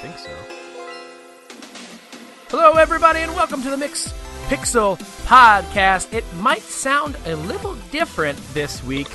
think 0.00 0.16
so. 0.16 0.30
Hello, 2.48 2.72
everybody, 2.78 3.20
and 3.20 3.34
welcome 3.34 3.62
to 3.62 3.68
the 3.68 3.76
Mix 3.76 4.14
Pixel 4.46 4.98
Podcast. 5.26 6.14
It 6.14 6.24
might 6.36 6.62
sound 6.62 7.18
a 7.26 7.36
little 7.36 7.74
different 7.92 8.38
this 8.54 8.82
week. 8.82 9.08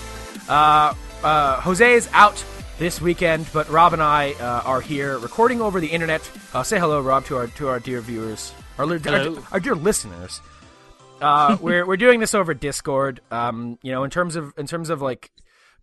Uh, 0.48 0.94
uh, 1.24 1.60
Jose 1.62 1.94
is 1.94 2.08
out 2.14 2.46
this 2.78 3.02
weekend, 3.02 3.48
but 3.52 3.68
Rob 3.70 3.94
and 3.94 4.02
I 4.02 4.34
uh, 4.34 4.62
are 4.64 4.80
here 4.80 5.18
recording 5.18 5.60
over 5.60 5.80
the 5.80 5.88
internet. 5.88 6.30
Uh, 6.54 6.62
say 6.62 6.78
hello, 6.78 7.02
Rob, 7.02 7.26
to 7.26 7.38
our 7.38 7.48
to 7.48 7.68
our 7.68 7.80
dear 7.80 8.00
viewers, 8.02 8.54
our, 8.78 8.86
our, 8.86 9.38
our 9.54 9.60
dear 9.60 9.74
listeners. 9.74 10.40
Uh, 11.20 11.58
we're 11.62 11.84
we're 11.88 11.98
doing 11.98 12.20
this 12.20 12.36
over 12.36 12.54
Discord. 12.54 13.22
Um, 13.32 13.80
you 13.82 13.92
know, 13.92 14.04
in 14.04 14.12
terms 14.12 14.36
of 14.36 14.54
in 14.56 14.68
terms 14.68 14.92
of 14.92 15.02
like 15.02 15.32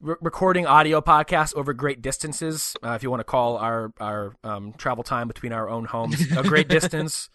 re- 0.02 0.16
recording 0.20 0.66
audio 0.66 1.01
podcasts 1.01 1.55
over 1.55 1.73
great 1.73 2.02
distances. 2.02 2.77
Uh, 2.84 2.91
if 2.91 3.02
you 3.02 3.11
want 3.11 3.20
to 3.20 3.24
call 3.24 3.56
our 3.56 3.92
our 3.98 4.34
um, 4.45 4.75
travel 4.77 5.05
time 5.05 5.28
between 5.28 5.52
our 5.52 5.69
own 5.70 5.84
homes 5.87 6.20
a 6.37 6.42
great 6.42 6.69
distance. 6.78 7.30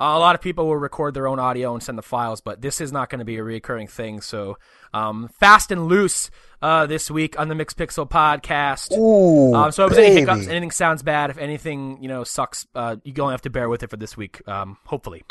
Uh, 0.00 0.16
a 0.16 0.18
lot 0.18 0.34
of 0.34 0.40
people 0.40 0.66
will 0.66 0.76
record 0.76 1.14
their 1.14 1.28
own 1.28 1.38
audio 1.38 1.74
and 1.74 1.82
send 1.82 1.96
the 1.98 2.02
files, 2.02 2.40
but 2.40 2.60
this 2.60 2.80
is 2.80 2.90
not 2.92 3.10
going 3.10 3.18
to 3.18 3.24
be 3.24 3.36
a 3.36 3.44
recurring 3.44 3.86
thing. 3.86 4.20
So, 4.20 4.56
um, 4.94 5.28
fast 5.38 5.70
and 5.70 5.86
loose 5.86 6.30
uh, 6.62 6.86
this 6.86 7.10
week 7.10 7.38
on 7.38 7.48
the 7.48 7.54
Mixed 7.54 7.76
Pixel 7.76 8.08
podcast. 8.08 8.96
Ooh, 8.96 9.54
Um, 9.54 9.70
so 9.70 9.84
if 9.86 9.92
there's 9.92 10.06
any 10.06 10.20
hiccups, 10.20 10.48
anything 10.48 10.70
sounds 10.70 11.02
bad, 11.02 11.30
if 11.30 11.38
anything 11.38 12.02
you 12.02 12.08
know 12.08 12.24
sucks, 12.24 12.66
uh, 12.74 12.96
you 13.04 13.12
only 13.22 13.32
have 13.34 13.42
to 13.42 13.50
bear 13.50 13.68
with 13.68 13.82
it 13.82 13.90
for 13.90 13.96
this 13.96 14.16
week. 14.16 14.46
Um, 14.48 14.78
hopefully. 14.86 15.22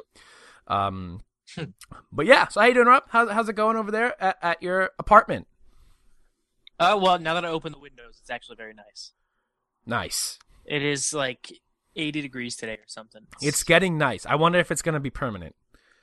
Um, 0.67 1.21
but 2.11 2.25
yeah. 2.27 2.47
So 2.47 2.61
how 2.61 2.67
you 2.67 2.73
doing, 2.75 2.87
Rob? 2.87 3.03
How's 3.09 3.29
how's 3.31 3.49
it 3.49 3.53
going 3.55 3.75
over 3.77 3.91
there 3.91 4.21
at, 4.23 4.37
at 4.41 4.63
your 4.63 4.91
apartment? 4.99 5.47
Uh, 6.81 6.97
well, 6.97 7.19
now 7.19 7.35
that 7.35 7.45
I 7.45 7.49
open 7.49 7.71
the 7.71 7.79
windows, 7.79 8.17
it's 8.19 8.29
actually 8.29 8.55
very 8.55 8.73
nice. 8.73 9.11
Nice. 9.85 10.39
It 10.65 10.83
is 10.83 11.13
like 11.13 11.59
80 11.95 12.21
degrees 12.21 12.55
today 12.55 12.73
or 12.73 12.87
something. 12.87 13.21
It's 13.41 13.63
getting 13.63 13.97
nice. 13.97 14.25
I 14.25 14.35
wonder 14.35 14.59
if 14.59 14.71
it's 14.71 14.81
going 14.81 14.93
to 14.93 14.99
be 14.99 15.09
permanent. 15.09 15.55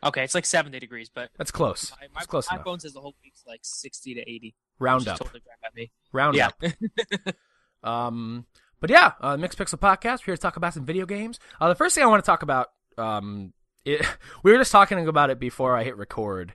okay. 0.03 0.23
It's 0.23 0.35
like 0.35 0.47
70 0.47 0.79
degrees, 0.79 1.11
but 1.13 1.31
That's 1.37 1.51
close. 1.51 1.93
my, 2.01 2.07
my, 2.15 2.19
It's 2.19 2.27
close 2.27 2.47
my 2.51 2.63
phone 2.63 2.81
says 2.81 2.93
the 2.93 3.01
whole 3.01 3.15
week's 3.25 3.45
like 3.47 3.61
60 3.63 4.15
to 4.15 4.21
80. 4.21 4.55
Round 4.79 5.09
up. 5.09 5.19
Totally 5.19 5.41
crap 5.41 5.59
at 5.65 5.75
me. 5.75 5.91
Round 6.13 6.37
yeah. 6.37 6.49
up. 6.49 7.35
Um, 7.83 8.47
but 8.81 8.91
yeah, 8.91 9.13
uh, 9.21 9.37
Mixed 9.37 9.59
Pixel 9.59 9.79
Podcast. 9.79 10.21
We're 10.21 10.27
here 10.33 10.37
to 10.37 10.43
talk 10.43 10.57
about 10.57 10.75
some 10.75 10.85
video 10.85 11.07
games. 11.07 11.39
Uh, 11.61 11.69
the 11.69 11.75
first 11.75 11.95
thing 11.95 12.05
I 12.05 12.07
want 12.07 12.25
to 12.25 12.27
talk 12.27 12.43
about, 12.43 12.69
um, 12.97 13.53
it, 13.85 14.05
we 14.43 14.53
were 14.53 14.59
just 14.59 14.73
talking 14.73 15.07
about 15.07 15.31
it 15.31 15.39
before 15.39 15.77
I 15.77 15.85
hit 15.85 15.97
record. 15.97 16.55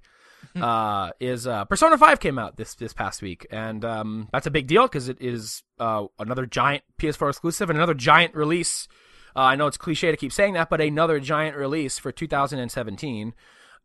Uh, 0.62 1.12
is 1.20 1.48
uh, 1.48 1.66
Persona 1.66 1.98
Five 1.98 2.20
came 2.20 2.38
out 2.38 2.58
this 2.58 2.76
this 2.76 2.94
past 2.94 3.22
week, 3.22 3.48
and 3.52 3.84
um, 3.84 4.30
that's 4.32 4.48
a 4.48 4.52
big 4.52 4.68
deal 4.68 4.84
because 4.84 5.10
it 5.10 5.18
is 5.20 5.64
uh, 5.80 6.06
another 6.20 6.46
giant 6.46 6.84
PS4 7.00 7.30
exclusive 7.30 7.70
and 7.70 7.78
another 7.78 7.94
giant 7.94 8.36
release. 8.36 8.88
Uh, 9.36 9.42
I 9.42 9.56
know 9.56 9.68
it's 9.68 9.78
cliche 9.78 10.12
to 10.12 10.18
keep 10.18 10.32
saying 10.32 10.54
that, 10.54 10.70
but 10.70 10.80
another 10.80 11.20
giant 11.20 11.58
release 11.58 11.98
for 11.98 12.12
2017 12.12 13.34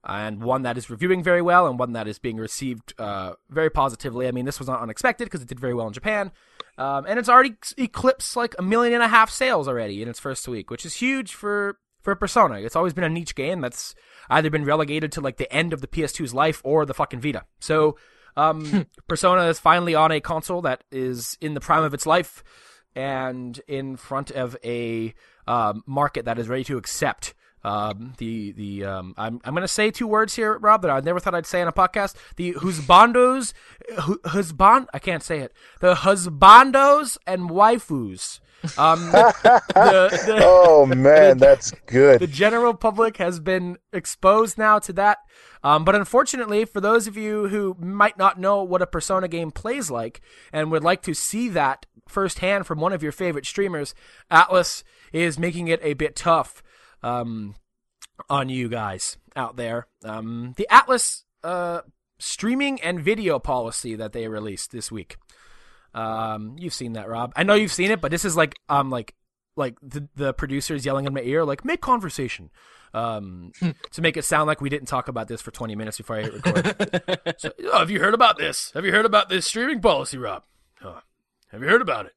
and 0.04 0.42
one 0.42 0.62
that 0.62 0.78
is 0.78 0.90
reviewing 0.90 1.22
very 1.22 1.42
well 1.42 1.66
and 1.66 1.78
one 1.78 1.92
that 1.92 2.06
is 2.06 2.18
being 2.18 2.36
received 2.36 2.94
uh, 2.98 3.32
very 3.50 3.70
positively. 3.70 4.28
I 4.28 4.30
mean, 4.30 4.44
this 4.44 4.58
was 4.58 4.68
not 4.68 4.80
unexpected 4.80 5.24
because 5.24 5.42
it 5.42 5.48
did 5.48 5.58
very 5.58 5.74
well 5.74 5.86
in 5.86 5.92
Japan, 5.92 6.32
um, 6.76 7.04
and 7.06 7.18
it's 7.18 7.28
already 7.28 7.54
eclipsed 7.76 8.36
like 8.36 8.54
a 8.58 8.62
million 8.62 8.94
and 8.94 9.02
a 9.02 9.08
half 9.08 9.30
sales 9.30 9.66
already 9.68 10.02
in 10.02 10.08
its 10.08 10.20
first 10.20 10.46
week, 10.46 10.70
which 10.70 10.86
is 10.86 10.96
huge 10.96 11.34
for 11.34 11.78
for 12.00 12.14
Persona. 12.14 12.56
It's 12.56 12.76
always 12.76 12.92
been 12.92 13.04
a 13.04 13.08
niche 13.08 13.34
game 13.34 13.60
that's 13.60 13.94
either 14.30 14.50
been 14.50 14.64
relegated 14.64 15.12
to 15.12 15.20
like 15.20 15.36
the 15.36 15.52
end 15.52 15.72
of 15.72 15.80
the 15.80 15.86
PS2's 15.86 16.34
life 16.34 16.60
or 16.64 16.86
the 16.86 16.94
fucking 16.94 17.20
Vita. 17.20 17.44
So, 17.60 17.96
um, 18.36 18.86
Persona 19.08 19.44
is 19.48 19.58
finally 19.58 19.94
on 19.94 20.12
a 20.12 20.20
console 20.20 20.62
that 20.62 20.84
is 20.92 21.36
in 21.40 21.54
the 21.54 21.60
prime 21.60 21.82
of 21.82 21.94
its 21.94 22.06
life 22.06 22.44
and 22.94 23.60
in 23.66 23.96
front 23.96 24.30
of 24.30 24.56
a 24.64 25.14
um, 25.46 25.82
market 25.86 26.24
that 26.24 26.38
is 26.38 26.48
ready 26.48 26.64
to 26.64 26.76
accept 26.76 27.34
um, 27.64 28.14
the 28.18 28.52
the 28.52 28.84
um, 28.84 29.14
I'm 29.16 29.40
I'm 29.44 29.54
gonna 29.54 29.68
say 29.68 29.90
two 29.90 30.06
words 30.06 30.34
here, 30.34 30.58
Rob, 30.58 30.82
that 30.82 30.90
I 30.90 31.00
never 31.00 31.20
thought 31.20 31.34
I'd 31.34 31.46
say 31.46 31.60
on 31.62 31.68
a 31.68 31.72
podcast. 31.72 32.14
The 32.36 32.54
husbandos, 32.54 33.52
hu- 34.02 34.20
husband, 34.24 34.88
I 34.92 34.98
can't 34.98 35.22
say 35.22 35.40
it. 35.40 35.52
The 35.80 35.94
husbandos 35.94 37.18
and 37.26 37.50
waifus. 37.50 38.40
Um, 38.76 39.10
the, 39.12 39.32
the, 39.74 40.40
Oh 40.42 40.86
man, 40.96 41.38
that's 41.38 41.70
good. 41.86 42.20
the 42.20 42.26
general 42.26 42.74
public 42.74 43.16
has 43.18 43.38
been 43.40 43.78
exposed 43.92 44.58
now 44.58 44.78
to 44.80 44.92
that. 44.94 45.18
Um, 45.62 45.84
but 45.84 45.94
unfortunately, 45.94 46.64
for 46.64 46.80
those 46.80 47.06
of 47.06 47.16
you 47.16 47.48
who 47.48 47.76
might 47.78 48.18
not 48.18 48.38
know 48.38 48.62
what 48.62 48.82
a 48.82 48.86
Persona 48.86 49.28
game 49.28 49.50
plays 49.50 49.90
like 49.90 50.20
and 50.52 50.70
would 50.70 50.84
like 50.84 51.02
to 51.02 51.14
see 51.14 51.48
that 51.50 51.86
firsthand 52.08 52.66
from 52.66 52.80
one 52.80 52.92
of 52.92 53.02
your 53.02 53.12
favorite 53.12 53.46
streamers, 53.46 53.94
Atlus 54.30 54.82
is 55.12 55.38
making 55.38 55.68
it 55.68 55.80
a 55.82 55.94
bit 55.94 56.16
tough 56.16 56.62
um, 57.02 57.54
on 58.28 58.48
you 58.48 58.68
guys 58.68 59.16
out 59.36 59.56
there. 59.56 59.86
Um, 60.04 60.54
the 60.56 60.66
Atlus 60.70 61.24
uh, 61.44 61.82
streaming 62.18 62.80
and 62.80 63.00
video 63.00 63.38
policy 63.38 63.94
that 63.94 64.12
they 64.12 64.28
released 64.28 64.72
this 64.72 64.90
week. 64.90 65.16
Um, 65.94 66.56
you've 66.58 66.74
seen 66.74 66.92
that, 66.94 67.08
Rob. 67.08 67.32
I 67.36 67.42
know 67.42 67.54
you've 67.54 67.72
seen 67.72 67.90
it, 67.90 68.00
but 68.00 68.10
this 68.10 68.24
is 68.24 68.36
like 68.36 68.56
um 68.68 68.90
like 68.90 69.14
like 69.56 69.76
the 69.82 70.08
the 70.14 70.32
producers 70.32 70.84
yelling 70.84 71.06
in 71.06 71.14
my 71.14 71.20
ear 71.22 71.44
like 71.44 71.64
make 71.64 71.80
conversation 71.80 72.48
um 72.94 73.50
to 73.90 74.00
make 74.00 74.16
it 74.16 74.24
sound 74.24 74.46
like 74.46 74.60
we 74.60 74.68
didn't 74.68 74.86
talk 74.86 75.08
about 75.08 75.26
this 75.26 75.42
for 75.42 75.50
20 75.50 75.74
minutes 75.74 75.96
before 75.96 76.16
I 76.16 76.22
hit 76.22 76.34
record. 76.34 77.34
so, 77.38 77.50
oh, 77.64 77.78
have 77.80 77.90
you 77.90 77.98
heard 78.00 78.14
about 78.14 78.38
this? 78.38 78.70
Have 78.72 78.84
you 78.84 78.92
heard 78.92 79.06
about 79.06 79.28
this 79.28 79.46
streaming 79.46 79.80
policy, 79.80 80.18
Rob? 80.18 80.44
Oh, 80.84 81.00
have 81.50 81.62
you 81.62 81.68
heard 81.68 81.82
about 81.82 82.06
it? 82.06 82.12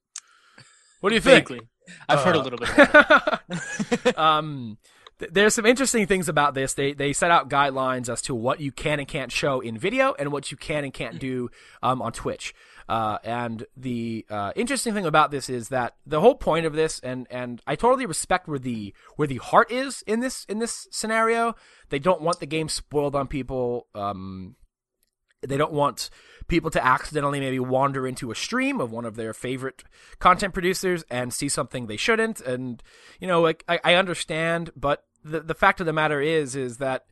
What 1.00 1.09
do 1.09 1.16
you 1.16 1.22
think? 1.22 1.47
Vaguely. 1.47 1.68
I've 2.08 2.19
heard 2.24 2.36
a 2.36 2.40
Uh, 2.40 2.44
little 2.44 2.59
bit 2.59 4.18
um, 4.18 4.78
th- 5.19 5.31
there's 5.34 5.56
some 5.56 5.66
interesting 5.66 6.08
things 6.08 6.30
about 6.30 6.53
this. 6.53 6.74
They 6.74 6.94
they 6.94 7.14
set 7.14 7.31
out 7.31 7.50
guidelines 7.50 8.09
as 8.09 8.22
to 8.24 8.36
what 8.36 8.59
you 8.59 8.72
can 8.72 9.00
and 9.00 9.08
can't 9.08 9.31
show 9.31 9.59
in 9.59 9.78
video 9.78 10.14
and 10.20 10.31
what 10.31 10.52
you 10.52 10.58
can 10.58 10.84
and 10.84 10.94
can't 10.94 11.20
do 11.20 11.50
um, 11.84 12.02
on 12.02 12.12
Twitch. 12.12 12.53
Uh, 12.90 13.18
and 13.24 13.66
the 13.78 14.25
uh, 14.30 14.52
interesting 14.56 14.94
thing 14.94 15.06
about 15.06 15.31
this 15.31 15.47
is 15.50 15.70
that 15.70 15.96
the 16.06 16.20
whole 16.20 16.36
point 16.36 16.66
of 16.66 16.74
this, 16.74 17.00
and 17.00 17.25
and 17.30 17.62
I 17.66 17.75
totally 17.75 18.06
respect 18.06 18.47
where 18.47 18.59
the 18.59 18.94
where 19.16 19.28
the 19.28 19.38
heart 19.38 19.72
is 19.72 20.03
in 20.08 20.20
this 20.20 20.46
in 20.46 20.59
this 20.59 20.88
scenario. 20.91 21.56
They 21.90 22.00
don't 22.00 22.22
want 22.22 22.40
the 22.40 22.46
game 22.47 22.68
spoiled 22.70 23.16
on 23.16 23.28
people. 23.28 23.88
Um, 23.96 24.56
they 25.41 25.58
don't 25.58 25.72
want 25.74 26.09
people 26.52 26.70
to 26.70 26.86
accidentally 26.86 27.40
maybe 27.40 27.60
wander 27.60 28.06
into 28.06 28.30
a 28.30 28.36
stream 28.36 28.82
of 28.82 28.92
one 28.92 29.06
of 29.06 29.16
their 29.16 29.34
favorite 29.34 29.86
content 30.20 30.54
producers 30.54 31.06
and 31.10 31.34
see 31.34 31.48
something 31.48 31.88
they 31.88 31.96
shouldn't. 31.96 32.42
And 32.42 32.84
you 33.22 33.28
know 33.28 33.42
like 33.42 33.64
i, 33.70 33.80
I 33.84 33.94
understand 33.96 34.70
but 34.76 35.06
the, 35.24 35.40
the 35.40 35.56
fact 35.56 35.80
of 35.80 35.86
the 35.86 35.94
matter 35.94 36.20
is 36.20 36.56
is 36.56 36.78
that 36.78 37.06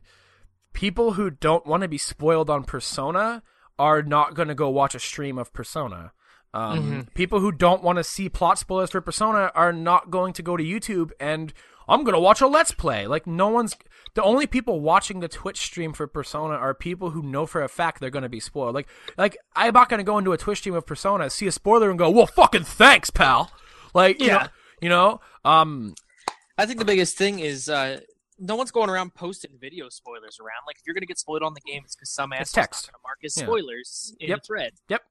people 0.74 1.12
who 1.12 1.30
don't 1.30 1.66
want 1.66 1.82
to 1.82 1.88
be 1.88 1.96
spoiled 1.96 2.50
on 2.50 2.64
persona 2.64 3.42
are 3.78 4.02
not 4.02 4.34
going 4.34 4.48
to 4.48 4.54
go 4.54 4.68
watch 4.68 4.94
a 4.94 5.00
stream 5.00 5.38
of 5.38 5.54
persona. 5.54 6.12
Um, 6.52 7.08
people 7.14 7.40
who 7.40 7.50
don't 7.50 7.82
want 7.82 7.96
to 7.96 8.04
see 8.04 8.28
plot 8.28 8.58
spoilers 8.58 8.90
for 8.90 9.00
persona 9.00 9.50
are 9.54 9.72
not 9.72 10.10
going 10.10 10.32
to 10.34 10.42
go 10.42 10.56
to 10.56 10.64
youtube 10.64 11.12
and 11.20 11.52
i'm 11.88 12.02
going 12.02 12.14
to 12.14 12.20
watch 12.20 12.42
a 12.42 12.46
let's 12.46 12.72
play. 12.72 13.06
Like 13.06 13.26
no 13.26 13.48
one's 13.48 13.74
the 14.14 14.22
only 14.22 14.46
people 14.46 14.80
watching 14.80 15.20
the 15.20 15.28
twitch 15.28 15.58
stream 15.58 15.92
for 15.92 16.06
persona 16.06 16.54
are 16.54 16.74
people 16.74 17.10
who 17.10 17.22
know 17.22 17.46
for 17.46 17.62
a 17.62 17.68
fact 17.68 18.00
they're 18.00 18.10
going 18.10 18.22
to 18.22 18.28
be 18.28 18.40
spoiled 18.40 18.74
like 18.74 18.88
like 19.16 19.36
i'm 19.56 19.72
not 19.74 19.88
going 19.88 19.98
to 19.98 20.04
go 20.04 20.18
into 20.18 20.32
a 20.32 20.36
twitch 20.38 20.58
stream 20.58 20.74
of 20.74 20.84
persona 20.86 21.30
see 21.30 21.46
a 21.46 21.52
spoiler 21.52 21.90
and 21.90 21.98
go 21.98 22.10
well 22.10 22.26
fucking 22.26 22.64
thanks 22.64 23.10
pal 23.10 23.50
like 23.94 24.20
you 24.20 24.26
know, 24.28 24.32
Yeah. 24.34 24.48
you 24.82 24.88
know 24.88 25.20
um 25.44 25.94
I 26.58 26.66
think 26.66 26.78
the 26.78 26.84
biggest 26.84 27.16
thing 27.16 27.38
is 27.38 27.70
uh, 27.70 28.00
no 28.38 28.54
one's 28.54 28.70
going 28.70 28.90
around 28.90 29.14
posting 29.14 29.52
video 29.58 29.88
spoilers 29.88 30.38
around. 30.38 30.60
Like, 30.66 30.76
if 30.76 30.82
you're 30.86 30.92
going 30.92 31.00
to 31.00 31.06
get 31.06 31.18
spoiled 31.18 31.42
on 31.42 31.54
the 31.54 31.60
game, 31.62 31.80
it's 31.86 31.96
because 31.96 32.10
some 32.10 32.34
asshole's 32.34 32.52
text. 32.52 32.86
going 32.88 32.92
to 32.92 32.98
mark 33.02 33.18
as 33.24 33.34
Yeah. 33.38 33.44
spoilers 33.44 34.14
in 34.20 34.28
Yep. 34.28 34.38
the 34.40 34.46
thread. 34.46 34.72
yep 34.90 35.02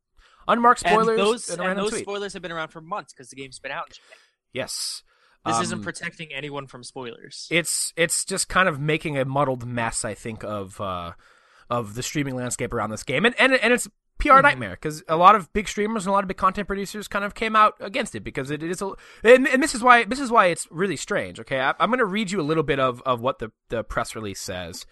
unmarked 0.47 0.81
spoilers 0.81 1.07
and 1.07 1.19
those, 1.19 1.49
in 1.49 1.59
a 1.59 1.63
and 1.63 1.79
those 1.79 1.97
spoilers 1.97 2.33
have 2.33 2.43
been 2.43 2.51
around 2.51 2.67
for 2.67 2.81
months 2.81 3.13
because 3.13 3.29
the 3.31 3.35
game's 3.35 3.57
been 3.57 3.71
out 3.71 3.87
in 3.87 3.93
Japan. 3.93 4.17
yes 4.53 5.01
This 5.49 5.57
Um, 5.57 5.63
isn't 5.63 5.83
protecting 5.83 6.29
anyone 6.33 6.67
from 6.67 6.83
spoilers. 6.83 7.47
it's 7.51 7.93
it's 7.95 8.23
just 8.25 8.47
kind 8.49 8.69
of 8.69 8.79
making 8.79 9.17
a 9.17 9.25
muddled 9.25 9.65
mess 9.65 10.05
i 10.05 10.13
think 10.13 10.43
of 10.43 10.79
uh 10.81 11.11
of 11.69 11.95
the 11.95 12.03
streaming 12.03 12.35
landscape 12.35 12.73
around 12.73 12.89
this 12.91 13.03
game 13.03 13.25
and 13.25 13.35
and, 13.39 13.53
and 13.53 13.73
it's 13.73 13.87
PR 14.19 14.41
nightmare 14.41 14.71
because 14.71 15.01
a 15.07 15.15
lot 15.15 15.33
of 15.35 15.51
big 15.53 15.65
streamers 15.67 16.05
and 16.05 16.09
a 16.09 16.13
lot 16.13 16.25
of 16.25 16.27
big 16.27 16.35
content 16.35 16.67
producers 16.67 17.07
kind 17.07 17.23
of 17.23 17.33
came 17.33 17.55
out 17.55 17.75
against 17.79 18.15
it 18.15 18.19
because 18.21 18.51
it 18.51 18.61
is 18.61 18.81
a 18.81 18.91
and, 19.23 19.47
and 19.47 19.63
this 19.63 19.73
is 19.73 19.81
why 19.81 20.03
this 20.03 20.19
is 20.19 20.29
why 20.29 20.47
it's 20.47 20.67
really 20.71 20.97
strange. 20.97 21.39
Okay, 21.39 21.59
I, 21.61 21.73
I'm 21.79 21.89
going 21.89 21.99
to 21.99 22.05
read 22.05 22.29
you 22.29 22.41
a 22.41 22.43
little 22.43 22.63
bit 22.63 22.79
of, 22.81 23.01
of 23.05 23.21
what 23.21 23.39
the, 23.39 23.51
the 23.69 23.81
press 23.83 24.15
release 24.15 24.41
says. 24.41 24.85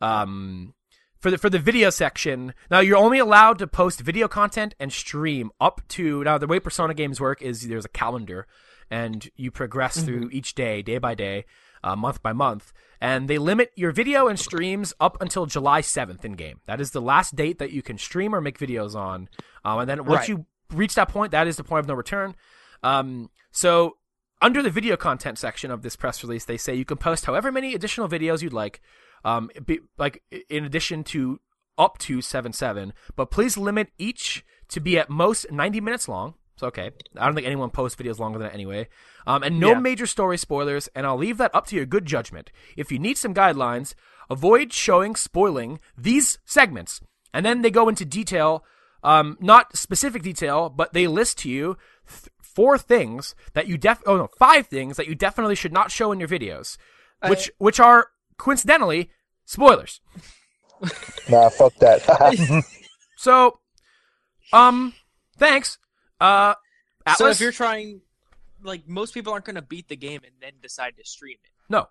Um, 0.00 0.74
for 1.20 1.30
the 1.30 1.38
for 1.38 1.48
the 1.48 1.60
video 1.60 1.88
section, 1.90 2.52
now 2.68 2.80
you're 2.80 2.96
only 2.98 3.18
allowed 3.20 3.58
to 3.60 3.66
post 3.68 4.00
video 4.00 4.26
content 4.26 4.74
and 4.80 4.92
stream 4.92 5.52
up 5.60 5.80
to 5.90 6.24
now 6.24 6.36
the 6.36 6.48
way 6.48 6.58
Persona 6.58 6.94
games 6.94 7.20
work 7.20 7.40
is 7.42 7.68
there's 7.68 7.84
a 7.84 7.88
calendar, 7.88 8.46
and 8.94 9.28
you 9.34 9.50
progress 9.50 9.94
through 10.04 10.28
each 10.38 10.54
day, 10.54 10.80
day 10.82 10.98
by 10.98 11.14
day, 11.14 11.44
uh, 11.82 11.96
month 11.96 12.22
by 12.22 12.32
month, 12.32 12.72
and 13.00 13.26
they 13.28 13.38
limit 13.38 13.72
your 13.74 13.90
video 13.92 14.28
and 14.28 14.38
streams 14.38 14.94
up 15.00 15.20
until 15.20 15.46
July 15.46 15.80
7th 15.80 16.24
in 16.24 16.32
game. 16.34 16.60
That 16.66 16.80
is 16.80 16.92
the 16.92 17.00
last 17.12 17.34
date 17.34 17.58
that 17.58 17.72
you 17.72 17.82
can 17.82 17.98
stream 17.98 18.34
or 18.34 18.40
make 18.40 18.58
videos 18.58 18.94
on, 18.94 19.28
um, 19.64 19.80
and 19.80 19.88
then 19.90 19.98
once 20.04 20.20
Right. 20.20 20.28
you 20.28 20.46
reach 20.72 20.94
that 20.94 21.08
point, 21.08 21.32
that 21.32 21.46
is 21.48 21.56
the 21.56 21.64
point 21.64 21.80
of 21.80 21.88
no 21.88 21.94
return. 21.94 22.36
Um, 22.84 23.30
so 23.50 23.96
under 24.40 24.62
the 24.62 24.70
video 24.70 24.96
content 24.96 25.38
section 25.38 25.70
of 25.72 25.82
this 25.82 25.96
press 25.96 26.22
release, 26.22 26.44
they 26.44 26.56
say 26.56 26.74
you 26.74 26.84
can 26.84 26.98
post 26.98 27.24
however 27.26 27.50
many 27.50 27.74
additional 27.74 28.08
videos 28.08 28.42
you'd 28.42 28.52
like, 28.64 28.80
um, 29.24 29.50
be, 29.66 29.80
like 29.98 30.22
in 30.48 30.64
addition 30.64 31.02
to 31.04 31.40
up 31.76 31.98
to 31.98 32.20
seven 32.22 32.52
seven, 32.52 32.92
but 33.16 33.30
please 33.32 33.56
limit 33.56 33.88
each 33.98 34.44
to 34.68 34.78
be 34.80 34.98
at 34.98 35.10
most 35.10 35.50
ninety 35.50 35.80
minutes 35.80 36.06
long. 36.08 36.34
So 36.56 36.68
okay, 36.68 36.90
I 37.18 37.26
don't 37.26 37.34
think 37.34 37.46
anyone 37.46 37.70
posts 37.70 38.00
videos 38.00 38.18
longer 38.18 38.38
than 38.38 38.48
that 38.48 38.54
anyway. 38.54 38.88
Um, 39.26 39.42
and 39.42 39.58
no 39.58 39.70
Yeah. 39.72 39.80
major 39.80 40.06
story 40.06 40.38
spoilers, 40.38 40.88
and 40.94 41.04
I'll 41.06 41.16
leave 41.16 41.38
that 41.38 41.54
up 41.54 41.66
to 41.68 41.76
your 41.76 41.86
good 41.86 42.06
judgment. 42.06 42.50
If 42.76 42.92
you 42.92 42.98
need 42.98 43.18
some 43.18 43.34
guidelines, 43.34 43.94
avoid 44.30 44.72
showing 44.72 45.16
spoiling 45.16 45.80
these 45.98 46.38
segments, 46.44 47.00
and 47.32 47.44
then 47.44 47.62
they 47.62 47.70
go 47.70 47.88
into 47.88 48.04
detail, 48.04 48.64
um, 49.02 49.36
not 49.40 49.76
specific 49.76 50.22
detail, 50.22 50.68
but 50.70 50.92
they 50.92 51.06
list 51.08 51.38
to 51.38 51.50
you 51.50 51.76
th- 52.08 52.28
four 52.40 52.78
things 52.78 53.34
that 53.54 53.66
you 53.66 53.76
def 53.76 54.00
oh 54.06 54.16
no 54.16 54.28
five 54.38 54.68
things 54.68 54.96
that 54.96 55.08
you 55.08 55.14
definitely 55.16 55.56
should 55.56 55.72
not 55.72 55.90
show 55.90 56.12
in 56.12 56.20
your 56.20 56.28
videos, 56.28 56.76
which 57.26 57.50
which 57.58 57.80
are 57.80 58.10
coincidentally 58.38 59.10
spoilers. 59.44 60.00
Nah, 61.28 61.48
fuck 61.48 61.74
that. 61.76 62.64
So, 63.16 63.60
um, 64.52 64.92
thanks. 65.38 65.78
Uh, 66.24 66.54
Atlus. 67.06 67.16
So 67.16 67.26
if 67.28 67.40
you're 67.40 67.52
trying, 67.52 68.00
like 68.62 68.88
most 68.88 69.12
people 69.14 69.32
aren't 69.32 69.44
going 69.44 69.56
to 69.56 69.62
beat 69.62 69.88
the 69.88 69.96
game 69.96 70.20
and 70.24 70.34
then 70.40 70.52
decide 70.62 70.96
to 70.96 71.04
stream 71.04 71.36
it. 71.42 71.50
no. 71.68 71.88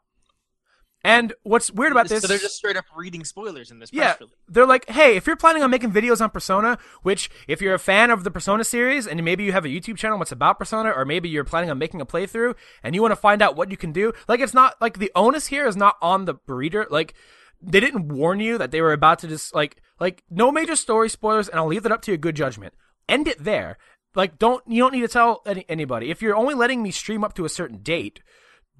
And 1.06 1.33
what's 1.44 1.69
weird 1.69 1.91
about 1.91 2.07
this? 2.07 2.21
So 2.21 2.30
they're 2.30 2.38
just 2.38 2.56
straight 2.56 2.77
up 2.77 2.85
reading 2.95 3.25
spoilers 3.25 3.71
in 3.71 3.80
this 3.80 3.91
press 3.91 4.00
yeah, 4.00 4.15
release. 4.21 4.35
they're 4.47 4.65
like, 4.65 4.89
hey, 4.89 5.18
if 5.18 5.27
you're 5.27 5.35
planning 5.35 5.62
on 5.62 5.69
making 5.69 5.91
videos 5.91 6.21
on 6.21 6.30
Persona, 6.30 6.77
which 7.01 7.30
if 7.45 7.62
you're 7.62 7.74
a 7.74 7.80
fan 7.80 8.09
of 8.09 8.24
the 8.24 8.31
Persona 8.31 8.63
series 8.63 9.06
and 9.06 9.21
maybe 9.21 9.44
you 9.44 9.51
have 9.51 9.65
a 9.65 9.68
YouTube 9.68 9.97
channel 9.97 10.18
that's 10.18 10.31
about 10.31 10.57
Persona, 10.57 10.91
or 10.91 11.03
maybe 11.03 11.27
you're 11.27 11.44
planning 11.44 11.69
on 11.69 11.77
making 11.77 12.00
a 12.00 12.06
playthrough 12.06 12.56
and 12.83 12.95
you 12.95 13.01
want 13.01 13.12
to 13.12 13.18
find 13.18 13.41
out 13.41 13.57
what 13.57 13.69
you 13.69 13.75
can 13.75 13.91
do, 13.91 14.13
like 14.29 14.39
it's 14.39 14.53
not 14.53 14.79
like 14.79 14.97
the 14.97 15.12
onus 15.13 15.47
here 15.47 15.68
is 15.68 15.75
not 15.75 15.97
on 16.01 16.24
the 16.24 16.36
breeder. 16.36 16.88
Like 16.89 17.15
they 17.62 17.81
didn't 17.81 18.07
warn 18.07 18.39
you 18.39 18.57
that 18.57 18.71
they 18.71 18.79
were 18.79 18.94
about 18.94 19.19
to 19.19 19.27
just 19.27 19.53
like 19.53 19.81
like 20.00 20.24
no 20.29 20.53
major 20.53 20.77
story 20.77 21.09
spoilers, 21.09 21.50
and 21.50 21.59
I'll 21.59 21.68
leave 21.68 21.83
that 21.83 21.91
up 21.91 22.01
to 22.03 22.12
your 22.12 22.18
good 22.18 22.38
judgment. 22.38 22.75
End 23.09 23.27
it 23.27 23.44
there. 23.44 23.77
Like 24.15 24.38
don't 24.38 24.63
you 24.68 24.81
don't 24.81 24.94
need 24.94 25.01
to 25.01 25.07
tell 25.07 25.42
any, 25.45 25.65
anybody 25.69 26.10
if 26.12 26.21
you're 26.21 26.36
only 26.36 26.54
letting 26.54 26.81
me 26.83 26.92
stream 26.92 27.24
up 27.24 27.33
to 27.36 27.45
a 27.45 27.50
certain 27.50 27.77
date. 27.77 28.21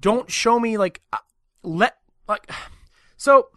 Don't 0.00 0.30
show 0.30 0.58
me 0.60 0.76
like 0.78 1.00
uh, 1.12 1.18
let 1.62 1.96
like 2.28 2.50
so 3.16 3.48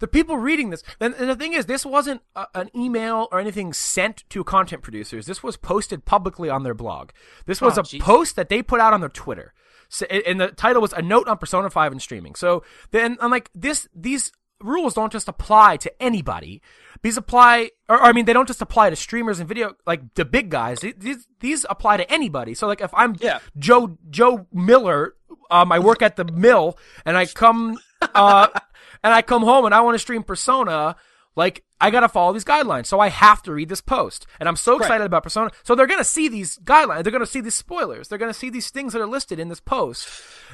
the 0.00 0.08
people 0.08 0.36
reading 0.38 0.70
this 0.70 0.82
and, 0.98 1.14
and 1.14 1.28
the 1.28 1.36
thing 1.36 1.52
is 1.52 1.66
this 1.66 1.84
wasn't 1.86 2.22
a, 2.34 2.46
an 2.54 2.70
email 2.74 3.28
or 3.30 3.38
anything 3.38 3.72
sent 3.72 4.24
to 4.30 4.42
content 4.42 4.82
producers 4.82 5.26
this 5.26 5.42
was 5.42 5.56
posted 5.56 6.04
publicly 6.04 6.48
on 6.48 6.62
their 6.62 6.74
blog 6.74 7.10
this 7.46 7.60
was 7.60 7.76
Oh, 7.76 7.82
a 7.82 7.84
Jesus. 7.84 8.04
post 8.04 8.36
that 8.36 8.48
they 8.48 8.62
put 8.62 8.80
out 8.80 8.92
on 8.94 9.00
their 9.00 9.10
twitter 9.10 9.52
so, 9.90 10.06
and 10.06 10.40
the 10.40 10.48
title 10.48 10.80
was 10.80 10.92
a 10.94 11.02
note 11.02 11.28
on 11.28 11.36
persona 11.36 11.68
5 11.68 11.92
and 11.92 12.00
streaming 12.00 12.34
so 12.34 12.62
then 12.92 13.18
i'm 13.20 13.30
like 13.30 13.50
this 13.54 13.88
these 13.94 14.32
rules 14.62 14.94
don't 14.94 15.12
just 15.12 15.28
apply 15.28 15.76
to 15.78 16.02
anybody. 16.02 16.60
These 17.02 17.16
apply 17.16 17.70
or, 17.88 17.96
or 17.96 18.02
i 18.04 18.12
mean 18.12 18.24
they 18.26 18.32
don't 18.32 18.46
just 18.48 18.60
apply 18.62 18.90
to 18.90 18.96
streamers 18.96 19.38
and 19.40 19.48
video 19.48 19.74
like 19.86 20.14
the 20.14 20.24
big 20.24 20.50
guys. 20.50 20.80
These 20.80 21.26
these 21.40 21.64
apply 21.70 21.96
to 21.98 22.10
anybody. 22.12 22.54
So 22.54 22.66
like 22.66 22.80
if 22.80 22.90
i'm 22.94 23.16
Yeah. 23.20 23.38
joe 23.58 23.96
joe 24.10 24.46
miller 24.52 25.14
um 25.50 25.72
i 25.72 25.78
work 25.78 26.02
at 26.02 26.16
the 26.16 26.24
mill 26.24 26.78
and 27.04 27.16
i 27.16 27.26
come 27.26 27.78
uh 28.14 28.48
and 29.02 29.14
I 29.14 29.22
come 29.22 29.42
home 29.42 29.64
and 29.64 29.74
I 29.74 29.80
want 29.80 29.94
to 29.94 29.98
stream 29.98 30.22
Persona, 30.22 30.94
like 31.36 31.64
I 31.80 31.90
gotta 31.90 32.08
follow 32.08 32.32
these 32.32 32.44
guidelines. 32.44 32.86
So 32.86 33.00
I 33.00 33.08
have 33.08 33.42
to 33.44 33.52
read 33.52 33.68
this 33.68 33.80
post. 33.80 34.26
And 34.38 34.48
I'm 34.48 34.56
so 34.56 34.76
excited 34.76 35.04
about 35.04 35.22
Persona. 35.22 35.50
So 35.62 35.74
they're 35.74 35.86
gonna 35.86 36.04
see 36.04 36.28
these 36.28 36.58
guidelines. 36.58 37.04
They're 37.04 37.12
gonna 37.12 37.24
see 37.24 37.40
these 37.40 37.54
spoilers. 37.54 38.08
They're 38.08 38.18
gonna 38.18 38.34
see 38.34 38.50
these 38.50 38.70
things 38.70 38.92
that 38.92 39.00
are 39.00 39.06
listed 39.06 39.38
in 39.38 39.48
this 39.48 39.60
post. 39.60 40.08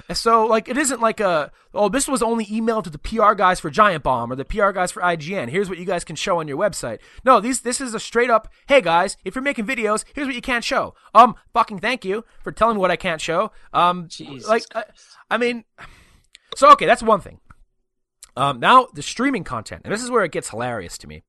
And 0.08 0.17
so 0.17 0.46
like 0.46 0.69
it 0.69 0.76
isn't 0.76 1.00
like 1.00 1.19
a 1.19 1.50
oh 1.75 1.88
this 1.88 2.06
was 2.06 2.23
only 2.23 2.46
emailed 2.46 2.84
to 2.84 2.90
the 2.90 2.99
PR 2.99 3.32
guys 3.32 3.58
for 3.58 3.70
Giant 3.70 4.05
Bomb 4.05 4.31
or 4.31 4.37
the 4.37 4.44
PR 4.44 4.70
guys 4.70 4.93
for 4.93 5.02
IGN. 5.02 5.49
Here's 5.49 5.69
what 5.69 5.78
you 5.78 5.84
guys 5.84 6.05
can 6.05 6.17
show 6.17 6.38
on 6.38 6.49
your 6.49 6.58
website. 6.58 6.99
No, 7.25 7.40
these 7.40 7.62
this 7.62 7.81
is 7.81 7.94
a 7.94 8.00
straight 8.00 8.31
up 8.31 8.49
hey 8.69 8.81
guys, 8.81 9.17
if 9.25 9.34
you're 9.34 9.43
making 9.43 9.67
videos, 9.67 10.05
here's 10.14 10.26
what 10.26 10.37
you 10.37 10.43
can't 10.43 10.64
show. 10.64 10.94
Um 11.14 11.34
fucking 11.52 11.81
thank 11.81 12.05
you 12.05 12.25
for 12.44 12.52
telling 12.52 12.76
me 12.76 12.81
what 12.81 12.90
I 12.90 12.96
can't 12.96 13.20
show. 13.20 13.50
Um 13.73 14.08
Jesus 14.08 14.49
like 14.49 14.64
I, 14.75 14.84
I 15.31 15.38
mean 15.38 15.64
so 16.55 16.70
okay, 16.73 16.87
that's 16.87 17.02
one 17.02 17.20
thing. 17.20 17.40
Um, 18.36 18.60
now 18.60 18.88
the 18.92 19.02
streaming 19.02 19.44
content, 19.44 19.82
and 19.84 19.92
this 19.92 20.02
is 20.02 20.10
where 20.10 20.24
it 20.24 20.32
gets 20.32 20.50
hilarious 20.50 20.98
to 20.98 21.06
me. 21.06 21.22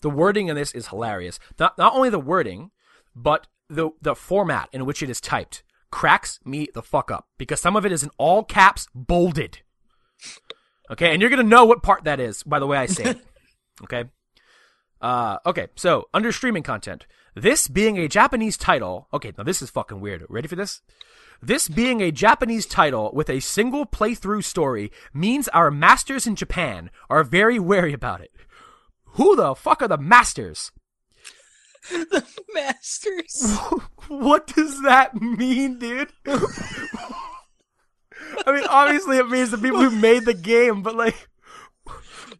The 0.00 0.10
wording 0.10 0.48
in 0.48 0.56
this 0.56 0.72
is 0.72 0.88
hilarious. 0.88 1.38
Not 1.58 1.76
not 1.78 1.94
only 1.94 2.10
the 2.10 2.18
wording, 2.18 2.70
but 3.14 3.46
the 3.68 3.90
the 4.00 4.14
format 4.14 4.68
in 4.72 4.86
which 4.86 5.02
it 5.02 5.10
is 5.10 5.20
typed 5.20 5.62
cracks 5.90 6.40
me 6.44 6.68
the 6.72 6.82
fuck 6.82 7.10
up 7.10 7.28
because 7.38 7.60
some 7.60 7.76
of 7.76 7.84
it 7.84 7.92
is 7.92 8.02
in 8.02 8.10
all 8.18 8.44
caps, 8.44 8.86
bolded. 8.94 9.60
Okay, 10.90 11.12
and 11.12 11.20
you're 11.20 11.30
gonna 11.30 11.42
know 11.42 11.64
what 11.64 11.82
part 11.82 12.04
that 12.04 12.20
is 12.20 12.42
by 12.42 12.58
the 12.58 12.66
way 12.66 12.78
I 12.78 12.86
say 12.86 13.04
it. 13.04 13.18
Okay. 13.82 14.04
Uh, 15.00 15.38
okay, 15.46 15.66
so 15.74 16.08
under 16.14 16.30
streaming 16.30 16.62
content, 16.62 17.06
this 17.34 17.68
being 17.68 17.98
a 17.98 18.08
Japanese 18.08 18.56
title. 18.56 19.08
Okay, 19.12 19.32
now 19.36 19.44
this 19.44 19.62
is 19.62 19.70
fucking 19.70 20.00
weird. 20.00 20.24
Ready 20.28 20.48
for 20.48 20.56
this? 20.56 20.82
This 21.40 21.68
being 21.68 22.00
a 22.00 22.12
Japanese 22.12 22.66
title 22.66 23.10
with 23.12 23.28
a 23.28 23.40
single 23.40 23.84
playthrough 23.84 24.44
story 24.44 24.92
means 25.12 25.48
our 25.48 25.70
masters 25.70 26.26
in 26.26 26.36
Japan 26.36 26.90
are 27.10 27.24
very 27.24 27.58
wary 27.58 27.92
about 27.92 28.20
it. 28.20 28.30
Who 29.14 29.34
the 29.34 29.54
fuck 29.54 29.82
are 29.82 29.88
the 29.88 29.98
masters? 29.98 30.70
the 31.90 32.24
masters. 32.54 33.58
What 34.08 34.48
does 34.48 34.82
that 34.82 35.14
mean, 35.14 35.78
dude? 35.78 36.12
I 36.26 36.36
mean, 38.46 38.64
obviously 38.68 39.16
it 39.16 39.28
means 39.28 39.50
the 39.50 39.58
people 39.58 39.80
who 39.80 39.90
made 39.90 40.24
the 40.24 40.34
game, 40.34 40.82
but 40.82 40.96
like, 40.96 41.28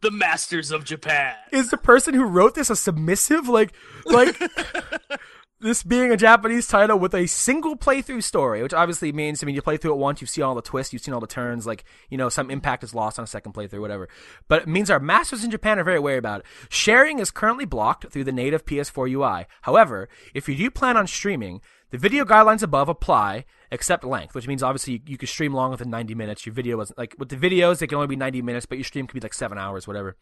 the 0.01 0.11
masters 0.11 0.71
of 0.71 0.83
Japan. 0.83 1.35
is 1.51 1.69
the 1.69 1.77
person 1.77 2.13
who 2.13 2.23
wrote 2.23 2.55
this 2.55 2.69
a 2.69 2.75
submissive? 2.75 3.47
Like, 3.47 3.73
like 4.05 4.39
this 5.63 5.81
being 5.81 6.11
a 6.11 6.17
Japanese 6.17 6.67
title 6.67 6.99
with 6.99 7.15
a 7.15 7.25
single 7.25 7.75
playthrough 7.75 8.21
story, 8.21 8.61
which 8.61 8.73
obviously 8.73 9.11
means, 9.11 9.41
I 9.41 9.45
mean, 9.45 9.55
you 9.55 9.61
play 9.61 9.77
through 9.77 9.93
it 9.93 9.97
once, 9.97 10.21
you've 10.21 10.29
seen 10.29 10.43
all 10.43 10.55
the 10.55 10.61
twists, 10.61 10.93
you've 10.93 11.01
seen 11.01 11.13
all 11.13 11.21
the 11.21 11.27
turns, 11.27 11.65
like, 11.65 11.85
you 12.09 12.17
know, 12.17 12.29
some 12.29 12.51
impact 12.51 12.83
is 12.83 12.93
lost 12.93 13.17
on 13.17 13.23
a 13.23 13.27
second 13.27 13.53
playthrough, 13.53 13.79
whatever. 13.79 14.09
But 14.47 14.63
it 14.63 14.67
means 14.67 14.89
our 14.89 14.99
masters 14.99 15.43
in 15.43 15.51
Japan 15.51 15.79
are 15.79 15.83
very 15.83 15.99
wary 15.99 16.17
about 16.17 16.41
it. 16.41 16.45
Sharing 16.69 17.19
is 17.19 17.31
currently 17.31 17.65
blocked 17.65 18.11
through 18.11 18.25
the 18.25 18.31
native 18.31 18.65
PS4 18.65 19.09
UI. 19.09 19.45
However, 19.61 20.09
if 20.33 20.49
you 20.49 20.55
do 20.55 20.69
plan 20.69 20.97
on 20.97 21.07
streaming, 21.07 21.61
the 21.93 21.99
video 21.99 22.25
guidelines 22.25 22.63
above 22.63 22.89
apply, 22.89 23.45
except 23.69 24.03
length, 24.03 24.33
which 24.33 24.47
means 24.47 24.63
obviously 24.63 24.93
you, 24.93 24.99
you 25.05 25.17
can 25.19 25.27
stream 25.27 25.53
longer 25.53 25.77
than 25.77 25.91
90 25.91 26.15
minutes. 26.15 26.43
Your 26.43 26.53
video 26.53 26.75
was 26.75 26.91
like 26.97 27.13
with 27.19 27.29
the 27.29 27.35
videos, 27.35 27.77
they 27.77 27.85
can 27.85 27.97
only 27.97 28.07
be 28.07 28.15
90 28.15 28.41
minutes, 28.41 28.65
but 28.65 28.79
your 28.79 28.83
stream 28.83 29.05
can 29.05 29.19
be 29.19 29.23
like 29.23 29.35
seven 29.35 29.59
hours, 29.59 29.87
whatever. 29.87 30.17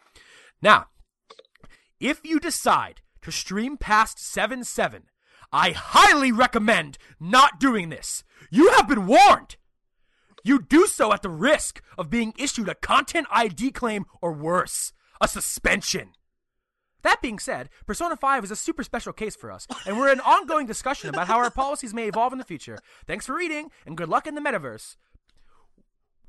Now, 0.62 0.88
if 1.98 2.26
you 2.26 2.42
decide 2.42 3.00
to 3.22 3.32
stream 3.32 3.78
past 3.78 4.20
7 4.20 4.66
7, 4.66 5.04
I 5.54 5.72
highly 5.72 6.34
recommend 6.34 6.98
not 7.22 7.58
doing 7.58 7.88
this. 7.88 8.26
You 8.50 8.72
have 8.72 8.90
been 8.90 9.08
warned. 9.08 9.56
You 10.44 10.62
do 10.62 10.88
so 10.88 11.14
at 11.14 11.22
the 11.22 11.30
risk 11.30 11.82
of 11.98 12.10
being 12.10 12.34
issued 12.38 12.68
a 12.68 12.76
content 12.76 13.28
ID 13.32 13.72
claim 13.72 14.08
or 14.22 14.34
worse, 14.34 14.92
a 15.22 15.28
suspension. 15.30 16.10
That 17.04 17.22
being 17.22 17.40
said, 17.40 17.70
Persona 17.86 18.16
5 18.16 18.44
is 18.44 18.52
a 18.52 18.56
super 18.56 18.84
special 18.84 19.14
case 19.14 19.36
for 19.36 19.52
us, 19.52 19.68
and 19.86 19.98
we're 19.98 20.12
in 20.12 20.20
ongoing 20.20 20.68
discussion 20.68 21.10
about 21.10 21.28
how 21.28 21.38
our 21.38 21.50
policies 21.50 21.94
may 21.94 22.08
evolve 22.08 22.34
in 22.34 22.40
the 22.40 22.46
future. 22.46 22.80
Thanks 23.08 23.26
for 23.26 23.36
reading, 23.36 23.72
and 23.86 23.98
good 23.98 24.10
luck 24.10 24.28
in 24.28 24.36
the 24.36 24.42
metaverse. 24.42 24.96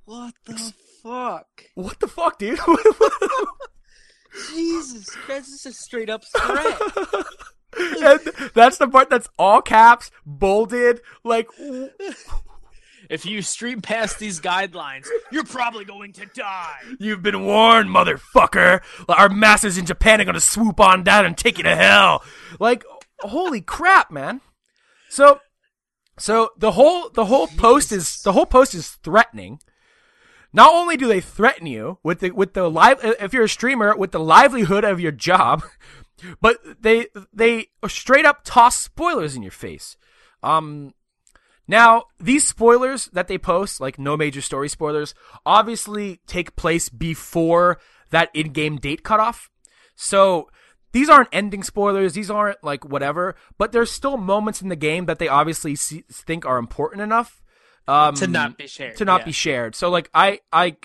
What 0.04 0.34
the 0.46 0.72
fuck? 1.02 1.64
What 1.74 2.00
the 2.00 2.08
fuck, 2.08 2.38
dude? 2.38 2.58
Jesus 4.50 5.10
Christ, 5.10 5.50
this 5.50 5.66
is 5.66 5.66
a 5.66 5.72
straight 5.72 6.08
up 6.08 6.22
threat. 6.36 6.80
and 7.78 8.20
that's 8.54 8.78
the 8.78 8.88
part 8.88 9.10
that's 9.10 9.28
all 9.38 9.60
caps, 9.62 10.10
bolded, 10.24 11.00
like 11.22 11.48
if 13.10 13.26
you 13.26 13.42
stream 13.42 13.80
past 13.80 14.18
these 14.18 14.40
guidelines, 14.40 15.06
you're 15.30 15.44
probably 15.44 15.84
going 15.84 16.12
to 16.14 16.26
die. 16.26 16.78
You've 16.98 17.22
been 17.22 17.44
warned, 17.44 17.90
motherfucker. 17.90 18.82
Our 19.08 19.28
masters 19.28 19.78
in 19.78 19.86
Japan 19.86 20.20
are 20.20 20.24
gonna 20.24 20.40
swoop 20.40 20.80
on 20.80 21.02
down 21.02 21.24
and 21.24 21.36
take 21.36 21.58
you 21.58 21.64
to 21.64 21.76
hell. 21.76 22.22
Like, 22.58 22.84
holy 23.20 23.60
crap, 23.60 24.10
man. 24.10 24.40
So, 25.08 25.40
so 26.18 26.50
the 26.56 26.72
whole 26.72 27.10
the 27.10 27.26
whole 27.26 27.46
post 27.46 27.92
is 27.92 28.22
the 28.22 28.32
whole 28.32 28.46
post 28.46 28.74
is 28.74 28.88
threatening. 29.02 29.60
Not 30.52 30.72
only 30.72 30.96
do 30.96 31.06
they 31.06 31.20
threaten 31.20 31.66
you 31.66 31.98
with 32.02 32.20
the 32.20 32.30
with 32.30 32.52
the 32.52 32.70
live 32.70 32.98
if 33.02 33.32
you're 33.32 33.44
a 33.44 33.48
streamer 33.48 33.96
with 33.96 34.12
the 34.12 34.20
livelihood 34.20 34.84
of 34.84 35.00
your 35.00 35.12
job, 35.12 35.62
but 36.40 36.58
they 36.80 37.08
they 37.32 37.68
straight 37.88 38.26
up 38.26 38.40
toss 38.44 38.76
spoilers 38.76 39.34
in 39.34 39.42
your 39.42 39.52
face. 39.52 39.96
Um, 40.42 40.92
now, 41.72 42.04
these 42.20 42.46
spoilers 42.46 43.06
that 43.14 43.28
they 43.28 43.38
post, 43.38 43.80
like 43.80 43.98
no 43.98 44.14
major 44.14 44.42
story 44.42 44.68
spoilers, 44.68 45.14
obviously 45.46 46.20
take 46.26 46.54
place 46.54 46.90
before 46.90 47.78
that 48.10 48.28
in-game 48.34 48.76
date 48.76 49.02
cutoff. 49.02 49.48
So 49.94 50.50
these 50.92 51.08
aren't 51.08 51.30
ending 51.32 51.62
spoilers. 51.62 52.12
These 52.12 52.30
aren't 52.30 52.62
like 52.62 52.84
whatever. 52.84 53.36
But 53.56 53.72
there's 53.72 53.90
still 53.90 54.18
moments 54.18 54.60
in 54.60 54.68
the 54.68 54.76
game 54.76 55.06
that 55.06 55.18
they 55.18 55.28
obviously 55.28 55.74
see, 55.74 56.04
think 56.10 56.44
are 56.44 56.58
important 56.58 57.00
enough 57.00 57.42
um, 57.88 58.16
to 58.16 58.26
not 58.26 58.58
be 58.58 58.66
shared. 58.66 58.96
to 58.98 59.06
not 59.06 59.22
yeah. 59.22 59.24
be 59.24 59.32
shared. 59.32 59.74
So 59.74 59.88
like 59.88 60.10
I 60.12 60.40
I 60.52 60.76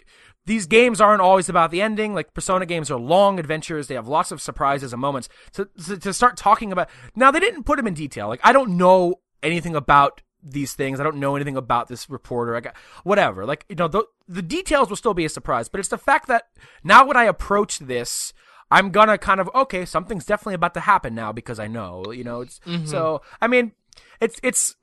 these 0.45 0.67
games 0.67 1.01
aren't 1.01 1.19
always 1.19 1.49
about 1.49 1.71
the 1.71 1.81
ending. 1.81 2.13
Like 2.13 2.33
Persona 2.33 2.65
games 2.65 2.89
are 2.89 2.97
long 2.97 3.41
adventures. 3.41 3.87
They 3.87 3.95
have 3.95 4.07
lots 4.07 4.31
of 4.31 4.41
surprises 4.41 4.93
and 4.93 5.01
moments. 5.01 5.27
To 5.55 5.67
to, 5.85 5.97
to 5.97 6.13
start 6.13 6.37
talking 6.37 6.71
about 6.71 6.89
now, 7.13 7.29
they 7.29 7.41
didn't 7.41 7.63
put 7.63 7.75
them 7.75 7.87
in 7.87 7.93
detail. 7.93 8.29
Like 8.29 8.39
I 8.41 8.53
don't 8.53 8.77
know 8.77 9.15
anything 9.43 9.75
about 9.75 10.21
these 10.51 10.73
things. 10.73 10.99
I 10.99 11.03
don't 11.03 11.17
know 11.17 11.35
anything 11.35 11.57
about 11.57 11.87
this 11.87 12.09
reporter. 12.09 12.55
I 12.55 12.59
got 12.61 12.75
whatever. 13.03 13.45
Like 13.45 13.65
you 13.69 13.75
know, 13.75 13.87
the 13.87 14.03
the 14.27 14.41
details 14.41 14.89
will 14.89 14.95
still 14.97 15.13
be 15.13 15.25
a 15.25 15.29
surprise. 15.29 15.69
But 15.69 15.79
it's 15.79 15.89
the 15.89 15.97
fact 15.97 16.27
that 16.27 16.43
now 16.83 17.05
when 17.05 17.17
I 17.17 17.23
approach 17.25 17.79
this. 17.79 18.33
I'm 18.69 18.91
gonna 18.91 19.17
kind 19.17 19.39
of 19.39 19.49
okay. 19.55 19.85
Something's 19.85 20.25
definitely 20.25 20.55
about 20.55 20.73
to 20.73 20.81
happen 20.81 21.15
now 21.15 21.31
because 21.31 21.57
I 21.57 21.67
know, 21.67 22.11
you 22.11 22.25
know. 22.25 22.41
It's 22.41 22.59
Mhm. 22.65 22.85
so. 22.85 23.21
I 23.39 23.47
mean, 23.47 23.71
it's 24.19 24.41
it's. 24.43 24.75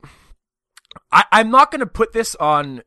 I, 1.11 1.25
I'm 1.31 1.51
not 1.51 1.69
gonna 1.71 1.85
put 1.85 2.11
this 2.11 2.33
on 2.35 2.81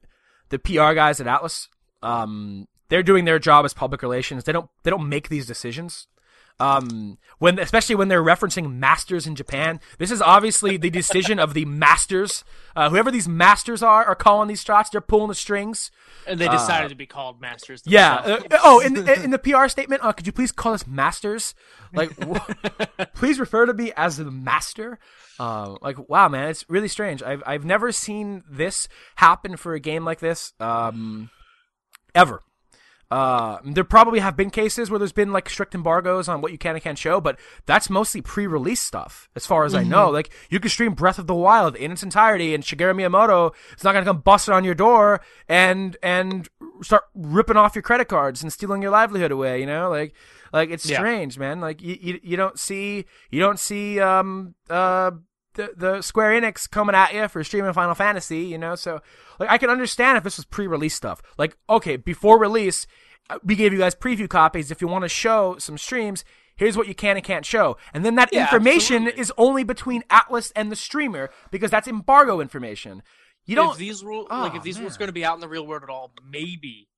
the 0.49 0.58
PR 0.58 0.94
guys 0.94 1.20
at 1.20 1.28
Atlus. 1.28 1.68
Um, 2.02 2.66
they're 2.88 3.04
doing 3.04 3.26
their 3.26 3.38
job 3.38 3.64
as 3.64 3.75
public 3.75 4.02
relations. 4.02 4.42
They 4.42 4.50
don't 4.52 4.68
they 4.82 4.90
don't 4.90 5.08
make 5.08 5.28
these 5.28 5.47
decisions. 5.47 6.08
Um, 6.61 7.19
when 7.38 7.59
especially 7.61 7.95
when 7.95 8.09
they're 8.09 8.23
referencing 8.23 8.75
masters 8.79 9.27
in 9.29 9.37
Japan, 9.37 9.79
this 9.99 10.11
is 10.11 10.21
obviously 10.21 10.77
the 10.77 10.91
decision 10.91 11.38
of 11.38 11.55
the 11.55 11.65
masters. 11.65 12.43
Uh, 12.75 12.91
whoever 12.91 13.12
these 13.12 13.29
masters 13.29 13.81
are 13.83 14.05
are 14.05 14.17
calling 14.17 14.49
these 14.49 14.62
shots. 14.65 14.91
They're 14.91 15.00
pulling 15.00 15.29
the 15.29 15.37
strings. 15.37 15.93
And 16.27 16.41
they 16.41 16.49
decided 16.49 16.88
to 16.88 16.97
be 16.97 17.07
called 17.07 17.41
masters. 17.41 17.83
Uh, 17.83 17.91
Yeah. 17.91 18.15
Uh, 18.17 18.59
oh, 18.65 18.81
in 18.81 18.95
the, 18.95 19.23
in 19.23 19.31
the 19.31 19.38
PR 19.38 19.69
statement, 19.69 20.05
uh, 20.05 20.12
could 20.12 20.27
you 20.27 20.33
please 20.33 20.50
call 20.50 20.75
us 20.75 20.85
masters? 20.87 21.55
Like, 21.95 22.15
w- 22.17 22.41
please 23.15 23.38
refer 23.38 23.65
to 23.67 23.73
me 23.73 23.93
as 23.97 24.17
the 24.17 24.25
master. 24.31 24.99
Uh, 25.38 25.77
like, 25.81 26.09
wow, 26.09 26.29
man, 26.29 26.49
it's 26.50 26.69
really 26.69 26.88
strange. 26.88 27.23
I've 27.23 27.43
I've 27.47 27.65
never 27.65 27.93
seen 27.93 28.43
this 28.50 28.88
happen 29.15 29.57
for 29.57 29.75
a 29.75 29.81
game 29.81 30.05
like 30.05 30.19
this. 30.19 30.53
Um, 30.59 31.31
ever. 32.17 32.43
Uh, 33.11 33.57
there 33.65 33.85
probably 33.85 34.19
have 34.21 34.37
been 34.37 34.50
cases 34.50 34.91
where 34.91 34.99
there's 34.99 35.12
been 35.12 35.33
like 35.33 35.49
strict 35.49 35.75
embargoes 35.75 36.29
on 36.29 36.43
what 36.43 36.53
you 36.53 36.59
can 36.59 36.75
and 36.75 36.83
can't 36.85 36.99
show, 36.99 37.21
but 37.23 37.38
that's 37.65 37.88
mostly 37.88 38.21
pre-release 38.21 38.83
stuff, 38.83 39.31
as 39.35 39.47
far 39.47 39.65
as 39.65 39.75
I 39.75 39.83
know. 39.83 40.11
Like 40.11 40.31
you 40.50 40.61
can 40.61 40.69
stream 40.69 40.93
Breath 40.93 41.19
of 41.19 41.27
the 41.27 41.35
Wild 41.35 41.75
in 41.75 41.91
its 41.93 42.03
entirety, 42.03 42.55
and 42.55 42.62
Shigeru 42.62 42.95
Miyamoto 42.95 43.55
is 43.77 43.83
not 43.83 43.95
gonna 43.95 44.05
come 44.05 44.21
busting 44.21 44.53
on 44.53 44.62
your 44.65 44.75
door 44.75 45.23
and 45.49 45.97
and 46.03 46.49
start 46.83 47.05
ripping 47.15 47.57
off 47.57 47.75
your 47.75 47.83
credit 47.83 48.09
cards 48.09 48.43
and 48.43 48.53
stealing 48.53 48.83
your 48.83 48.91
livelihood 48.91 49.33
away. 49.33 49.61
You 49.61 49.67
know, 49.67 49.88
like 49.88 50.12
like 50.53 50.69
it's 50.69 50.85
Yeah. 50.88 50.99
strange, 50.99 51.38
man. 51.38 51.61
Like 51.61 51.81
you, 51.81 51.97
you 51.99 52.21
you 52.23 52.37
don't 52.37 52.59
see 52.59 53.07
you 53.31 53.41
don't 53.41 53.59
see 53.59 54.00
um 54.00 54.55
uh 54.69 55.12
the, 55.59 55.73
the 55.77 56.03
Square 56.03 56.41
Enix 56.41 56.71
coming 56.71 56.95
at 56.95 57.12
you 57.12 57.29
for 57.29 57.45
streaming 57.45 57.75
Final 57.75 57.95
Fantasy, 57.95 58.41
you 58.45 58.57
know. 58.57 58.75
So, 58.75 59.00
like, 59.38 59.50
I 59.50 59.59
can 59.59 59.69
understand 59.69 60.17
if 60.17 60.25
this 60.25 60.38
was 60.38 60.47
pre-release 60.47 60.95
stuff. 60.95 61.21
Like, 61.37 61.57
okay, 61.69 61.97
before 61.97 62.38
release, 62.38 62.87
uh, 63.29 63.38
we 63.45 63.55
gave 63.57 63.73
you 63.73 63.79
guys 63.79 63.95
preview 63.95 64.29
copies. 64.29 64.71
If 64.71 64.81
you 64.81 64.88
want 64.88 65.03
to 65.05 65.09
show 65.09 65.57
some 65.59 65.77
streams, 65.77 66.25
here's 66.57 66.77
what 66.77 66.88
you 66.88 66.95
can 66.95 67.17
and 67.17 67.25
can't 67.25 67.45
show, 67.45 67.77
and 67.93 68.05
then 68.05 68.15
that 68.15 68.31
Yeah, 68.33 68.43
information 68.45 69.03
absolutely. 69.09 69.21
is 69.21 69.33
only 69.37 69.65
between 69.65 70.03
Atlus 70.05 70.50
and 70.57 70.73
the 70.73 70.77
streamer 70.77 71.29
because 71.50 71.71
that's 71.71 71.87
embargo 71.87 72.41
information. 72.41 73.03
You 73.45 73.55
don't. 73.57 73.73
if 73.73 73.77
these 73.79 74.03
rules, 74.05 74.27
Oh, 74.31 74.41
like 74.41 74.55
if 74.55 74.62
these 74.62 74.79
rules 74.79 74.93
man. 74.93 74.99
going 74.99 75.09
to 75.09 75.12
be 75.12 75.25
out 75.25 75.35
in 75.35 75.41
the 75.41 75.49
real 75.49 75.67
world 75.67 75.83
at 75.83 75.88
all, 75.91 76.12
maybe 76.29 76.88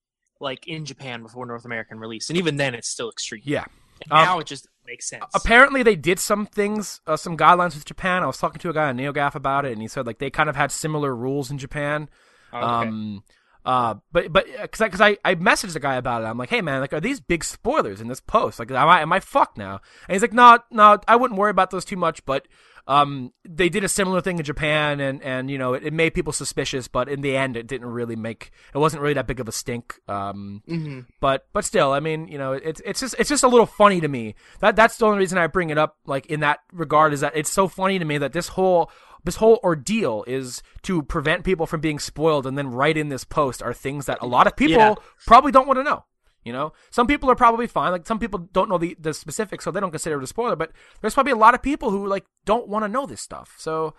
like 0.40 0.66
in 0.66 0.84
Japan 0.84 1.22
before 1.22 1.46
North 1.46 1.64
American 1.64 1.98
release, 1.98 2.28
and 2.30 2.38
even 2.38 2.56
then, 2.56 2.74
it's 2.74 2.88
still 2.88 3.10
extreme. 3.10 3.42
yeah. 3.44 3.64
Um, 4.10 4.24
now 4.24 4.38
it 4.38 4.46
just 4.46 4.66
makes 4.90 5.08
sense. 5.08 5.24
apparently 5.34 5.82
they 5.82 5.96
did 5.96 6.18
some 6.18 6.44
things 6.46 7.00
uh, 7.06 7.16
some 7.16 7.36
guidelines 7.36 7.74
with 7.74 7.84
japan. 7.84 8.22
I 8.22 8.26
was 8.26 8.38
talking 8.38 8.58
to 8.60 8.70
a 8.70 8.72
guy 8.74 8.88
on 8.88 8.98
neogaf 8.98 9.34
about 9.34 9.64
it 9.64 9.72
and 9.72 9.80
he 9.80 9.88
said 9.88 10.06
like 10.06 10.18
they 10.18 10.30
kind 10.30 10.48
of 10.50 10.56
had 10.56 10.70
similar 10.72 11.14
rules 11.14 11.50
in 11.50 11.58
japan. 11.58 12.08
Okay. 12.52 12.62
um 12.62 13.22
uh 13.64 13.94
but 14.10 14.32
but 14.32 14.46
because 14.62 14.80
I, 14.80 14.88
cause 14.88 15.00
I 15.00 15.16
i 15.24 15.34
messaged 15.34 15.74
the 15.74 15.80
guy 15.80 15.94
about 15.94 16.22
it. 16.22 16.26
I'm 16.26 16.38
like 16.38 16.50
hey 16.50 16.60
man 16.60 16.80
like 16.80 16.92
are 16.92 17.00
these 17.00 17.20
big 17.20 17.44
spoilers 17.44 18.00
in 18.00 18.08
this 18.08 18.20
post? 18.20 18.58
Like 18.58 18.70
am 18.70 18.88
i 18.88 19.00
am 19.00 19.12
i 19.12 19.20
fucked 19.20 19.56
now? 19.56 19.80
And 20.08 20.14
he's 20.14 20.22
like 20.22 20.32
no 20.32 20.58
no 20.70 20.98
i 21.06 21.14
wouldn't 21.16 21.38
worry 21.38 21.50
about 21.50 21.70
those 21.70 21.84
too 21.84 21.96
much 21.96 22.24
but 22.24 22.48
um 22.86 23.32
they 23.44 23.68
did 23.68 23.84
a 23.84 23.88
similar 23.88 24.20
thing 24.20 24.38
in 24.38 24.44
japan 24.44 25.00
and 25.00 25.22
and 25.22 25.50
you 25.50 25.58
know 25.58 25.74
it, 25.74 25.84
it 25.84 25.92
made 25.92 26.14
people 26.14 26.32
suspicious 26.32 26.88
but 26.88 27.08
in 27.08 27.20
the 27.20 27.36
end 27.36 27.56
it 27.56 27.66
didn't 27.66 27.88
really 27.88 28.16
make 28.16 28.50
it 28.74 28.78
wasn't 28.78 29.00
really 29.00 29.14
that 29.14 29.26
big 29.26 29.40
of 29.40 29.48
a 29.48 29.52
stink 29.52 29.98
um 30.08 30.62
hmm 30.66 31.00
but 31.20 31.46
but 31.52 31.64
still, 31.64 31.92
I 31.92 32.00
mean, 32.00 32.28
you 32.28 32.38
know, 32.38 32.52
it's 32.54 32.80
it's 32.84 33.00
just 33.00 33.14
it's 33.18 33.28
just 33.28 33.42
a 33.44 33.48
little 33.48 33.66
funny 33.66 34.00
to 34.00 34.08
me. 34.08 34.34
That 34.60 34.74
that's 34.74 34.96
the 34.96 35.04
only 35.04 35.18
reason 35.18 35.36
I 35.36 35.48
bring 35.48 35.68
it 35.68 35.76
up, 35.76 35.96
like 36.06 36.26
in 36.26 36.40
that 36.40 36.60
regard, 36.72 37.12
is 37.12 37.20
that 37.20 37.36
it's 37.36 37.52
so 37.52 37.68
funny 37.68 37.98
to 37.98 38.04
me 38.06 38.16
that 38.18 38.32
this 38.32 38.48
whole 38.48 38.90
this 39.22 39.36
whole 39.36 39.60
ordeal 39.62 40.24
is 40.26 40.62
to 40.82 41.02
prevent 41.02 41.44
people 41.44 41.66
from 41.66 41.80
being 41.80 41.98
spoiled, 41.98 42.46
and 42.46 42.56
then 42.56 42.70
right 42.70 42.96
in 42.96 43.10
this 43.10 43.24
post 43.24 43.62
are 43.62 43.74
things 43.74 44.06
that 44.06 44.16
a 44.22 44.26
lot 44.26 44.46
of 44.46 44.56
people 44.56 44.78
Yeah. 44.78 44.94
probably 45.26 45.52
don't 45.52 45.66
want 45.66 45.78
to 45.78 45.84
know. 45.84 46.04
You 46.44 46.52
know, 46.52 46.72
some 46.90 47.06
people 47.06 47.30
are 47.30 47.36
probably 47.36 47.66
fine. 47.66 47.92
Like 47.92 48.06
some 48.06 48.18
people 48.18 48.48
don't 48.52 48.68
know 48.68 48.78
the 48.78 48.96
the 48.98 49.12
specifics, 49.12 49.64
so 49.64 49.70
they 49.70 49.80
don't 49.80 49.90
consider 49.90 50.18
it 50.18 50.24
a 50.24 50.26
spoiler. 50.26 50.56
But 50.56 50.72
there's 51.00 51.14
probably 51.14 51.32
a 51.32 51.36
lot 51.36 51.54
of 51.54 51.62
people 51.62 51.90
who 51.90 52.06
like 52.06 52.24
don't 52.44 52.68
want 52.68 52.84
to 52.84 52.88
know 52.88 53.06
this 53.06 53.20
stuff. 53.20 53.54
So 53.58 53.94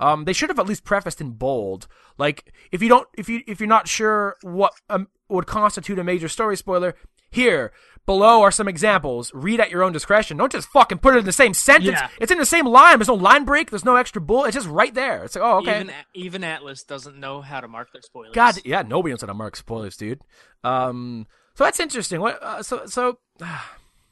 um, 0.00 0.24
they 0.24 0.32
should 0.32 0.48
have 0.48 0.58
at 0.58 0.66
least 0.66 0.84
prefaced 0.84 1.20
in 1.20 1.32
bold, 1.32 1.86
like 2.16 2.52
if 2.72 2.82
you 2.82 2.88
don't, 2.88 3.06
if 3.18 3.28
you 3.28 3.42
if 3.46 3.60
you're 3.60 3.68
not 3.68 3.86
sure 3.86 4.36
what 4.42 4.72
um, 4.88 5.08
would 5.28 5.46
constitute 5.46 5.98
a 5.98 6.04
major 6.04 6.28
story 6.28 6.56
spoiler, 6.56 6.94
here 7.30 7.72
below 8.06 8.42
are 8.42 8.50
some 8.50 8.66
examples. 8.66 9.30
Read 9.34 9.60
at 9.60 9.70
your 9.70 9.82
own 9.82 9.92
discretion. 9.92 10.38
Don't 10.38 10.50
just 10.50 10.68
fucking 10.68 10.98
put 10.98 11.14
it 11.14 11.18
in 11.18 11.24
the 11.26 11.32
same 11.32 11.52
sentence. 11.52 11.98
Yeah. 12.00 12.08
It's 12.18 12.32
in 12.32 12.38
the 12.38 12.46
same 12.46 12.66
line. 12.66 12.98
There's 12.98 13.08
no 13.08 13.14
line 13.14 13.44
break. 13.44 13.70
There's 13.70 13.84
no 13.84 13.96
extra 13.96 14.22
bull. 14.22 14.44
It's 14.44 14.54
just 14.54 14.68
right 14.68 14.92
there. 14.94 15.24
It's 15.24 15.36
like, 15.36 15.44
oh, 15.44 15.58
okay. 15.58 15.80
Even 15.80 15.92
even 16.14 16.42
Atlus 16.42 16.86
doesn't 16.86 17.18
know 17.18 17.42
how 17.42 17.60
to 17.60 17.68
mark 17.68 17.92
their 17.92 18.02
spoilers. 18.02 18.34
God, 18.34 18.56
yeah, 18.64 18.82
nobody 18.82 19.12
knows 19.12 19.20
how 19.20 19.26
to 19.26 19.34
mark 19.34 19.54
spoilers, 19.54 19.96
dude. 19.96 20.22
Um, 20.64 21.26
so 21.60 21.64
that's 21.64 21.78
interesting. 21.78 22.22
What? 22.22 22.42
Uh, 22.42 22.62
so, 22.62 22.86
so 22.86 23.18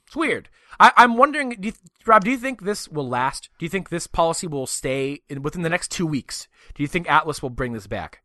it's 0.06 0.14
weird. 0.14 0.50
I, 0.78 0.92
I'm 0.98 1.16
wondering, 1.16 1.56
do 1.58 1.68
you, 1.68 1.72
Rob, 2.04 2.22
do 2.22 2.30
you 2.30 2.36
think 2.36 2.60
this 2.60 2.90
will 2.90 3.08
last? 3.08 3.48
Do 3.58 3.64
you 3.64 3.70
think 3.70 3.88
this 3.88 4.06
policy 4.06 4.46
will 4.46 4.66
stay 4.66 5.22
in, 5.30 5.40
within 5.40 5.62
the 5.62 5.70
next 5.70 5.90
two 5.90 6.06
weeks? 6.06 6.46
Do 6.74 6.82
you 6.82 6.86
think 6.86 7.06
Atlus 7.06 7.40
will 7.40 7.48
bring 7.48 7.72
this 7.72 7.86
back? 7.86 8.20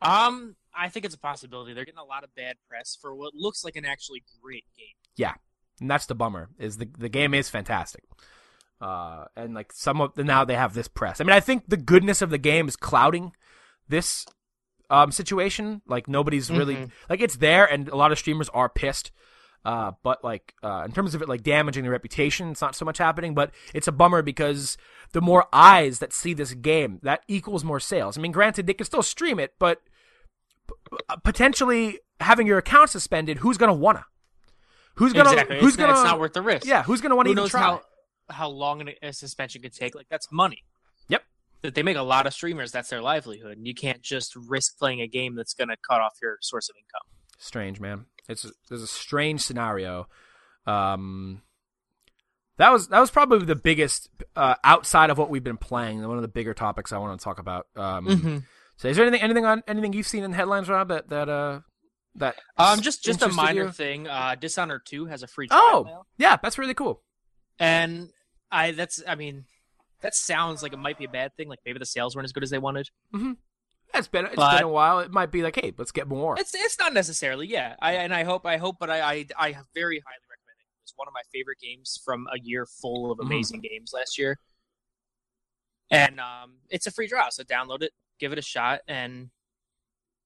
Um, 0.00 0.54
I 0.72 0.88
think 0.88 1.04
it's 1.04 1.16
a 1.16 1.18
possibility. 1.18 1.74
They're 1.74 1.84
getting 1.84 1.98
a 1.98 2.04
lot 2.04 2.22
of 2.22 2.32
bad 2.36 2.54
press 2.68 2.96
for 3.02 3.12
what 3.12 3.34
looks 3.34 3.64
like 3.64 3.74
an 3.74 3.84
actually 3.84 4.22
great 4.40 4.66
game. 4.78 4.94
Yeah, 5.16 5.32
and 5.80 5.90
that's 5.90 6.06
the 6.06 6.14
bummer. 6.14 6.50
Is 6.56 6.76
the 6.76 6.88
the 6.96 7.08
game 7.08 7.34
is 7.34 7.50
fantastic. 7.50 8.04
Uh, 8.80 9.24
and 9.34 9.52
like 9.52 9.72
some 9.72 10.00
of 10.00 10.14
the, 10.14 10.22
now 10.22 10.44
they 10.44 10.54
have 10.54 10.74
this 10.74 10.86
press. 10.86 11.20
I 11.20 11.24
mean, 11.24 11.34
I 11.34 11.40
think 11.40 11.64
the 11.66 11.76
goodness 11.76 12.22
of 12.22 12.30
the 12.30 12.38
game 12.38 12.68
is 12.68 12.76
clouding 12.76 13.32
this 13.88 14.26
um 14.90 15.10
situation. 15.12 15.82
Like 15.86 16.08
nobody's 16.08 16.50
really 16.50 16.76
Mhm. 16.76 16.90
like 17.08 17.20
it's 17.20 17.36
there, 17.36 17.64
and 17.64 17.88
a 17.88 17.96
lot 17.96 18.12
of 18.12 18.18
streamers 18.18 18.48
are 18.50 18.68
pissed. 18.68 19.10
Uh, 19.64 19.92
but 20.02 20.22
like 20.22 20.54
uh, 20.62 20.82
in 20.84 20.92
terms 20.92 21.14
of 21.14 21.22
it 21.22 21.28
like 21.28 21.42
damaging 21.42 21.84
the 21.84 21.90
reputation, 21.90 22.50
it's 22.50 22.60
not 22.60 22.74
so 22.76 22.84
much 22.84 22.98
happening. 22.98 23.34
But 23.34 23.50
it's 23.72 23.88
a 23.88 23.92
bummer 23.92 24.20
because 24.22 24.76
the 25.12 25.22
more 25.22 25.46
eyes 25.52 26.00
that 26.00 26.12
see 26.12 26.34
this 26.34 26.52
game, 26.54 26.98
that 27.02 27.22
equals 27.28 27.64
more 27.64 27.80
sales. 27.80 28.18
I 28.18 28.20
mean, 28.20 28.32
granted, 28.32 28.66
they 28.66 28.74
can 28.74 28.84
still 28.84 29.02
stream 29.02 29.38
it, 29.38 29.54
but 29.58 29.80
p- 30.90 30.96
potentially 31.22 32.00
having 32.20 32.46
your 32.46 32.58
account 32.58 32.90
suspended, 32.90 33.38
who's 33.38 33.56
gonna 33.56 33.72
wanna? 33.74 34.04
Who's 34.96 35.12
gonna? 35.12 35.30
exactly. 35.30 35.58
Who's 35.60 35.68
it's, 35.68 35.76
gonna? 35.76 35.92
It's 35.94 36.02
not 36.04 36.20
worth 36.20 36.34
the 36.34 36.42
risk. 36.42 36.66
yeah, 36.66 36.82
who's 36.82 37.00
gonna 37.00 37.16
want 37.16 37.26
to 37.26 37.30
Who 37.30 37.32
even 37.32 37.42
knows 37.44 37.50
try? 37.50 37.60
how 37.62 37.82
how 38.30 38.48
long 38.48 38.86
a 39.02 39.12
suspension 39.12 39.62
could 39.62 39.72
take? 39.74 39.94
Like 39.94 40.08
that's 40.10 40.30
money. 40.30 40.64
That 41.64 41.74
they 41.74 41.82
make 41.82 41.96
a 41.96 42.02
lot 42.02 42.26
of 42.28 42.32
streamers. 42.32 42.70
That's 42.72 42.90
their 42.90 43.02
livelihood. 43.02 43.56
And 43.56 43.66
you 43.66 43.74
can't 43.74 44.00
just 44.02 44.36
risk 44.36 44.78
playing 44.78 45.00
a 45.00 45.08
game 45.08 45.34
that's 45.34 45.54
going 45.54 45.68
to 45.68 45.76
cut 45.88 46.00
off 46.00 46.12
your 46.22 46.36
source 46.40 46.68
of 46.68 46.76
income. 46.76 47.10
strange, 47.38 47.80
man. 47.80 48.04
It's 48.28 48.46
there's 48.68 48.82
a 48.82 48.86
strange 48.86 49.40
scenario. 49.40 50.06
Um, 50.66 51.42
that 52.58 52.70
was 52.70 52.88
that 52.88 53.00
was 53.00 53.10
probably 53.10 53.44
the 53.46 53.56
biggest 53.56 54.08
uh, 54.36 54.54
outside 54.62 55.10
of 55.10 55.18
what 55.18 55.30
we've 55.30 55.42
been 55.42 55.56
playing. 55.56 56.06
One 56.06 56.16
of 56.16 56.22
the 56.22 56.28
bigger 56.28 56.54
topics 56.54 56.92
I 56.92 56.98
want 56.98 57.18
to 57.18 57.24
talk 57.24 57.38
about. 57.38 57.66
Um, 57.76 58.06
Mm-hmm. 58.06 58.38
So, 58.76 58.88
is 58.88 58.96
there 58.96 59.06
anything 59.06 59.22
anything 59.22 59.44
on 59.44 59.62
anything 59.68 59.92
you've 59.92 60.06
seen 60.06 60.24
in 60.24 60.32
the 60.32 60.36
headlines, 60.36 60.68
Rob? 60.68 60.88
That 60.88 61.08
that 61.08 61.28
uh 61.28 61.60
that 62.16 62.36
Um, 62.58 62.80
just 62.80 63.02
just 63.04 63.22
a 63.22 63.28
minor 63.28 63.64
you? 63.64 63.70
thing. 63.72 64.06
Uh, 64.08 64.34
Dishonored 64.34 64.82
Two 64.84 65.06
has 65.06 65.22
a 65.22 65.26
free 65.26 65.48
trial 65.48 65.60
Oh, 65.62 65.82
now, 65.88 66.02
yeah, 66.18 66.36
that's 66.42 66.58
really 66.58 66.74
cool. 66.74 67.02
and 67.58 68.10
I 68.50 68.72
that's 68.72 69.02
I 69.06 69.14
mean 69.14 69.44
that 70.04 70.14
sounds 70.14 70.62
like 70.62 70.72
it 70.72 70.78
might 70.78 70.96
be 70.98 71.04
a 71.06 71.08
bad 71.08 71.34
thing. 71.36 71.48
Like 71.48 71.58
maybe 71.66 71.80
the 71.80 71.86
sales 71.86 72.14
weren't 72.14 72.24
as 72.26 72.32
good 72.32 72.44
as 72.44 72.50
they 72.50 72.58
wanted. 72.58 72.88
It's 73.92 74.06
been 74.08 74.26
it's 74.26 74.36
But- 74.36 74.58
been 74.58 74.64
a 74.64 74.68
while. 74.68 75.00
It 75.00 75.10
might 75.10 75.30
be 75.32 75.42
like, 75.42 75.56
hey, 75.56 75.72
let's 75.76 75.90
get 75.92 76.06
more. 76.06 76.38
It's 76.38 76.54
it's 76.54 76.78
not 76.78 76.92
necessarily, 76.94 77.46
yeah. 77.48 77.74
I 77.82 77.94
and 77.94 78.14
I 78.14 78.22
hope 78.24 78.46
I 78.46 78.56
hope, 78.58 78.76
but 78.78 78.90
I 78.90 79.00
I, 79.00 79.26
I 79.36 79.52
very 79.74 79.98
highly 80.00 80.24
recommend 80.30 80.58
it. 80.60 80.66
It's 80.84 80.92
one 80.96 81.08
of 81.08 81.14
my 81.14 81.22
favorite 81.32 81.58
games 81.60 82.00
from 82.04 82.26
a 82.32 82.38
year 82.40 82.66
full 82.66 83.10
of 83.10 83.18
Mhm. 83.18 83.26
amazing 83.26 83.60
games 83.60 83.92
last 83.92 84.16
year. 84.18 84.38
And 85.90 86.18
um, 86.20 86.56
it's 86.70 86.86
a 86.86 86.90
free 86.90 87.06
draw, 87.06 87.28
so 87.28 87.42
download 87.44 87.82
it, 87.82 87.92
give 88.18 88.32
it 88.32 88.38
a 88.38 88.42
shot, 88.42 88.80
and 88.88 89.30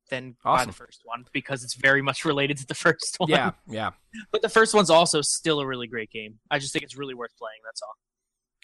then 0.08 0.36
buy 0.42 0.64
the 0.64 0.72
first 0.72 1.02
one 1.04 1.26
because 1.32 1.62
it's 1.64 1.74
very 1.74 2.00
much 2.00 2.24
related 2.24 2.56
to 2.58 2.66
the 2.66 2.74
first 2.86 3.16
one. 3.18 3.28
Yeah, 3.28 3.50
yeah, 3.68 3.90
but 4.32 4.40
the 4.40 4.48
first 4.48 4.72
one's 4.74 4.88
also 4.88 5.20
still 5.20 5.60
a 5.60 5.66
really 5.66 5.86
great 5.88 6.10
game. 6.10 6.38
I 6.50 6.58
just 6.58 6.72
think 6.72 6.84
it's 6.84 6.96
really 6.96 7.14
worth 7.14 7.36
playing. 7.38 7.60
That's 7.64 7.82
all. 7.82 7.94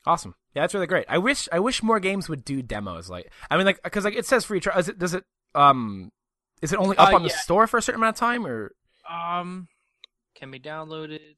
Awesome. 0.06 0.34
Yeah, 0.54 0.62
that's 0.62 0.74
really 0.74 0.86
great. 0.86 1.06
I 1.08 1.18
wish 1.18 1.48
I 1.52 1.58
wish 1.60 1.82
more 1.82 2.00
games 2.00 2.28
would 2.28 2.44
do 2.44 2.62
demos. 2.62 3.08
Like, 3.10 3.32
I 3.50 3.56
mean, 3.56 3.66
like 3.66 3.82
because 3.82 4.04
like 4.04 4.14
it 4.16 4.26
says 4.26 4.44
free 4.44 4.60
trial. 4.60 4.78
Is 4.78 4.88
it 4.88 4.98
does 4.98 5.14
it 5.14 5.24
um 5.54 6.10
is 6.62 6.72
it 6.72 6.78
only 6.78 6.96
up 6.96 7.12
Uh, 7.12 7.16
on 7.16 7.22
the 7.22 7.30
store 7.30 7.66
for 7.66 7.78
a 7.78 7.82
certain 7.82 8.00
amount 8.00 8.16
of 8.16 8.20
time 8.20 8.46
or 8.46 8.72
Um, 9.10 9.68
can 10.34 10.50
be 10.50 10.58
downloaded. 10.60 11.36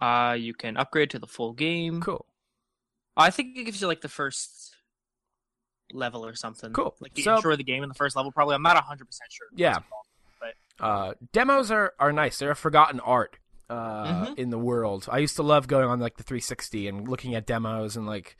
Uh, 0.00 0.36
you 0.38 0.54
can 0.54 0.76
upgrade 0.76 1.10
to 1.10 1.18
the 1.18 1.26
full 1.26 1.52
game. 1.52 2.00
cool? 2.00 2.26
I 3.16 3.30
think 3.30 3.56
it 3.56 3.64
gives 3.64 3.80
you 3.80 3.88
like 3.88 4.00
the 4.00 4.08
first 4.08 4.76
level 5.92 6.24
or 6.24 6.34
something. 6.36 6.72
Cool. 6.72 6.94
Like 7.00 7.14
the 7.14 7.22
So- 7.22 7.36
intro 7.36 7.52
of 7.52 7.58
the 7.58 7.64
game 7.64 7.82
in 7.82 7.88
the 7.88 7.94
first 7.94 8.14
level. 8.14 8.30
Probably. 8.30 8.54
I'm 8.54 8.62
not 8.62 8.76
100 8.76 9.04
percent 9.06 9.32
sure. 9.32 9.48
Yeah. 9.54 9.74
called. 9.74 10.04
Uh, 10.80 11.14
demos 11.32 11.72
are 11.72 11.92
are 11.98 12.12
nice. 12.12 12.38
They're 12.38 12.52
a 12.52 12.56
forgotten 12.56 13.00
art 13.00 13.36
uh 13.70 14.26
Mhm. 14.26 14.38
in 14.38 14.50
the 14.50 14.58
world. 14.58 15.08
I 15.10 15.18
used 15.18 15.36
to 15.36 15.42
love 15.42 15.66
going 15.68 15.86
on 15.88 16.00
like 16.00 16.16
the 16.16 16.22
360 16.22 16.88
and 16.88 17.06
looking 17.08 17.34
at 17.34 17.46
demos 17.46 17.96
and 17.96 18.06
like 18.06 18.36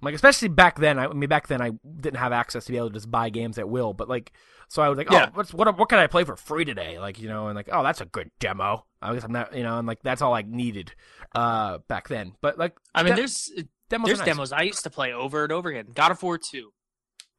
like 0.00 0.14
especially 0.14 0.48
back 0.48 0.78
then. 0.78 0.98
I, 0.98 1.06
I 1.06 1.12
mean, 1.12 1.28
back 1.28 1.48
then 1.48 1.60
I 1.60 1.70
didn't 2.00 2.18
have 2.18 2.32
access 2.32 2.64
to 2.66 2.72
be 2.72 2.78
able 2.78 2.88
to 2.88 2.94
just 2.94 3.10
buy 3.10 3.30
games 3.30 3.58
at 3.58 3.68
will. 3.68 3.92
But 3.94 4.08
like, 4.08 4.32
so 4.68 4.80
I 4.80 4.88
was 4.88 4.96
like, 4.96 5.10
Yeah. 5.10 5.26
oh, 5.28 5.30
what's 5.34 5.52
what 5.52 5.76
what 5.76 5.88
can 5.88 5.98
I 5.98 6.06
play 6.06 6.22
for 6.24 6.36
free 6.36 6.64
today? 6.64 6.98
Like 7.00 7.18
you 7.18 7.28
know, 7.28 7.48
and 7.48 7.56
like, 7.56 7.68
oh, 7.72 7.82
that's 7.82 8.00
a 8.00 8.04
good 8.06 8.30
demo. 8.38 8.86
I 9.02 9.12
guess 9.14 9.24
I'm 9.24 9.32
not, 9.32 9.54
you 9.56 9.62
know, 9.64 9.78
and 9.78 9.86
like 9.88 10.02
that's 10.02 10.22
all 10.22 10.34
I 10.34 10.42
needed 10.42 10.92
uh 11.34 11.78
back 11.88 12.08
then. 12.08 12.34
But 12.40 12.58
like, 12.58 12.76
I 12.94 13.02
mean, 13.02 13.12
de- 13.14 13.16
there's 13.22 13.50
demos. 13.88 14.06
there's 14.06 14.18
nice. 14.20 14.26
demos 14.26 14.52
I 14.52 14.62
used 14.62 14.84
to 14.84 14.90
play 14.90 15.12
over 15.12 15.42
and 15.42 15.52
over 15.52 15.68
again. 15.70 15.86
God 15.94 16.12
of 16.12 16.22
War 16.22 16.38
2. 16.38 16.70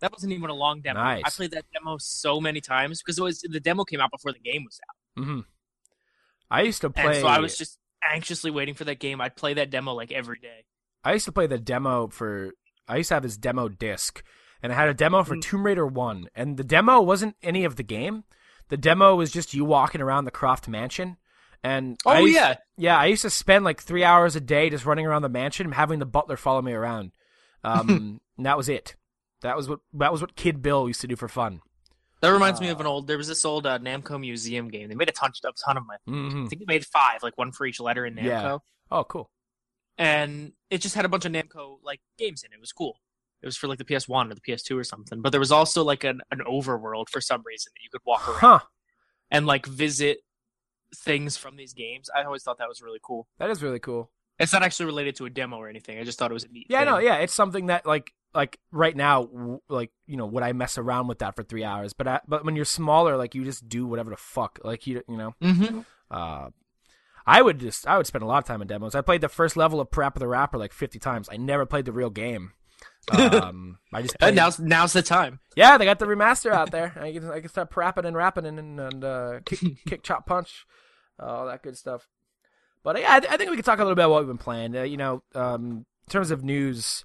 That 0.01 0.12
wasn't 0.13 0.31
even 0.34 0.50
a 0.50 0.53
long 0.53 0.79
demo. 0.81 1.01
Nice. 1.01 1.24
I 1.25 1.29
played 1.29 1.51
that 1.51 1.65
demo 1.74 1.98
so 2.00 2.39
many 2.39 2.62
times 2.62 3.01
because 3.01 3.17
it 3.19 3.22
was 3.22 3.39
the 3.41 3.60
demo 3.60 3.84
came 3.84 4.00
out 4.01 4.12
before 4.12 4.31
the 4.34 4.39
game 4.39 4.63
was 4.65 4.79
out, 4.89 5.24
hmm 5.25 5.39
I 6.51 6.62
used 6.63 6.82
to 6.82 6.88
and 6.88 6.96
play. 6.96 7.22
so 7.22 7.27
I 7.27 7.39
was 7.39 7.58
just 7.58 7.77
anxiously 8.13 8.51
waiting 8.51 8.74
for 8.75 8.84
that 8.86 9.00
game. 9.00 9.22
I'd 9.22 9.36
play 9.36 9.53
that 9.56 9.70
demo 9.70 9.94
like 9.94 10.12
every 10.12 10.39
day. 10.39 10.65
I 11.03 11.13
used 11.13 11.25
to 11.25 11.32
play 11.32 11.48
the 11.48 11.58
demo 11.60 12.08
for. 12.08 12.51
I 12.88 12.98
used 12.98 13.10
to 13.10 13.13
have 13.15 13.24
his 13.24 13.38
demo 13.38 13.70
disc, 13.70 14.24
and 14.63 14.72
I 14.72 14.75
had 14.75 14.89
a 14.89 14.94
demo 14.94 15.24
for 15.24 15.36
Mm. 15.36 15.41
Tomb 15.41 15.65
Raider 15.65 15.86
One, 15.86 16.27
and 16.36 16.58
the 16.58 16.63
demo 16.63 17.01
wasn't 17.01 17.36
any 17.44 17.63
of 17.65 17.75
the 17.75 17.84
game. 17.84 18.24
The 18.70 18.77
demo 18.77 19.15
was 19.15 19.32
just 19.32 19.53
you 19.53 19.63
walking 19.65 20.01
around 20.01 20.25
the 20.25 20.32
Croft 20.32 20.68
Mansion, 20.68 21.18
and 21.63 21.98
Oh 22.06 22.12
I 22.12 22.20
used- 22.20 22.36
yeah, 22.36 22.56
yeah. 22.77 22.98
I 22.98 23.06
used 23.06 23.22
to 23.24 23.29
spend 23.29 23.63
like 23.65 23.82
three 23.82 24.03
hours 24.03 24.36
a 24.36 24.41
day 24.41 24.70
just 24.70 24.86
running 24.86 25.06
around 25.06 25.22
the 25.22 25.29
mansion, 25.29 25.65
and 25.68 25.75
having 25.75 26.00
the 26.00 26.06
butler 26.06 26.38
follow 26.38 26.62
me 26.62 26.74
around. 26.74 27.12
Um, 27.62 28.22
and 28.38 28.46
that 28.46 28.56
was 28.56 28.70
it. 28.70 28.96
That 29.41 29.58
was 29.58 29.68
what 29.68 29.79
that 29.94 30.13
was 30.13 30.22
what 30.22 30.38
Kid 30.38 30.62
Bill 30.62 30.88
used 30.88 31.01
to 31.01 31.08
do 31.08 31.18
for 31.18 31.27
fun. 31.27 31.62
That 32.22 32.30
reminds 32.30 32.60
me 32.62 32.70
of 32.70 32.80
an 32.80 32.86
old. 32.86 33.08
There 33.08 33.18
was 33.18 33.28
this 33.28 33.46
old 33.46 33.66
uh, 33.66 33.80
Namco 33.80 34.20
Museum 34.20 34.68
game. 34.70 34.90
They 34.90 34.96
made 34.96 35.10
a 35.10 35.14
ton, 35.14 35.32
a 35.46 35.52
ton 35.66 35.78
of 35.78 35.84
them. 36.06 36.30
hmm 36.32 36.46
I 36.46 36.48
think 36.50 36.60
they 36.62 36.66
made 36.74 36.86
five, 36.86 37.24
like 37.24 37.38
one 37.38 37.52
for 37.52 37.66
each 37.66 37.80
letter 37.80 38.06
in 38.06 38.16
Namco. 38.16 38.24
Yeah. 38.26 38.58
Oh, 38.92 39.04
cool. 39.04 39.30
and 39.98 40.54
it 40.70 40.80
just 40.80 40.96
had 40.96 41.06
a 41.06 41.10
bunch 41.10 41.26
of 41.26 41.32
Namco 41.32 41.78
like 41.84 42.00
games 42.18 42.44
in 42.44 42.52
it. 42.52 42.56
It 42.56 42.60
was 42.62 42.72
cool. 42.72 43.00
It 43.42 43.46
was 43.46 43.56
for 43.58 43.68
like 43.68 43.78
the 43.78 43.86
PS1 43.86 44.32
or 44.32 44.34
the 44.36 44.42
PS2 44.42 44.78
or 44.78 44.84
something. 44.84 45.22
But 45.22 45.30
there 45.32 45.40
was 45.40 45.52
also 45.52 45.84
like 45.84 46.04
an, 46.04 46.22
an 46.32 46.40
overworld 46.48 47.10
for 47.10 47.22
some 47.22 47.42
reason 47.46 47.72
that 47.76 47.82
you 47.84 47.90
could 47.92 48.02
walk 48.06 48.28
around 48.28 48.40
Huh. 48.40 48.60
and 49.32 49.46
like 49.48 49.66
visit 49.66 50.20
things 50.96 51.38
from 51.38 51.56
these 51.56 51.74
games. 51.74 52.10
I 52.14 52.24
always 52.24 52.44
thought 52.44 52.58
that 52.58 52.68
was 52.68 52.82
really 52.82 53.00
cool. 53.02 53.28
That 53.38 53.50
is 53.50 53.62
really 53.64 53.80
cool. 53.80 54.12
It's 54.40 54.52
not 54.54 54.64
actually 54.64 54.88
related 54.88 55.16
to 55.18 55.26
a 55.26 55.30
demo 55.30 55.58
or 55.58 55.70
anything. 55.70 56.00
I 56.00 56.04
just 56.04 56.18
thought 56.20 56.32
it 56.32 56.34
was 56.34 56.44
a 56.46 56.50
neat. 56.50 56.68
Yeah, 56.70 56.80
thing. 56.80 56.86
no, 56.88 56.98
yeah, 57.00 57.16
it's 57.18 57.34
something 57.34 57.68
that 57.68 57.86
like 57.86 58.12
like 58.34 58.60
right 58.72 58.96
now, 58.96 59.60
like 59.70 59.92
you 60.06 60.18
know, 60.18 60.26
would 60.26 60.44
I 60.44 60.54
mess 60.54 60.78
around 60.78 61.08
with 61.08 61.20
that 61.20 61.36
for 61.36 61.44
three 61.44 61.64
hours? 61.64 61.94
But 61.94 62.08
I, 62.08 62.20
but 62.28 62.46
when 62.46 62.56
you're 62.56 62.66
smaller, 62.66 63.18
like 63.18 63.36
you 63.36 63.44
just 63.44 63.68
do 63.68 63.86
whatever 63.86 64.10
the 64.10 64.18
fuck, 64.18 64.60
like 64.64 64.88
you 64.88 65.02
you 65.08 65.18
know. 65.18 65.36
Mm-hmm. 65.42 65.80
Uh, 66.12 66.50
I 67.26 67.42
would 67.42 67.60
just 67.60 67.88
I 67.88 67.98
would 67.98 68.08
spend 68.08 68.24
a 68.24 68.28
lot 68.28 68.40
of 68.40 68.46
time 68.46 68.62
in 68.62 68.68
demos. 68.68 68.96
I 68.96 69.02
played 69.02 69.22
the 69.22 69.30
first 69.30 69.56
level 69.56 69.80
of 69.80 69.92
Parappa 69.92 70.20
the 70.20 70.28
Rapper 70.28 70.58
like 70.58 70.74
50 70.74 71.00
times. 71.00 71.30
I 71.32 71.38
never 71.38 71.65
played 71.65 71.86
the 71.86 71.92
real 71.92 72.10
game. 72.10 72.54
Um, 73.12 73.80
I 73.92 74.04
just 74.04 74.20
played, 74.20 74.36
now's 74.36 74.60
now's 74.60 74.94
the 74.94 75.02
time. 75.02 75.39
yeah, 75.56 75.78
they 75.78 75.86
got 75.86 75.98
the 75.98 76.06
remaster 76.06 76.52
out 76.52 76.70
there. 76.70 76.94
I 76.96 77.12
can 77.12 77.30
I 77.32 77.39
can 77.39 77.50
start 77.50 77.76
rapping 77.76 78.06
and 78.06 78.15
rapping 78.15 78.46
and 78.46 78.60
and, 78.60 78.80
and 78.80 79.04
uh, 79.04 79.39
kick, 79.46 79.60
kick, 79.88 80.04
chop, 80.04 80.28
punch, 80.28 80.65
all 81.20 81.48
that 81.48 81.63
good 81.63 81.76
stuff. 81.76 82.08
But 82.84 83.00
yeah, 83.00 83.13
I, 83.13 83.34
I 83.34 83.38
think 83.38 83.50
we 83.50 83.56
could 83.56 83.65
talk 83.65 83.80
a 83.80 83.82
little 83.82 83.96
bit 83.96 84.04
about 84.04 84.12
what 84.12 84.20
we've 84.22 84.28
been 84.28 84.38
playing. 84.38 84.78
Uh, 84.78 84.84
you 84.84 84.98
know, 84.98 85.24
um, 85.34 85.86
in 86.06 86.12
terms 86.12 86.30
of 86.30 86.44
news, 86.44 87.04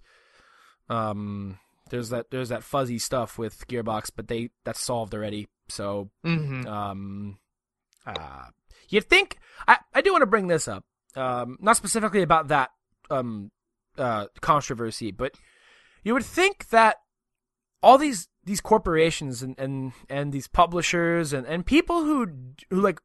um, 0.89 1.59
there's 1.91 2.11
that 2.11 2.31
there's 2.31 2.49
that 2.49 2.63
fuzzy 2.65 2.99
stuff 2.99 3.39
with 3.39 3.67
Gearbox, 3.69 4.11
but 4.15 4.29
they 4.29 4.51
that's 4.65 4.81
solved 4.81 5.15
already. 5.15 5.49
So 5.69 6.11
Mm-hmm. 6.25 6.67
um, 6.67 7.39
uh, 8.07 8.47
you'd 8.89 9.09
think 9.09 9.39
I, 9.67 9.79
I 9.95 10.01
do 10.03 10.13
want 10.13 10.23
to 10.23 10.27
bring 10.27 10.47
this 10.47 10.69
up, 10.69 10.85
um, 11.17 11.57
not 11.61 11.77
specifically 11.77 12.23
about 12.23 12.49
that 12.49 12.71
um, 13.11 13.51
uh, 13.97 14.27
controversy, 14.41 15.11
but 15.11 15.35
you 16.03 16.13
would 16.15 16.25
think 16.25 16.69
that 16.69 16.97
all 17.83 17.99
these 17.99 18.29
these 18.45 18.61
corporations 18.61 19.43
and, 19.43 19.59
and, 19.59 19.93
and 20.11 20.33
these 20.33 20.49
publishers 20.49 21.33
and, 21.33 21.47
and 21.47 21.65
people 21.65 22.05
who 22.05 22.27
who 22.71 22.81
like 22.81 23.01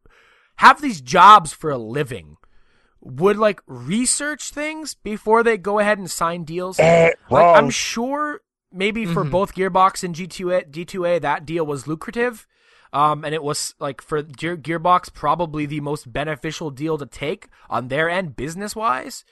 have 0.58 0.82
these 0.82 1.00
jobs 1.00 1.54
for 1.54 1.70
a 1.70 1.78
living 1.78 2.36
would 3.02 3.38
like 3.38 3.62
research 3.68 4.52
things 4.52 4.94
before 4.94 5.44
they 5.44 5.58
go 5.58 5.80
ahead 5.80 5.98
and 5.98 6.10
sign 6.12 6.44
deals. 6.44 6.80
Eh, 6.80 7.12
Like. 7.30 7.58
I'm 7.58 7.70
sure 7.70 8.42
maybe 8.72 9.06
for 9.06 9.24
Mhm. 9.26 9.32
both 9.32 9.56
Gearbox 9.56 10.04
and 10.04 10.14
G2A, 10.14 10.66
G2A 10.70 11.20
that 11.20 11.46
deal 11.46 11.66
was 11.66 11.88
lucrative. 11.88 12.46
Um, 12.92 13.24
and 13.24 13.34
it 13.36 13.44
was 13.44 13.76
like 13.80 14.02
for 14.02 14.22
Gear, 14.24 14.58
Gearbox 14.58 15.14
probably 15.14 15.66
the 15.66 15.80
most 15.80 16.12
beneficial 16.12 16.72
deal 16.72 16.98
to 16.98 17.06
take 17.06 17.48
on 17.70 17.88
their 17.88 18.10
end 18.10 18.36
business 18.36 18.76
wise. 18.76 19.24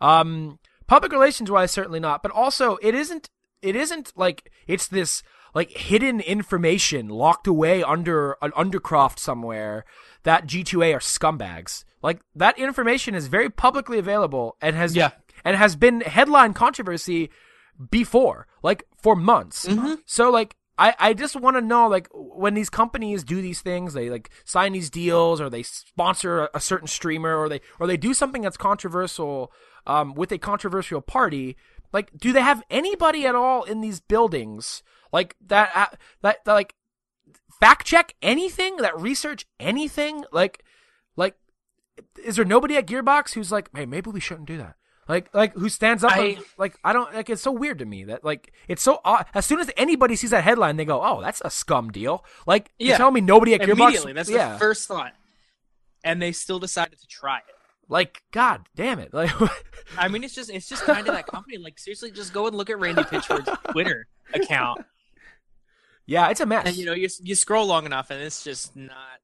Um, 0.00 0.58
public 0.86 1.12
relations 1.12 1.50
wise 1.50 1.70
certainly 1.70 2.00
not, 2.00 2.22
but 2.22 2.32
also 2.32 2.78
it 2.82 2.94
isn't 2.94 3.28
it 3.60 3.76
isn't 3.76 4.12
like 4.16 4.50
it's 4.66 4.88
this 4.88 5.22
like 5.54 5.70
hidden 5.70 6.20
information 6.20 7.08
locked 7.08 7.46
away 7.46 7.82
under 7.82 8.36
an 8.42 8.50
undercroft 8.52 9.18
somewhere 9.18 9.84
that 10.24 10.46
G2A 10.46 10.94
are 10.94 10.98
scumbags. 10.98 11.84
Like 12.02 12.20
that 12.34 12.58
information 12.58 13.14
is 13.14 13.28
very 13.28 13.48
publicly 13.50 13.98
available 13.98 14.56
and 14.60 14.74
has 14.76 14.94
Yeah. 14.96 15.10
and 15.44 15.56
has 15.56 15.76
been 15.76 16.00
headline 16.02 16.52
controversy 16.54 17.30
before, 17.90 18.46
like 18.62 18.84
for 19.00 19.16
months. 19.16 19.66
Mhm. 19.66 19.98
So 20.06 20.30
like 20.30 20.56
I, 20.78 20.94
I 20.98 21.12
just 21.12 21.36
want 21.36 21.56
to 21.56 21.60
know 21.60 21.86
like 21.86 22.08
when 22.12 22.54
these 22.54 22.70
companies 22.70 23.22
do 23.24 23.42
these 23.42 23.60
things, 23.60 23.92
they 23.94 24.08
like 24.10 24.30
sign 24.44 24.72
these 24.72 24.90
deals 24.90 25.40
or 25.40 25.50
they 25.50 25.62
sponsor 25.62 26.44
a, 26.44 26.50
a 26.54 26.60
certain 26.60 26.88
streamer 26.88 27.36
or 27.36 27.48
they 27.48 27.60
or 27.78 27.86
they 27.86 27.96
do 27.98 28.14
something 28.14 28.42
that's 28.42 28.56
controversial 28.56 29.52
um, 29.86 30.14
with 30.14 30.32
a 30.32 30.38
controversial 30.38 31.00
party. 31.00 31.56
Like, 31.92 32.10
do 32.16 32.32
they 32.32 32.40
have 32.40 32.62
anybody 32.70 33.26
at 33.26 33.34
all 33.34 33.64
in 33.64 33.80
these 33.82 34.00
buildings 34.00 34.82
like 35.12 35.36
that? 35.46 35.70
Uh, 35.74 35.86
that, 36.22 36.44
that 36.46 36.52
like 36.54 36.74
fact 37.60 37.86
check 37.86 38.14
anything? 38.22 38.76
That 38.78 38.98
research 38.98 39.44
anything? 39.60 40.24
Like, 40.32 40.64
like 41.16 41.36
is 42.24 42.36
there 42.36 42.44
nobody 42.44 42.76
at 42.76 42.86
Gearbox 42.86 43.34
who's 43.34 43.52
like, 43.52 43.70
hey, 43.74 43.86
maybe 43.86 44.10
we 44.10 44.20
shouldn't 44.20 44.46
do 44.48 44.58
that? 44.58 44.76
Like, 45.08 45.34
like 45.34 45.54
who 45.54 45.68
stands 45.68 46.04
up? 46.04 46.12
I- 46.12 46.20
and, 46.20 46.44
like, 46.58 46.76
I 46.84 46.92
don't 46.92 47.12
like. 47.12 47.28
It's 47.28 47.42
so 47.42 47.50
weird 47.50 47.80
to 47.80 47.84
me 47.84 48.04
that 48.04 48.24
like 48.24 48.52
it's 48.68 48.82
so 48.82 49.00
odd. 49.04 49.26
As 49.34 49.44
soon 49.44 49.58
as 49.60 49.70
anybody 49.76 50.14
sees 50.14 50.30
that 50.30 50.44
headline, 50.44 50.76
they 50.76 50.84
go, 50.84 51.02
"Oh, 51.02 51.20
that's 51.20 51.42
a 51.44 51.50
scum 51.50 51.90
deal." 51.90 52.24
Like, 52.46 52.70
you 52.78 52.96
tell 52.96 53.10
me 53.10 53.20
nobody 53.20 53.54
at 53.54 53.62
Gearbox. 53.62 53.72
Immediately, 53.72 54.12
that's 54.12 54.30
yeah. 54.30 54.52
the 54.52 54.58
first 54.58 54.86
thought. 54.86 55.12
And 56.04 56.22
they 56.22 56.32
still 56.32 56.58
decided 56.58 57.00
to 57.00 57.06
try 57.06 57.38
it. 57.38 57.44
like, 57.88 58.22
God 58.30 58.62
damn 58.74 58.98
it! 59.00 59.12
Like, 59.12 59.30
I 59.98 60.08
mean, 60.08 60.22
it's 60.24 60.34
just 60.34 60.50
it's 60.50 60.68
just 60.68 60.84
kind 60.84 61.06
of 61.08 61.14
that 61.14 61.26
company. 61.26 61.58
Like 61.58 61.78
seriously, 61.78 62.12
just 62.12 62.32
go 62.32 62.46
and 62.46 62.56
look 62.56 62.70
at 62.70 62.78
Randy 62.78 63.02
Pitchford's 63.02 63.50
Twitter 63.72 64.06
account, 64.32 64.84
yeah, 66.06 66.28
it's 66.30 66.40
a 66.40 66.46
mess. 66.46 66.66
and 66.66 66.76
you 66.76 66.86
know 66.86 66.94
you 66.94 67.08
you 67.22 67.34
scroll 67.34 67.66
long 67.66 67.86
enough, 67.86 68.10
and 68.10 68.22
it's 68.22 68.42
just 68.44 68.76
not 68.76 69.18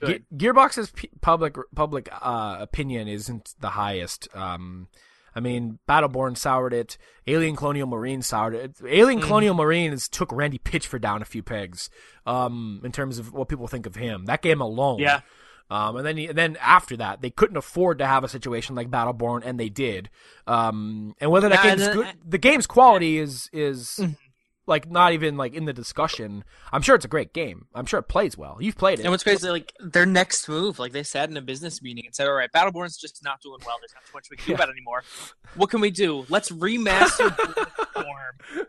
good. 0.00 0.24
Ge- 0.34 0.42
Gearbox's 0.42 0.90
p- 0.90 1.10
public 1.20 1.56
public 1.74 2.08
uh, 2.12 2.56
opinion 2.60 3.08
isn't 3.08 3.54
the 3.60 3.70
highest. 3.70 4.28
Um, 4.34 4.88
I 5.34 5.40
mean, 5.40 5.78
Battleborn 5.88 6.36
soured 6.36 6.72
it. 6.72 6.98
Alien 7.26 7.54
Colonial 7.54 7.86
Marine 7.86 8.22
soured 8.22 8.54
it. 8.54 8.76
Alien 8.86 9.20
Mhm. 9.20 9.24
Colonial 9.24 9.54
Marines 9.54 10.08
took 10.08 10.32
Randy 10.32 10.58
Pitchford 10.58 11.00
down 11.02 11.22
a 11.22 11.26
few 11.26 11.42
pegs. 11.42 11.90
Um, 12.26 12.80
in 12.84 12.90
terms 12.92 13.18
of 13.18 13.32
what 13.32 13.48
people 13.48 13.68
think 13.68 13.86
of 13.86 13.94
him, 13.94 14.24
that 14.24 14.42
game 14.42 14.60
alone. 14.60 14.98
Yeah. 14.98 15.20
Um, 15.70 15.96
and 15.96 16.06
then 16.06 16.16
he- 16.16 16.26
and 16.28 16.36
then 16.38 16.56
after 16.62 16.96
that, 16.96 17.20
they 17.20 17.28
couldn't 17.30 17.58
afford 17.58 17.98
to 17.98 18.06
have 18.06 18.24
a 18.24 18.28
situation 18.28 18.74
like 18.74 18.88
Battleborn, 18.90 19.42
and 19.44 19.60
they 19.60 19.68
did. 19.68 20.08
Um, 20.46 21.14
and 21.20 21.30
whether 21.30 21.48
that 21.50 21.62
Yeah, 21.62 21.70
game's 21.76 21.86
then- 21.86 21.94
good, 21.96 22.06
the 22.26 22.38
game's 22.38 22.66
quality 22.66 23.18
is 23.18 23.50
is 23.52 24.00
Mhm. 24.02 24.16
Like 24.68 24.88
not 24.90 25.12
even 25.12 25.36
like 25.36 25.54
in 25.54 25.64
the 25.64 25.72
discussion. 25.72 26.44
I'm 26.72 26.82
sure 26.82 26.94
it's 26.94 27.04
a 27.04 27.08
great 27.08 27.32
game. 27.32 27.66
I'm 27.74 27.86
sure 27.86 27.98
it 27.98 28.04
plays 28.04 28.36
well. 28.38 28.58
You've 28.60 28.76
played 28.76 29.00
it. 29.00 29.02
And 29.02 29.10
what's 29.10 29.22
crazy, 29.24 29.48
like 29.48 29.72
their 29.80 30.06
next 30.06 30.48
move, 30.48 30.78
like 30.78 30.92
they 30.92 31.02
said 31.02 31.30
in 31.30 31.36
a 31.36 31.42
business 31.42 31.82
meeting 31.82 32.04
and 32.06 32.14
said, 32.14 32.26
"All 32.28 32.34
right, 32.34 32.50
Battleborn's 32.52 32.96
just 32.96 33.24
not 33.24 33.40
doing 33.40 33.58
well. 33.66 33.76
There's 33.80 33.94
not 33.94 34.04
too 34.04 34.12
much 34.14 34.28
we 34.30 34.36
can 34.36 34.46
do 34.46 34.52
Yeah. 34.52 34.56
about 34.56 34.68
it 34.68 34.72
anymore. 34.72 35.02
What 35.56 35.70
can 35.70 35.80
we 35.80 35.90
do? 35.90 36.24
Let's 36.28 36.50
remaster 36.50 37.28
Bulletstorm." 37.96 38.66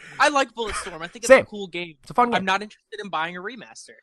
I 0.18 0.28
like 0.28 0.52
Bulletstorm. 0.54 0.96
I 1.02 1.06
think 1.06 1.16
it's 1.24 1.28
Same. 1.28 1.42
a 1.42 1.46
cool 1.46 1.66
game. 1.68 1.96
It's 2.02 2.10
a 2.10 2.14
fun 2.14 2.28
I'm 2.28 2.40
game. 2.40 2.44
not 2.46 2.62
interested 2.62 3.00
in 3.02 3.08
buying 3.10 3.36
a 3.36 3.40
remaster, 3.40 3.96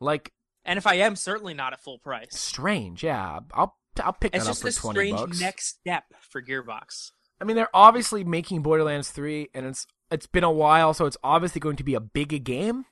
like 0.00 0.32
and 0.64 0.76
if 0.78 0.86
I 0.86 0.94
am, 0.94 1.16
certainly 1.16 1.54
not 1.54 1.72
at 1.72 1.80
full 1.80 1.98
price. 1.98 2.28
strange. 2.38 3.02
Yeah, 3.04 3.40
I'll 3.52 3.76
I'll 4.02 4.12
pick 4.14 4.34
It's 4.34 4.44
that 4.44 4.50
up 4.50 4.56
just 4.62 4.62
for 4.62 4.90
a 4.90 4.92
strange 4.92 5.40
next 5.40 5.80
step 5.80 6.04
for 6.30 6.40
Gearbox. 6.42 7.10
I 7.40 7.44
mean, 7.44 7.56
they're 7.56 7.74
obviously 7.74 8.22
making 8.22 8.62
Borderlands 8.62 9.10
3, 9.10 9.48
and 9.52 9.66
it's 9.66 9.86
it's 10.12 10.26
been 10.26 10.44
a 10.44 10.50
while, 10.52 10.94
so 10.94 11.06
it's 11.06 11.16
obviously 11.24 11.60
going 11.60 11.76
to 11.76 11.84
be 11.84 11.94
a 11.94 12.00
big 12.00 12.44
game. 12.44 12.84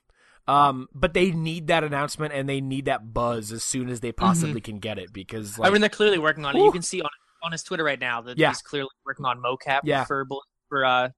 Um, 0.47 0.87
but 0.93 1.13
they 1.13 1.31
need 1.31 1.67
that 1.67 1.83
announcement 1.83 2.33
and 2.33 2.49
they 2.49 2.61
need 2.61 2.85
that 2.85 3.13
buzz 3.13 3.51
as 3.51 3.63
soon 3.63 3.89
as 3.89 3.99
they 3.99 4.11
possibly 4.11 4.59
can 4.59 4.79
get 4.79 4.97
it 4.97 5.13
because 5.13 5.59
like 5.59 5.69
I 5.69 5.71
mean, 5.71 5.81
they're 5.81 5.89
clearly 5.89 6.17
working 6.17 6.45
on 6.45 6.55
it. 6.55 6.59
You 6.59 6.71
can 6.71 6.81
see 6.81 6.99
on 7.01 7.09
on 7.43 7.51
his 7.51 7.61
Twitter 7.63 7.83
right 7.83 7.99
now 7.99 8.21
that 8.21 8.37
Yeah. 8.39 8.49
he's 8.49 8.61
clearly 8.61 8.89
working 9.05 9.25
on 9.25 9.37
mocap 9.41 9.81
Yeah. 9.83 10.03
for 10.05 10.25
for 10.67 10.83
uh, 10.83 11.09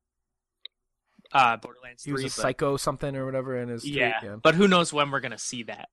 uh, 1.32 1.58
Borderlands 1.58 2.04
he 2.04 2.12
was 2.12 2.22
a 2.22 2.26
but- 2.26 2.32
psycho 2.32 2.78
something 2.78 3.16
or 3.16 3.26
whatever 3.26 3.58
in 3.58 3.70
his 3.70 3.86
yeah, 3.86 4.20
yeah. 4.24 4.36
but 4.42 4.56
who 4.56 4.68
knows 4.68 4.94
when 4.94 5.10
we're 5.10 5.20
gonna 5.22 5.38
see 5.40 5.64
that? 5.64 5.90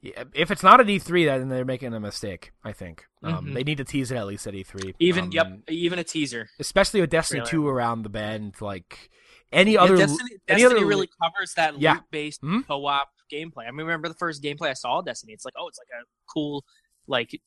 Yeah, 0.00 0.24
If 0.32 0.52
it's 0.52 0.62
not 0.62 0.78
at 0.78 0.86
E3, 0.86 1.26
then 1.26 1.48
they're 1.48 1.64
making 1.64 1.92
a 1.92 1.98
mistake. 1.98 2.52
I 2.62 2.72
think 2.72 3.04
um, 3.24 3.46
Mhm. 3.46 3.54
they 3.54 3.64
need 3.64 3.78
to 3.78 3.84
tease 3.84 4.12
it 4.12 4.16
at 4.16 4.26
least 4.28 4.46
at 4.46 4.54
E3. 4.54 4.94
Even 5.00 5.24
Um, 5.24 5.32
yep, 5.32 5.46
even 5.68 5.98
a 5.98 6.04
teaser. 6.04 6.48
especially 6.60 7.00
with 7.00 7.10
Destiny 7.10 7.40
Trailer. 7.40 7.50
2 7.50 7.68
around 7.68 8.02
the 8.02 8.08
bend. 8.08 8.60
Like 8.60 9.10
any 9.52 9.72
Yeah, 9.74 9.82
other, 9.82 9.96
Destiny, 9.96 10.30
any 10.48 10.62
Destiny 10.62 10.80
other 10.80 10.86
really 10.86 11.08
covers 11.22 11.54
that 11.54 11.78
Yeah. 11.78 11.94
loot-based 11.94 12.42
Mhm. 12.42 12.66
co-op 12.66 13.08
gameplay. 13.32 13.66
I 13.66 13.70
mean, 13.70 13.86
remember 13.86 14.08
the 14.08 14.14
first 14.14 14.42
gameplay 14.42 14.68
I 14.70 14.74
saw 14.74 14.98
of 14.98 15.04
Destiny? 15.06 15.32
It's 15.32 15.44
like, 15.44 15.54
oh, 15.58 15.68
it's 15.68 15.78
like 15.78 15.88
a 16.00 16.04
cool, 16.32 16.64
like 17.06 17.40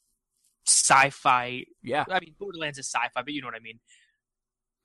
sci-fi. 0.67 1.65
yeah, 1.81 2.05
I 2.09 2.19
mean, 2.19 2.35
Borderlands 2.39 2.77
is 2.77 2.87
sci-fi, 2.87 3.21
but 3.21 3.33
you 3.33 3.41
know 3.41 3.47
what 3.47 3.55
I 3.55 3.59
mean. 3.59 3.79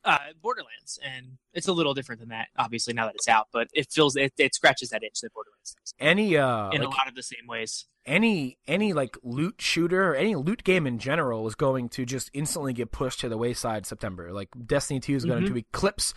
Uh, 0.05 0.19
Borderlands, 0.41 1.01
and 1.05 1.37
it's 1.53 1.67
a 1.67 1.73
little 1.73 1.93
different 1.93 2.21
than 2.21 2.29
that, 2.29 2.47
obviously, 2.57 2.95
now 2.95 3.07
that 3.07 3.17
it's 3.17 3.27
out. 3.27 3.49
But 3.53 3.67
it 3.75 3.91
feels 3.91 4.15
it, 4.15 4.33
it 4.39 4.55
scratches 4.55 4.91
that 4.91 5.03
itch 5.03 5.21
that 5.23 5.33
Borderlands 5.35 5.75
does 5.75 5.95
any 5.99 6.37
uh, 6.37 6.71
in 6.71 6.81
like, 6.81 6.87
a 6.89 6.91
lot 6.91 7.09
of 7.09 7.17
the 7.17 7.25
same 7.25 7.47
ways. 7.49 7.87
any 8.05 8.57
any 8.69 8.93
like 8.93 9.17
loot 9.25 9.57
shooter 9.59 10.13
or 10.13 10.15
any 10.15 10.37
loot 10.37 10.63
game 10.63 10.87
in 10.87 11.01
general 11.01 11.45
is 11.49 11.57
going 11.57 11.89
to 11.89 12.05
just 12.07 12.31
instantly 12.33 12.73
get 12.73 12.93
pushed 12.93 13.19
to 13.21 13.29
the 13.29 13.37
wayside 13.37 13.85
September. 13.85 14.33
Like 14.33 14.51
Destiny 14.65 15.01
2 15.01 15.17
is 15.17 15.25
going 15.25 15.43
Mhm. 15.43 15.49
to 15.49 15.57
eclipse 15.57 16.15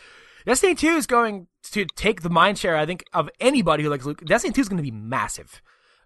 Destiny 0.50 0.74
2 0.74 0.88
is 0.96 1.06
going 1.06 1.46
to 1.74 1.86
take 1.96 2.24
the 2.24 2.30
mind 2.32 2.58
share 2.58 2.76
I 2.76 2.88
think 2.88 3.04
of 3.14 3.30
anybody 3.40 3.84
who 3.84 3.90
likes 3.92 4.04
Luke. 4.04 4.26
Destiny 4.26 4.52
2 4.52 4.62
is 4.62 4.68
going 4.68 4.78
to 4.78 4.84
be 4.84 4.90
massive. 4.90 5.62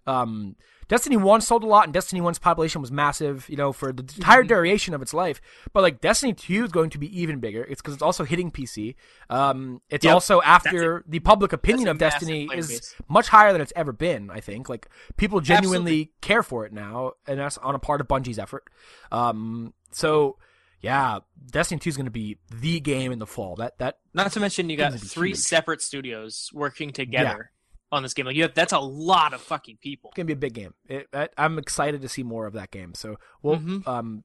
Um 0.06 0.56
Destiny 0.86 1.16
1 1.16 1.40
sold 1.40 1.64
a 1.64 1.66
lot 1.66 1.84
and 1.84 1.94
Destiny 1.94 2.20
1's 2.20 2.38
population 2.38 2.82
was 2.82 2.92
massive, 2.92 3.48
you 3.48 3.56
know, 3.56 3.72
for 3.72 3.90
the 3.90 4.02
entire 4.02 4.44
Mhm. 4.44 4.48
duration 4.48 4.92
of 4.92 5.00
its 5.00 5.14
life. 5.14 5.40
But 5.72 5.80
like 5.80 6.02
Destiny 6.02 6.34
2 6.34 6.64
is 6.64 6.70
going 6.72 6.90
to 6.90 6.98
be 6.98 7.08
even 7.22 7.40
bigger. 7.40 7.64
It's 7.64 7.80
cuz 7.80 7.94
it's 7.94 8.02
also 8.02 8.24
hitting 8.24 8.50
PC. 8.50 8.96
Um 9.30 9.80
it's 9.88 10.04
Yep. 10.04 10.12
also 10.12 10.42
after 10.42 11.02
the 11.08 11.20
public 11.20 11.54
opinion 11.54 11.88
of 11.88 11.96
Destiny 11.96 12.46
is 12.54 12.68
base. 12.68 12.94
much 13.08 13.28
higher 13.30 13.50
than 13.50 13.62
it's 13.62 13.72
ever 13.74 13.92
been. 13.92 14.28
I 14.30 14.40
think 14.40 14.68
like 14.68 14.90
people 15.16 15.40
genuinely 15.40 16.12
care 16.20 16.42
for 16.42 16.66
it 16.66 16.72
now, 16.74 17.12
and 17.26 17.40
that's 17.40 17.56
on 17.56 17.74
a 17.74 17.78
part 17.78 18.02
of 18.02 18.08
Bungie's 18.08 18.38
effort. 18.38 18.64
Um, 19.10 19.72
so 19.90 20.36
yeah, 20.84 21.18
Destiny 21.50 21.78
Two 21.78 21.88
is 21.88 21.96
going 21.96 22.04
to 22.06 22.10
be 22.10 22.38
the 22.54 22.78
game 22.80 23.10
in 23.10 23.18
the 23.18 23.26
fall. 23.26 23.56
That 23.56 23.78
that 23.78 23.98
Not 24.12 24.30
to 24.32 24.40
mention, 24.40 24.68
you 24.70 24.76
got 24.76 24.90
Games 24.90 25.02
would 25.02 25.02
be 25.02 25.08
three 25.08 25.28
huge. 25.30 25.38
separate 25.38 25.80
studios 25.82 26.50
working 26.52 26.92
together 26.92 27.50
on 27.90 28.02
this 28.02 28.12
game. 28.14 28.26
Like, 28.26 28.36
you 28.36 28.42
have, 28.42 28.54
that's 28.54 28.72
a 28.72 28.78
lot 28.78 29.32
of 29.34 29.40
fucking 29.40 29.78
people. 29.80 30.10
It's 30.10 30.16
going 30.16 30.26
to 30.26 30.34
be 30.34 30.38
a 30.38 30.40
big 30.50 30.54
game. 30.54 30.74
It, 30.86 31.06
I, 31.12 31.28
I'm 31.38 31.58
excited 31.58 32.02
to 32.02 32.08
see 32.08 32.22
more 32.22 32.46
of 32.46 32.52
that 32.54 32.70
game. 32.70 32.92
So 32.94 33.16
we'll 33.42 33.56
Mhm. 33.58 33.86
um, 33.86 34.24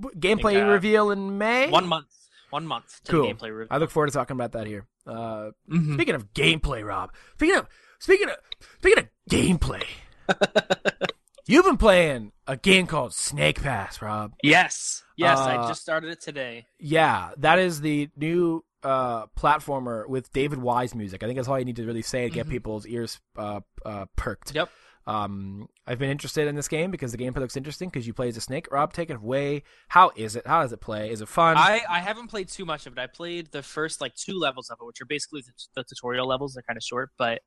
gameplay 0.00 0.52
Think, 0.54 0.64
uh, 0.64 0.70
reveal 0.70 1.10
in 1.10 1.36
May. 1.38 1.68
One 1.70 1.86
month, 1.86 2.06
one 2.50 2.66
month 2.66 3.00
to 3.04 3.12
Cool. 3.12 3.22
the 3.28 3.34
gameplay 3.34 3.50
review. 3.56 3.68
I 3.70 3.78
look 3.78 3.90
forward 3.90 4.08
to 4.08 4.12
talking 4.12 4.34
about 4.36 4.52
that 4.52 4.66
here. 4.66 4.86
Uh, 5.06 5.50
Mhm. 5.70 5.94
Speaking 5.94 6.14
of 6.14 6.32
gameplay, 6.34 6.84
Rob. 6.86 7.12
Speaking 7.36 7.56
of 7.56 7.66
speaking 7.98 8.28
of 8.28 8.36
speaking 8.78 9.04
of 9.04 9.08
gameplay, 9.30 9.84
you've 11.46 11.64
been 11.64 11.76
playing 11.78 12.32
a 12.46 12.56
game 12.56 12.86
called 12.86 13.14
Snake 13.14 13.62
Pass, 13.62 14.00
Rob. 14.02 14.34
Yes, 14.42 15.02
yes, 15.20 15.38
Uh, 15.38 15.42
I 15.44 15.68
just 15.68 15.82
started 15.82 16.10
it 16.10 16.20
today. 16.20 16.66
Yeah, 16.78 17.30
that 17.38 17.58
is 17.58 17.80
the 17.80 18.08
new 18.16 18.64
uh, 18.82 19.26
platformer 19.38 20.08
with 20.08 20.32
David 20.32 20.58
Wise 20.58 20.94
music. 20.94 21.22
I 21.22 21.26
think 21.26 21.36
that's 21.36 21.48
all 21.48 21.58
you 21.58 21.64
need 21.66 21.76
to 21.76 21.84
really 21.86 22.02
say 22.02 22.24
to 22.24 22.30
get 22.34 22.46
Mhm. 22.46 22.50
people's 22.50 22.86
ears 22.86 23.20
uh, 23.36 23.60
uh, 23.84 24.06
perked. 24.16 24.54
Yep. 24.54 24.70
Um, 25.06 25.68
I've 25.86 25.98
been 25.98 26.10
interested 26.10 26.46
in 26.48 26.54
this 26.54 26.68
game 26.68 26.90
because 26.90 27.10
the 27.12 27.18
gameplay 27.18 27.38
looks 27.40 27.56
interesting 27.56 27.88
because 27.88 28.06
you 28.06 28.14
play 28.14 28.28
as 28.28 28.36
a 28.36 28.40
snake. 28.40 28.70
Rob, 28.70 28.92
take 28.92 29.10
it 29.10 29.16
away. 29.16 29.64
How 29.88 30.12
is 30.16 30.36
it? 30.36 30.46
How 30.46 30.62
does 30.62 30.72
it 30.72 30.80
play? 30.80 31.10
Is 31.10 31.20
it 31.20 31.28
fun? 31.28 31.56
I, 31.58 31.82
I 31.88 31.98
haven't 32.00 32.28
played 32.28 32.48
too 32.48 32.64
much 32.64 32.86
of 32.86 32.92
it. 32.94 32.98
I 32.98 33.06
played 33.06 33.50
the 33.50 33.62
first 33.62 34.00
like 34.00 34.14
two 34.14 34.38
levels 34.38 34.70
of 34.70 34.78
it, 34.80 34.84
which 34.86 35.00
are 35.00 35.06
basically 35.06 35.42
the, 35.42 35.52
the 35.74 35.84
tutorial 35.84 36.26
levels. 36.26 36.54
They're 36.54 36.62
kind 36.62 36.76
of 36.76 36.82
short, 36.82 37.10
but 37.18 37.42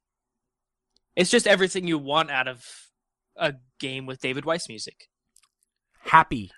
it's 1.16 1.30
just 1.32 1.48
everything 1.48 1.88
you 1.88 1.98
want 1.98 2.30
out 2.32 2.48
of 2.48 2.66
a 3.38 3.54
game 3.80 4.06
with 4.06 4.20
David 4.20 4.46
Wise 4.46 4.68
music. 4.68 5.08
Happy. 6.02 6.52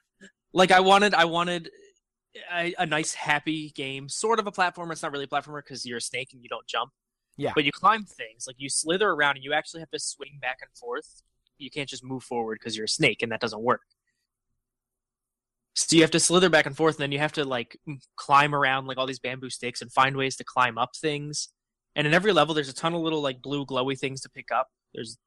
Like 0.55 0.71
I 0.71 0.79
wanted, 0.79 1.13
I 1.13 1.25
wanted 1.25 1.69
a, 2.51 2.73
a 2.79 2.85
nice, 2.85 3.13
happy 3.13 3.71
game, 3.71 4.09
sort 4.09 4.39
of 4.39 4.47
a 4.47 4.51
platformer. 4.51 4.93
It's 4.93 5.03
not 5.03 5.11
really 5.11 5.25
a 5.25 5.27
platformer 5.27 5.61
because 5.63 5.85
you're 5.85 5.97
a 5.97 6.01
snake 6.01 6.29
and 6.33 6.41
you 6.41 6.49
don't 6.49 6.65
jump. 6.65 6.91
Yeah. 7.37 7.51
But 7.53 7.65
you 7.65 7.71
climb 7.73 8.05
things, 8.05 8.45
like 8.47 8.55
you 8.57 8.69
slither 8.69 9.09
around, 9.09 9.35
and 9.35 9.43
you 9.43 9.51
actually 9.51 9.81
have 9.81 9.91
to 9.91 9.99
swing 9.99 10.39
back 10.41 10.59
and 10.61 10.69
forth. 10.73 11.21
You 11.57 11.69
can't 11.69 11.89
just 11.89 12.03
move 12.03 12.23
forward 12.23 12.59
because 12.59 12.77
you're 12.77 12.85
a 12.85 12.89
snake, 12.89 13.21
and 13.21 13.31
that 13.33 13.41
doesn't 13.41 13.61
work. 13.61 13.81
So 15.73 15.97
you 15.97 16.01
have 16.03 16.11
to 16.11 16.19
slither 16.21 16.49
back 16.49 16.65
and 16.65 16.75
forth, 16.75 16.95
and 16.95 17.03
then 17.03 17.11
you 17.11 17.19
have 17.19 17.33
to 17.33 17.43
like 17.43 17.77
climb 18.15 18.55
around 18.55 18.87
like 18.87 18.97
all 18.97 19.05
these 19.05 19.19
bamboo 19.19 19.49
sticks 19.49 19.81
and 19.81 19.91
find 19.91 20.15
ways 20.15 20.37
to 20.37 20.45
climb 20.45 20.77
up 20.77 20.95
things. 20.95 21.49
And 21.97 22.07
in 22.07 22.13
every 22.13 22.31
level, 22.31 22.55
there's 22.55 22.69
a 22.69 22.73
ton 22.73 22.93
of 22.93 23.01
little 23.01 23.21
like 23.21 23.41
blue 23.41 23.65
glowy 23.65 23.99
things 23.99 24.21
to 24.21 24.29
pick 24.29 24.51
up. 24.53 24.69
There's 24.93 25.17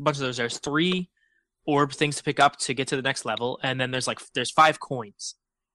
a 0.00 0.02
bunch 0.02 0.16
of 0.16 0.22
those. 0.22 0.36
There's 0.36 0.58
three 0.58 1.08
orb 1.66 1.92
things 1.92 2.16
to 2.16 2.22
pick 2.22 2.40
up 2.40 2.56
to 2.58 2.74
get 2.74 2.88
to 2.88 2.96
the 2.96 3.02
next 3.02 3.24
level, 3.24 3.58
and 3.62 3.80
then 3.80 3.90
there's 3.90 4.06
like 4.06 4.20
there's 4.34 4.50
five 4.50 4.80
coins, 4.80 5.34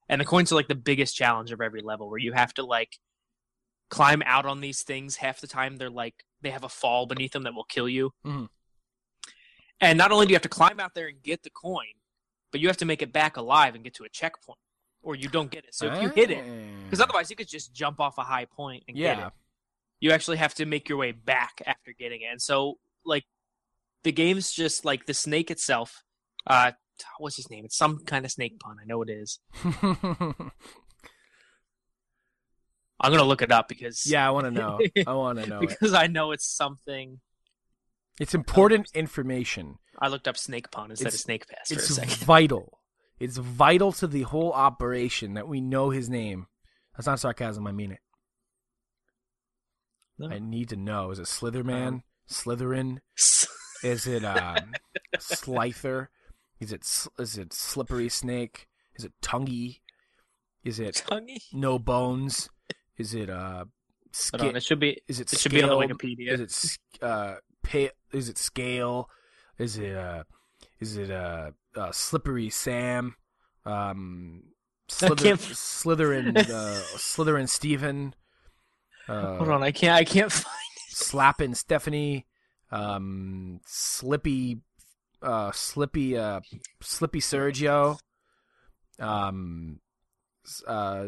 and 0.09 0.19
the 0.19 0.25
coins 0.25 0.51
are 0.51 0.55
like 0.55 0.67
the 0.67 0.75
biggest 0.75 1.15
challenge 1.15 1.51
of 1.51 1.61
every 1.61 1.81
level, 1.81 2.09
where 2.09 2.19
you 2.19 2.33
have 2.33 2.53
to 2.55 2.63
like 2.63 2.97
climb 3.89 4.23
out 4.25 4.45
on 4.45 4.61
these 4.61 4.83
things. 4.83 5.17
Half 5.17 5.41
the 5.41 5.47
time, 5.47 5.77
they're 5.77 5.89
like 5.89 6.23
they 6.41 6.49
have 6.51 6.63
a 6.63 6.69
fall 6.69 7.05
beneath 7.05 7.33
them 7.33 7.43
that 7.43 7.53
will 7.53 7.65
kill 7.65 7.89
you. 7.89 8.11
Mhm. 8.25 8.49
And 9.79 9.97
not 9.97 10.11
only 10.11 10.25
do 10.25 10.31
you 10.31 10.35
have 10.35 10.41
to 10.43 10.49
climb 10.49 10.79
out 10.79 10.93
there 10.93 11.07
and 11.07 11.21
get 11.21 11.43
the 11.43 11.49
coin, 11.49 11.93
but 12.51 12.61
you 12.61 12.67
have 12.67 12.77
to 12.77 12.85
make 12.85 13.01
it 13.01 13.11
back 13.11 13.37
alive 13.37 13.75
and 13.75 13.83
get 13.83 13.93
to 13.95 14.03
a 14.03 14.09
checkpoint, 14.09 14.59
or 15.01 15.15
you 15.15 15.27
don't 15.27 15.51
get 15.51 15.65
it. 15.65 15.73
So 15.73 15.87
if 15.87 16.01
you 16.01 16.09
hit 16.09 16.31
it, 16.31 16.45
because 16.85 17.01
otherwise 17.01 17.29
you 17.29 17.35
could 17.35 17.47
just 17.47 17.73
jump 17.73 17.99
off 17.99 18.17
a 18.17 18.23
high 18.23 18.45
point 18.45 18.83
and 18.87 18.95
get 18.95 19.19
it. 19.19 19.33
You 19.99 20.11
actually 20.11 20.37
have 20.37 20.53
to 20.55 20.65
make 20.65 20.89
your 20.89 20.97
way 20.97 21.11
back 21.11 21.61
after 21.65 21.93
getting 21.93 22.21
it. 22.21 22.27
And 22.31 22.41
so 22.41 22.79
like 23.05 23.23
the 24.03 24.11
game's 24.11 24.51
just 24.51 24.85
like 24.85 25.05
the 25.05 25.13
snake 25.13 25.51
itself. 25.51 26.03
Uh, 26.47 26.71
what's 27.19 27.35
his 27.35 27.49
name? 27.49 27.65
It's 27.65 27.77
some 27.77 27.99
kind 28.05 28.25
of 28.25 28.31
snake 28.31 28.59
pun. 28.59 28.77
I 28.81 28.85
know 28.85 29.01
it 29.01 29.09
is. 29.09 29.39
I'm 33.03 33.11
gonna 33.11 33.23
look 33.23 33.41
it 33.41 33.51
up 33.51 33.67
because 33.67 34.05
yeah. 34.05 34.27
I 34.27 34.31
want 34.31 34.45
to 34.45 34.51
know. 34.51 34.79
I 35.07 35.13
want 35.13 35.39
to 35.39 35.47
know. 35.47 35.59
It. 35.61 35.69
because 35.69 35.93
I 35.93 36.07
know 36.07 36.31
it's 36.31 36.45
something. 36.45 37.19
It's 38.19 38.35
important 38.35 38.89
information. 38.93 39.75
I 39.99 40.07
looked 40.07 40.27
up 40.27 40.37
snake 40.37 40.69
pun 40.71 40.91
instead 40.91 41.07
It's- 41.07 41.15
of 41.15 41.21
snake 41.21 41.47
pass 41.47 41.69
for 41.69 42.01
a 42.01 42.03
It's 42.05 42.15
vital. 42.17 42.77
It's 43.19 43.37
vital 43.37 43.91
to 43.93 44.07
the 44.07 44.23
whole 44.23 44.51
operation 44.51 45.35
that 45.35 45.47
we 45.47 45.61
know 45.61 45.91
his 45.91 46.09
name. 46.09 46.47
That's 46.95 47.07
not 47.07 47.19
sarcasm. 47.19 47.67
I 47.67 47.71
mean 47.71 47.91
it. 47.91 47.99
No. 50.17 50.29
I 50.29 50.39
need 50.39 50.69
to 50.69 50.75
know. 50.75 51.11
Is 51.11 51.19
it 51.19 51.25
Slitherman? 51.25 51.87
Um, 51.87 52.03
Slytherin? 52.29 52.99
Is 53.83 54.07
it 54.07 54.23
um, 54.23 54.73
Slither? 55.19 56.09
Is 56.59 56.71
it 56.71 56.85
is 57.19 57.37
it 57.37 57.53
Slippery 57.53 58.09
Snake? 58.09 58.67
Is 58.95 59.05
it 59.05 59.13
Tungy? 59.21 59.79
Is 60.63 60.79
it 60.79 61.03
Tonguey? 61.07 61.41
No 61.53 61.79
Bones? 61.79 62.49
Is 62.97 63.15
it 63.15 63.29
uh, 63.29 63.65
on, 64.33 64.55
it 64.55 64.63
should 64.63 64.79
be. 64.79 65.01
is 65.07 65.19
it 65.19 65.31
It 65.33 65.39
should 65.39 65.51
be 65.51 65.63
on 65.63 65.69
the 65.69 65.75
Wikipedia. 65.75 66.33
Is 66.33 66.77
it 66.99 67.03
uh, 67.03 67.35
pa- 67.63 67.95
Is 68.11 68.29
it 68.29 68.37
Scale? 68.37 69.09
Is 69.57 69.77
it 69.77 69.95
uh, 69.95 70.23
is 70.79 70.97
it 70.97 71.09
uh, 71.09 71.51
uh 71.75 71.91
Slippery 71.91 72.49
Sam? 72.49 73.15
Um, 73.65 74.43
Slither- 74.87 75.37
Slytherin, 75.37 76.37
uh, 76.37 76.81
Slytherin 76.97 77.47
Steven. 77.47 78.13
Uh, 79.07 79.37
Hold 79.37 79.49
on, 79.49 79.63
I 79.63 79.71
can't. 79.71 79.95
I 79.95 80.03
can't 80.03 80.31
find. 80.31 80.55
slapping 80.89 81.55
Stephanie, 81.55 82.25
um, 82.71 83.59
Slippy, 83.65 84.59
uh, 85.21 85.51
Slippy, 85.51 86.17
uh, 86.17 86.41
Slippy 86.81 87.19
Sergio, 87.19 87.99
um, 88.99 89.79
uh, 90.67 91.07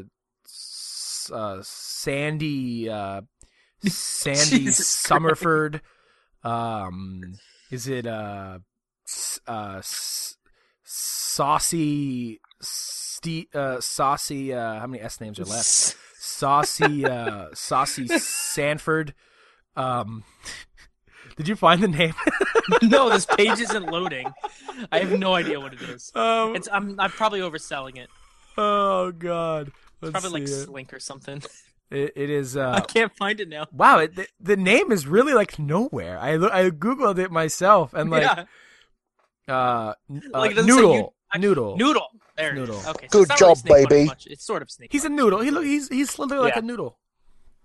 uh, 1.31 1.57
Sandy, 1.61 2.89
uh, 2.89 3.21
Sandy 3.83 4.67
Summerford. 4.67 5.81
Um, 6.43 7.35
is 7.71 7.87
it 7.87 8.05
uh, 8.05 8.59
uh, 9.47 9.75
s- 9.77 10.37
saucy, 10.83 12.39
ste- 12.61 13.53
uh, 13.55 13.79
saucy? 13.79 14.53
Uh, 14.53 14.79
how 14.79 14.87
many 14.87 15.01
S 15.01 15.21
names 15.21 15.39
are 15.39 15.45
left? 15.45 15.95
Saucy, 16.19 17.07
uh, 17.09 17.47
saucy 17.53 18.07
Sanford. 18.07 19.13
Um, 19.75 20.23
did 21.37 21.47
you 21.47 21.55
find 21.55 21.81
the 21.81 21.87
name? 21.87 22.13
no, 22.83 23.09
this 23.09 23.25
page 23.25 23.59
isn't 23.59 23.85
loading. 23.87 24.31
I 24.91 24.99
have 24.99 25.17
no 25.17 25.33
idea 25.33 25.59
what 25.59 25.73
it 25.73 25.81
is. 25.81 26.11
um, 26.15 26.55
It's 26.55 26.67
I'm 26.71 26.99
I'm 26.99 27.11
probably 27.11 27.39
overselling 27.41 27.97
it. 27.97 28.09
oh 28.57 29.11
God, 29.11 29.67
It's 29.67 29.75
Let's 30.01 30.11
probably 30.11 30.41
like 30.41 30.49
it. 30.49 30.63
Slink 30.65 30.93
or 30.93 30.99
something. 30.99 31.41
It, 31.91 32.13
it 32.15 32.29
is. 32.29 32.57
I 32.57 32.77
Uh, 32.77 32.81
can't 32.81 33.15
find 33.15 33.39
it 33.39 33.49
now. 33.49 33.67
wow, 33.71 33.99
it, 33.99 34.15
the, 34.15 34.27
the 34.39 34.57
name 34.57 34.91
is 34.91 35.05
really 35.07 35.33
like 35.33 35.59
nowhere. 35.59 36.17
I 36.19 36.33
I 36.35 36.69
googled 36.69 37.19
it 37.19 37.31
myself 37.31 37.93
and 37.93 38.09
like 38.09 38.23
yeah, 38.23 38.45
uh, 39.47 39.93
n- 40.09 40.23
uh, 40.33 40.39
Like, 40.39 40.51
it 40.51 40.55
doesn't 40.55 40.67
noodle, 40.75 41.13
you- 41.35 41.39
noodle. 41.39 41.77
noodle. 41.77 42.07
There 42.35 42.49
it 42.49 42.53
is. 42.53 42.59
Noodle. 42.67 42.81
Okay, 42.89 43.07
so 43.11 43.25
Good 43.25 43.37
job, 43.37 43.57
really 43.65 43.85
baby. 43.85 44.11
It's 44.25 44.43
sort 44.43 44.61
of 44.63 44.71
snake. 44.71 44.91
He's 44.91 45.05
a 45.05 45.09
noodle. 45.09 45.41
He 45.41 45.51
look. 45.51 45.63
He's 45.65 45.87
he's 45.89 46.17
literally 46.17 46.43
like 46.45 46.55
Yeah. 46.55 46.59
a 46.61 46.65
noodle. 46.65 46.97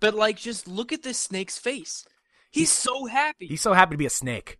But 0.00 0.12
like, 0.14 0.36
just 0.36 0.68
look 0.68 0.92
at 0.92 1.02
this 1.02 1.18
snake's 1.18 1.58
face. 1.58 2.04
He's 2.50 2.72
so 2.72 3.06
happy. 3.06 3.46
He's 3.46 3.60
so 3.60 3.72
happy 3.72 3.92
to 3.94 3.98
be 3.98 4.06
a 4.06 4.10
snake. 4.10 4.58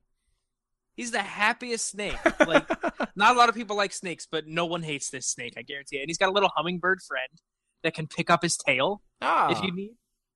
He's 0.95 1.11
the 1.13 1.23
happiest 1.23 1.89
snake. 1.89 2.17
Like, 2.47 2.69
not 3.17 3.35
a 3.35 3.39
lot 3.39 3.49
of 3.49 3.55
people 3.55 3.77
like 3.77 3.93
snakes, 3.93 4.27
but 4.31 4.47
no 4.47 4.67
one 4.67 4.83
hates 4.83 5.11
this 5.11 5.27
snake. 5.27 5.55
I 5.57 5.63
guarantee 5.63 5.97
it. 5.99 6.01
And 6.01 6.09
he's 6.09 6.19
got 6.19 6.29
a 6.29 6.33
little 6.33 6.51
hummingbird 6.55 7.01
friend 7.07 7.29
that 7.83 7.95
can 7.95 8.07
pick 8.07 8.31
up 8.31 8.43
his 8.43 8.57
tail 8.57 9.03
Ah, 9.21 9.51
if 9.51 9.63
you 9.63 9.73
need, 9.73 9.93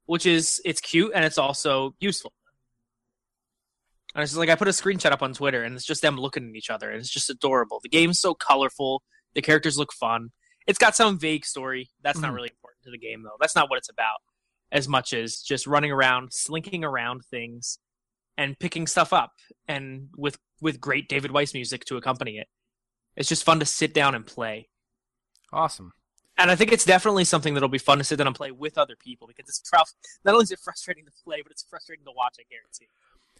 which 0.06 0.26
is 0.26 0.60
it's 0.64 0.80
cute 0.80 1.12
and 1.14 1.24
it's 1.24 1.38
also 1.38 1.94
useful. 2.00 2.32
And 4.14 4.22
it's 4.22 4.36
like 4.36 4.50
I 4.50 4.54
put 4.56 4.68
a 4.68 4.72
screenshot 4.72 5.10
up 5.12 5.22
on 5.22 5.32
Twitter, 5.32 5.62
and 5.62 5.74
it's 5.74 5.86
just 5.86 6.02
them 6.02 6.16
looking 6.16 6.50
at 6.50 6.54
each 6.54 6.70
other, 6.70 6.90
and 6.90 7.00
it's 7.00 7.08
just 7.10 7.30
adorable. 7.30 7.80
The 7.82 7.88
game's 7.88 8.20
so 8.20 8.34
colorful. 8.34 9.02
The 9.34 9.40
characters 9.42 9.78
look 9.78 9.92
fun. 9.92 10.30
It's 10.66 10.78
got 10.78 10.94
some 10.94 11.18
vague 11.18 11.44
story. 11.46 11.90
That's 12.02 12.18
not 12.20 12.30
Mhm. 12.32 12.34
really 12.36 12.50
important 12.50 12.82
to 12.84 12.90
the 12.90 12.98
game, 12.98 13.22
though. 13.22 13.36
That's 13.40 13.56
not 13.56 13.70
what 13.70 13.78
it's 13.78 13.88
about, 13.88 14.18
as 14.72 14.88
much 14.88 15.12
as 15.12 15.36
just 15.40 15.66
running 15.68 15.92
around, 15.92 16.32
slinking 16.32 16.82
around 16.82 17.24
things, 17.30 17.78
and 18.36 18.58
picking 18.58 18.88
stuff 18.88 19.12
up, 19.12 19.30
and 19.68 20.08
with 20.16 20.38
with 20.60 20.80
great 20.80 21.08
David 21.08 21.30
Wise 21.30 21.54
music 21.54 21.84
to 21.84 21.96
accompany 21.96 22.38
it. 22.38 22.48
It's 23.14 23.28
just 23.28 23.44
fun 23.44 23.60
to 23.60 23.66
sit 23.66 23.92
down 23.94 24.14
and 24.14 24.26
play. 24.26 24.68
awesome. 25.52 25.92
And 26.38 26.50
I 26.50 26.56
think 26.56 26.72
it's 26.72 26.86
definitely 26.86 27.24
something 27.24 27.52
that'll 27.52 27.68
be 27.68 27.76
fun 27.76 27.98
to 27.98 28.04
sit 28.04 28.16
down 28.16 28.26
and 28.26 28.34
play 28.34 28.50
with 28.50 28.78
other 28.78 28.96
people 28.96 29.26
because 29.28 29.46
it's 29.50 29.60
tough. 29.60 29.92
Not 30.24 30.32
only 30.32 30.44
is 30.44 30.50
it 30.50 30.58
frustrating 30.60 31.04
to 31.04 31.12
play, 31.22 31.42
but 31.42 31.52
it's 31.52 31.62
frustrating 31.62 32.06
to 32.06 32.12
watch. 32.16 32.36
I 32.40 32.44
guarantee. 32.50 32.88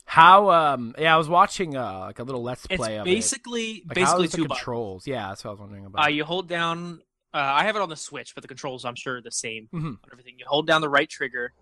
How? 0.05 0.51
Um. 0.51 0.95
Yeah, 0.99 1.15
I 1.15 1.17
was 1.17 1.29
watching 1.29 1.75
uh 1.77 2.01
like 2.01 2.19
a 2.19 2.23
little 2.25 2.43
let's 2.43 2.67
It's 2.69 2.77
play 2.77 2.99
of 2.99 3.05
basically 3.07 3.71
it. 3.77 3.89
Like, 3.89 3.95
basically 3.95 4.29
two 4.29 4.43
buttons. 4.43 4.59
controls? 4.59 5.07
Yeah, 5.07 5.29
that's 5.29 5.43
what 5.43 5.51
I 5.51 5.53
was 5.53 5.61
wondering 5.61 5.87
about. 5.87 6.05
Uh, 6.05 6.09
you 6.09 6.25
hold 6.25 6.49
down. 6.49 7.01
Uh, 7.35 7.39
I 7.39 7.65
have 7.65 7.77
it 7.77 7.83
on 7.83 7.89
the 7.89 7.97
Switch, 7.97 8.35
but 8.35 8.43
the 8.43 8.49
controls 8.49 8.85
I'm 8.85 8.95
sure 8.95 9.17
are 9.17 9.23
the 9.23 9.31
same 9.31 9.69
Mhm. 9.73 9.95
on 10.05 10.09
everything. 10.13 10.39
You 10.39 10.45
hold 10.47 10.67
down 10.67 10.81
the 10.81 10.89
right 10.89 11.09
trigger 11.09 11.55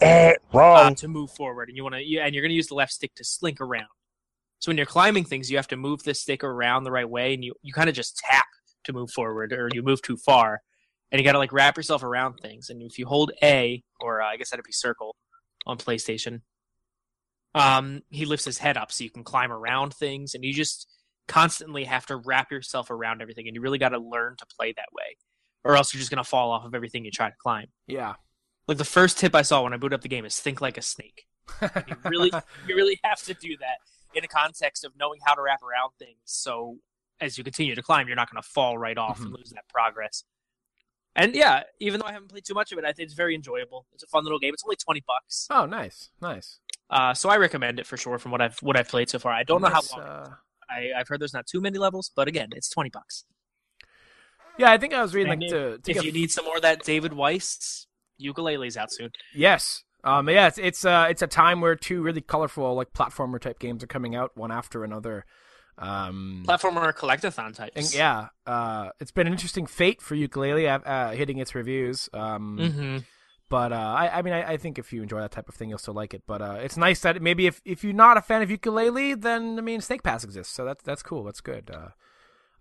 Eh, 0.00 0.34
uh, 0.52 0.94
to 0.94 1.08
move 1.08 1.30
forward, 1.30 1.68
and 1.68 1.76
you 1.76 1.82
want 1.82 1.94
to, 1.94 2.02
yeah, 2.02 2.26
and 2.26 2.34
you're 2.34 2.42
going 2.42 2.50
to 2.50 2.56
use 2.56 2.66
the 2.66 2.74
left 2.74 2.92
stick 2.92 3.14
to 3.14 3.24
slink 3.24 3.60
around. 3.60 3.88
So 4.58 4.70
when 4.70 4.76
you're 4.76 4.86
climbing 4.86 5.24
things, 5.24 5.50
you 5.50 5.56
have 5.56 5.68
to 5.68 5.76
move 5.76 6.02
the 6.02 6.14
stick 6.14 6.42
around 6.42 6.84
the 6.84 6.90
right 6.90 7.08
way, 7.08 7.32
and 7.32 7.44
you 7.44 7.54
you 7.62 7.72
kind 7.72 7.88
of 7.88 7.94
just 7.94 8.16
tap 8.16 8.46
to 8.84 8.92
move 8.92 9.10
forward, 9.12 9.52
or 9.52 9.68
you 9.72 9.82
move 9.82 10.02
too 10.02 10.16
far, 10.16 10.62
and 11.10 11.20
you 11.20 11.24
got 11.24 11.32
to 11.32 11.38
like 11.38 11.52
wrap 11.52 11.76
yourself 11.76 12.02
around 12.02 12.34
things. 12.34 12.70
And 12.70 12.82
if 12.82 12.98
you 12.98 13.06
hold 13.06 13.32
A, 13.42 13.82
or 14.00 14.20
uh, 14.20 14.26
I 14.26 14.36
guess 14.36 14.50
that'd 14.50 14.64
be 14.64 14.72
circle 14.72 15.16
on 15.64 15.78
PlayStation, 15.78 16.42
um, 17.54 18.02
he 18.10 18.24
lifts 18.26 18.44
his 18.44 18.58
head 18.58 18.76
up 18.76 18.90
so 18.90 19.04
you 19.04 19.10
can 19.10 19.24
climb 19.24 19.52
around 19.52 19.94
things, 19.94 20.34
and 20.34 20.44
you 20.44 20.52
just 20.52 20.88
constantly 21.28 21.84
have 21.84 22.06
to 22.06 22.16
wrap 22.16 22.50
yourself 22.50 22.90
around 22.90 23.22
everything, 23.22 23.46
and 23.46 23.54
you 23.54 23.60
really 23.60 23.78
got 23.78 23.90
to 23.90 23.98
learn 23.98 24.36
to 24.38 24.46
play 24.58 24.72
that 24.76 24.88
way, 24.92 25.16
or 25.64 25.76
else 25.76 25.92
you're 25.94 25.98
just 26.00 26.10
gonna 26.10 26.24
fall 26.24 26.50
off 26.50 26.64
of 26.64 26.74
everything 26.74 27.04
you 27.04 27.10
try 27.10 27.28
to 27.28 27.36
climb. 27.42 27.66
yeah. 27.86 28.14
Like 28.66 28.78
the 28.78 28.84
first 28.84 29.18
tip 29.18 29.34
I 29.34 29.42
saw 29.42 29.62
when 29.62 29.74
I 29.74 29.76
boot 29.76 29.92
up 29.92 30.00
the 30.00 30.08
game 30.08 30.24
is 30.24 30.40
think 30.40 30.62
like 30.62 30.78
a 30.78 30.82
snake. 30.82 31.26
You 31.60 31.96
really, 32.06 32.32
you 32.66 32.74
really 32.74 32.98
have 33.04 33.22
to 33.24 33.34
do 33.34 33.58
that 33.58 33.76
in 34.14 34.24
a 34.24 34.28
context 34.28 34.84
of 34.86 34.92
knowing 34.98 35.20
how 35.26 35.34
to 35.34 35.42
wrap 35.42 35.62
around 35.62 35.90
things. 35.98 36.16
So 36.24 36.78
as 37.20 37.36
you 37.36 37.44
continue 37.44 37.74
to 37.74 37.82
climb, 37.82 38.06
you're 38.06 38.16
not 38.16 38.30
going 38.30 38.42
to 38.42 38.48
fall 38.48 38.78
right 38.78 38.96
off 38.96 39.20
and 39.20 39.32
lose 39.32 39.50
that 39.50 39.68
progress. 39.68 40.24
And 41.16 41.34
yeah, 41.34 41.62
even 41.78 42.00
though 42.00 42.06
I 42.06 42.12
haven't 42.12 42.28
played 42.28 42.44
too 42.44 42.54
much 42.54 42.72
of 42.72 42.78
it, 42.78 42.84
I 42.84 42.92
think 42.92 43.06
it's 43.06 43.14
very 43.14 43.34
enjoyable. 43.34 43.86
It's 43.92 44.02
a 44.02 44.06
fun 44.06 44.24
little 44.24 44.38
game. 44.38 44.52
It's 44.52 44.64
only 44.64 44.76
twenty 44.76 45.04
bucks, 45.06 45.46
oh, 45.50 45.64
nice, 45.64 46.08
nice. 46.20 46.58
uh, 46.90 47.14
so 47.14 47.28
I 47.28 47.36
recommend 47.36 47.78
it 47.78 47.86
for 47.86 47.96
sure. 47.96 48.18
From 48.18 48.32
what 48.32 48.40
I've 48.40 48.58
what 48.60 48.76
I've 48.76 48.88
played 48.88 49.08
so 49.08 49.20
far, 49.20 49.32
I 49.32 49.44
don't 49.44 49.62
know 49.62 49.68
how 49.68 49.82
long. 49.92 50.00
uh, 50.00 50.30
I, 50.70 50.98
I've 50.98 51.08
heard 51.08 51.20
there's 51.20 51.34
not 51.34 51.46
too 51.46 51.60
many 51.60 51.78
levels, 51.78 52.10
but 52.14 52.28
again, 52.28 52.48
it's 52.52 52.68
twenty 52.68 52.90
bucks. 52.90 53.24
yeah, 54.58 54.70
I 54.70 54.78
think 54.78 54.94
I 54.94 55.02
was 55.02 55.14
reading 55.14 55.32
And 55.32 55.42
like 55.42 55.50
to, 55.50 55.78
to 55.78 55.90
if 55.90 55.96
get 55.96 56.04
you 56.04 56.12
need 56.12 56.30
some 56.30 56.44
more 56.44 56.56
of 56.56 56.62
that 56.62 56.82
David 56.84 57.12
Wise, 57.12 57.86
Yooka-Laylee's 58.20 58.76
out 58.76 58.92
soon. 58.92 59.10
Yes. 59.34 59.82
Um, 60.04 60.28
yeah, 60.28 60.48
it's 60.48 60.58
it's 60.58 60.84
uh 60.84 61.06
it's 61.08 61.22
a 61.22 61.26
time 61.26 61.62
where 61.62 61.74
two 61.76 62.02
really 62.02 62.20
colorful 62.20 62.74
like 62.74 62.92
platformer 62.92 63.40
type 63.40 63.58
games 63.58 63.82
are 63.82 63.86
coming 63.86 64.14
out 64.14 64.36
one 64.36 64.52
after 64.52 64.84
another. 64.84 65.24
Um, 65.78 66.44
Platformer 66.46 66.92
collectathon 66.92 67.54
types. 67.54 67.72
and 67.74 67.94
yeah, 67.94 68.28
uh, 68.46 68.90
it's 69.00 69.10
been 69.10 69.26
an 69.26 69.32
interesting 69.32 69.66
fate 69.66 70.00
for 70.00 70.14
ukulele 70.14 70.68
uh, 70.68 71.10
hitting 71.12 71.38
its 71.38 71.54
reviews. 71.54 72.08
Um, 72.12 72.58
hmm 72.58 72.98
but 73.54 73.72
uh, 73.72 73.76
I, 74.02 74.18
I 74.18 74.22
mean, 74.22 74.34
I, 74.34 74.52
I 74.54 74.56
think 74.56 74.78
if 74.80 74.92
you 74.92 75.00
enjoy 75.02 75.20
that 75.20 75.30
type 75.30 75.48
of 75.48 75.54
thing, 75.54 75.68
you'll 75.68 75.78
still 75.78 75.94
like 75.94 76.12
it. 76.12 76.22
But 76.26 76.42
uh, 76.42 76.56
it's 76.60 76.76
nice 76.76 77.00
that 77.02 77.22
maybe 77.22 77.46
if 77.46 77.60
if 77.64 77.84
you're 77.84 77.92
not 77.92 78.16
a 78.16 78.22
fan 78.22 78.42
of 78.42 78.48
Yooka-Laylee, 78.48 79.20
then 79.20 79.58
I 79.58 79.62
mean, 79.62 79.80
Snake 79.80 80.02
Pass 80.02 80.24
exists, 80.24 80.52
so 80.52 80.64
that's 80.64 80.82
that's 80.82 81.02
cool. 81.04 81.22
That's 81.22 81.40
good. 81.40 81.70
Uh, 81.70 81.88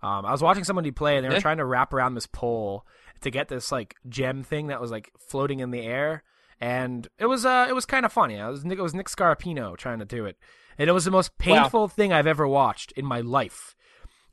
um, 0.05 0.25
I 0.25 0.31
was 0.31 0.43
watching 0.43 0.63
somebody 0.65 0.91
play, 0.91 1.15
and 1.17 1.23
they 1.25 1.29
were 1.29 1.35
Yeah. 1.35 1.39
trying 1.47 1.57
to 1.57 1.65
wrap 1.65 1.93
around 1.93 2.13
this 2.13 2.27
pole 2.27 2.85
to 3.21 3.31
get 3.31 3.47
this 3.47 3.71
like 3.71 3.95
gem 4.07 4.43
thing 4.43 4.67
that 4.67 4.79
was 4.81 4.91
like 4.91 5.09
floating 5.17 5.59
in 5.61 5.71
the 5.71 5.81
air, 5.81 6.21
and 6.61 7.07
it 7.17 7.25
was 7.25 7.43
uh 7.43 7.65
it 7.67 7.73
was 7.73 7.85
kind 7.87 8.05
of 8.05 8.13
funny. 8.13 8.35
It 8.35 8.45
was 8.47 8.63
Nick, 8.63 8.77
it 8.77 8.83
was 8.83 8.93
Nick 8.93 9.07
Scarpino 9.07 9.75
trying 9.75 9.99
to 9.99 10.05
do 10.05 10.25
it, 10.25 10.37
and 10.77 10.89
it 10.89 10.93
was 10.93 11.05
the 11.05 11.11
most 11.11 11.37
painful 11.39 11.87
thing 11.87 12.13
I've 12.13 12.27
ever 12.27 12.47
watched 12.47 12.91
in 12.91 13.05
my 13.05 13.21
life. 13.21 13.75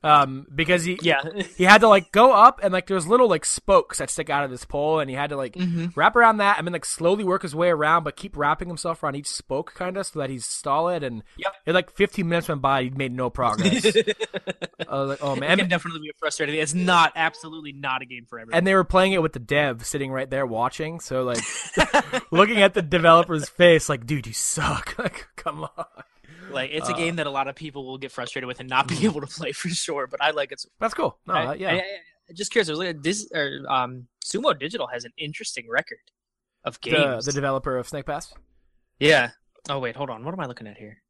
Um, 0.02 0.46
because 0.54 0.84
he 0.84 0.98
Yeah. 1.02 1.20
he 1.58 1.64
had 1.64 1.82
to 1.82 1.88
like 1.88 2.10
go 2.10 2.32
up 2.32 2.60
and 2.62 2.72
like 2.72 2.86
there's 2.86 3.06
little 3.06 3.28
like 3.28 3.44
spokes 3.44 3.98
that 3.98 4.08
stick 4.08 4.30
out 4.30 4.44
of 4.44 4.50
this 4.50 4.64
pole 4.64 4.98
and 4.98 5.10
he 5.10 5.14
had 5.16 5.28
to 5.28 5.36
like 5.36 5.52
Mhm. 5.54 5.94
wrap 5.94 6.16
around 6.16 6.38
that 6.38 6.56
and 6.56 6.66
then 6.66 6.72
like 6.72 6.86
slowly 6.86 7.22
work 7.22 7.42
his 7.42 7.54
way 7.54 7.68
around 7.68 8.04
but 8.04 8.16
keep 8.16 8.34
wrapping 8.34 8.68
himself 8.68 9.02
around 9.02 9.16
each 9.16 9.26
spoke 9.28 9.74
kind 9.74 9.98
of 9.98 10.06
so 10.06 10.18
that 10.20 10.30
he's 10.30 10.46
solid 10.46 11.02
and 11.02 11.22
Yep. 11.36 11.52
it 11.66 11.72
like 11.74 11.90
15 11.90 12.26
minutes 12.26 12.48
went 12.48 12.62
by 12.62 12.84
he 12.84 12.88
made 12.90 13.12
no 13.12 13.28
progress 13.28 13.84
i 14.88 14.94
was 14.98 15.08
like 15.10 15.18
oh 15.22 15.36
man, 15.36 15.52
It 15.52 15.56
can 15.58 15.68
definitely 15.68 16.00
be 16.00 16.12
frustrating. 16.18 16.58
It's 16.58 16.72
not 16.74 17.12
absolutely 17.14 17.72
not 17.72 18.00
a 18.00 18.06
game 18.06 18.24
for 18.26 18.38
everyone. 18.38 18.56
and 18.56 18.66
they 18.66 18.74
were 18.74 18.84
playing 18.84 19.12
it 19.12 19.20
with 19.20 19.34
the 19.34 19.38
dev 19.38 19.84
sitting 19.84 20.10
right 20.10 20.30
there 20.30 20.46
watching 20.46 21.00
so 21.00 21.24
like 21.24 21.42
looking 22.30 22.62
at 22.62 22.72
the 22.74 22.80
developer's 22.82 23.48
face 23.50 23.88
like 23.90 24.06
dude 24.06 24.26
you 24.26 24.32
suck 24.32 24.94
like 24.98 25.28
come 25.36 25.64
on 25.64 25.84
like 26.52 26.70
it's 26.72 26.88
a 26.88 26.92
uh, 26.92 26.96
game 26.96 27.16
that 27.16 27.26
a 27.26 27.30
lot 27.30 27.48
of 27.48 27.54
people 27.54 27.86
will 27.86 27.98
get 27.98 28.12
frustrated 28.12 28.46
with 28.46 28.60
and 28.60 28.68
not 28.68 28.88
be 28.88 29.04
able 29.04 29.20
to 29.20 29.26
play 29.38 29.52
for 29.52 29.68
sure. 29.68 30.06
But 30.06 30.22
I 30.22 30.30
like 30.30 30.52
it. 30.52 30.64
That's 30.78 30.94
cool 30.94 31.18
no 31.26 31.34
I, 31.34 31.46
uh, 31.46 31.52
yeah 31.54 31.70
I, 31.70 31.76
I- 31.76 31.82
just 32.32 32.52
curious. 32.52 32.68
I 32.68 32.72
was 32.72 32.78
like, 32.78 33.02
this 33.02 33.28
or 33.34 33.60
um, 33.68 34.06
Sumo 34.24 34.56
Digital 34.56 34.86
has 34.86 35.04
an 35.04 35.10
interesting 35.18 35.68
record 35.68 35.98
of 36.64 36.80
games. 36.80 37.24
the 37.26 37.32
developer 37.32 37.76
of 37.76 37.88
snake 37.88 38.06
pass 38.06 38.32
yeah. 39.00 39.30
Oh 39.68 39.78
wait, 39.78 39.96
hold 39.96 40.10
on. 40.10 40.24
What 40.24 40.32
am 40.34 40.40
I 40.40 40.46
looking 40.46 40.66
at 40.66 40.76
here? 40.78 41.02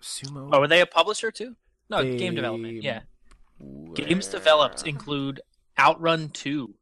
sumo 0.00 0.50
Oh, 0.52 0.62
are 0.62 0.66
they 0.66 0.80
a 0.80 0.86
publisher 0.86 1.30
too? 1.30 1.54
No, 1.88 2.02
They- 2.02 2.16
game 2.16 2.34
development. 2.34 2.82
Yeah, 2.82 3.00
games 3.94 4.26
developed 4.26 4.86
include 4.86 5.40
Outrun 5.78 6.30
Two, 6.30 6.74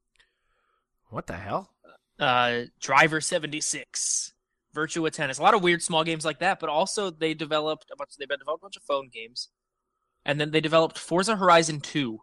what 1.10 1.26
the 1.26 1.36
hell 1.36 1.70
uh, 2.18 2.62
Driver 2.80 3.20
seventy 3.20 3.60
six, 3.60 4.32
Virtua 4.74 5.10
Tennis. 5.10 5.38
A 5.38 5.42
lot 5.42 5.54
of 5.54 5.62
weird 5.62 5.82
small 5.82 6.04
games 6.04 6.24
like 6.24 6.38
that, 6.40 6.60
but 6.60 6.68
also 6.68 7.10
they 7.10 7.34
developed 7.34 7.86
a 7.92 7.96
bunch. 7.96 8.10
They've 8.18 8.28
been 8.28 8.38
developed 8.38 8.62
a 8.62 8.66
bunch 8.66 8.76
of 8.76 8.82
phone 8.82 9.08
games, 9.12 9.48
and 10.24 10.40
then 10.40 10.50
they 10.50 10.60
developed 10.60 10.98
Forza 10.98 11.36
Horizon 11.36 11.80
Two. 11.80 12.20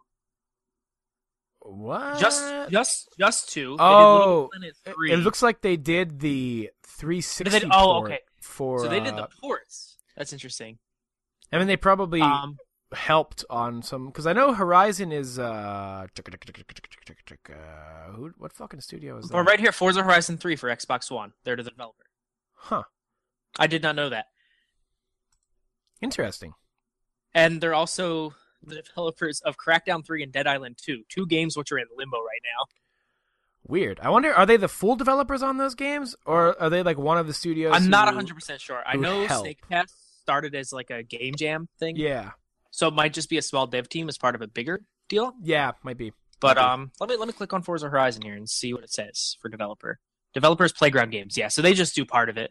what 1.60 2.18
Just, 2.18 2.70
just, 2.70 3.08
just 3.18 3.48
two. 3.50 3.76
Oh, 3.78 4.48
It- 4.62 4.76
three. 4.94 5.12
It 5.12 5.18
looks 5.18 5.42
like 5.42 5.60
they 5.60 5.76
did 5.76 6.20
the 6.20 6.70
360 6.84 7.60
did- 7.60 7.68
oh, 7.72 8.04
okay. 8.04 8.20
for. 8.40 8.80
so 8.80 8.88
they 8.88 9.00
did 9.00 9.14
uh, 9.14 9.22
the 9.22 9.28
ports. 9.40 9.96
That's 10.16 10.32
interesting. 10.32 10.78
I 11.52 11.58
mean, 11.58 11.66
they 11.66 11.76
probably 11.76 12.20
Um, 12.22 12.56
helped 12.92 13.44
on 13.50 13.82
some 13.82 14.06
because 14.06 14.26
I 14.26 14.32
know 14.32 14.52
Horizon 14.54 15.12
is. 15.12 15.38
uh, 15.38 15.42
uh 15.42 16.06
who? 18.12 18.32
What 18.38 18.52
fucking 18.52 18.80
studio 18.80 19.18
is 19.18 19.28
that? 19.28 19.32
but 19.32 19.44
right 19.44 19.60
here, 19.60 19.72
Forza 19.72 20.02
Horizon 20.02 20.38
three 20.38 20.56
for 20.56 20.68
Xbox 20.68 21.10
One. 21.10 21.32
They're 21.44 21.56
the 21.56 21.64
developer. 21.64 22.04
Huh. 22.60 22.82
I 23.58 23.66
did 23.66 23.82
not 23.82 23.96
know 23.96 24.08
that. 24.10 24.26
Interesting. 26.00 26.52
And 27.34 27.60
they're 27.60 27.74
also 27.74 28.34
the 28.62 28.82
developers 28.82 29.40
of 29.40 29.56
Crackdown 29.56 30.04
3 30.04 30.22
and 30.22 30.32
Dead 30.32 30.46
Island 30.46 30.78
2, 30.82 31.02
two 31.08 31.26
games 31.26 31.56
which 31.56 31.72
are 31.72 31.78
in 31.78 31.86
limbo 31.96 32.18
right 32.18 32.40
now. 32.44 32.64
Weird. 33.66 34.00
I 34.00 34.10
wonder, 34.10 34.32
are 34.32 34.46
they 34.46 34.56
the 34.56 34.68
full 34.68 34.96
developers 34.96 35.42
on 35.42 35.58
those 35.58 35.74
games, 35.74 36.16
or 36.24 36.60
are 36.60 36.70
they 36.70 36.82
like 36.82 36.96
one 36.98 37.18
of 37.18 37.26
the 37.26 37.34
studios? 37.34 37.72
I'm 37.74 37.90
not 37.90 38.08
who- 38.08 38.14
100 38.16 38.34
percent 38.34 38.60
sure. 38.60 38.82
I 38.86 38.96
know 38.96 39.26
help. 39.26 39.44
Snake 39.44 39.60
Pass 39.68 39.92
started 40.22 40.54
as 40.54 40.72
like 40.72 40.90
a 40.90 41.02
game 41.02 41.34
jam 41.36 41.68
thing, 41.78 41.96
Yeah, 41.96 42.30
so 42.70 42.88
it 42.88 42.94
might 42.94 43.12
just 43.12 43.28
be 43.28 43.36
a 43.38 43.42
small 43.42 43.66
dev 43.66 43.88
team 43.88 44.08
as 44.08 44.16
part 44.16 44.34
of 44.34 44.42
a 44.42 44.46
bigger 44.46 44.80
deal. 45.08 45.34
yeah, 45.42 45.72
might 45.82 45.98
be. 45.98 46.12
But 46.40 46.56
Okay. 46.56 46.66
um, 46.66 46.92
let 47.00 47.10
me 47.10 47.16
let 47.16 47.26
me 47.28 47.34
click 47.34 47.52
on 47.52 47.62
Forza 47.62 47.88
Horizon 47.90 48.22
here 48.22 48.34
and 48.34 48.48
see 48.48 48.72
what 48.72 48.84
it 48.84 48.90
says 48.92 49.36
for 49.42 49.48
developer. 49.48 49.98
Developers 50.34 50.72
Playground 50.72 51.10
Games. 51.10 51.36
Yeah, 51.36 51.48
so 51.48 51.62
they 51.62 51.74
just 51.74 51.94
do 51.94 52.04
part 52.04 52.28
of 52.28 52.36
it. 52.36 52.50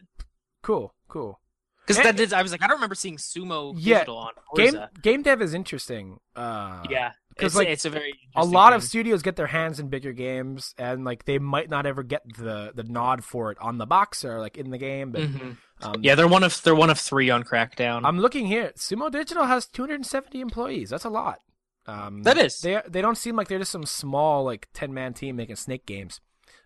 Cool, 0.62 0.94
cool. 1.08 1.40
Because 1.86 2.02
that 2.02 2.16
did, 2.16 2.34
I 2.34 2.42
was 2.42 2.52
like, 2.52 2.62
I 2.62 2.66
don't 2.66 2.76
remember 2.76 2.94
seeing 2.94 3.16
Sumo 3.16 3.72
Yeah, 3.76 4.00
Digital 4.00 4.18
on 4.18 4.32
Game 4.56 4.72
Forza. 4.72 4.90
game 5.00 5.22
dev 5.22 5.40
is 5.40 5.54
interesting. 5.54 6.18
Uh, 6.36 6.84
yeah, 6.90 7.12
'cause, 7.38 7.46
it's, 7.46 7.54
like, 7.56 7.68
it's 7.68 7.84
a 7.86 7.90
very 7.90 8.12
a 8.36 8.44
lot 8.44 8.74
of 8.74 8.82
studios 8.82 9.22
get 9.22 9.36
their 9.36 9.46
hands 9.46 9.80
in 9.80 9.88
bigger 9.88 10.12
games, 10.12 10.74
and 10.76 11.04
like 11.06 11.24
they 11.24 11.38
might 11.38 11.70
not 11.70 11.86
ever 11.86 12.02
get 12.02 12.22
the 12.36 12.72
the 12.74 12.82
nod 12.82 13.24
for 13.24 13.50
it 13.52 13.58
on 13.62 13.78
the 13.78 13.86
box 13.86 14.22
or 14.22 14.38
like 14.38 14.58
in 14.58 14.68
the 14.70 14.76
game. 14.76 15.12
But 15.12 15.22
Mhm. 15.22 15.56
um, 15.80 15.94
Yeah, 16.04 16.14
they're 16.14 16.28
one 16.28 16.44
of 16.44 16.60
they're 16.62 16.74
one 16.74 16.90
of 16.90 16.98
three 17.00 17.30
on 17.30 17.42
Crackdown. 17.42 18.02
I'm 18.04 18.18
looking 18.18 18.46
here. 18.46 18.72
Sumo 18.76 19.10
Digital 19.10 19.46
has 19.46 19.66
270 19.66 20.42
employees. 20.42 20.90
That's 20.90 21.06
a 21.06 21.10
lot. 21.10 21.38
Um, 21.86 22.22
That 22.24 22.36
is. 22.36 22.60
They 22.60 22.82
they 22.86 23.00
don't 23.00 23.16
seem 23.16 23.34
like 23.34 23.48
they're 23.48 23.60
just 23.60 23.72
some 23.72 23.86
small 23.86 24.44
like 24.44 24.68
10 24.74 24.92
man 24.92 25.14
team 25.14 25.36
making 25.36 25.56
Snake 25.56 25.86
games. 25.86 26.20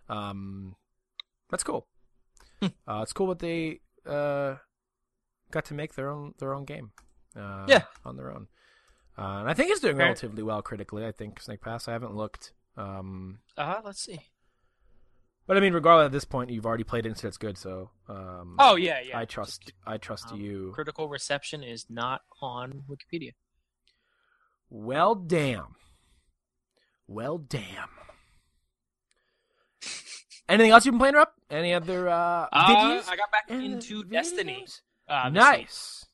Um, 0.09 0.75
that's 1.53 1.63
cool. 1.63 1.87
Hmm. 2.61 2.67
uh, 2.89 3.01
it's 3.03 3.13
cool 3.13 3.29
that 3.29 3.39
they 3.39 3.81
uh 4.05 4.57
got 5.53 5.65
to 5.67 5.75
make 5.75 5.95
their 5.95 6.09
own 6.11 6.35
their 6.41 6.53
own 6.55 6.65
game. 6.65 6.91
Uh, 7.37 7.65
Yeah. 7.69 7.85
on 8.05 8.17
their 8.17 8.31
own. 8.33 8.49
Uh, 9.17 9.39
and 9.41 9.49
I 9.49 9.55
think 9.55 9.71
it's 9.71 9.81
doing 9.81 9.97
relatively 9.97 10.43
well 10.43 10.63
critically. 10.63 11.07
I 11.07 11.13
think 11.13 11.41
Snake 11.41 11.61
Pass. 11.61 11.87
I 11.87 11.93
haven't 11.93 12.15
looked. 12.17 12.53
Um, 12.77 13.39
uh, 13.59 13.81
let's 13.85 14.01
see. 14.03 14.21
but 15.47 15.57
I 15.57 15.61
mean, 15.61 15.75
regardless 15.75 16.07
at 16.07 16.13
this 16.13 16.25
point, 16.25 16.51
you've 16.51 16.65
already 16.65 16.85
played 16.85 17.05
it 17.05 17.11
and 17.11 17.19
said 17.19 17.29
it's 17.29 17.37
good. 17.37 17.59
So 17.59 17.91
um, 18.09 18.57
Oh 18.59 18.77
yeah, 18.77 19.01
yeah. 19.07 19.19
I 19.19 19.25
trust 19.27 19.73
I 19.87 19.99
trust 19.99 20.33
Um, 20.33 20.41
you. 20.41 20.73
Critical 20.75 21.09
reception 21.09 21.63
is 21.63 21.87
not 21.91 22.23
on 22.41 22.85
Wikipedia. 22.89 23.33
Well, 24.71 25.15
damn. 25.15 25.77
Well, 27.07 27.37
damn. 27.39 27.91
Anything 30.49 30.71
else 30.73 30.85
you've 30.85 30.93
been 30.95 30.99
playing, 31.01 31.15
Rob? 31.15 31.29
Any 31.51 31.73
other 31.73 32.09
uh, 32.09 32.47
Uh, 32.53 32.65
videos? 32.69 33.09
I 33.09 33.17
got 33.17 33.31
back 33.31 33.45
Any 33.49 33.67
into 33.67 34.03
video 34.03 34.21
Destiny. 34.23 34.55
games? 34.59 34.83
Uh, 35.09 35.31
this 35.31 35.33
week. 35.33 35.35
nice. 35.43 36.05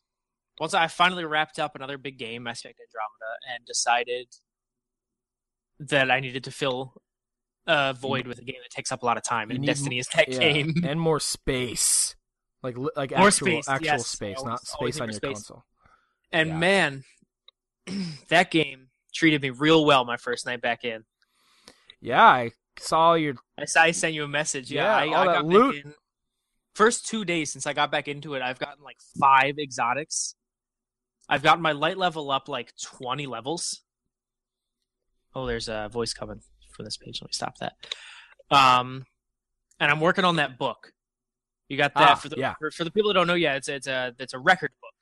Once 0.60 0.74
I 0.74 0.86
finally 0.88 1.24
wrapped 1.24 1.58
up 1.58 1.74
another 1.76 1.98
big 1.98 2.18
game, 2.18 2.42
Mass 2.42 2.60
Effect 2.60 2.78
Andromeda, 2.80 3.54
and 3.54 3.64
decided 3.66 4.26
that 5.80 6.10
I 6.10 6.20
needed 6.20 6.44
to 6.44 6.50
fill 6.50 6.94
a 7.66 7.94
void 7.94 8.26
with 8.26 8.38
a 8.38 8.44
game 8.44 8.56
that 8.62 8.70
takes 8.70 8.90
up 8.90 9.02
a 9.02 9.06
lot 9.06 9.16
of 9.16 9.22
time, 9.22 9.50
and 9.50 9.64
Destiny 9.64 9.96
m- 9.96 10.00
is 10.00 10.08
that 10.14 10.28
Yeah, 10.28 10.38
game. 10.38 10.74
and 10.84 11.00
more 11.00 11.20
space, 11.20 12.16
like 12.62 12.76
like 12.96 13.10
More 13.12 13.28
actual 13.28 13.46
space, 13.46 13.68
actual 13.68 13.84
yes. 13.86 14.06
space, 14.06 14.36
Always- 14.38 14.50
not 14.50 14.66
space 14.66 15.00
on 15.00 15.08
your 15.08 15.14
space. 15.16 15.32
console. 15.34 15.64
And 16.32 16.48
Yeah. 16.50 16.56
man, 16.58 17.04
that 18.28 18.50
game 18.50 18.88
treated 19.14 19.40
me 19.42 19.50
real 19.50 19.84
well 19.84 20.04
my 20.04 20.16
first 20.16 20.44
night 20.44 20.60
back 20.60 20.84
in. 20.84 21.04
Yeah, 22.00 22.24
I 22.24 22.50
saw 22.80 23.14
your. 23.14 23.34
I 23.76 23.90
sent 23.92 24.14
you 24.14 24.24
a 24.24 24.28
message. 24.28 24.70
Yeah, 24.70 24.82
Yeah, 25.04 25.12
I, 25.12 25.16
all 25.16 25.28
I 25.28 25.32
that 25.32 25.42
got 25.42 25.44
loot. 25.46 25.76
in. 25.84 25.94
First 26.74 27.06
two 27.08 27.24
days 27.24 27.50
since 27.52 27.66
I 27.66 27.72
got 27.72 27.90
back 27.90 28.06
into 28.08 28.34
it, 28.34 28.42
I've 28.42 28.58
gotten 28.58 28.84
like 28.84 28.98
five 29.20 29.56
exotics. 29.58 30.34
I've 31.28 31.42
gotten 31.42 31.60
my 31.62 31.72
light 31.72 31.98
level 31.98 32.30
up 32.30 32.48
like 32.48 32.72
twenty 32.82 33.26
levels. 33.26 33.82
Oh, 35.34 35.44
there's 35.46 35.68
a 35.68 35.88
voice 35.92 36.12
coming 36.14 36.40
from 36.70 36.84
this 36.84 36.96
page. 36.96 37.20
Let 37.20 37.28
me 37.28 37.32
stop 37.32 37.58
that. 37.58 37.72
Um, 38.50 39.04
and 39.80 39.90
I'm 39.90 40.00
working 40.00 40.24
on 40.24 40.36
that 40.36 40.56
book. 40.58 40.92
You 41.68 41.76
got 41.76 41.92
that 41.94 42.10
Ah, 42.10 42.14
for 42.14 42.28
the 42.28 42.36
yeah. 42.38 42.54
for, 42.58 42.70
for 42.70 42.84
the 42.84 42.90
people 42.90 43.08
that 43.10 43.14
don't 43.14 43.26
know. 43.26 43.34
Yeah, 43.34 43.56
it's 43.56 43.68
it's 43.68 43.86
a 43.86 44.14
it's 44.18 44.32
a 44.32 44.38
record 44.38 44.70
book. 44.80 44.94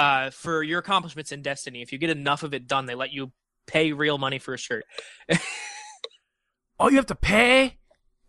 Uh, 0.00 0.30
for 0.30 0.62
your 0.62 0.80
accomplishments 0.80 1.32
in 1.32 1.40
Destiny, 1.40 1.80
if 1.80 1.92
you 1.92 1.98
get 1.98 2.10
enough 2.10 2.42
of 2.42 2.52
it 2.52 2.66
done, 2.66 2.84
they 2.86 2.94
let 2.94 3.12
you 3.12 3.32
pay 3.68 3.92
real 3.92 4.18
money 4.18 4.40
for 4.40 4.54
a 4.54 4.58
shirt. 4.58 4.84
Oh, 6.80 6.88
you 6.88 6.96
have 6.96 7.06
to 7.06 7.14
pay. 7.14 7.76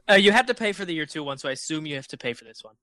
Uh, 0.09 0.15
you 0.15 0.31
had 0.31 0.47
to 0.47 0.53
pay 0.53 0.71
for 0.71 0.85
the 0.85 0.93
year 0.93 1.05
two 1.05 1.23
one, 1.23 1.37
so 1.37 1.49
I 1.49 1.53
assume 1.53 1.85
you 1.85 1.95
have 1.95 2.07
to 2.07 2.17
pay 2.17 2.33
for 2.33 2.43
this 2.45 2.63
one. 2.63 2.75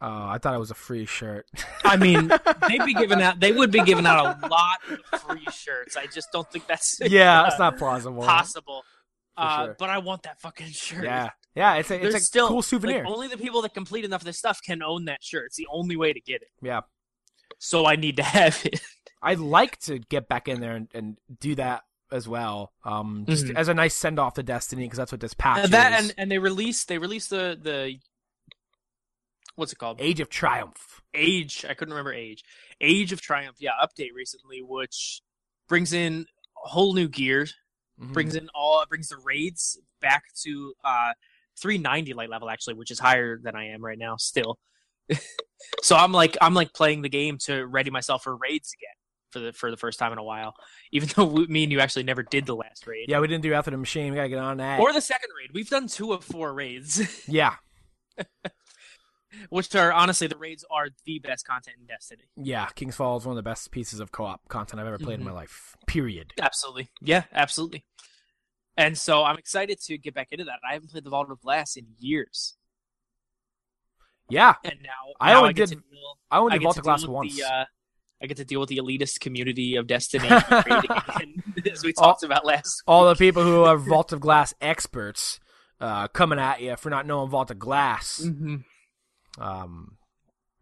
Oh, 0.00 0.26
I 0.28 0.38
thought 0.38 0.52
it 0.52 0.58
was 0.58 0.72
a 0.72 0.74
free 0.74 1.06
shirt. 1.06 1.46
I 1.84 1.96
mean, 1.96 2.28
they'd 2.68 2.84
be 2.84 2.94
giving 2.94 3.22
out. 3.22 3.38
They 3.38 3.52
would 3.52 3.70
be 3.70 3.82
giving 3.82 4.04
out 4.04 4.42
a 4.42 4.48
lot 4.48 4.78
of 5.12 5.20
free 5.22 5.46
shirts. 5.52 5.96
I 5.96 6.06
just 6.06 6.32
don't 6.32 6.50
think 6.50 6.66
that's 6.66 6.98
yeah, 7.00 7.46
it's 7.46 7.58
not 7.58 7.78
plausible. 7.78 8.22
possible. 8.22 8.82
Uh, 9.36 9.66
sure. 9.66 9.76
But 9.78 9.90
I 9.90 9.98
want 9.98 10.24
that 10.24 10.40
fucking 10.40 10.66
shirt. 10.70 11.04
Yeah, 11.04 11.30
yeah, 11.54 11.74
it's 11.74 11.90
a 11.92 11.98
There's 11.98 12.14
it's 12.16 12.24
a 12.24 12.26
still 12.26 12.48
cool 12.48 12.62
souvenir. 12.62 13.04
Like, 13.04 13.12
only 13.12 13.28
the 13.28 13.38
people 13.38 13.62
that 13.62 13.74
complete 13.74 14.04
enough 14.04 14.22
of 14.22 14.26
this 14.26 14.38
stuff 14.38 14.58
can 14.60 14.82
own 14.82 15.04
that 15.04 15.22
shirt. 15.22 15.46
It's 15.46 15.56
the 15.56 15.68
only 15.70 15.96
way 15.96 16.12
to 16.12 16.20
get 16.20 16.42
it. 16.42 16.48
yeah, 16.60 16.80
So 17.58 17.86
I 17.86 17.94
need 17.94 18.16
to 18.16 18.22
have 18.24 18.60
it. 18.64 18.80
I'd 19.22 19.38
like 19.38 19.78
to 19.82 20.00
get 20.00 20.28
back 20.28 20.48
in 20.48 20.60
there 20.60 20.74
and, 20.74 20.88
and 20.92 21.16
do 21.38 21.54
that 21.54 21.82
as 22.12 22.28
well. 22.28 22.72
Um, 22.84 23.24
just 23.26 23.46
Mhm. 23.46 23.56
as 23.56 23.68
a 23.68 23.74
nice 23.74 23.94
send 23.94 24.18
off 24.18 24.34
to 24.34 24.42
Destiny 24.42 24.84
because 24.84 24.98
that's 24.98 25.12
what 25.12 25.20
this 25.20 25.34
patch 25.34 25.64
Uh, 25.64 25.66
that 25.68 25.92
is. 25.92 26.10
and 26.10 26.14
and 26.18 26.30
they 26.30 26.38
released 26.38 26.88
they 26.88 26.98
released 26.98 27.30
the 27.30 27.58
the 27.60 27.98
what's 29.56 29.72
it 29.72 29.76
called 29.78 30.00
Age 30.00 30.20
of 30.20 30.28
Triumph. 30.30 31.00
age 31.14 31.66
i 31.68 31.74
couldn't 31.74 31.92
remember 31.92 32.10
age 32.12 32.42
age 32.80 33.12
of 33.12 33.20
triumph 33.20 33.58
yeah 33.60 33.72
update 33.84 34.14
recently 34.14 34.62
which 34.62 35.20
brings 35.68 35.92
in 35.92 36.24
a 36.64 36.68
whole 36.68 36.94
new 36.94 37.06
gear 37.06 37.46
Mhm. 38.00 38.12
brings 38.14 38.34
in 38.34 38.48
all 38.54 38.82
brings 38.88 39.08
the 39.08 39.18
raids 39.18 39.78
back 40.00 40.22
to 40.42 40.72
uh 40.84 41.12
390 41.60 42.14
light 42.14 42.30
level 42.30 42.48
actually 42.48 42.72
which 42.72 42.90
is 42.90 42.98
higher 42.98 43.38
than 43.42 43.54
i 43.54 43.66
am 43.66 43.84
right 43.84 43.98
now 43.98 44.16
still 44.16 44.58
so 45.82 45.94
i'm 45.94 46.12
like 46.12 46.34
i'm 46.40 46.54
like 46.54 46.72
playing 46.72 47.02
the 47.02 47.10
game 47.10 47.36
to 47.36 47.66
ready 47.66 47.90
myself 47.90 48.22
for 48.22 48.34
raids 48.38 48.72
again 48.72 48.96
for 49.32 49.40
the 49.40 49.52
for 49.52 49.70
the 49.70 49.76
first 49.76 49.98
time 49.98 50.12
in 50.12 50.18
a 50.18 50.22
while 50.22 50.54
even 50.92 51.08
though 51.16 51.24
we, 51.24 51.46
me 51.46 51.62
and 51.64 51.72
you 51.72 51.80
actually 51.80 52.02
never 52.04 52.22
did 52.22 52.46
the 52.46 52.54
last 52.56 52.86
raid 52.86 53.06
Yeah, 53.08 53.20
we 53.20 53.28
didn't 53.28 53.42
do 53.42 53.52
After 53.54 53.70
the 53.70 53.76
Machine. 53.78 54.12
We 54.12 54.16
gotta 54.16 54.28
get 54.28 54.38
on 54.38 54.58
that. 54.58 54.78
or 54.80 54.92
the 54.92 55.00
second 55.00 55.30
raid 55.38 55.50
we've 55.54 55.68
done 55.70 55.88
two 55.88 56.12
of 56.12 56.22
four 56.24 56.52
raids 56.54 57.24
yeah, 57.28 57.54
which 59.48 59.74
are 59.74 59.92
honestly 59.92 60.26
the 60.26 60.36
raids 60.36 60.64
are 60.70 60.88
the 61.06 61.18
best 61.18 61.46
content 61.46 61.76
in 61.80 61.86
destiny 61.86 62.24
yeah. 62.36 62.66
King's 62.74 62.96
Fall 62.96 63.16
is 63.16 63.24
one 63.24 63.32
of 63.36 63.42
the 63.44 63.48
best 63.48 63.70
pieces 63.70 64.00
of 64.00 64.12
co-op 64.12 64.46
content 64.48 64.80
I've 64.80 64.86
ever 64.86 64.98
played 64.98 65.14
in 65.18 65.22
Mhm. 65.22 65.28
my 65.28 65.32
life. 65.32 65.76
Period. 65.86 66.32
Absolutely. 66.40 66.90
Yeah, 67.00 67.24
absolutely. 67.32 67.84
And 68.76 68.96
so 68.98 69.22
I'm 69.24 69.36
excited 69.38 69.80
to 69.82 69.98
get 69.98 70.14
back 70.14 70.28
into 70.32 70.44
that. 70.44 70.58
I 70.68 70.74
haven't 70.74 70.90
played 70.90 71.04
the 71.04 71.10
Vault 71.10 71.30
of 71.30 71.40
Glass 71.40 71.76
in 71.76 71.86
years. 71.98 72.56
Yeah, 74.28 74.54
And 74.64 74.78
now 74.82 75.12
I 75.20 75.32
now 75.32 75.40
only 75.42 75.52
get 75.52 75.68
did- 75.68 75.78
to 75.78 75.84
deal, 75.90 76.18
I 76.30 76.38
only 76.38 76.52
did 76.58 76.62
Vault 76.64 76.78
of 76.78 76.84
Glass 76.84 77.06
once. 77.06 77.36
The, 77.36 77.44
uh, 77.44 77.64
I 78.22 78.26
get 78.26 78.36
to 78.36 78.44
deal 78.44 78.60
with 78.60 78.68
the 78.68 78.78
elitist 78.78 79.20
community 79.20 79.76
of 79.76 79.86
Destiny 79.86 80.28
again, 80.50 81.42
as 81.72 81.82
we 81.82 81.92
All- 81.96 82.04
talked 82.12 82.22
about 82.22 82.44
last 82.46 82.82
All 82.86 83.08
the 83.08 83.14
people 83.16 83.42
who 83.42 83.64
are 83.64 83.76
Vault 83.78 84.12
of 84.12 84.20
Glass 84.20 84.54
experts 84.60 85.40
uh, 85.80 86.08
coming 86.08 86.38
at 86.38 86.60
you 86.60 86.76
for 86.76 86.90
not 86.90 87.06
knowing 87.06 87.28
Vault 87.30 87.50
of 87.50 87.58
Glass. 87.58 88.22
mm-hmm. 88.24 88.56
Um, 89.42 89.96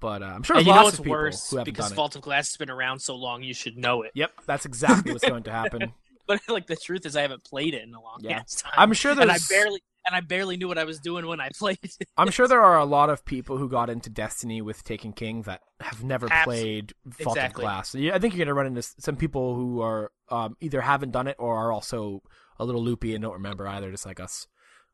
but 0.01 0.23
uh, 0.23 0.27
I'm 0.27 0.42
sure 0.42 0.57
And 0.57 0.66
there's 0.66 0.75
you 0.75 0.81
know 0.81 0.85
what's 0.85 1.01
worse? 1.01 1.55
Because 1.64 1.92
Vault 1.92 2.16
of 2.16 2.23
Glass 2.23 2.51
has 2.51 2.57
been 2.57 2.70
around 2.70 3.01
so 3.01 3.16
long, 3.16 3.42
you 3.42 3.53
should 3.53 3.77
know 3.77 4.03
it. 4.03 4.12
Yep, 4.14 4.31
that's 4.46 4.64
exactly 4.64 5.12
what's 5.12 5.25
going 5.29 5.42
to 5.42 5.53
happen. 5.53 5.92
But 6.27 6.40
like 6.49 6.68
the 6.68 6.77
truth 6.77 7.07
is, 7.07 7.16
I 7.16 7.23
haven't 7.23 7.42
played 7.44 7.75
it 7.75 7.83
in 7.83 7.92
a 7.92 8.01
long 8.01 8.18
Yeah. 8.20 8.42
time. 8.57 8.73
I'm 8.77 8.92
sure 8.92 9.11
and 9.20 9.31
I 9.33 9.38
barely 9.49 9.83
and 10.06 10.14
I 10.16 10.20
barely 10.20 10.56
knew 10.56 10.68
what 10.68 10.78
I 10.78 10.84
was 10.84 10.98
doing 10.98 11.26
when 11.26 11.40
I 11.40 11.50
played 11.58 11.78
it. 11.82 12.08
I'm 12.16 12.30
sure 12.30 12.48
there 12.48 12.62
are 12.62 12.78
a 12.78 12.84
lot 12.84 13.10
of 13.10 13.24
people 13.24 13.56
who 13.58 13.68
got 13.68 13.90
into 13.90 14.10
Destiny 14.10 14.60
with 14.62 14.82
Taken 14.84 15.12
King 15.12 15.42
that 15.42 15.60
have 15.80 16.02
never 16.04 16.26
Absolutely. 16.30 16.62
played 16.62 16.92
Vault 17.04 17.36
Exactly. 17.36 17.64
of 17.64 17.66
Glass. 17.66 17.94
I 17.94 18.18
think 18.18 18.34
you're 18.34 18.44
gonna 18.44 18.54
run 18.54 18.66
into 18.66 18.82
some 18.82 19.16
people 19.16 19.54
who 19.54 19.80
are 19.80 20.10
um, 20.28 20.56
either 20.60 20.80
haven't 20.80 21.10
done 21.10 21.26
it 21.26 21.36
or 21.38 21.56
are 21.56 21.72
also 21.72 22.22
a 22.58 22.64
little 22.64 22.82
loopy 22.82 23.14
and 23.14 23.22
don't 23.22 23.34
remember 23.34 23.66
either, 23.66 23.90
just 23.90 24.06
like 24.06 24.20
us. 24.20 24.46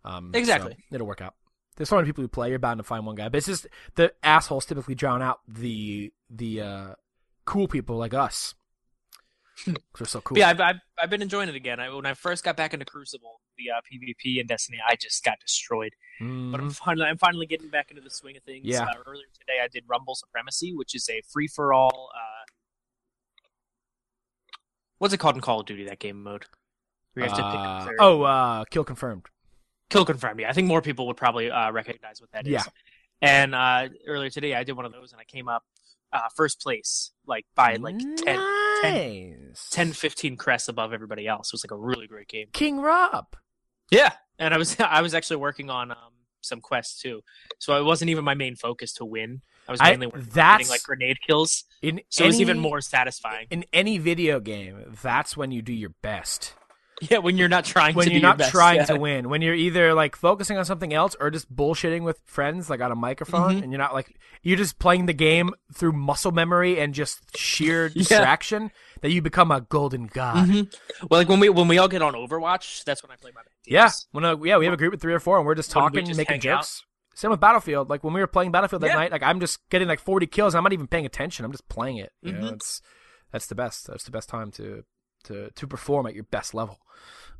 Um, 0.05 0.31
so 0.33 0.39
Exactly. 0.39 0.77
it'll 0.93 1.07
work 1.07 1.21
out. 1.21 1.35
There's 1.77 1.89
so 1.89 1.97
many 1.97 2.07
people 2.07 2.23
who 2.23 2.29
play. 2.29 2.51
You're 2.51 2.59
bound 2.59 2.79
to 2.79 2.85
find 2.85 3.05
one 3.05 3.17
guy, 3.17 3.29
but 3.29 3.39
it's 3.39 3.47
just 3.47 3.67
the 3.97 4.13
assholes 4.23 4.65
typically 4.65 4.95
drown 4.95 5.21
out 5.21 5.41
the 5.47 6.13
the 6.31 6.61
uh, 6.63 6.95
cool 7.45 7.69
people 7.69 7.97
like 7.97 8.15
us. 8.15 8.55
We're 9.67 10.07
so 10.07 10.21
cool. 10.21 10.39
Yeah, 10.39 10.51
I've, 10.51 10.61
I've 10.61 10.81
I've 11.03 11.11
been 11.11 11.23
enjoying 11.23 11.49
it 11.49 11.55
again. 11.55 11.81
I, 11.81 11.89
when 11.93 12.07
I 12.07 12.15
first 12.15 12.45
got 12.45 12.57
back 12.57 12.75
into 12.75 12.85
Crucible, 12.85 13.41
the 13.57 13.71
uh, 13.71 13.81
PvP 13.81 14.39
and 14.39 14.49
Destiny, 14.49 14.79
I 14.87 14.97
just 14.97 15.25
got 15.25 15.39
destroyed. 15.41 15.95
Mm, 16.21 16.53
But 16.53 16.61
I'm 16.61 16.71
finally 16.71 17.07
I'm 17.07 17.19
finally 17.19 17.47
getting 17.47 17.69
back 17.69 17.91
into 17.91 18.03
the 18.03 18.11
swing 18.11 18.37
of 18.37 18.43
things. 18.43 18.65
Yeah. 18.65 18.83
Uh, 18.83 18.95
earlier 19.07 19.25
today, 19.33 19.61
I 19.63 19.69
did 19.69 19.85
Rumble 19.89 20.15
Supremacy, 20.15 20.75
which 20.75 20.95
is 20.95 21.09
a 21.09 21.23
free 21.33 21.47
for 21.49 21.73
all. 21.73 22.11
Uh, 22.15 22.45
what's 24.99 25.15
it 25.15 25.19
called 25.19 25.37
in 25.37 25.41
Call 25.41 25.61
of 25.61 25.67
Duty? 25.67 25.85
That 25.87 25.99
game 25.99 26.23
mode. 26.23 26.45
Where 27.15 27.25
you 27.25 27.31
have 27.31 27.39
to 27.39 27.45
pick 27.91 27.99
uh, 27.99 28.03
oh, 28.05 28.23
uh, 28.23 28.65
kill 28.71 28.85
confirmed. 28.85 29.27
Kill 29.89 30.05
confirmed. 30.05 30.41
Yeah, 30.41 30.51
I 30.51 30.53
think 30.53 30.69
more 30.69 30.83
people 30.83 31.07
would 31.07 31.17
probably 31.17 31.51
uh, 31.51 31.71
recognize 31.73 32.21
what 32.21 32.31
that 32.33 32.47
is. 32.47 32.53
Yeah. 32.53 32.63
And 33.23 33.55
uh, 33.55 33.89
earlier 34.07 34.29
today, 34.29 34.55
I 34.55 34.65
did 34.65 34.77
one 34.77 34.85
of 34.85 34.93
those, 34.93 35.13
and 35.13 35.21
I 35.21 35.25
came 35.25 35.49
up 35.49 35.65
uh, 36.13 36.29
first 36.35 36.61
place, 36.61 37.13
like 37.27 37.47
by 37.55 37.77
like 37.77 37.99
10, 37.99 38.17
10, 38.83 39.53
10, 39.71 39.93
15 39.93 40.37
crests 40.37 40.69
above 40.69 40.93
everybody 40.93 41.27
else. 41.27 41.49
It 41.49 41.55
was 41.55 41.65
like 41.65 41.71
a 41.73 41.77
really 41.77 42.07
great 42.07 42.29
game. 42.29 42.47
King 42.53 42.81
Rob. 42.81 43.27
Yeah, 43.91 44.13
and 44.39 44.53
I 44.55 44.59
was 44.59 44.77
I 44.81 45.03
was 45.03 45.15
actually 45.15 45.37
working 45.37 45.71
on 45.71 45.91
um, 45.91 45.97
some 46.41 46.61
quests 46.61 47.01
too, 47.01 47.23
so 47.59 47.79
it 47.79 47.85
wasn't 47.85 48.11
even 48.11 48.25
my 48.25 48.35
main 48.35 48.57
focus 48.57 48.93
to 48.95 49.05
win. 49.05 49.43
I 49.69 49.73
was 49.73 49.81
I- 49.81 49.91
mainly 49.91 50.07
working 50.07 50.23
on 50.23 50.29
that's- 50.35 50.59
getting 50.59 50.71
like 50.71 50.83
grenade 50.83 51.19
kills, 51.27 51.65
In 51.83 52.01
so 52.09 52.25
it 52.25 52.29
was 52.29 52.41
even 52.41 52.59
more 52.59 52.81
satisfying. 52.81 53.47
in 53.51 53.65
any 53.73 53.99
video 53.99 54.39
game. 54.41 54.97
That's 55.03 55.37
when 55.37 55.51
you 55.51 55.63
do 55.63 55.73
your 55.73 55.91
best. 56.03 56.55
Yeah, 57.11 57.19
when 57.19 57.37
you're 57.37 57.49
not 57.49 57.65
trying 57.67 57.95
when 57.95 58.07
to 58.07 58.11
you're 58.13 58.21
your 58.21 58.29
not 58.31 58.39
best, 58.39 58.53
trying 58.53 58.77
yeah. 58.77 58.85
to 58.87 58.97
win 58.97 59.29
when 59.29 59.43
you're 59.43 59.55
either 59.55 59.93
like 59.93 60.17
focusing 60.17 60.57
on 60.57 60.65
something 60.65 60.95
else 60.95 61.15
or 61.21 61.31
just 61.31 61.55
bullshitting 61.55 62.05
with 62.05 62.19
friends 62.25 62.71
like 62.71 62.81
on 62.81 62.91
a 62.91 62.95
microphone 62.95 63.57
Mhm. 63.57 63.63
and 63.65 63.71
you're 63.73 63.79
not 63.79 63.93
like 63.93 64.17
you're 64.43 64.57
just 64.57 64.79
playing 64.79 65.05
the 65.07 65.13
game 65.13 65.51
through 65.75 65.93
muscle 65.93 66.33
memory 66.33 66.81
and 66.81 66.95
just 66.95 67.37
sheer 67.37 67.87
Yeah. 67.95 67.99
distraction 68.03 68.71
that 69.03 69.11
you 69.11 69.21
become 69.21 69.51
a 69.51 69.61
golden 69.61 70.07
god 70.07 70.49
Mhm. 70.49 70.75
Well, 71.11 71.21
like 71.21 71.29
when 71.29 71.39
we 71.39 71.51
when 71.51 71.69
we 71.69 71.77
all 71.77 71.89
get 71.89 72.01
on 72.01 72.15
Overwatch, 72.15 72.83
that's 72.85 73.03
when 73.03 73.11
I 73.13 73.17
play 73.17 73.31
my 73.35 73.43
best 73.43 73.57
yeah 73.67 73.91
when 74.13 74.25
uh, 74.25 74.37
yeah 74.43 74.57
we 74.57 74.65
have 74.65 74.73
a 74.75 74.79
group 74.79 74.95
of 74.95 75.01
three 75.01 75.13
or 75.13 75.21
four 75.21 75.37
and 75.37 75.45
we're 75.47 75.55
just 75.55 75.75
When 75.75 75.85
we 75.85 75.91
talking 75.91 76.07
just 76.07 76.17
making 76.17 76.41
hang 76.41 76.51
out. 76.53 76.61
jokes 76.63 76.83
same 77.15 77.31
with 77.31 77.41
battlefield 77.41 77.91
like 77.91 78.05
when 78.05 78.15
we 78.15 78.21
were 78.21 78.27
playing 78.27 78.53
battlefield 78.53 78.81
that 78.83 78.89
Yeah. 78.89 78.95
night 78.95 79.13
like 79.13 79.23
i'm 79.23 79.41
just 79.41 79.59
getting 79.69 79.89
like 79.89 80.01
40 80.01 80.27
kills 80.27 80.55
and 80.55 80.59
i'm 80.59 80.65
not 80.65 80.73
even 80.73 80.87
paying 80.87 81.05
attention 81.07 81.45
i'm 81.45 81.53
just 81.53 81.69
playing 81.69 81.97
it 81.99 82.13
you 82.23 82.33
know 82.33 82.41
Mhm. 82.41 82.53
it's 82.55 82.81
that's 83.33 83.47
the 83.49 83.55
best 83.55 83.87
that's 83.87 84.05
the 84.05 84.11
best 84.11 84.29
time 84.31 84.51
to 84.53 84.85
to 85.27 85.51
to 85.51 85.67
perform 85.67 86.07
at 86.07 86.15
your 86.15 86.25
best 86.25 86.55
level 86.55 86.79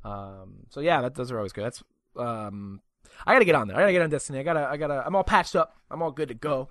um 0.05 0.67
so 0.71 0.81
yeah 0.81 1.01
that 1.01 1.15
those 1.15 1.31
are 1.33 1.39
always 1.39 1.53
good 1.53 1.65
that's 1.65 1.83
um 2.19 2.81
i 3.27 3.33
gotta 3.33 3.45
get 3.45 3.55
on 3.55 3.67
there 3.69 3.77
i 3.77 3.81
gotta 3.81 3.93
get 3.93 4.03
on 4.03 4.11
destiny 4.11 4.39
i 4.39 4.43
gotta 4.43 4.67
i 4.69 4.77
gotta 4.77 5.03
i'm 5.07 5.17
all 5.17 5.25
patched 5.25 5.57
up 5.57 5.75
i'm 5.91 6.03
all 6.03 6.11
good 6.13 6.29
to 6.29 6.35
go 6.35 6.69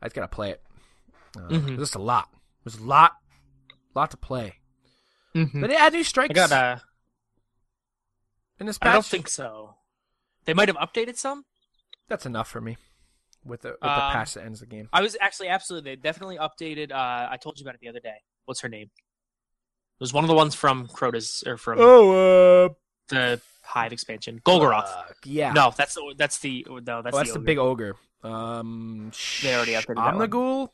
i 0.00 0.06
just 0.06 0.14
gotta 0.14 0.28
play 0.28 0.50
it 0.50 0.62
uh, 1.36 1.40
Mhm. 1.48 1.66
there's 1.66 1.78
just 1.78 1.94
a 1.96 1.98
lot 2.02 2.28
there's 2.64 2.78
a 2.78 2.84
lot 2.84 3.12
lot 3.94 4.10
to 4.12 4.16
play 4.16 4.54
Mhm. 5.34 5.60
but 5.60 5.68
they 5.70 5.76
add 5.76 5.92
new 5.92 6.04
strikes 6.04 6.30
I 6.30 6.34
got 6.34 6.52
uh, 6.52 6.78
in 8.60 8.66
this 8.66 8.78
patch 8.78 8.90
I 8.90 8.92
don't 8.94 9.04
think 9.04 9.28
so. 9.28 9.74
They 10.44 10.54
might 10.54 10.68
have 10.68 10.76
updated 10.78 11.16
some. 11.16 11.44
that's 12.08 12.24
enough 12.26 12.48
for 12.48 12.60
me 12.60 12.76
with 13.44 13.62
the 13.62 13.70
with 13.70 13.80
the 13.80 13.88
Um, 14.04 14.12
patch 14.12 14.34
that 14.34 14.44
ends 14.44 14.60
the 14.60 14.66
game 14.66 14.88
I 14.92 15.02
was 15.02 15.16
actually 15.20 15.48
absolutely. 15.48 15.92
They 15.92 15.96
definitely 16.00 16.38
updated. 16.38 16.90
Uh, 16.90 17.28
I 17.30 17.36
told 17.40 17.58
you 17.58 17.64
about 17.64 17.74
it 17.74 17.80
the 17.80 17.88
other 17.88 18.00
day. 18.00 18.16
What's 18.46 18.60
her 18.62 18.68
name? 18.68 18.90
It 20.00 20.02
was 20.02 20.12
one 20.12 20.22
of 20.24 20.28
the 20.28 20.34
ones 20.34 20.54
from 20.54 20.86
Crota's 20.88 21.42
or 21.46 21.56
from 21.56 21.78
oh 21.80 22.66
uh 22.66 22.68
the 23.08 23.40
Hive 23.62 23.92
expansion. 23.92 24.40
Golgoroth. 24.46 24.86
Fuck, 24.88 25.16
yeah. 25.24 25.52
no, 25.52 25.72
that's 25.76 25.94
the 25.94 26.14
that's 26.16 26.38
the 26.38 26.64
no, 26.68 27.02
that's 27.02 27.14
oh, 27.14 27.18
that's 27.18 27.32
the, 27.32 27.38
the 27.38 27.44
big 27.44 27.58
ogre. 27.58 27.96
Um, 28.22 29.12
They 29.42 29.54
already 29.54 29.72
updated 29.72 29.96
that 29.96 30.14
one. 30.16 30.28
Omnigul. 30.30 30.68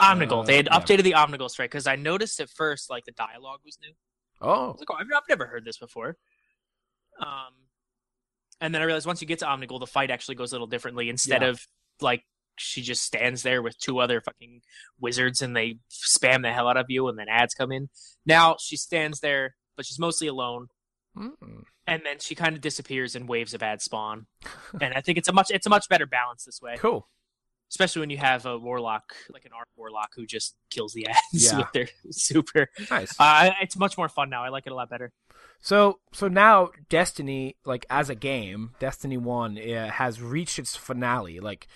Omnigul. 0.00 0.40
uh, 0.40 0.42
they 0.44 0.56
had 0.56 0.66
yeah. 0.70 0.78
updated 0.78 1.02
the 1.02 1.12
Omnigul 1.12 1.50
strike 1.50 1.70
because 1.70 1.86
I 1.86 1.96
noticed 1.96 2.40
at 2.40 2.48
first 2.48 2.88
like 2.90 3.04
the 3.04 3.12
dialogue 3.12 3.60
was 3.64 3.78
new. 3.82 3.92
I 4.40 4.46
Oh, 4.46 4.70
was 4.70 4.80
like, 4.80 4.90
oh, 4.90 4.94
I've, 4.94 5.06
I've 5.14 5.28
never 5.28 5.46
heard 5.46 5.64
this 5.64 5.76
before. 5.78 6.16
Um, 7.20 7.52
and 8.60 8.74
then 8.74 8.80
I 8.82 8.84
realized 8.86 9.06
once 9.06 9.20
you 9.20 9.26
get 9.26 9.40
to 9.40 9.44
Omnigul, 9.46 9.80
the 9.80 9.86
fight 9.86 10.10
actually 10.10 10.36
goes 10.36 10.52
a 10.52 10.54
little 10.54 10.66
differently. 10.66 11.08
Instead 11.10 11.42
Yeah. 11.42 11.48
of 11.48 11.66
like 12.00 12.24
she 12.56 12.82
just 12.82 13.02
stands 13.02 13.42
there 13.42 13.62
with 13.62 13.78
two 13.78 13.98
other 14.00 14.20
fucking 14.20 14.60
wizards 15.00 15.40
and 15.42 15.56
they 15.56 15.78
spam 15.90 16.42
the 16.42 16.52
hell 16.52 16.68
out 16.68 16.76
of 16.76 16.86
you, 16.88 17.08
and 17.08 17.18
then 17.18 17.28
ads 17.28 17.54
come 17.54 17.72
in. 17.72 17.88
Now 18.26 18.56
she 18.60 18.76
stands 18.76 19.20
there, 19.20 19.54
but 19.76 19.86
she's 19.86 19.98
mostly 19.98 20.26
alone, 20.28 20.68
Mm. 21.16 21.64
and 21.88 22.02
then 22.04 22.20
she 22.20 22.36
kind 22.36 22.54
of 22.54 22.60
disappears 22.60 23.16
and 23.16 23.28
waves 23.28 23.52
of 23.52 23.62
ads 23.64 23.84
spawn. 23.84 24.26
and 24.80 24.94
I 24.94 25.00
think 25.00 25.18
it's 25.18 25.28
a 25.28 25.32
much 25.32 25.50
it's 25.50 25.66
a 25.66 25.70
much 25.70 25.88
better 25.88 26.06
balance 26.06 26.44
this 26.44 26.60
way, 26.62 26.76
cool. 26.78 27.08
especially 27.68 28.00
when 28.00 28.10
you 28.10 28.18
have 28.18 28.46
a 28.46 28.56
warlock 28.56 29.14
like 29.32 29.44
an 29.44 29.50
arc 29.52 29.66
warlock 29.76 30.10
who 30.14 30.24
just 30.26 30.54
kills 30.70 30.92
the 30.92 31.06
ads 31.08 31.18
Yeah. 31.32 31.58
with 31.58 31.72
their 31.72 31.88
super. 32.10 32.68
Nice. 32.90 33.14
Uh, 33.18 33.50
it's 33.60 33.76
much 33.76 33.98
more 33.98 34.08
fun 34.08 34.30
now. 34.30 34.44
I 34.44 34.50
like 34.50 34.66
it 34.66 34.72
a 34.72 34.76
lot 34.76 34.88
better. 34.88 35.10
So, 35.62 35.98
so 36.12 36.28
now 36.28 36.70
Destiny, 36.88 37.56
like 37.64 37.84
as 37.90 38.08
a 38.08 38.14
game, 38.14 38.70
Destiny 38.78 39.16
One 39.16 39.58
uh, 39.58 39.90
has 39.90 40.22
reached 40.22 40.58
its 40.60 40.76
finale. 40.76 41.40
Like, 41.40 41.66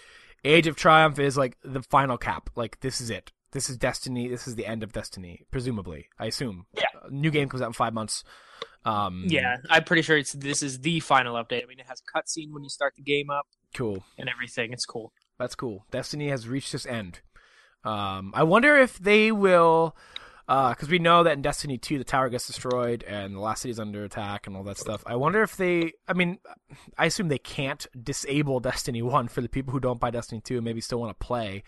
Age 0.45 0.67
of 0.67 0.77
Triumph 0.77 1.19
is 1.19 1.37
like 1.37 1.57
the 1.63 1.83
final 1.83 2.19
cap. 2.19 2.51
Like, 2.55 2.81
this 2.81 3.01
is 3.01 3.11
it. 3.11 3.33
This 3.53 3.71
is 3.71 3.77
Destiny. 3.77 4.29
This 4.29 4.47
is 4.49 4.57
the 4.57 4.67
end 4.67 4.83
of 4.83 4.93
Destiny, 4.93 5.47
presumably. 5.51 6.09
I 6.19 6.27
assume. 6.27 6.67
Yeah. 6.77 6.85
Uh, 7.03 7.09
new 7.11 7.31
game 7.31 7.49
comes 7.49 7.63
out 7.63 7.69
in 7.69 7.73
five 7.73 7.95
months. 7.95 8.25
Um, 8.85 9.25
Yeah, 9.29 9.57
I'm 9.71 9.85
pretty 9.85 10.03
sure 10.03 10.19
it's 10.19 10.33
this 10.33 10.63
is 10.63 10.81
the 10.81 11.01
final 11.01 11.37
update. 11.37 11.63
I 11.63 11.67
mean, 11.67 11.79
it 11.81 11.87
has 11.89 12.03
cutscene 12.15 12.53
when 12.53 12.63
you 12.65 12.69
start 12.69 12.95
the 12.97 13.03
game 13.03 13.31
up 13.31 13.47
Cool. 13.75 14.05
and 14.19 14.29
everything. 14.29 14.73
It's 14.73 14.85
cool. 14.85 15.13
That's 15.39 15.55
cool. 15.55 15.87
Destiny 15.91 16.29
has 16.29 16.47
reached 16.49 16.75
its 16.75 16.85
end. 16.85 17.21
Um, 17.85 18.33
I 18.35 18.43
wonder 18.43 18.77
if 18.77 18.99
they 18.99 19.31
will, 19.33 19.97
because 20.47 20.89
we 20.89 20.99
know 20.99 21.23
that 21.23 21.33
in 21.33 21.43
Destiny 21.43 21.79
2 21.79 21.99
the 21.99 22.05
tower 22.05 22.29
gets 22.29 22.47
destroyed 22.47 23.03
and 23.05 23.35
the 23.35 23.41
last 23.41 23.63
city 23.63 23.71
is 23.73 23.81
under 23.81 24.05
attack 24.05 24.47
and 24.47 24.57
all 24.57 24.63
that 24.65 24.79
stuff. 24.79 25.03
I 25.07 25.17
wonder 25.17 25.43
if 25.43 25.57
they, 25.57 25.93
I 26.07 26.13
mean, 26.13 26.39
I 26.99 27.07
assume 27.07 27.29
they 27.29 27.39
can't 27.39 27.87
disable 28.01 28.61
Destiny 28.61 29.03
1 29.03 29.29
for 29.29 29.41
the 29.41 29.49
people 29.49 29.73
who 29.73 29.81
don't 29.81 30.01
buy 30.01 30.11
Destiny 30.11 30.41
2 30.43 30.57
and 30.57 30.65
maybe 30.65 30.81
still 30.81 31.01
want 31.01 31.19
to 31.19 31.27
play. 31.27 31.63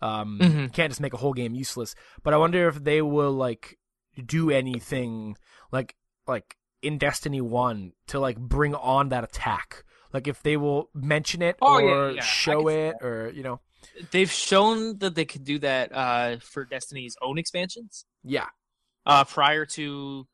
Um, 0.00 0.38
Mhm. 0.40 0.72
Can't 0.72 0.90
just 0.90 1.00
make 1.00 1.14
a 1.14 1.16
whole 1.16 1.32
game 1.32 1.54
useless. 1.54 1.94
But 2.22 2.34
I 2.34 2.36
wonder 2.36 2.68
if 2.68 2.84
they 2.84 3.02
will 3.02 3.32
like 3.32 3.78
do 4.24 4.50
anything 4.50 5.36
like 5.72 5.94
like 6.26 6.56
in 6.82 6.98
Destiny 6.98 7.40
1 7.40 7.92
to 8.08 8.20
like 8.20 8.36
bring 8.38 8.74
on 8.74 9.08
that 9.08 9.24
attack. 9.24 9.84
Like 10.12 10.28
if 10.28 10.42
they 10.42 10.56
will 10.56 10.90
mention 10.94 11.42
it 11.42 11.56
Oh, 11.60 11.80
or 11.80 12.10
yeah, 12.12 12.20
I 12.22 12.24
show 12.24 12.68
it 12.68 12.96
or 13.02 13.30
you 13.34 13.42
know 13.42 13.60
They've 14.10 14.30
shown 14.30 14.98
that 14.98 15.14
they 15.14 15.24
could 15.24 15.44
do 15.44 15.58
that 15.60 15.92
uh, 15.94 16.36
for 16.40 16.64
Destiny's 16.64 17.16
own 17.22 17.38
expansions. 17.38 18.04
yeah 18.24 18.46
Uh, 19.06 19.24
prior 19.24 19.64
to 19.66 20.26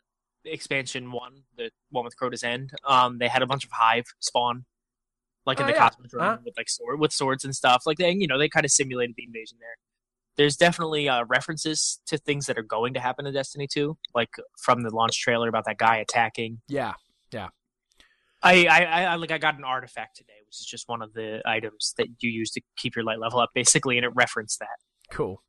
expansion 0.45 1.11
one, 1.13 1.43
the 1.57 1.71
one 1.91 2.05
with 2.05 2.17
Crota's 2.17 2.43
End, 2.45 2.73
um, 2.85 3.19
they 3.19 3.29
had 3.29 3.43
a 3.43 3.47
bunch 3.47 3.65
of 3.65 3.71
hive 3.73 4.05
spawn, 4.21 4.65
like 5.47 5.59
in 5.59 5.65
Oh, 5.65 5.69
the 5.69 5.73
yeah. 5.75 5.89
Cosmodrome 5.91 6.21
Huh? 6.21 6.39
with 6.45 6.57
like 6.57 6.69
sword 6.69 7.01
with 7.01 7.13
swords 7.13 7.45
and 7.45 7.55
stuff. 7.55 7.85
Like 7.87 7.99
they, 7.99 8.11
you 8.13 8.27
know, 8.27 8.39
they 8.39 8.49
kind 8.49 8.65
of 8.67 8.71
simulated 8.71 9.15
the 9.17 9.25
invasion 9.25 9.59
there. 9.61 9.77
There's 10.37 10.57
definitely 10.57 11.09
uh, 11.09 11.25
references 11.27 12.01
to 12.07 12.19
things 12.19 12.47
that 12.47 12.59
are 12.59 12.63
going 12.63 12.93
to 12.95 13.01
happen 13.01 13.25
in 13.27 13.33
Destiny 13.33 13.69
2, 13.69 13.97
like 14.15 14.31
from 14.59 14.83
the 14.83 14.91
launch 14.91 15.21
trailer 15.21 15.49
about 15.49 15.65
that 15.67 15.79
guy 15.79 15.97
attacking. 15.99 16.61
yeah 16.69 16.95
I, 17.33 17.49
I, 18.45 18.67
I 18.67 19.05
I- 19.05 19.15
like 19.17 19.31
I 19.33 19.39
got 19.39 19.57
an 19.59 19.65
artifact 19.65 20.17
today, 20.17 20.35
which 20.47 20.61
is 20.61 20.67
just 20.67 20.89
one 20.89 21.03
of 21.03 21.13
the 21.15 21.41
items 21.47 21.95
that 21.99 22.07
you 22.21 22.31
use 22.31 22.51
to 22.53 22.61
keep 22.77 22.95
your 22.95 23.05
light 23.05 23.19
level 23.19 23.41
up, 23.41 23.51
basically, 23.55 23.97
and 23.97 24.05
it 24.05 24.13
referenced 24.15 24.59
that. 24.61 24.77
cool 25.11 25.43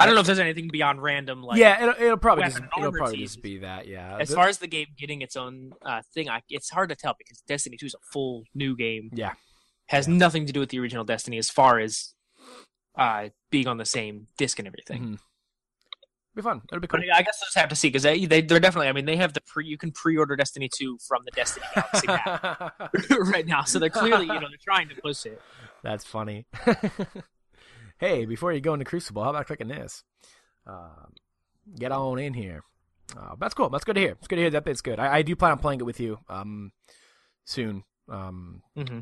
I 0.00 0.06
don't 0.06 0.14
know 0.14 0.22
if 0.22 0.26
there's 0.26 0.38
anything 0.38 0.68
beyond 0.72 1.02
random, 1.02 1.42
like 1.42 1.58
yeah 1.58 1.82
it'll, 1.82 2.02
it'll 2.02 2.16
probably 2.16 2.44
just 2.44 2.58
it'll 2.78 2.90
probably 2.90 3.18
just 3.18 3.42
be 3.42 3.58
that 3.58 3.86
yeah 3.86 4.16
As 4.18 4.32
far 4.34 4.48
as 4.48 4.56
the 4.58 4.66
game 4.66 4.86
getting 4.98 5.20
its 5.20 5.36
own 5.36 5.72
uh, 5.84 6.00
thing, 6.14 6.28
I, 6.30 6.40
it's 6.48 6.70
hard 6.70 6.88
to 6.88 6.96
tell 6.96 7.14
because 7.18 7.40
Destiny 7.46 7.76
2 7.76 7.86
is 7.86 7.94
a 7.94 7.98
full 8.10 8.44
new 8.54 8.74
game. 8.76 9.10
Yeah. 9.12 9.32
has 9.88 10.08
nothing 10.08 10.46
to 10.46 10.52
do 10.54 10.60
with 10.60 10.70
the 10.70 10.78
original 10.78 11.04
Destiny 11.04 11.36
as 11.36 11.50
far 11.50 11.78
as 11.80 12.14
uh, 12.96 13.28
being 13.50 13.66
on 13.68 13.76
the 13.76 13.84
same 13.84 14.28
disc 14.38 14.58
and 14.58 14.66
everything. 14.66 15.02
Mhm. 15.02 15.18
Be 16.34 16.42
fun. 16.42 16.62
It'll 16.70 16.80
be 16.80 16.86
cool. 16.88 17.00
I 17.00 17.22
guess 17.22 17.38
I 17.42 17.46
just 17.46 17.56
have 17.56 17.68
to 17.68 17.76
see 17.76 17.88
because 17.88 18.02
they, 18.02 18.24
they 18.26 18.40
they're 18.40 18.60
definitely. 18.60 18.88
I 18.88 18.92
mean, 18.92 19.04
they 19.04 19.16
have 19.16 19.32
the 19.32 19.40
pre. 19.40 19.66
You 19.66 19.78
can 19.78 19.92
pre-order 19.92 20.36
Destiny 20.36 20.68
2 20.74 20.98
from 21.06 21.22
the 21.24 21.30
Destiny 21.30 21.66
Galaxy 21.74 22.06
map 22.08 22.74
right 23.32 23.46
now, 23.46 23.62
so 23.62 23.78
they're 23.78 23.90
clearly 23.90 24.26
you 24.26 24.32
know 24.32 24.48
they're 24.48 24.58
trying 24.62 24.88
to 24.88 24.94
push 24.96 25.26
it. 25.26 25.40
that's 25.82 26.04
funny. 26.04 26.46
Hey 27.98 28.24
before 28.24 28.52
you 28.52 28.60
go 28.60 28.74
into 28.74 28.84
Crucible 28.84 29.22
how 29.22 29.30
about 29.30 29.46
clicking 29.46 29.68
this 29.68 30.02
um, 30.66 31.12
get 31.78 31.92
on 31.92 32.18
in 32.18 32.34
here. 32.34 32.62
Uh, 33.16 33.36
that's 33.38 33.54
cool. 33.54 33.68
That's 33.70 33.84
good 33.84 33.94
to 33.94 34.00
hear. 34.00 34.10
It's 34.18 34.26
good 34.26 34.36
to 34.36 34.42
hear 34.42 34.50
that 34.50 34.64
bit's 34.64 34.80
good. 34.80 34.98
I, 34.98 35.18
I 35.18 35.22
do 35.22 35.36
plan 35.36 35.52
on 35.52 35.58
playing 35.58 35.80
it 35.80 35.84
with 35.84 36.00
you 36.00 36.18
um 36.28 36.72
soon. 37.44 37.84
Um 38.08 38.62
hmm 38.76 39.00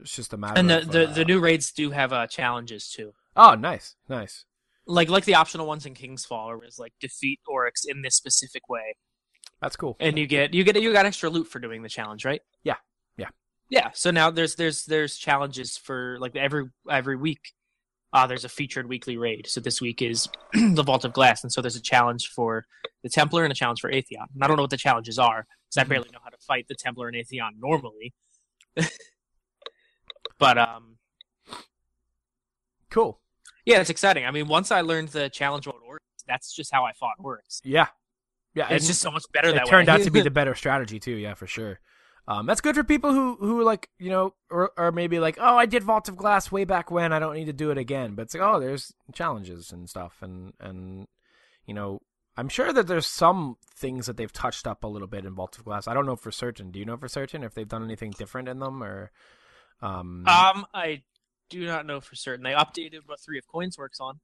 it's 0.00 0.14
just 0.14 0.32
a 0.32 0.36
matter 0.36 0.58
And 0.58 0.68
the, 0.68 0.78
of, 0.78 0.90
the 0.90 1.08
uh, 1.08 1.12
the 1.14 1.24
new 1.24 1.40
raids 1.40 1.72
do 1.72 1.90
have 1.90 2.12
uh, 2.12 2.26
challenges 2.26 2.90
too. 2.90 3.14
oh 3.34 3.54
nice. 3.54 3.96
Nice 4.08 4.44
Like 4.86 5.08
like 5.08 5.24
the 5.24 5.34
optional 5.36 5.66
ones 5.66 5.86
in 5.86 5.94
King's 5.94 6.24
Fall, 6.24 6.48
where 6.48 6.64
it's 6.64 6.78
like 6.78 6.92
defeat 7.00 7.40
Oryx 7.46 7.84
in 7.84 8.02
this 8.02 8.16
specific 8.16 8.68
way, 8.68 8.96
that's 9.60 9.76
cool 9.76 9.96
and 10.00 10.18
you 10.18 10.26
get 10.26 10.52
you 10.54 10.64
get 10.64 10.80
you 10.82 10.92
got 10.92 11.06
extra 11.06 11.30
loot 11.30 11.46
for 11.46 11.60
doing 11.60 11.82
the 11.82 11.88
challenge, 11.88 12.24
right? 12.24 12.40
Yeah. 12.64 12.74
Yeah. 13.16 13.28
yeah. 13.68 13.90
So 13.94 14.10
now 14.10 14.30
there's 14.30 14.56
there's 14.56 14.84
there's 14.86 15.16
challenges 15.16 15.76
for 15.76 16.16
like 16.20 16.34
every 16.34 16.68
every 16.90 17.16
week. 17.16 17.40
Uh, 18.12 18.26
there's 18.26 18.44
a 18.44 18.48
featured 18.48 18.88
weekly 18.90 19.16
raid. 19.16 19.46
So 19.46 19.58
this 19.60 19.80
week 19.80 20.02
is 20.02 20.28
the 20.52 20.82
Vault 20.82 21.04
of 21.06 21.14
Glass, 21.14 21.44
and 21.44 21.50
so 21.52 21.62
there's 21.62 21.76
a 21.76 21.80
challenge 21.80 22.28
for 22.28 22.66
the 23.02 23.08
Templar 23.08 23.44
and 23.44 23.50
a 23.52 23.54
challenge 23.54 23.80
for 23.80 23.90
Atheon. 23.90 24.26
And 24.34 24.42
I 24.42 24.46
don't 24.48 24.56
know 24.58 24.64
what 24.64 24.70
the 24.70 24.76
challenges 24.76 25.18
are 25.18 25.46
because 25.70 25.78
I 25.78 25.84
Mhm. 25.84 25.88
barely 25.88 26.10
know 26.12 26.18
how 26.22 26.28
to 26.28 26.36
fight 26.46 26.66
the 26.68 26.74
Templar 26.74 27.08
and 27.08 27.16
Atheon 27.16 27.52
normally. 27.58 28.12
but 30.38 30.58
um, 30.58 30.96
cool 32.90 33.21
yeah, 33.64 33.80
it's 33.80 33.90
exciting. 33.90 34.24
I 34.26 34.30
mean, 34.30 34.48
once 34.48 34.70
I 34.70 34.80
learned 34.80 35.08
the 35.08 35.28
challenge 35.30 35.66
mode 35.66 35.76
Oryx, 35.86 36.04
that's 36.26 36.54
just 36.54 36.72
how 36.72 36.84
I 36.84 36.92
fought 36.92 37.14
Oryx. 37.18 37.60
yeah 37.64 37.86
yeah 38.54 38.68
It's 38.70 38.86
just 38.86 39.00
so 39.00 39.10
much 39.10 39.24
better 39.32 39.48
it 39.48 39.54
that 39.54 39.66
turned 39.66 39.88
way. 39.88 39.94
out 39.94 40.02
to 40.02 40.10
be 40.10 40.20
the 40.28 40.30
better 40.30 40.54
strategy 40.54 41.00
too 41.00 41.12
yeah 41.16 41.34
for 41.34 41.46
sure 41.46 41.80
um, 42.28 42.46
that's 42.46 42.60
good 42.60 42.74
for 42.76 42.84
people 42.84 43.12
who 43.12 43.36
who 43.40 43.64
like 43.64 43.88
you 43.98 44.10
know 44.10 44.34
or, 44.50 44.70
or 44.76 44.92
maybe 44.92 45.18
like 45.18 45.36
oh 45.40 45.56
i 45.56 45.66
did 45.66 45.82
vault 45.82 46.08
of 46.08 46.16
glass 46.16 46.52
way 46.52 46.64
back 46.64 46.90
when 46.90 47.12
i 47.12 47.18
don't 47.18 47.34
need 47.34 47.46
to 47.46 47.52
do 47.52 47.70
it 47.72 47.78
again 47.78 48.14
but 48.14 48.22
it's 48.22 48.34
like 48.34 48.42
oh 48.42 48.60
there's 48.60 48.92
challenges 49.14 49.72
and 49.72 49.88
stuff 49.90 50.18
and 50.22 50.52
and 50.60 51.08
you 51.66 51.74
know 51.74 52.00
I'm 52.36 52.48
sure 52.48 52.72
that 52.72 52.86
there's 52.86 53.06
some 53.06 53.56
things 53.74 54.06
that 54.06 54.16
they've 54.16 54.32
touched 54.32 54.66
up 54.66 54.84
a 54.84 54.86
little 54.86 55.06
bit 55.08 55.26
in 55.26 55.34
Vault 55.34 55.58
of 55.58 55.66
Glass. 55.66 55.86
I 55.86 55.92
don't 55.92 56.06
know 56.06 56.16
for 56.16 56.30
certain. 56.32 56.70
Do 56.70 56.78
you 56.78 56.86
know 56.86 56.96
for 56.96 57.06
certain 57.06 57.44
if 57.44 57.52
they've 57.52 57.68
done 57.68 57.84
anything 57.84 58.10
different 58.12 58.48
in 58.48 58.58
them 58.58 58.82
or? 58.82 59.10
Um, 59.82 60.24
Um, 60.26 60.64
I 60.72 61.02
do 61.60 61.66
not 61.66 61.86
know 61.86 62.00
for 62.00 62.14
certain. 62.16 62.42
They 62.42 62.52
updated 62.52 63.00
what 63.06 63.20
Three 63.24 63.38
of 63.38 63.44
Coins 63.46 63.76
works 63.78 63.98
on. 64.00 64.20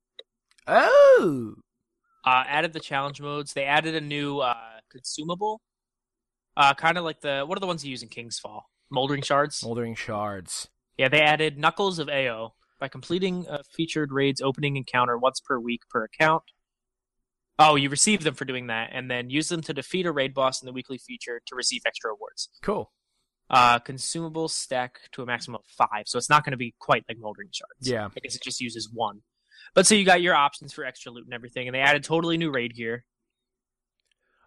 oh, 0.67 1.55
Uh, 2.25 2.45
added 2.47 2.73
the 2.73 2.81
challenge 2.81 3.21
modes. 3.21 3.53
They 3.53 3.65
added 3.65 3.95
a 3.95 4.01
new 4.01 4.39
uh, 4.41 4.55
consumable. 4.91 5.61
Uh, 6.57 6.75
kind 6.75 6.99
of 6.99 7.05
like 7.05 7.21
the 7.21 7.45
what 7.47 7.57
are 7.57 7.61
the 7.61 7.67
ones 7.67 7.85
you 7.85 7.91
use 7.91 8.03
in 8.03 8.09
King's 8.09 8.39
Fall? 8.39 8.69
Moldering 8.91 9.23
shards. 9.23 9.63
Moldering 9.63 9.95
Shards. 9.95 10.69
Yeah, 10.97 11.09
they 11.09 11.21
added 11.21 11.59
Knuckles 11.59 11.99
of 12.01 12.09
AO 12.09 12.55
by 12.81 12.89
completing 12.89 13.47
a 13.49 13.63
featured 13.63 14.11
raid's 14.13 14.41
opening 14.41 14.77
encounter 14.77 15.17
once 15.17 15.41
per 15.41 15.59
week 15.61 15.83
per 15.91 16.03
account. 16.05 16.43
Oh, 17.61 17.75
you 17.77 17.91
receive 17.91 18.23
them 18.25 18.35
for 18.35 18.45
doing 18.45 18.69
that, 18.69 18.91
and 18.93 19.11
then 19.11 19.31
use 19.31 19.49
them 19.49 19.63
to 19.63 19.75
defeat 19.75 20.07
a 20.07 20.13
raid 20.13 20.33
boss 20.35 20.63
in 20.63 20.67
the 20.67 20.73
weekly 20.73 20.97
feature 20.99 21.41
to 21.47 21.55
receive 21.57 21.83
extra 21.87 22.13
awards. 22.13 22.49
Cool. 22.63 22.91
Uh, 23.51 23.79
consumable 23.79 24.47
stack 24.49 24.99
to 25.13 25.23
a 25.23 25.27
maximum 25.27 25.57
of 25.57 25.65
five, 25.67 26.07
so 26.07 26.19
it's 26.19 26.29
not 26.29 26.45
going 26.45 26.51
to 26.51 26.59
be 26.59 26.75
quite 26.79 27.05
like 27.09 27.19
Moldering 27.19 27.49
Shards. 27.51 27.89
Yeah. 27.89 28.09
I 28.15 28.21
guess 28.21 28.35
it 28.35 28.43
just 28.43 28.61
uses 28.61 28.91
one. 28.93 29.23
But 29.75 29.87
so 29.87 29.95
you 29.95 30.05
got 30.05 30.21
your 30.21 30.35
options 30.35 30.73
for 30.73 30.85
extra 30.85 31.11
loot 31.13 31.25
and 31.25 31.33
everything, 31.35 31.67
and 31.67 31.75
they 31.75 31.81
added 31.81 32.05
totally 32.05 32.37
new 32.37 32.51
raid 32.51 32.75
gear. 32.75 33.05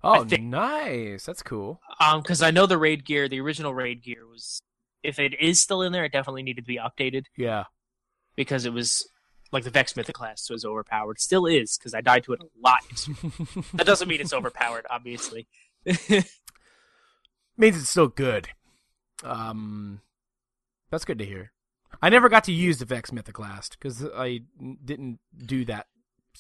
Oh, 0.04 0.24
nice. 0.24 1.26
That's 1.26 1.44
cool. 1.44 1.80
Um, 2.00 2.22
because 2.22 2.42
I 2.42 2.52
know 2.52 2.66
the 2.66 2.78
raid 2.78 3.06
gear, 3.06 3.28
the 3.30 3.40
original 3.40 3.74
raid 3.74 4.04
gear 4.04 4.28
was, 4.28 4.62
if 5.04 5.20
it 5.20 5.34
is 5.40 5.62
still 5.62 5.82
in 5.84 5.92
there, 5.92 6.06
it 6.06 6.12
definitely 6.12 6.44
needed 6.44 6.62
to 6.62 6.68
be 6.68 6.78
updated 6.80 7.26
Yeah. 7.38 7.66
because 8.36 8.66
it 8.66 8.74
was 8.74 9.08
like 9.52 9.64
the 9.64 9.70
Vex 9.70 9.94
Mythoclast 9.94 10.50
was 10.50 10.64
overpowered. 10.66 11.20
Still 11.20 11.46
is 11.46 11.78
because 11.78 11.94
I 11.94 12.02
died 12.02 12.24
to 12.24 12.34
it 12.34 12.40
a 12.42 12.46
lot. 12.64 12.80
that 13.74 13.86
doesn't 13.86 14.08
mean 14.08 14.22
it's 14.22 14.34
overpowered, 14.34 14.86
obviously. 14.90 15.48
Means 17.58 17.78
it's 17.78 17.90
still 17.90 18.08
good. 18.08 18.50
Um, 19.24 20.02
that's 20.90 21.06
good 21.06 21.20
to 21.20 21.26
hear. 21.26 21.52
I 22.02 22.10
never 22.10 22.30
got 22.30 22.44
to 22.46 22.52
use 22.52 22.80
the 22.80 22.86
Vex 22.86 23.12
Mythoclast 23.12 23.72
because 23.72 24.04
I 24.16 24.42
didn't 24.84 25.20
do 25.46 25.66
that. 25.66 25.88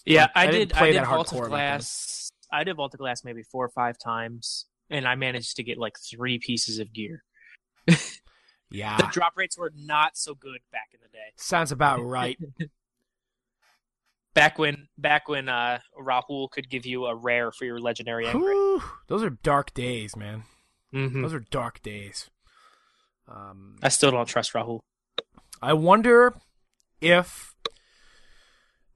yeah, 0.06 0.28
I, 0.36 0.46
didn't 0.48 0.70
did. 0.70 0.78
play 0.78 0.90
I 0.90 0.92
did 0.94 1.02
that 1.02 1.08
Vault 1.08 1.28
hardcore 1.30 1.44
of. 1.44 1.50
Glass. 1.50 2.32
I 2.52 2.64
did 2.64 2.76
Vault 2.76 2.94
of 2.94 3.00
Glass 3.00 3.24
maybe 3.24 3.44
four 3.44 3.66
or 3.66 3.70
five 3.70 3.98
times, 3.98 4.66
and 4.90 5.08
I 5.08 5.16
managed 5.16 5.56
to 5.58 5.64
get 5.64 5.78
like 5.78 5.98
three 6.00 6.40
pieces 6.40 6.80
of 6.80 6.92
gear. 6.94 7.24
Yeah, 8.74 8.96
The 8.96 9.08
drop 9.12 9.34
rates 9.36 9.58
were 9.58 9.74
not 9.76 10.16
so 10.16 10.34
good 10.34 10.60
back 10.72 10.92
in 10.94 11.02
the 11.04 11.10
day. 11.10 11.34
sounds 11.36 11.74
about 11.74 12.00
right. 12.06 12.38
Back 14.34 14.58
when, 14.58 14.88
back 14.98 15.28
when 15.28 15.50
uh, 15.50 15.80
Rahool 16.00 16.50
could 16.50 16.70
give 16.70 16.86
you 16.86 17.06
a 17.06 17.14
rare 17.14 17.52
for 17.52 17.66
your 17.66 17.80
legendary. 17.82 18.28
Whew, 18.30 18.82
those 19.08 19.24
are 19.24 19.30
dark 19.30 19.74
days, 19.74 20.16
man. 20.16 20.44
hmm 20.94 21.22
Those 21.22 21.34
are 21.34 21.42
dark 21.42 21.82
days. 21.82 22.30
Um, 23.28 23.78
I 23.82 23.90
still 23.90 24.12
don't 24.12 24.28
trust 24.28 24.54
Rahool. 24.54 24.80
I 25.62 25.74
wonder 25.74 26.34
if 27.00 27.56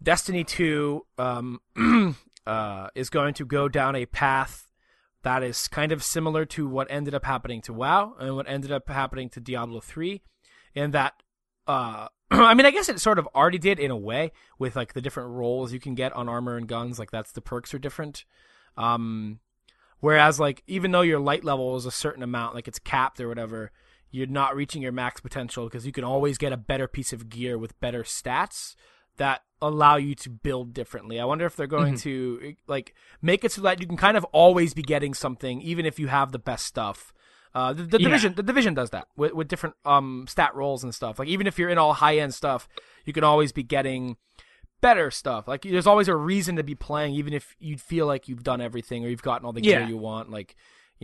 Destiny 0.01 0.43
2 0.43 1.05
um, 1.17 1.59
uh, 2.47 2.87
is 2.95 3.09
going 3.09 3.33
to 3.35 3.45
go 3.45 3.67
down 3.67 3.95
a 3.95 4.05
path 4.05 4.65
that 5.23 5.41
is 5.41 5.67
kind 5.67 5.91
of 5.91 6.03
similar 6.03 6.45
to 6.45 6.67
what 6.67 6.87
ended 6.91 7.15
up 7.15 7.25
happening 7.25 7.59
to 7.63 7.73
WoW 7.73 8.13
and 8.19 8.35
what 8.35 8.47
ended 8.47 8.71
up 8.71 8.87
happening 8.87 9.27
to 9.29 9.39
Diablo 9.39 9.79
3, 9.79 10.21
in 10.75 10.91
that, 10.91 11.13
uh, 11.67 12.07
I 12.31 12.53
mean, 12.53 12.67
I 12.67 12.71
guess 12.71 12.89
it 12.89 12.99
sort 12.99 13.17
of 13.17 13.27
already 13.33 13.57
did 13.57 13.79
in 13.79 13.89
a 13.89 13.97
way 13.97 14.31
with 14.59 14.75
like 14.75 14.93
the 14.93 15.01
different 15.01 15.31
roles 15.31 15.73
you 15.73 15.79
can 15.79 15.95
get 15.95 16.13
on 16.13 16.29
armor 16.29 16.57
and 16.57 16.67
guns. 16.67 16.99
Like 16.99 17.09
that's 17.09 17.31
the 17.31 17.41
perks 17.41 17.73
are 17.73 17.79
different. 17.79 18.23
Um, 18.77 19.39
whereas 19.99 20.39
like 20.39 20.61
even 20.67 20.91
though 20.91 21.01
your 21.01 21.19
light 21.19 21.43
level 21.43 21.75
is 21.75 21.87
a 21.87 21.91
certain 21.91 22.21
amount, 22.21 22.53
like 22.53 22.67
it's 22.67 22.79
capped 22.79 23.19
or 23.19 23.27
whatever, 23.27 23.71
you're 24.15 24.27
not 24.27 24.55
reaching 24.55 24.81
your 24.81 24.91
max 24.91 25.19
potential 25.21 25.65
because 25.65 25.85
you 25.85 25.91
can 25.91 26.03
always 26.03 26.37
get 26.37 26.51
a 26.53 26.57
better 26.57 26.87
piece 26.87 27.11
of 27.13 27.29
gear 27.29 27.57
with 27.57 27.79
better 27.79 28.03
stats 28.03 28.75
that 29.17 29.41
allow 29.61 29.95
you 29.95 30.13
to 30.15 30.29
build 30.29 30.73
differently. 30.73 31.19
I 31.19 31.25
wonder 31.25 31.45
if 31.45 31.55
they're 31.55 31.67
going 31.67 31.95
to 31.99 32.55
like 32.67 32.93
make 33.21 33.43
it 33.43 33.51
so 33.51 33.61
that 33.61 33.79
you 33.81 33.87
can 33.87 33.97
kind 33.97 34.17
of 34.17 34.23
always 34.25 34.73
be 34.73 34.81
getting 34.81 35.13
something 35.13 35.61
even 35.61 35.85
if 35.85 35.99
you 35.99 36.07
have 36.07 36.31
the 36.31 36.39
best 36.39 36.65
stuff. 36.65 37.13
Uh, 37.53 37.71
the, 37.71 37.83
the 37.83 37.97
Yeah. 37.99 38.07
division 38.09 38.33
the 38.35 38.43
division 38.43 38.73
does 38.73 38.89
that 38.89 39.07
with, 39.15 39.31
with 39.33 39.47
different 39.47 39.75
um 39.85 40.25
stat 40.27 40.53
rolls 40.55 40.83
and 40.83 40.93
stuff. 40.93 41.17
Like 41.19 41.29
even 41.29 41.47
if 41.47 41.57
you're 41.57 41.69
in 41.69 41.77
all 41.77 41.93
high 41.93 42.17
end 42.17 42.33
stuff, 42.33 42.67
you 43.05 43.13
can 43.13 43.23
always 43.23 43.51
be 43.53 43.63
getting 43.63 44.17
better 44.81 45.09
stuff. 45.09 45.47
Like 45.47 45.61
there's 45.61 45.87
always 45.87 46.09
a 46.09 46.15
reason 46.15 46.57
to 46.57 46.63
be 46.63 46.75
playing, 46.75 47.13
even 47.15 47.33
if 47.33 47.55
you 47.59 47.77
feel 47.77 48.05
like 48.07 48.27
you've 48.27 48.43
done 48.43 48.59
everything 48.61 49.05
or 49.05 49.07
you've 49.07 49.21
gotten 49.23 49.45
all 49.45 49.53
the 49.53 49.61
gear 49.61 49.79
you 49.87 49.97
want. 49.97 50.29
Like 50.29 50.55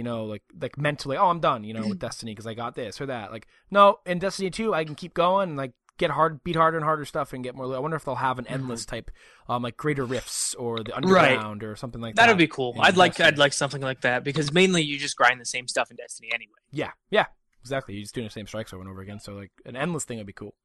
you 0.02 0.06
know, 0.06 0.26
like 0.26 0.42
like 0.60 0.78
mentally, 0.80 1.16
oh, 1.16 1.28
I'm 1.30 1.40
done. 1.40 1.64
You 1.64 1.76
know, 1.76 1.88
with 1.88 2.00
Destiny 2.00 2.32
because 2.32 2.48
I 2.48 2.56
got 2.56 2.74
this 2.74 3.00
or 3.00 3.06
that. 3.06 3.32
Like 3.32 3.46
no, 3.70 4.00
in 4.08 4.18
Destiny 4.18 4.50
two, 4.50 4.74
I 4.74 4.84
can 4.84 4.96
keep 4.96 5.14
going 5.14 5.50
and 5.50 5.58
like 5.58 5.74
get 6.00 6.10
hard, 6.10 6.44
beat 6.44 6.56
harder 6.56 6.78
and 6.78 6.84
harder 6.84 7.06
stuff 7.06 7.34
and 7.34 7.44
get 7.44 7.54
more. 7.54 7.76
I 7.76 7.78
wonder 7.78 7.96
if 7.96 8.04
they'll 8.04 8.16
have 8.16 8.40
an 8.40 8.48
endless 8.48 8.84
type, 8.88 9.12
um, 9.48 9.62
like 9.62 9.78
greater 9.78 10.04
rifts 10.04 10.56
or 10.56 10.78
the 10.80 10.92
Right. 11.04 11.34
underground 11.34 11.64
or 11.64 11.76
something 11.76 12.02
like 12.02 12.16
that. 12.16 12.24
That'd 12.24 12.40
be 12.40 12.48
cool. 12.48 12.76
I'd 12.80 12.98
like 12.98 13.20
I'd 13.20 13.38
like 13.38 13.54
something 13.54 13.82
like 13.82 14.02
that 14.02 14.24
because 14.24 14.52
mainly 14.52 14.82
you 14.82 14.98
just 14.98 15.16
grind 15.16 15.40
the 15.40 15.46
same 15.46 15.68
stuff 15.68 15.92
in 15.92 15.98
Destiny 15.98 16.30
anyway. 16.34 16.58
Yeah, 16.72 16.92
yeah, 17.12 17.28
exactly. 17.62 17.94
You're 17.94 18.02
just 18.04 18.16
doing 18.16 18.26
the 18.26 18.32
same 18.32 18.48
strikes 18.48 18.74
over 18.74 18.82
and 18.82 18.90
over 18.90 19.02
again. 19.02 19.20
So 19.20 19.34
like 19.34 19.52
an 19.66 19.76
endless 19.76 20.04
thing 20.06 20.18
would 20.18 20.26
be 20.26 20.34
cool. 20.34 20.56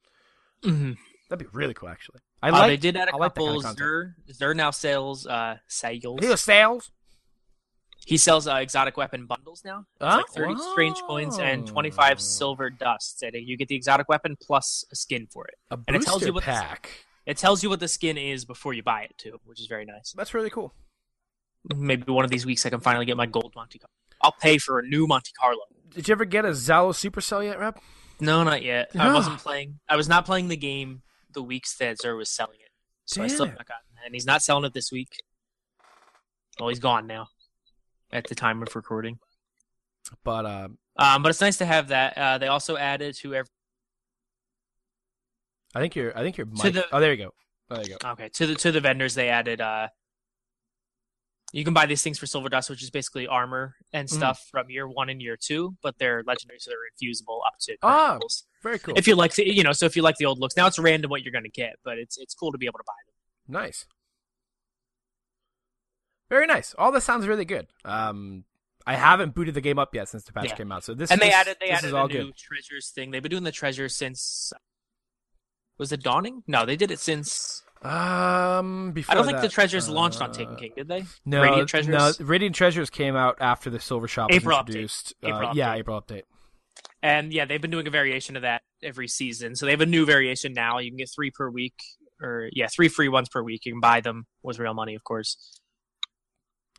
Mm-hmm. 0.63 0.93
That'd 1.29 1.45
be 1.47 1.51
really 1.59 1.75
cool, 1.75 1.89
actually. 1.89 2.21
I 2.43 2.49
Uh, 2.49 2.53
like. 2.53 2.69
they 2.69 2.77
did 2.77 2.97
add 2.97 3.09
a 3.09 3.15
I 3.15 3.17
like 3.19 3.35
kind 3.35 3.47
couple. 3.49 3.59
of. 3.67 3.77
Xur, 3.77 4.15
Xur 4.33 4.55
now 4.57 4.71
sells 4.71 5.27
uh 5.27 5.57
sales. 5.67 6.21
He 6.23 6.37
sales. 6.37 6.93
He 8.07 8.17
sells 8.17 8.47
uh, 8.47 8.55
exotic 8.55 8.97
weapon 8.97 9.27
bundles 9.27 9.63
now. 9.65 9.81
It's 9.81 9.87
Oh, 10.01 10.07
like 10.19 10.29
thirty 10.29 10.55
strange 10.73 10.97
coins 11.09 11.39
and 11.41 11.67
twenty 11.67 11.91
five 11.91 12.21
silver 12.21 12.71
dusts. 12.71 13.21
And 13.23 13.35
you 13.35 13.57
get 13.57 13.67
the 13.67 13.75
exotic 13.75 14.09
weapon 14.09 14.37
plus 14.41 14.85
a 14.93 14.97
skin 14.97 15.27
for 15.31 15.45
it. 15.49 15.55
A 15.73 15.79
And 15.89 15.97
it 15.97 16.03
tells 16.03 16.25
you 16.25 16.33
what 16.33 16.45
the- 16.45 16.53
pack. 16.53 17.05
It 17.27 17.37
tells 17.37 17.65
you 17.65 17.69
what 17.69 17.81
the 17.81 17.89
skin 17.89 18.17
is 18.17 18.45
before 18.45 18.73
you 18.75 18.85
buy 18.85 19.03
it 19.03 19.19
too, 19.19 19.41
which 19.45 19.61
is 19.61 19.67
very 19.67 19.85
nice. 19.85 20.15
That's 20.17 20.33
really 20.35 20.51
cool. 20.51 20.73
Maybe 21.75 22.13
one 22.13 22.25
of 22.25 22.31
these 22.31 22.47
weeks 22.47 22.65
I 22.65 22.71
can 22.71 22.79
finally 22.79 23.07
get 23.07 23.17
my 23.17 23.27
gold 23.27 23.53
Monte 23.57 23.81
Carlo. 23.81 23.91
I'll 24.23 24.37
pay 24.41 24.59
for 24.59 24.79
a 24.79 24.83
new 24.87 25.09
Monte 25.09 25.33
Carlo. 25.41 25.63
Did 25.93 26.07
you 26.07 26.13
ever 26.13 26.25
get 26.25 26.45
a 26.45 26.51
Zhalo 26.51 26.91
Supercell 26.93 27.45
yet, 27.45 27.59
Rep? 27.59 27.81
No, 28.21 28.45
not 28.45 28.63
yet. 28.63 28.91
I 28.97 29.13
wasn't 29.13 29.39
playing. 29.39 29.81
I 29.89 29.97
was 29.97 30.09
not 30.09 30.25
playing 30.25 30.47
the 30.47 30.57
game 30.57 31.03
the 31.33 31.43
weeks 31.43 31.77
that 31.79 31.99
Xur 31.99 32.17
was 32.17 32.31
selling 32.31 32.59
it, 32.61 32.71
so 33.05 33.21
I 33.25 33.27
still 33.27 33.47
Damn 33.47 33.55
haven't 33.55 33.69
gotten 33.69 33.83
that. 33.97 34.07
And 34.07 34.15
he's 34.15 34.25
not 34.27 34.43
selling 34.43 34.65
it 34.65 34.73
this 34.75 34.93
week. 34.93 35.09
Oh, 36.61 36.69
he's 36.69 36.79
gone 36.79 37.09
now. 37.09 37.29
At 38.13 38.27
the 38.29 38.35
time 38.35 38.63
of 38.63 38.75
recording. 38.77 39.19
But 40.25 40.47
uh, 40.47 40.69
Um, 40.97 41.23
but 41.23 41.31
it's 41.31 41.41
nice 41.41 41.57
to 41.59 41.67
have 41.67 41.89
that. 41.89 42.17
Uh, 42.17 42.39
they 42.39 42.47
also 42.47 42.77
added 42.77 43.15
to 43.17 43.35
every 43.35 43.51
I 45.75 45.81
think 45.81 45.95
you're. 45.97 46.17
I 46.17 46.23
think 46.23 46.37
you're. 46.39 46.47
To 46.47 46.65
Mic- 46.65 46.73
the- 46.75 46.87
oh, 46.95 47.01
there 47.01 47.13
you 47.13 47.25
go. 47.25 47.35
Oh, 47.71 47.75
there 47.77 47.85
you 47.85 47.97
go. 48.01 48.11
okay 48.13 48.29
to 48.31 48.47
the 48.47 48.55
to 48.55 48.73
the 48.73 48.81
vendors 48.81 49.15
they 49.15 49.29
added. 49.29 49.61
Uh, 49.61 49.89
you 51.53 51.65
can 51.65 51.75
buy 51.75 51.87
these 51.87 52.03
things 52.03 52.19
for 52.19 52.27
silver 52.27 52.49
dust, 52.49 52.71
which 52.71 52.83
is 52.83 52.91
basically 52.91 53.27
armor 53.27 53.77
and 53.93 54.09
Mm. 54.09 54.13
stuff 54.13 54.47
from 54.51 54.71
year 54.71 54.87
one 54.89 55.09
and 55.09 55.21
year 55.21 55.37
two, 55.37 55.77
but 55.83 55.97
they're 55.99 56.23
legendary, 56.27 56.59
so 56.61 56.71
they're 56.71 56.87
infusable 56.93 57.43
up 57.47 57.55
to. 57.61 57.77
Ah, 57.83 58.13
levels. 58.15 58.45
Very 58.63 58.79
cool. 58.79 58.95
If 58.97 59.07
you 59.07 59.15
like, 59.17 59.35
the, 59.35 59.49
you 59.49 59.63
know, 59.63 59.73
so 59.73 59.87
if 59.87 59.97
you 59.97 60.03
like 60.03 60.17
the 60.17 60.27
old 60.27 60.39
looks, 60.39 60.57
now 60.57 60.67
it's 60.67 60.79
random 60.79 61.11
what 61.11 61.23
you're 61.23 61.33
going 61.33 61.45
to 61.45 61.51
get, 61.51 61.75
but 61.85 61.99
it's 61.99 62.17
it's 62.19 62.35
cool 62.35 62.53
to 62.53 62.59
be 62.59 62.67
able 62.67 62.79
to 62.79 62.85
buy 62.87 62.95
them. 63.07 63.63
Nice. 63.63 63.87
Very 66.29 66.47
nice. 66.47 66.75
All 66.79 66.91
this 66.93 67.05
sounds 67.05 67.27
really 67.27 67.45
good. 67.45 67.67
Um, 67.85 68.45
I 68.87 68.95
haven't 68.95 69.35
booted 69.35 69.55
the 69.55 69.61
game 69.61 69.79
up 69.79 69.95
yet 69.95 70.09
since 70.09 70.25
the 70.25 70.33
patch 70.33 70.47
Yeah. 70.47 70.55
came 70.57 70.73
out, 70.73 70.85
so 70.85 70.95
this 70.95 71.11
and 71.11 71.21
they 71.21 71.31
added 71.33 71.57
they 71.61 71.71
added 71.71 71.93
a 71.93 72.07
new 72.07 72.09
good. 72.27 72.37
treasures 72.37 72.91
thing. 72.91 73.11
They've 73.11 73.23
been 73.23 73.31
doing 73.31 73.45
the 73.45 73.53
treasures 73.53 73.97
since. 73.97 74.53
Was 75.79 75.93
it 75.93 76.03
dawning? 76.03 76.43
No, 76.47 76.65
they 76.65 76.77
did 76.77 76.91
it 76.91 76.99
since. 77.01 77.63
Um, 77.83 78.93
before 78.93 79.13
I 79.13 79.15
don't 79.15 79.27
think 79.27 79.37
the 79.37 79.43
that, 79.43 79.51
treasures 79.53 79.89
launched 79.89 80.21
on 80.23 80.31
uh, 80.31 80.33
Taken 80.33 80.57
King, 80.57 80.73
did 80.77 80.89
they? 80.89 81.05
No, 81.25 81.43
Radiant 81.43 81.69
Treasures? 81.69 82.19
No, 82.21 82.25
Radiant 82.27 82.55
Treasures 82.55 82.89
came 82.91 83.15
out 83.15 83.37
after 83.41 83.69
the 83.69 83.79
Silver 83.79 84.09
Shop 84.09 84.31
was 84.31 84.37
April 84.39 84.57
update. 84.57 84.61
introduced. 84.69 85.15
April 85.23 85.51
uh, 85.51 85.53
yeah, 85.55 85.75
update. 85.75 85.79
April 85.79 86.03
update. 86.03 86.23
And 87.03 87.33
yeah, 87.33 87.45
they've 87.45 87.61
been 87.61 87.71
doing 87.71 87.87
a 87.87 87.91
variation 87.91 88.35
of 88.35 88.43
that 88.43 88.63
every 88.83 89.07
season. 89.09 89.55
So 89.55 89.67
they 89.67 89.73
have 89.73 89.83
a 89.83 89.87
new 89.87 90.07
variation 90.07 90.53
now. 90.55 90.79
You 90.79 90.91
can 90.91 90.97
get 90.97 91.11
three 91.15 91.31
per 91.31 91.51
week, 91.51 91.75
or 92.21 92.49
yeah, 92.53 92.67
three 92.75 92.89
free 92.89 93.09
ones 93.09 93.29
per 93.29 93.43
week. 93.43 93.67
You 93.67 93.73
can 93.73 93.81
buy 93.81 94.01
them 94.01 94.27
with 94.43 94.59
real 94.59 94.75
money, 94.75 94.95
of 94.95 95.05
course. 95.05 95.37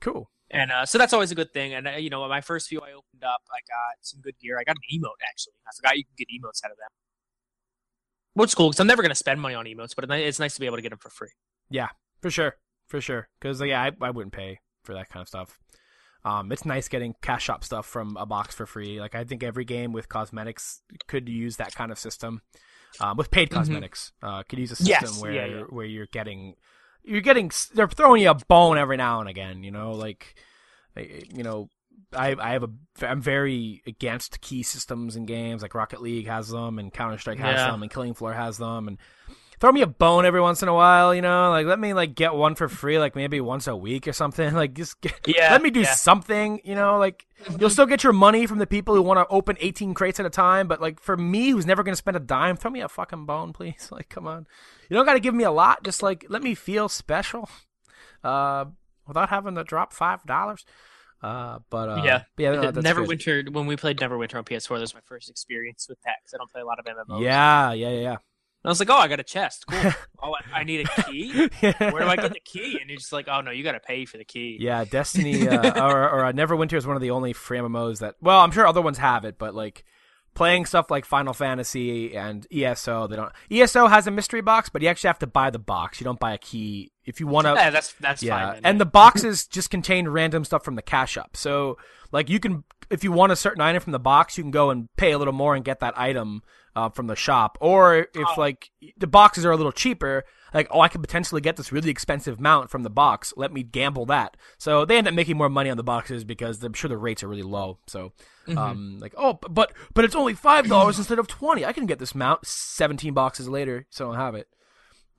Cool. 0.02 0.30
And 0.50 0.72
uh, 0.72 0.86
so 0.86 0.98
that's 0.98 1.12
always 1.12 1.32
a 1.32 1.36
good 1.36 1.52
thing. 1.52 1.74
And 1.74 1.88
uh, 1.88 1.92
you 1.92 2.10
know, 2.10 2.28
my 2.30 2.42
first 2.42 2.68
few 2.68 2.80
I 2.80 2.92
opened 2.92 3.24
up, 3.24 3.42
I 3.52 3.60
got 3.68 3.98
some 4.02 4.22
good 4.22 4.36
gear. 4.40 4.58
I 4.60 4.64
got 4.64 4.78
an 4.78 4.98
emote 4.98 5.20
actually. 5.28 5.54
I 5.68 5.72
forgot 5.76 5.98
you 5.98 6.06
can 6.06 6.14
get 6.18 6.28
emotes 6.30 6.64
out 6.64 6.72
of 6.72 6.78
them, 6.78 6.90
which 8.34 8.52
is 8.52 8.56
cool 8.56 8.70
because 8.70 8.80
I'm 8.80 8.88
never 8.88 9.02
going 9.02 9.10
to 9.10 9.16
spend 9.16 9.42
money 9.42 9.56
on 9.56 9.66
emotes, 9.66 9.94
but 9.96 10.10
it's 10.10 10.40
nice 10.40 10.54
to 10.54 10.60
be 10.60 10.66
able 10.66 10.78
to 10.78 10.82
get 10.82 10.90
them 10.90 11.00
for 11.00 11.10
free. 11.10 11.32
Yeah, 11.70 11.90
for 12.22 12.32
sure, 12.32 12.56
for 12.88 13.02
sure. 13.02 13.28
Because 13.40 13.62
yeah, 13.62 13.82
I, 13.82 13.92
I 14.02 14.12
wouldn't 14.12 14.34
pay 14.34 14.60
for 14.84 14.94
that 14.94 15.10
kind 15.10 15.22
of 15.22 15.28
stuff. 15.28 15.60
Um, 16.24 16.52
it's 16.52 16.66
nice 16.66 16.88
getting 16.88 17.16
cash 17.22 17.44
shop 17.44 17.64
stuff 17.64 17.86
from 17.86 18.18
a 18.18 18.26
box 18.26 18.56
for 18.56 18.66
free. 18.66 19.00
Like 19.00 19.16
I 19.16 19.24
think 19.24 19.44
every 19.44 19.66
game 19.66 19.92
with 19.92 20.10
cosmetics 20.10 20.82
could 21.08 21.28
use 21.30 21.58
that 21.58 21.74
kind 21.76 21.92
of 21.92 22.00
system. 22.00 22.42
Um, 23.00 23.18
with 23.18 23.32
paid 23.32 23.50
Mhm. 23.50 23.54
cosmetics, 23.54 24.12
uh, 24.24 24.44
could 24.44 24.60
use 24.60 24.72
a 24.72 24.76
system 24.76 25.10
Yes, 25.12 25.22
where 25.22 25.34
yeah, 25.34 25.46
yeah. 25.46 25.62
where 25.70 25.86
you're 25.86 26.08
getting 26.08 26.56
you're 27.08 27.22
getting 27.22 27.52
they're 27.74 27.88
throwing 27.88 28.22
you 28.22 28.30
a 28.30 28.36
bone 28.36 28.78
every 28.78 28.98
now 28.98 29.20
and 29.22 29.30
again. 29.30 29.64
You 29.64 29.72
know, 29.72 29.94
like 29.94 30.36
you 30.96 31.44
know. 31.44 31.70
I 32.14 32.36
I 32.40 32.52
have 32.52 32.64
a 32.64 32.70
I'm 33.02 33.22
very 33.22 33.82
against 33.86 34.40
key 34.40 34.64
systems 34.64 35.18
in 35.18 35.26
games 35.26 35.62
like 35.62 35.76
Rocket 35.76 36.02
League 36.02 36.28
has 36.28 36.48
them 36.48 36.80
and 36.80 36.94
Counter 36.94 37.18
Strike 37.18 37.40
has 37.40 37.56
Yeah. 37.56 37.72
them 37.72 37.82
and 37.84 37.92
Killing 37.92 38.14
Floor 38.14 38.32
has 38.34 38.58
them 38.58 38.88
and 38.88 38.98
throw 39.60 39.72
me 39.72 39.82
a 39.82 39.88
bone 39.88 40.26
every 40.26 40.42
once 40.42 40.62
in 40.62 40.68
a 40.70 40.74
while, 40.74 41.14
you 41.16 41.22
know, 41.22 41.50
like 41.50 41.66
let 41.66 41.80
me 41.80 41.94
like 41.94 42.14
get 42.16 42.34
one 42.36 42.56
for 42.56 42.68
free, 42.68 43.00
like 43.00 43.16
maybe 43.16 43.42
once 43.42 43.68
a 43.68 43.76
week 43.76 44.08
or 44.08 44.14
something. 44.14 44.54
Like 44.58 44.74
just 44.74 45.00
get, 45.02 45.14
Yeah, 45.28 45.52
let 45.52 45.62
me 45.62 45.70
do 45.72 45.82
yeah. 45.82 45.94
something, 45.94 46.62
you 46.64 46.76
know, 46.76 46.98
like 46.98 47.26
you'll 47.60 47.70
still 47.70 47.86
get 47.86 48.04
your 48.04 48.14
money 48.14 48.46
from 48.48 48.60
the 48.60 48.68
people 48.68 48.94
who 48.96 49.02
want 49.02 49.20
to 49.20 49.28
open 49.34 49.58
18 49.60 49.94
crates 49.94 50.20
at 50.20 50.26
a 50.26 50.30
time, 50.30 50.68
but 50.68 50.80
like 50.82 51.00
for 51.00 51.18
me 51.18 51.50
who's 51.50 51.66
never 51.66 51.84
going 51.84 51.94
to 51.94 51.98
spend 51.98 52.18
a 52.18 52.20
dime, 52.20 52.56
throw 52.58 52.72
me 52.72 52.82
a 52.82 52.90
fucking 52.90 53.26
bone, 53.26 53.54
please. 53.58 53.90
Like 53.92 54.10
come 54.10 54.28
on. 54.28 54.46
You 54.90 54.96
don't 54.96 55.06
got 55.06 55.14
to 55.16 55.20
give 55.20 55.34
me 55.36 55.44
a 55.44 55.52
lot, 55.52 55.84
just 55.84 56.02
like 56.04 56.26
let 56.30 56.42
me 56.44 56.56
feel 56.56 56.90
special. 56.90 57.50
Uh 58.24 58.66
without 59.08 59.30
having 59.30 59.56
to 59.56 59.64
drop 59.64 59.94
$5. 59.94 60.66
Uh 61.22 61.60
but 61.70 61.90
uh 61.90 62.02
Yeah. 62.04 62.24
yeah, 62.38 62.52
no. 62.52 62.72
Neverwinter. 62.72 63.48
When 63.54 63.68
we 63.68 63.76
played 63.76 64.00
Neverwinter 64.00 64.36
on 64.36 64.44
PS4, 64.44 64.70
that 64.76 64.82
was 64.82 64.94
my 64.96 65.02
first 65.06 65.30
experience 65.30 65.88
with 65.88 66.00
that 66.02 66.16
because 66.22 66.34
I 66.34 66.38
don't 66.38 66.52
play 66.52 66.62
a 66.62 66.66
lot 66.66 66.80
of 66.80 66.86
MMOs. 66.86 67.22
Yeah, 67.24 67.74
yeah, 67.74 67.90
yeah, 67.90 68.18
I 68.68 68.70
was 68.70 68.80
like, 68.82 68.90
oh, 68.90 68.98
I 68.98 69.08
got 69.08 69.22
a 69.22 69.24
chest. 69.24 69.66
Cool. 69.66 69.92
oh, 70.22 70.34
I, 70.54 70.60
I 70.60 70.64
need 70.66 70.86
a 70.86 71.04
key. 71.04 71.50
yeah. 71.62 71.92
Where 71.92 72.04
do 72.04 72.10
I 72.10 72.18
get 72.18 72.34
the 72.34 72.42
key? 72.42 72.78
And 72.82 72.90
you're 72.90 73.00
just 73.00 73.14
like, 73.14 73.30
oh 73.30 73.40
no, 73.40 73.50
you 73.52 73.64
got 73.64 73.72
to 73.72 73.80
pay 73.80 74.04
for 74.04 74.18
the 74.18 74.26
key. 74.26 74.58
Yeah, 74.60 74.84
Destiny 74.84 75.48
uh, 75.48 75.86
or, 75.88 76.10
or 76.10 76.26
uh, 76.26 76.34
Neverwinter 76.34 76.74
is 76.74 76.86
one 76.86 76.98
of 76.98 77.02
the 77.02 77.12
only 77.12 77.32
free 77.32 77.60
MMOs 77.60 78.00
that. 78.00 78.16
Well, 78.22 78.42
I'm 78.42 78.52
sure 78.52 78.68
other 78.68 78.82
ones 78.82 78.98
have 78.98 79.24
it, 79.24 79.38
but 79.40 79.56
like 79.56 79.86
playing 80.34 80.66
stuff 80.66 80.92
like 80.92 81.06
Final 81.06 81.34
Fantasy 81.34 82.16
and 82.16 82.46
ESO, 82.52 83.08
they 83.08 83.16
don't. 83.16 83.32
ESO 83.50 83.88
has 83.88 84.06
a 84.06 84.12
mystery 84.12 84.42
box, 84.42 84.68
but 84.68 84.82
you 84.82 84.90
actually 84.90 85.08
have 85.08 85.20
to 85.20 85.28
buy 85.28 85.50
the 85.50 85.60
box. 85.60 86.02
You 86.02 86.04
don't 86.04 86.20
buy 86.20 86.34
a 86.34 86.38
key 86.38 86.92
if 87.06 87.20
you 87.22 87.28
want 87.28 87.48
to. 87.48 87.54
Yeah, 87.54 87.70
that's 87.70 87.94
that's 87.94 88.22
Yeah, 88.22 88.54
fine. 88.54 88.62
And 88.66 88.82
the 88.82 88.86
boxes 88.86 89.48
just 89.52 89.70
contain 89.70 90.10
random 90.10 90.44
stuff 90.44 90.66
from 90.66 90.76
the 90.76 90.82
cash 90.82 91.18
up. 91.18 91.38
So, 91.38 91.78
like, 92.12 92.30
you 92.30 92.40
can, 92.42 92.66
if 92.90 93.04
you 93.04 93.12
want 93.14 93.32
a 93.32 93.36
certain 93.36 93.62
item 93.62 93.82
from 93.82 93.94
the 93.94 94.00
box, 94.00 94.38
you 94.38 94.44
can 94.44 94.52
go 94.52 94.70
and 94.72 94.90
pay 94.98 95.12
a 95.12 95.18
little 95.18 95.34
more 95.34 95.56
and 95.56 95.64
get 95.64 95.80
that 95.80 95.98
item 95.98 96.44
uh, 96.78 96.90
from 96.90 97.08
the 97.08 97.16
shop. 97.16 97.58
Or 97.62 97.96
if 97.98 98.08
Oh. 98.16 98.34
like 98.40 98.70
the 98.98 99.08
boxes 99.08 99.46
are 99.46 99.52
a 99.52 99.58
little 99.58 99.72
cheaper, 99.72 100.24
like, 100.54 100.68
oh, 100.72 100.80
I 100.82 100.88
could 100.88 101.02
potentially 101.02 101.42
get 101.42 101.56
this 101.58 101.72
really 101.72 101.90
expensive 101.90 102.40
mount 102.40 102.70
from 102.70 102.84
the 102.84 102.90
box. 102.90 103.34
Let 103.36 103.52
me 103.52 103.64
gamble 103.64 104.06
that. 104.06 104.38
So 104.58 104.86
they 104.86 104.98
end 104.98 105.08
up 105.08 105.14
making 105.14 105.38
more 105.38 105.50
money 105.50 105.70
on 105.70 105.78
the 105.78 105.84
boxes 105.84 106.24
because 106.24 106.64
I'm 106.64 106.74
sure 106.74 106.88
the 106.90 106.98
rates 106.98 107.24
are 107.24 107.28
really 107.28 107.44
low. 107.44 107.80
So, 107.88 108.14
Mm-hmm. 108.48 108.58
um, 108.58 108.98
like, 109.02 109.14
oh, 109.18 109.34
but 109.34 109.74
but 109.94 110.06
it's 110.06 110.16
only 110.16 110.34
five 110.34 110.70
dollars 110.70 110.98
instead 111.02 111.20
of 111.20 111.28
twenty. 111.28 111.66
I 111.66 111.74
can 111.74 111.86
get 111.86 112.00
this 112.00 112.16
mount 112.16 112.46
seventeen 112.48 113.14
boxes 113.14 113.50
later, 113.50 113.86
so 113.90 114.06
I 114.06 114.08
don't 114.14 114.22
have 114.22 114.36
it. 114.36 114.48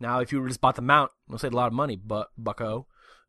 Now, 0.01 0.21
if 0.21 0.33
you 0.33 0.47
just 0.49 0.61
bought 0.63 0.77
the 0.77 0.83
mount, 0.83 1.11
it'll 1.29 1.39
save 1.39 1.53
a 1.53 1.57
lot 1.57 1.67
of 1.67 1.73
money, 1.75 1.97
but 1.97 2.29
bucko. 2.39 2.87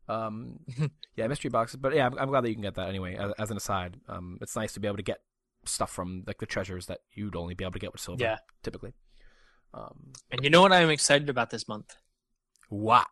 Um, 0.08 0.60
yeah, 1.16 1.26
mystery 1.26 1.50
boxes. 1.50 1.76
But 1.76 1.94
yeah, 1.94 2.06
I'm, 2.06 2.18
I'm 2.18 2.28
glad 2.28 2.42
that 2.44 2.48
you 2.48 2.54
can 2.54 2.62
get 2.62 2.76
that 2.76 2.88
anyway. 2.88 3.14
As, 3.16 3.32
as 3.38 3.50
an 3.50 3.56
aside, 3.58 3.96
um, 4.08 4.38
it's 4.40 4.56
nice 4.56 4.72
to 4.74 4.80
be 4.80 4.86
able 4.88 4.96
to 4.96 5.02
get 5.02 5.20
stuff 5.64 5.90
from 5.92 6.24
like 6.26 6.38
the 6.38 6.46
treasures 6.46 6.86
that 6.86 7.00
you'd 7.12 7.36
only 7.36 7.54
be 7.54 7.64
able 7.64 7.72
to 7.72 7.78
get 7.78 7.92
with 7.92 8.00
silver. 8.00 8.22
Yeah. 8.22 8.38
typically. 8.62 8.94
Um, 9.72 10.12
and 10.30 10.42
you 10.42 10.50
know 10.50 10.62
what 10.62 10.72
I'm 10.72 10.90
excited 10.90 11.28
about 11.28 11.50
this 11.50 11.68
month? 11.68 11.94
what? 12.68 13.06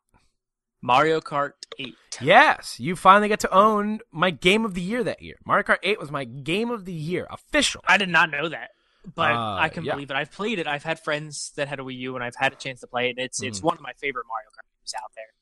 Mario 0.81 1.21
Kart 1.21 1.53
8. 1.79 1.95
Yes, 2.21 2.79
you 2.79 2.95
finally 2.95 3.27
get 3.29 3.41
to 3.41 3.53
own 3.53 3.99
my 4.13 4.31
game 4.31 4.65
of 4.65 4.75
the 4.75 4.81
year 4.81 5.03
that 5.03 5.21
year. 5.21 5.35
Mario 5.45 5.65
Kart 5.65 5.79
8 5.83 5.99
was 5.99 6.11
my 6.13 6.23
game 6.25 6.71
of 6.71 6.85
the 6.85 6.93
year, 6.93 7.27
official. 7.31 7.83
I 7.89 7.97
did 7.97 8.09
not 8.09 8.31
know 8.31 8.49
that, 8.49 8.71
but 9.15 9.33
Uh, 9.33 9.57
I 9.59 9.69
can 9.71 9.85
yeah. 9.85 9.95
believe 9.95 10.11
it. 10.13 10.17
I've 10.17 10.31
played 10.31 10.61
it. 10.61 10.69
I've 10.69 10.85
had 10.85 11.01
friends 11.01 11.51
that 11.57 11.67
had 11.67 11.81
a 11.81 11.83
Wii 11.83 11.97
U, 11.99 12.15
and 12.15 12.23
I've 12.23 12.37
had 12.37 12.53
a 12.53 12.57
chance 12.57 12.79
to 12.81 12.87
play 12.87 13.11
it. 13.11 13.17
It's 13.19 13.43
it's 13.43 13.59
Mhm. 13.59 13.65
one 13.65 13.75
of 13.77 13.81
my 13.83 13.93
favorite 13.95 14.27
Mario 14.29 14.49
Kart 14.51 14.69
games 14.79 14.95
out 15.03 15.11
there. 15.17 15.33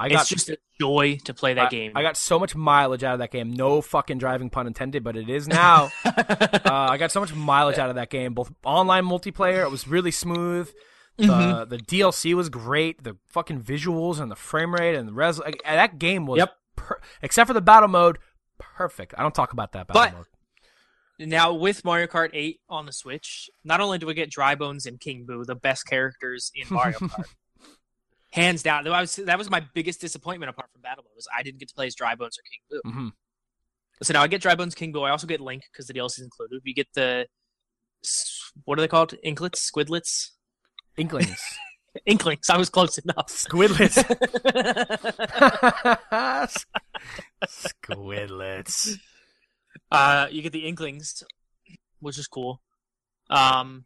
I 0.00 0.08
got 0.08 0.20
it's 0.22 0.30
just 0.30 0.48
a 0.48 0.58
joy 0.80 1.18
to 1.24 1.34
play 1.34 1.54
that 1.54 1.66
I, 1.66 1.68
game. 1.70 1.92
I 1.94 2.02
got 2.02 2.16
so 2.16 2.38
much 2.38 2.54
mileage 2.56 3.04
out 3.04 3.12
of 3.14 3.18
that 3.20 3.30
game. 3.30 3.52
No 3.52 3.82
fucking 3.82 4.18
driving 4.18 4.48
pun 4.50 4.66
intended, 4.66 5.04
but 5.04 5.16
it 5.16 5.28
is 5.28 5.46
now. 5.46 5.90
uh, 6.04 6.60
I 6.64 6.96
got 6.96 7.12
so 7.12 7.20
much 7.20 7.34
mileage 7.34 7.78
out 7.78 7.90
of 7.90 7.96
that 7.96 8.10
game, 8.10 8.32
both 8.34 8.52
online 8.64 9.04
multiplayer. 9.04 9.62
It 9.62 9.70
was 9.70 9.86
really 9.86 10.10
smooth. 10.10 10.70
The 11.16 11.24
Mm-hmm. 11.26 11.68
the 11.68 11.76
DLC 11.76 12.32
was 12.34 12.48
great. 12.48 13.04
The 13.04 13.16
fucking 13.26 13.60
visuals 13.60 14.20
and 14.20 14.30
the 14.30 14.36
frame 14.36 14.72
rate 14.74 14.94
and 14.94 15.06
the 15.06 15.12
res. 15.12 15.38
Like, 15.38 15.60
that 15.64 15.98
game 15.98 16.24
was 16.26 16.38
Yep. 16.38 16.54
per- 16.76 17.00
except 17.20 17.46
for 17.46 17.52
the 17.52 17.60
battle 17.60 17.88
mode, 17.90 18.18
perfect. 18.58 19.12
I 19.18 19.22
don't 19.22 19.34
talk 19.34 19.52
about 19.52 19.72
that 19.72 19.86
battle 19.86 20.02
But- 20.02 20.14
mode. 20.14 20.26
now 21.28 21.52
with 21.52 21.84
Mario 21.84 22.06
Kart 22.06 22.30
8 22.32 22.60
on 22.70 22.86
the 22.86 22.92
Switch, 22.92 23.50
not 23.64 23.80
only 23.82 23.98
do 23.98 24.06
we 24.06 24.14
get 24.14 24.30
Dry 24.30 24.54
Bones 24.54 24.86
and 24.86 24.98
King 24.98 25.26
Boo, 25.26 25.44
the 25.44 25.54
best 25.54 25.86
characters 25.86 26.50
in 26.54 26.66
Mario 26.70 26.98
Kart, 27.00 27.24
hands 28.32 28.62
down. 28.62 28.84
That 28.84 28.90
was 29.00 29.16
that 29.16 29.38
was 29.38 29.50
my 29.50 29.60
biggest 29.74 30.00
disappointment 30.00 30.50
apart 30.50 30.70
from 30.72 30.82
Battle 30.82 31.04
Mode 31.04 31.12
was 31.16 31.26
I 31.36 31.42
didn't 31.42 31.58
get 31.60 31.68
to 31.68 31.74
play 31.74 31.86
as 31.86 31.94
Dry 31.94 32.14
Bones 32.14 32.38
or 32.38 32.42
King 32.42 32.80
Boo. 32.82 32.90
hmm 32.90 33.08
So 34.02 34.12
now 34.12 34.22
I 34.22 34.26
get 34.28 34.40
Dry 34.42 34.54
Bones, 34.54 34.74
King 34.74 34.92
Boo. 34.92 35.02
I 35.02 35.10
also 35.10 35.26
get 35.26 35.40
Link 35.40 35.62
because 35.72 35.86
the 35.86 35.94
DLC 35.94 36.18
is 36.18 36.20
included. 36.20 36.60
We 36.64 36.74
get 36.74 36.88
the 36.94 37.26
what 38.64 38.78
are 38.78 38.82
they 38.82 38.88
called? 38.88 39.14
Inklets, 39.24 39.70
Squidlets, 39.70 40.30
Inklings, 40.96 41.42
Inklings. 42.06 42.48
I 42.48 42.56
was 42.56 42.70
close 42.70 42.98
enough. 42.98 43.26
squidlets, 43.28 43.98
squidlets. 47.46 48.96
uh, 49.90 50.26
you 50.30 50.42
get 50.42 50.52
the 50.52 50.66
Inklings, 50.66 51.22
which 52.00 52.18
is 52.18 52.26
cool. 52.28 52.62
Um, 53.28 53.84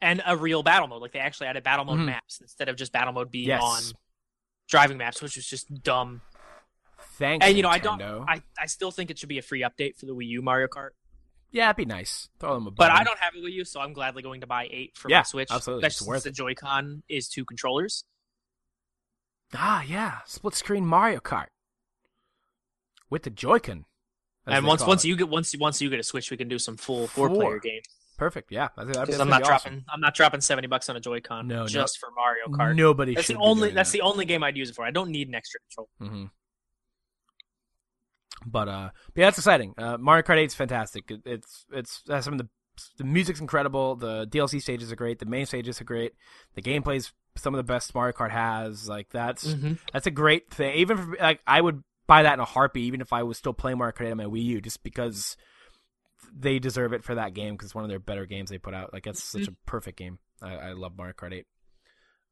and 0.00 0.22
a 0.26 0.36
real 0.36 0.62
battle 0.62 0.88
mode. 0.88 1.02
Like 1.02 1.12
they 1.12 1.18
actually 1.18 1.48
added 1.48 1.64
battle 1.64 1.84
mode 1.84 1.98
Mhm. 2.00 2.06
maps 2.06 2.40
instead 2.40 2.68
of 2.68 2.76
just 2.76 2.92
battle 2.92 3.12
mode 3.12 3.30
being 3.30 3.48
Yes. 3.48 3.62
on 3.62 3.82
driving 4.68 4.98
maps, 4.98 5.20
which 5.22 5.36
was 5.36 5.46
just 5.46 5.82
dumb. 5.82 6.22
Thanks. 7.18 7.44
And 7.46 7.56
you 7.56 7.62
know, 7.62 7.68
I 7.68 7.78
don't. 7.78 8.00
Nintendo. 8.00 8.24
I, 8.28 8.42
I 8.58 8.66
still 8.66 8.90
think 8.90 9.10
it 9.10 9.18
should 9.18 9.28
be 9.28 9.38
a 9.38 9.42
free 9.42 9.62
update 9.62 9.96
for 9.98 10.06
the 10.06 10.14
Wii 10.14 10.26
U 10.28 10.42
Mario 10.42 10.68
Kart, 10.68 10.90
yeah, 11.50 11.66
it'd 11.66 11.76
be 11.76 11.84
nice. 11.86 12.28
Throw 12.38 12.54
them 12.54 12.66
a 12.66 12.70
but 12.70 12.90
I 12.92 13.02
don't 13.04 13.18
have 13.18 13.34
a 13.34 13.38
Wii 13.38 13.52
U, 13.52 13.64
so 13.64 13.80
I'm 13.80 13.92
gladly 13.94 14.22
going 14.22 14.42
to 14.42 14.46
buy 14.46 14.68
eight 14.70 14.96
for 14.96 15.08
Yeah, 15.10 15.18
my 15.20 15.22
Switch. 15.24 15.48
absolutely. 15.50 15.86
It's 15.86 15.94
Especially 15.96 16.08
worth 16.10 16.22
the 16.24 16.30
Joy-Con 16.30 17.02
is 17.08 17.28
two 17.28 17.44
controllers. 17.44 18.04
Ah, 19.54 19.82
yeah, 19.82 20.18
split 20.26 20.54
screen 20.54 20.84
Mario 20.84 21.20
Kart 21.20 21.46
with 23.08 23.22
the 23.22 23.30
Joy-Con. 23.30 23.86
and 24.46 24.66
once 24.66 24.84
once 24.86 25.04
it. 25.04 25.08
you 25.08 25.16
get 25.16 25.28
once 25.28 25.56
once 25.56 25.80
you 25.80 25.88
get 25.90 25.98
a 25.98 26.02
Switch, 26.02 26.30
we 26.30 26.36
can 26.36 26.48
do 26.48 26.58
some 26.58 26.76
full 26.76 27.06
four 27.06 27.28
player 27.30 27.58
games. 27.58 27.86
Perfect, 28.18 28.52
yeah, 28.52 28.68
that'd, 28.76 28.92
that'd, 28.92 29.06
Because 29.06 29.20
I'm 29.20 29.28
not 29.30 29.42
awesome. 29.42 29.72
dropping 29.72 29.84
I'm 29.92 30.00
not 30.00 30.14
dropping 30.14 30.40
seventy 30.42 30.68
bucks 30.68 30.88
on 30.90 30.96
a 30.96 31.00
Joy-Con 31.00 31.48
No, 31.48 31.60
no. 31.60 31.66
just 31.66 31.98
for 31.98 32.10
Mario 32.14 32.46
Kart. 32.48 32.76
Nobody 32.76 33.14
that's 33.14 33.28
should. 33.28 33.36
the 33.36 33.40
only 33.40 33.70
that's 33.70 33.90
that. 33.92 33.98
the 33.98 34.02
only 34.02 34.26
game 34.26 34.42
I'd 34.44 34.56
use 34.56 34.68
it 34.70 34.74
for. 34.76 34.84
I 34.84 34.90
don't 34.90 35.10
need 35.10 35.28
an 35.28 35.34
extra 35.34 35.60
controller. 35.60 36.12
hmm 36.12 36.26
But 38.46 38.68
uh, 38.68 38.90
but 39.14 39.20
yeah, 39.20 39.26
that's 39.26 39.38
exciting. 39.38 39.74
Uh, 39.78 39.98
Mario 39.98 40.22
Kart 40.22 40.36
8 40.38 40.44
is 40.44 40.54
fantastic. 40.54 41.10
It, 41.10 41.22
it's 41.24 41.64
it's 41.72 42.02
has 42.08 42.24
some 42.24 42.34
of 42.34 42.38
the 42.38 42.48
the 42.96 43.04
music's 43.04 43.40
incredible. 43.40 43.96
The 43.96 44.26
DLC 44.28 44.62
stages 44.62 44.92
are 44.92 44.96
great. 44.96 45.18
The 45.18 45.26
main 45.26 45.46
stages 45.46 45.80
are 45.80 45.84
great. 45.84 46.12
The 46.54 46.62
gameplay's 46.62 47.12
some 47.36 47.54
of 47.54 47.58
the 47.58 47.64
best 47.72 47.94
Mario 47.94 48.12
Kart 48.12 48.30
has. 48.30 48.88
Like 48.88 49.08
that's 49.10 49.46
Mm-hmm. 49.46 49.72
that's 49.92 50.06
a 50.06 50.12
great 50.12 50.50
thing. 50.52 50.74
Even 50.76 50.96
for, 50.98 51.16
like 51.20 51.40
I 51.46 51.60
would 51.60 51.82
buy 52.06 52.22
that 52.22 52.34
in 52.34 52.40
a 52.40 52.44
heartbeat, 52.44 52.84
even 52.84 53.00
if 53.00 53.12
I 53.12 53.24
was 53.24 53.36
still 53.38 53.52
playing 53.52 53.78
Mario 53.78 53.92
Kart 53.92 54.06
8 54.06 54.10
on 54.12 54.16
my 54.18 54.24
Wii 54.24 54.44
U, 54.44 54.60
just 54.60 54.82
because 54.84 55.36
they 56.36 56.58
deserve 56.58 56.92
it 56.92 57.04
for 57.04 57.14
that 57.16 57.34
game 57.34 57.54
because 57.54 57.66
it's 57.66 57.74
one 57.74 57.84
of 57.84 57.90
their 57.90 57.98
better 57.98 58.26
games 58.26 58.50
they 58.50 58.58
put 58.58 58.74
out. 58.74 58.92
Like 58.92 59.06
it's 59.06 59.22
such 59.22 59.48
a 59.48 59.52
perfect 59.66 59.98
game. 59.98 60.18
I, 60.42 60.54
I 60.56 60.72
love 60.72 60.92
Mario 60.96 61.14
Kart 61.14 61.32
8. 61.32 61.46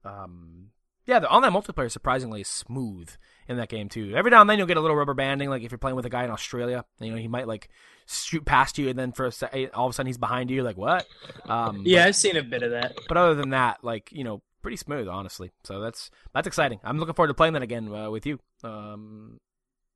Um, 0.05 0.69
yeah, 1.07 1.19
the 1.21 1.31
online 1.31 1.53
multiplayer 1.53 1.87
is 1.87 1.93
surprisingly 1.93 2.43
smooth 2.45 3.11
in 3.49 3.57
that 3.59 3.69
game 3.69 3.89
too. 3.89 4.13
Every 4.17 4.31
now 4.31 4.41
and 4.41 4.51
then 4.51 4.59
you'll 4.59 4.67
get 4.67 4.77
a 4.77 4.81
little 4.81 4.97
rubber 4.97 5.15
banding, 5.15 5.49
like 5.51 5.63
if 5.63 5.71
you're 5.71 5.79
playing 5.79 5.97
with 5.97 6.07
a 6.07 6.11
guy 6.11 6.25
in 6.25 6.31
Australia, 6.31 6.85
you 7.01 7.11
know 7.11 7.17
he 7.17 7.29
might 7.29 7.47
like 7.47 7.69
shoot 8.07 8.45
past 8.45 8.77
you, 8.79 8.89
and 8.89 8.99
then 8.99 9.13
for 9.13 9.27
a 9.27 9.33
se- 9.33 9.71
all 9.73 9.87
of 9.87 9.91
a 9.91 9.93
sudden 9.93 10.09
he's 10.09 10.19
behind 10.19 10.51
you. 10.51 10.57
You're 10.57 10.65
like, 10.65 10.77
what? 10.77 11.07
Um, 11.49 11.83
Yeah, 11.87 12.05
I've 12.05 12.17
seen 12.17 12.37
a 12.37 12.43
bit 12.43 12.63
of 12.65 12.73
that. 12.73 12.95
but, 12.97 13.05
but 13.09 13.17
other 13.17 13.35
than 13.37 13.51
that, 13.51 13.85
like 13.85 14.11
you 14.13 14.25
know, 14.25 14.43
pretty 14.63 14.77
smooth, 14.77 15.07
honestly. 15.09 15.53
So 15.65 15.81
that's 15.81 16.11
that's 16.35 16.47
exciting. 16.49 16.81
I'm 16.83 16.99
looking 16.99 17.15
forward 17.15 17.29
to 17.29 17.35
playing 17.35 17.53
that 17.55 17.63
again 17.63 17.93
uh, 17.93 18.11
with 18.11 18.27
you. 18.27 18.41
Um, 18.65 19.39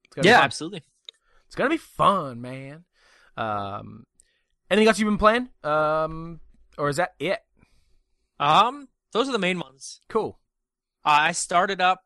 it's 0.05 0.15
gonna 0.15 0.25
be 0.25 0.29
Yeah, 0.29 0.41
absolutely. 0.43 0.83
it's 1.47 1.57
gonna 1.57 1.71
be 1.71 1.77
fun, 1.77 2.41
man. 2.41 2.85
Um, 3.37 4.05
anything 4.71 4.89
else 4.89 4.99
you've 4.99 5.09
been 5.09 5.19
playing? 5.19 5.49
Um, 5.65 6.41
or 6.79 6.89
is 6.89 6.97
that 6.97 7.11
it? 7.19 7.41
Um, 8.39 8.89
those 9.13 9.29
are 9.29 9.33
the 9.33 9.39
main 9.39 9.59
ones. 9.59 10.01
Cool. 10.09 10.39
Uh, 11.05 11.09
I 11.21 11.33
started 11.33 11.81
up 11.81 12.01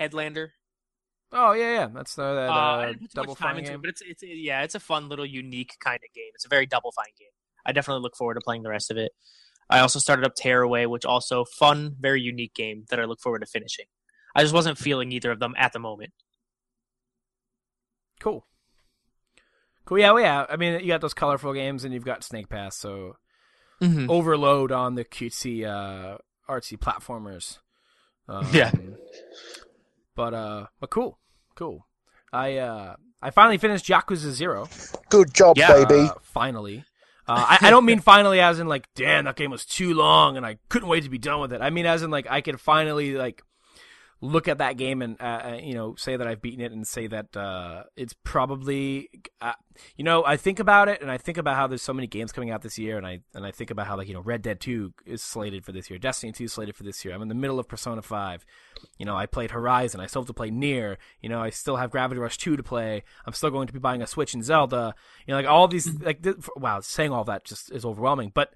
Headlander. 0.00 0.48
Oh 1.32 1.52
yeah, 1.52 1.72
yeah. 1.72 1.88
That's 1.94 2.14
the 2.14 2.22
that 2.22 2.50
Uh, 2.50 2.52
uh, 2.52 2.56
I 2.56 2.86
didn't 2.86 3.00
put 3.02 3.10
too 3.10 3.14
double 3.14 3.34
time 3.36 3.56
into 3.58 3.70
game. 3.70 3.76
it, 3.76 3.82
but 3.82 3.90
it's 3.90 4.02
it's 4.02 4.22
yeah, 4.24 4.62
it's 4.62 4.74
a 4.74 4.80
fun 4.80 5.08
little 5.08 5.26
unique 5.26 5.76
kind 5.80 5.96
of 5.96 6.14
game. 6.14 6.30
It's 6.34 6.44
a 6.44 6.48
very 6.48 6.66
double 6.66 6.92
fine 6.92 7.12
game. 7.18 7.28
I 7.64 7.72
definitely 7.72 8.02
look 8.02 8.16
forward 8.16 8.34
to 8.34 8.40
playing 8.40 8.62
the 8.62 8.70
rest 8.70 8.90
of 8.90 8.96
it. 8.96 9.12
I 9.68 9.78
also 9.78 10.00
started 10.00 10.24
up 10.26 10.34
Tearaway, 10.34 10.86
which 10.86 11.04
also 11.04 11.44
fun, 11.44 11.94
very 12.00 12.20
unique 12.20 12.54
game 12.54 12.86
that 12.90 12.98
I 12.98 13.04
look 13.04 13.20
forward 13.20 13.40
to 13.40 13.46
finishing. 13.46 13.84
I 14.34 14.42
just 14.42 14.54
wasn't 14.54 14.78
feeling 14.78 15.12
either 15.12 15.30
of 15.30 15.38
them 15.38 15.54
at 15.56 15.72
the 15.72 15.78
moment. 15.78 16.12
Cool. 18.20 18.46
Cool. 19.90 19.98
Yeah, 19.98 20.12
well, 20.12 20.22
yeah. 20.22 20.46
I 20.48 20.54
mean, 20.56 20.78
you 20.80 20.86
got 20.86 21.00
those 21.00 21.14
colorful 21.14 21.52
games, 21.52 21.82
and 21.84 21.92
you've 21.92 22.04
got 22.04 22.22
Snake 22.24 22.48
Pass, 22.48 22.76
so 22.78 23.16
Mm-hmm. 23.82 24.08
overload 24.10 24.70
on 24.72 24.94
the 24.94 25.04
cutesy, 25.04 25.64
uh, 25.66 26.18
artsy 26.48 26.78
platformers. 26.78 27.58
Um, 28.28 28.46
Yeah. 28.52 28.70
But 30.14 30.34
uh, 30.34 30.66
but 30.80 30.90
cool, 30.90 31.18
cool. 31.56 31.86
I 32.32 32.58
uh, 32.58 32.96
I 33.22 33.30
finally 33.30 33.58
finished 33.58 33.86
Yakuza 33.86 34.30
Zero. 34.30 34.68
Good 35.08 35.32
job, 35.34 35.56
Yeah. 35.56 35.72
baby. 35.84 36.08
Uh, 36.08 36.14
finally. 36.22 36.84
Uh, 37.26 37.46
I, 37.48 37.58
I 37.68 37.70
don't 37.70 37.84
mean 37.84 38.00
finally 38.00 38.40
as 38.40 38.58
in 38.58 38.66
like, 38.66 38.86
damn, 38.96 39.24
that 39.24 39.36
game 39.36 39.50
was 39.50 39.64
too 39.64 39.94
long 39.94 40.36
and 40.36 40.44
I 40.44 40.58
couldn't 40.68 40.88
wait 40.88 41.04
to 41.04 41.10
be 41.10 41.18
done 41.18 41.40
with 41.40 41.52
it. 41.52 41.60
I 41.62 41.70
mean 41.70 41.86
as 41.86 42.02
in 42.02 42.10
like 42.10 42.26
I 42.28 42.40
could 42.40 42.60
finally 42.60 43.14
like 43.14 43.42
look 44.20 44.48
at 44.48 44.58
that 44.58 44.76
game 44.76 45.00
and 45.00 45.16
uh, 45.20 45.24
uh, 45.24 45.58
you 45.62 45.74
know 45.74 45.94
say 45.96 46.16
that 46.16 46.26
I've 46.26 46.42
beaten 46.42 46.60
it 46.60 46.72
and 46.72 46.86
say 46.86 47.06
that 47.06 47.36
uh, 47.36 47.84
it's 47.96 48.14
probably 48.24 49.08
uh, 49.40 49.54
you 49.96 50.04
know 50.04 50.24
I 50.24 50.36
think 50.36 50.58
about 50.58 50.88
it 50.88 51.00
and 51.00 51.10
I 51.10 51.16
think 51.16 51.38
about 51.38 51.56
how 51.56 51.66
there's 51.66 51.82
so 51.82 51.94
many 51.94 52.06
games 52.06 52.32
coming 52.32 52.50
out 52.50 52.62
this 52.62 52.78
year 52.78 52.98
and 52.98 53.06
I 53.06 53.20
and 53.34 53.46
I 53.46 53.50
think 53.50 53.70
about 53.70 53.86
how 53.86 53.96
like 53.96 54.08
you 54.08 54.14
know 54.14 54.20
Red 54.20 54.42
Dead 54.42 54.60
2 54.60 54.92
is 55.06 55.22
slated 55.22 55.64
for 55.64 55.72
this 55.72 55.88
year, 55.88 55.98
Destiny 55.98 56.32
2 56.32 56.44
is 56.44 56.52
slated 56.52 56.76
for 56.76 56.82
this 56.82 57.04
year. 57.04 57.14
I'm 57.14 57.22
in 57.22 57.28
the 57.28 57.34
middle 57.34 57.58
of 57.58 57.68
Persona 57.68 58.02
5. 58.02 58.44
You 58.98 59.06
know, 59.06 59.16
I 59.16 59.26
played 59.26 59.50
Horizon. 59.50 60.00
I 60.00 60.06
still 60.06 60.22
have 60.22 60.26
to 60.28 60.34
play 60.34 60.50
Nier. 60.50 60.98
You 61.20 61.28
know, 61.28 61.40
I 61.40 61.50
still 61.50 61.76
have 61.76 61.90
Gravity 61.90 62.20
Rush 62.20 62.38
2 62.38 62.56
to 62.56 62.62
play. 62.62 63.02
I'm 63.26 63.32
still 63.32 63.50
going 63.50 63.66
to 63.66 63.72
be 63.72 63.78
buying 63.78 64.02
a 64.02 64.06
Switch 64.06 64.34
and 64.34 64.44
Zelda. 64.44 64.94
You 65.26 65.32
know, 65.32 65.38
like 65.38 65.46
all 65.46 65.68
these 65.68 65.88
like 66.00 66.26
wow, 66.56 66.80
saying 66.80 67.12
all 67.12 67.24
that 67.24 67.44
just 67.44 67.72
is 67.72 67.84
overwhelming. 67.84 68.32
But 68.34 68.54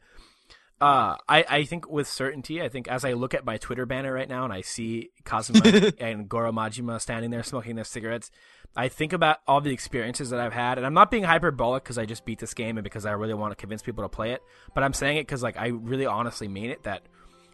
uh, 0.81 1.16
I, 1.29 1.45
I 1.49 1.64
think 1.64 1.89
with 1.89 2.09
certainty, 2.09 2.61
I 2.61 2.68
think 2.68 2.89
as 2.89 3.05
I 3.05 3.12
look 3.12 3.33
at 3.33 3.45
my 3.45 3.57
Twitter 3.59 3.87
banner 3.87 4.12
right 4.12 4.29
now 4.29 4.45
and 4.45 4.53
I 4.53 4.61
see 4.61 5.11
Kazuma 5.25 5.93
and 6.01 6.29
Goro 6.29 6.53
Majima 6.53 7.01
standing 7.01 7.31
there 7.31 7.43
smoking 7.43 7.77
their 7.77 7.85
cigarettes, 7.85 8.31
I 8.77 8.89
think 8.89 9.12
about 9.12 9.39
all 9.47 9.61
the 9.61 9.72
experiences 9.72 10.31
that 10.31 10.41
I've 10.41 10.53
had, 10.53 10.79
and 10.79 10.87
I'm 10.87 10.95
not 10.95 11.11
being 11.11 11.22
hyperbolic 11.22 11.85
because 11.85 11.97
I 11.97 12.07
just 12.07 12.25
beat 12.25 12.41
this 12.41 12.55
game 12.55 12.77
and 12.77 12.83
because 12.85 13.07
I 13.07 13.12
really 13.12 13.35
want 13.35 13.53
to 13.53 13.57
convince 13.57 13.83
people 13.83 14.03
to 14.03 14.09
play 14.09 14.33
it, 14.33 14.43
but 14.75 14.83
I'm 14.83 14.93
saying 14.93 15.18
it 15.18 15.22
because 15.22 15.43
like 15.43 15.57
I 15.57 15.68
really 15.68 16.07
honestly 16.07 16.49
mean 16.49 16.70
it 16.70 16.83
that 16.83 17.03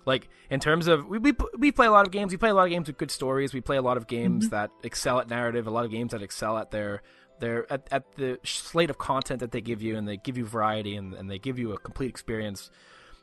like 0.07 0.29
in 0.49 0.61
terms 0.61 0.87
of 0.87 1.07
we, 1.07 1.19
we 1.19 1.35
we 1.59 1.73
play 1.73 1.87
a 1.87 1.91
lot 1.91 2.07
of 2.07 2.13
games 2.13 2.33
we 2.33 2.39
play 2.39 2.49
a 2.49 2.55
lot 2.55 2.65
of 2.65 2.71
games 2.71 2.87
with 2.87 2.97
good 2.97 3.11
stories 3.11 3.53
we 3.53 3.61
play 3.61 3.77
a 3.77 3.83
lot 3.83 3.99
of 3.99 4.07
games 4.07 4.49
that 4.49 4.71
excel 4.83 5.21
at 5.21 5.29
narrative 5.29 5.67
a 5.67 5.71
lot 5.71 5.85
of 5.85 5.91
games 5.91 6.13
that 6.13 6.23
excel 6.23 6.57
at 6.57 6.71
their 6.71 7.03
their 7.39 7.71
at, 7.71 7.87
at 7.91 8.11
the 8.17 8.39
slate 8.43 8.89
of 8.89 8.97
content 8.97 9.41
that 9.41 9.53
they 9.53 9.61
give 9.61 9.83
you 9.83 9.97
and 9.97 10.09
they 10.09 10.17
give 10.17 10.39
you 10.39 10.45
variety 10.47 10.97
and, 10.97 11.13
and 11.15 11.31
they 11.31 11.39
give 11.39 11.59
you 11.59 11.73
a 11.73 11.79
complete 11.79 12.09
experience 12.09 12.71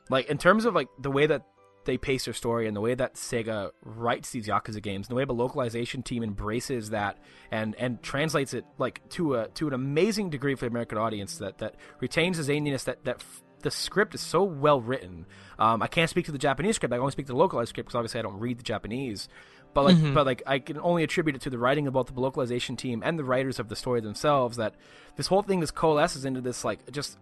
like 0.08 0.28
in 0.28 0.38
terms 0.38 0.64
of 0.64 0.74
like 0.74 0.88
the 0.98 1.10
way 1.10 1.26
that 1.26 1.42
they 1.84 1.96
pace 1.96 2.26
their 2.26 2.34
story 2.34 2.66
and 2.66 2.76
the 2.76 2.82
way 2.82 2.94
that 2.94 3.14
Sega 3.14 3.70
writes 3.82 4.30
these 4.30 4.46
Yakuza 4.46 4.82
games, 4.82 5.06
and 5.06 5.10
the 5.10 5.16
way 5.16 5.24
the 5.24 5.32
localization 5.32 6.02
team 6.02 6.22
embraces 6.22 6.90
that 6.90 7.18
and 7.50 7.74
and 7.76 8.02
translates 8.02 8.52
it 8.52 8.64
like 8.76 9.06
to 9.10 9.36
a 9.36 9.48
to 9.48 9.68
an 9.68 9.72
amazing 9.74 10.28
degree 10.30 10.54
for 10.54 10.66
the 10.66 10.70
American 10.70 10.98
audience 10.98 11.38
that 11.38 11.58
that 11.58 11.76
retains 12.00 12.36
the 12.36 12.52
zaniness 12.52 12.84
that 12.84 13.04
that 13.04 13.16
f- 13.20 13.42
the 13.62 13.70
script 13.70 14.14
is 14.14 14.20
so 14.20 14.42
well 14.42 14.80
written. 14.80 15.26
Um, 15.58 15.82
I 15.82 15.88
can't 15.88 16.10
speak 16.10 16.26
to 16.26 16.32
the 16.32 16.38
Japanese 16.38 16.76
script. 16.76 16.92
I 16.94 16.98
only 16.98 17.12
speak 17.12 17.26
to 17.26 17.32
the 17.32 17.38
localized 17.38 17.70
script 17.70 17.88
because 17.88 17.96
obviously 17.96 18.20
I 18.20 18.22
don't 18.22 18.38
read 18.38 18.58
the 18.58 18.62
Japanese. 18.62 19.28
But 19.74 19.84
like, 19.84 20.14
but 20.14 20.26
like, 20.26 20.42
I 20.46 20.58
can 20.58 20.78
only 20.78 21.04
attribute 21.04 21.36
it 21.36 21.42
to 21.42 21.50
the 21.50 21.58
writing 21.58 21.86
of 21.86 21.92
both 21.92 22.12
the 22.12 22.20
localization 22.20 22.76
team 22.76 23.02
and 23.04 23.18
the 23.18 23.24
writers 23.24 23.58
of 23.58 23.68
the 23.68 23.76
story 23.76 24.00
themselves. 24.00 24.56
That 24.56 24.74
this 25.16 25.28
whole 25.28 25.42
thing 25.42 25.60
just 25.60 25.74
coalesces 25.74 26.24
into 26.24 26.40
this 26.40 26.64
like 26.64 26.90
just 26.90 27.18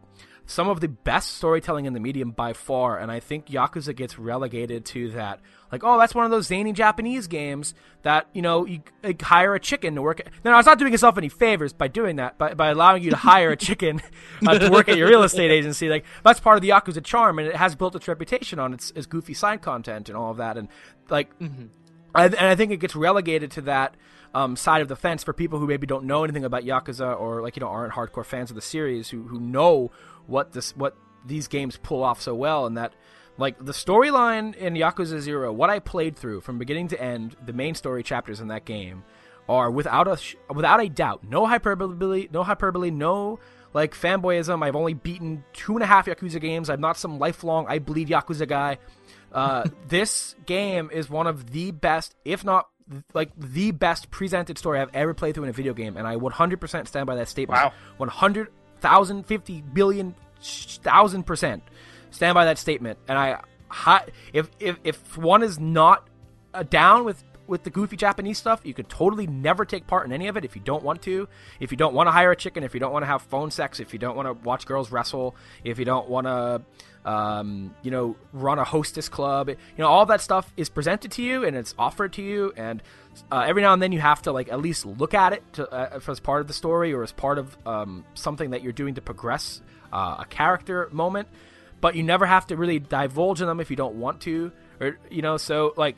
some 0.47 0.69
of 0.69 0.81
the 0.81 0.89
best 0.89 1.37
storytelling 1.37 1.87
in 1.87 1.93
the 1.93 2.01
medium 2.01 2.31
by 2.31 2.53
far, 2.53 2.99
and 2.99 3.11
I 3.11 3.21
think 3.21 3.47
Yakuza 3.47 3.95
gets 3.95 4.19
relegated 4.19 4.85
to 4.87 5.11
that. 5.11 5.41
Like, 5.73 5.83
oh, 5.83 5.99
that's 5.99 6.15
one 6.15 6.25
of 6.25 6.31
those 6.31 6.47
zany 6.47 6.73
Japanese 6.73 7.27
games 7.27 7.75
that 8.03 8.29
you 8.33 8.41
know 8.41 8.65
you 8.65 8.81
hire 9.21 9.55
a 9.55 9.61
chicken 9.61 9.97
to 9.97 10.03
work. 10.03 10.21
At. 10.21 10.29
No, 10.45 10.53
no, 10.53 10.59
it's 10.59 10.67
not 10.67 10.79
doing 10.79 10.93
yourself 10.93 11.19
any 11.19 11.29
favors 11.29 11.73
by 11.73 11.89
doing 11.89 12.17
that, 12.17 12.39
by 12.39 12.55
by 12.55 12.69
allowing 12.69 13.03
you 13.03 13.11
to 13.11 13.17
hire 13.17 13.51
a 13.51 13.57
chicken 13.57 14.01
uh, 14.47 14.59
to 14.59 14.71
work 14.71 14.89
at 14.89 14.97
your 14.97 15.09
real 15.09 15.25
estate 15.25 15.51
agency. 15.51 15.89
Like, 15.89 16.05
that's 16.23 16.39
part 16.39 16.57
of 16.57 16.63
the 16.63 16.71
Yakuza 16.71 17.05
charm, 17.05 17.41
and 17.41 17.49
it 17.49 17.57
has 17.57 17.75
built 17.75 17.97
its 17.97 18.07
reputation 18.07 18.61
on 18.61 18.73
its, 18.73 18.93
its 18.93 19.07
goofy 19.07 19.35
side 19.35 19.63
content 19.63 20.09
and 20.09 20.17
all 20.17 20.31
of 20.31 20.37
that. 20.37 20.57
And 20.57 20.69
like, 21.09 21.31
I, 21.41 21.71
and 22.25 22.35
I 22.37 22.55
think 22.55 22.73
it 22.73 22.79
gets 22.79 22.97
relegated 22.97 23.51
to 23.53 23.63
that 23.63 23.97
um, 24.35 24.57
side 24.57 24.83
of 24.83 24.89
the 24.89 24.97
fence 24.97 25.25
for 25.25 25.33
people 25.33 25.59
who 25.59 25.67
maybe 25.67 25.87
don't 25.87 26.05
know 26.05 26.25
anything 26.25 26.45
about 26.45 26.65
Yakuza 26.65 27.19
or 27.19 27.43
like 27.43 27.57
you 27.57 27.61
know 27.61 27.69
aren't 27.69 27.95
hardcore 27.95 28.25
fans 28.25 28.51
of 28.51 28.55
the 28.55 28.63
series 28.63 29.09
who 29.09 29.23
who 29.23 29.41
know 29.41 29.91
what 30.27 30.53
this 30.53 30.77
what 30.77 30.97
these 31.25 31.49
games 31.49 31.79
pull 31.83 32.03
off 32.03 32.21
so 32.21 32.35
well 32.35 32.67
and 32.67 32.77
that 32.77 32.93
like 33.39 33.59
the 33.65 33.73
storyline 33.73 34.55
in 34.57 34.75
Yakuza 34.75 35.21
0 35.21 35.53
what 35.53 35.71
I 35.71 35.79
played 35.79 36.17
through 36.17 36.41
from 36.43 36.59
beginning 36.59 36.89
to 36.89 37.01
end 37.01 37.37
the 37.45 37.53
main 37.53 37.75
story 37.75 38.03
chapters 38.03 38.41
in 38.41 38.49
that 38.49 38.65
game 38.65 39.05
are 39.49 39.71
without 39.71 40.09
a 40.09 40.17
sh- 40.17 40.37
without 40.55 40.83
a 40.83 40.89
doubt 40.89 41.25
no 41.25 41.47
hyperbole 41.47 42.29
no 42.31 42.43
hyperbole 42.43 42.91
no 42.91 43.39
like 43.77 43.95
fanboyism. 43.95 44.65
I've 44.65 44.75
only 44.75 44.95
beaten 44.95 45.45
two 45.53 45.75
and 45.75 45.83
a 45.83 45.87
half 45.87 46.07
Yakuza 46.07 46.41
games. 46.41 46.71
I'm 46.71 46.81
not 46.81 46.97
some 46.97 47.19
lifelong 47.19 47.67
I 47.69 47.79
bleed 47.79 48.09
Yakuza 48.09 48.49
guy 48.49 48.79
uh, 49.37 49.65
this 49.89 50.35
game 50.47 50.91
is 50.93 51.09
one 51.11 51.27
of 51.27 51.53
the 51.53 51.71
best 51.71 52.15
if 52.25 52.45
not 52.45 52.69
like 53.15 53.31
the 53.37 53.73
best 53.73 54.11
presented 54.11 54.59
story 54.59 54.81
I've 54.81 54.95
ever 54.95 55.13
played 55.13 55.35
through 55.35 55.45
in 55.45 55.51
a 55.51 55.53
video 55.53 55.75
game, 55.75 55.97
and 55.97 56.07
I 56.07 56.17
100% 56.17 56.87
stand 56.87 57.07
by 57.07 57.17
that 57.17 57.29
statement. 57.29 57.61
Wow. 57.61 57.73
100,000, 57.99 59.27
50 59.27 59.63
billion, 59.73 60.15
sh- 60.41 60.79
percent 61.25 61.63
stand 62.11 62.35
by 62.35 62.45
that 62.45 62.59
statement. 62.59 62.99
And 63.09 63.19
I, 63.19 63.41
if 64.33 64.49
if 64.61 64.79
if 64.85 65.19
one 65.19 65.43
is 65.43 65.59
not 65.59 66.09
down 66.71 67.05
with 67.05 67.23
with 67.49 67.63
the 67.63 67.71
goofy 67.71 67.97
Japanese 67.97 68.39
stuff, 68.39 68.61
you 68.65 68.75
could 68.75 68.89
totally 68.89 69.27
never 69.27 69.65
take 69.65 69.87
part 69.87 70.07
in 70.07 70.13
any 70.13 70.29
of 70.29 70.37
it 70.37 70.45
if 70.45 70.57
you 70.57 70.63
don't 70.63 70.83
want 70.83 71.03
to. 71.03 71.29
If 71.61 71.71
you 71.71 71.77
don't 71.77 71.95
want 71.95 72.07
to 72.07 72.13
hire 72.13 72.33
a 72.33 72.37
chicken, 72.37 72.63
if 72.63 72.75
you 72.75 72.81
don't 72.81 72.93
want 72.93 73.03
to 73.03 73.07
have 73.07 73.23
phone 73.23 73.51
sex, 73.51 73.81
if 73.81 73.93
you 73.93 73.99
don't 73.99 74.17
want 74.17 74.27
to 74.27 74.33
watch 74.45 74.67
girls 74.67 74.91
wrestle, 74.91 75.37
if 75.65 75.79
you 75.79 75.85
don't 75.85 76.09
want 76.09 76.27
to, 76.27 76.63
um, 77.11 77.75
you 77.83 77.91
know, 77.91 78.17
run 78.33 78.59
a 78.59 78.65
hostess 78.65 79.09
club, 79.09 79.49
you 79.49 79.57
know, 79.79 79.89
all 79.89 80.07
that 80.07 80.21
stuff 80.21 80.53
is 80.57 80.69
presented 80.69 81.13
to 81.13 81.23
you 81.23 81.45
and 81.45 81.57
it's 81.57 81.75
offered 81.79 82.13
to 82.15 82.23
you, 82.23 82.53
and 82.57 82.83
uh, 83.31 83.45
every 83.47 83.63
now 83.63 83.73
and 83.73 83.83
then 83.83 83.93
you 83.93 84.01
have 84.01 84.23
to 84.23 84.33
like 84.33 84.51
at 84.51 84.61
least 84.61 84.85
look 84.87 85.15
at 85.15 85.33
it 85.33 85.43
to, 85.55 85.69
uh, 85.71 86.01
as 86.07 86.21
part 86.21 86.41
of 86.41 86.49
the 86.49 86.55
story 86.55 86.93
or 86.93 87.03
as 87.03 87.13
part 87.13 87.39
of 87.39 87.57
um, 87.67 88.05
something 88.15 88.51
that 88.51 88.63
you're 88.63 88.73
doing 88.73 88.95
to 88.95 89.01
progress 89.01 89.61
uh, 89.93 90.17
a 90.21 90.27
character 90.27 90.89
moment. 90.93 91.29
But 91.81 91.95
you 91.95 92.03
never 92.03 92.25
have 92.25 92.47
to 92.49 92.57
really 92.57 92.79
divulge 92.79 93.41
in 93.41 93.47
them 93.47 93.61
if 93.61 93.71
you 93.71 93.77
don't 93.77 93.97
want 93.97 94.23
to, 94.23 94.51
or 94.81 94.99
you 95.11 95.23
know, 95.23 95.37
so 95.37 95.75
like 95.77 95.97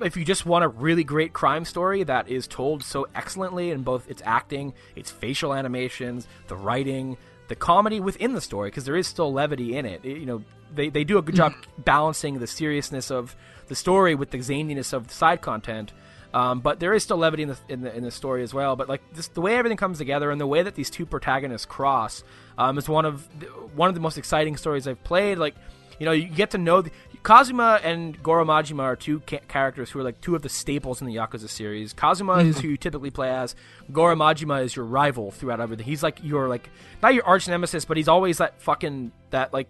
if 0.00 0.16
you 0.16 0.24
just 0.24 0.46
want 0.46 0.64
a 0.64 0.68
really 0.68 1.04
great 1.04 1.32
crime 1.32 1.64
story 1.64 2.02
that 2.04 2.28
is 2.28 2.46
told 2.46 2.82
so 2.82 3.06
excellently 3.14 3.70
in 3.70 3.82
both 3.82 4.10
its 4.10 4.22
acting, 4.24 4.72
its 4.96 5.10
facial 5.10 5.52
animations, 5.54 6.26
the 6.48 6.56
writing, 6.56 7.16
the 7.48 7.54
comedy 7.54 8.00
within 8.00 8.32
the 8.32 8.40
story, 8.40 8.70
because 8.70 8.84
there 8.84 8.96
is 8.96 9.06
still 9.06 9.32
levity 9.32 9.76
in 9.76 9.84
it. 9.86 10.00
It- 10.04 10.18
You 10.18 10.26
know, 10.26 10.42
they, 10.74 10.88
they 10.88 11.04
do 11.04 11.18
a 11.18 11.22
good 11.22 11.34
job 11.34 11.52
balancing 11.78 12.38
the 12.38 12.46
seriousness 12.46 13.10
of 13.10 13.36
the 13.68 13.74
story 13.74 14.14
with 14.14 14.30
the 14.30 14.38
zaniness 14.38 14.92
of 14.94 15.08
the 15.08 15.14
side 15.14 15.42
content. 15.42 15.92
Um, 16.32 16.60
but 16.60 16.80
there 16.80 16.94
is 16.94 17.02
still 17.02 17.18
levity 17.18 17.42
in 17.42 17.50
the, 17.50 17.58
in 17.68 17.82
the 17.82 17.94
in 17.94 18.02
the 18.04 18.10
story 18.10 18.42
as 18.42 18.54
well. 18.54 18.74
But 18.74 18.88
like 18.88 19.02
this, 19.12 19.28
the 19.28 19.42
way 19.42 19.54
everything 19.56 19.76
comes 19.76 19.98
together 19.98 20.30
and 20.30 20.40
the 20.40 20.46
way 20.46 20.62
that 20.62 20.74
these 20.74 20.88
two 20.88 21.04
protagonists 21.04 21.66
cross 21.66 22.24
um, 22.56 22.78
is 22.78 22.88
one 22.88 23.04
of 23.04 23.28
the, 23.38 23.46
one 23.76 23.90
of 23.90 23.94
the 23.94 24.00
most 24.00 24.16
exciting 24.16 24.56
stories 24.56 24.88
I've 24.88 25.04
played. 25.04 25.36
Like 25.36 25.54
you 25.98 26.06
know, 26.06 26.12
you 26.12 26.24
get 26.28 26.52
to 26.52 26.58
know 26.58 26.80
the, 26.80 26.90
Kazuma 27.22 27.78
and 27.84 28.20
Goro 28.20 28.44
Majima 28.44 28.82
are 28.82 28.96
two 28.96 29.20
ca- 29.20 29.40
characters 29.46 29.90
who 29.90 30.00
are 30.00 30.02
like 30.02 30.20
two 30.20 30.34
of 30.34 30.42
the 30.42 30.48
staples 30.48 31.00
in 31.00 31.06
the 31.06 31.16
Yakuza 31.16 31.48
series. 31.48 31.92
Kazuma 31.92 32.38
is 32.38 32.58
who 32.58 32.68
you 32.68 32.76
typically 32.76 33.10
play 33.10 33.30
as. 33.30 33.54
Goro 33.92 34.16
Majima 34.16 34.64
is 34.64 34.74
your 34.74 34.84
rival 34.84 35.30
throughout 35.30 35.60
everything. 35.60 35.86
He's 35.86 36.02
like 36.02 36.18
your 36.24 36.48
like 36.48 36.68
not 37.00 37.14
your 37.14 37.24
arch 37.24 37.46
nemesis, 37.46 37.84
but 37.84 37.96
he's 37.96 38.08
always 38.08 38.38
that 38.38 38.60
fucking 38.60 39.12
that 39.30 39.52
like 39.52 39.68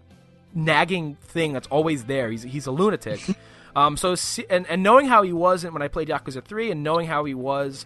nagging 0.55 1.17
thing 1.17 1.53
that's 1.53 1.69
always 1.69 2.05
there. 2.05 2.31
He's 2.31 2.43
he's 2.43 2.67
a 2.67 2.71
lunatic. 2.71 3.21
um, 3.77 3.99
so 3.99 4.15
and 4.49 4.67
and 4.67 4.83
knowing 4.83 5.07
how 5.07 5.23
he 5.23 5.33
was 5.33 5.65
when 5.65 5.83
I 5.83 5.89
played 5.89 6.09
Yakuza 6.09 6.43
three, 6.43 6.71
and 6.71 6.83
knowing 6.83 7.07
how 7.07 7.25
he 7.25 7.35
was 7.35 7.85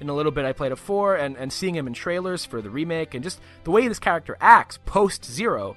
in 0.00 0.08
a 0.08 0.14
little 0.14 0.32
bit 0.32 0.44
I 0.44 0.52
played 0.52 0.72
a 0.72 0.76
four, 0.76 1.14
and 1.14 1.36
and 1.36 1.52
seeing 1.52 1.76
him 1.76 1.86
in 1.86 1.92
trailers 1.92 2.44
for 2.44 2.60
the 2.60 2.70
remake, 2.70 3.14
and 3.14 3.22
just 3.22 3.40
the 3.62 3.70
way 3.70 3.86
this 3.86 4.00
character 4.00 4.36
acts 4.40 4.80
post 4.86 5.24
Zero, 5.24 5.76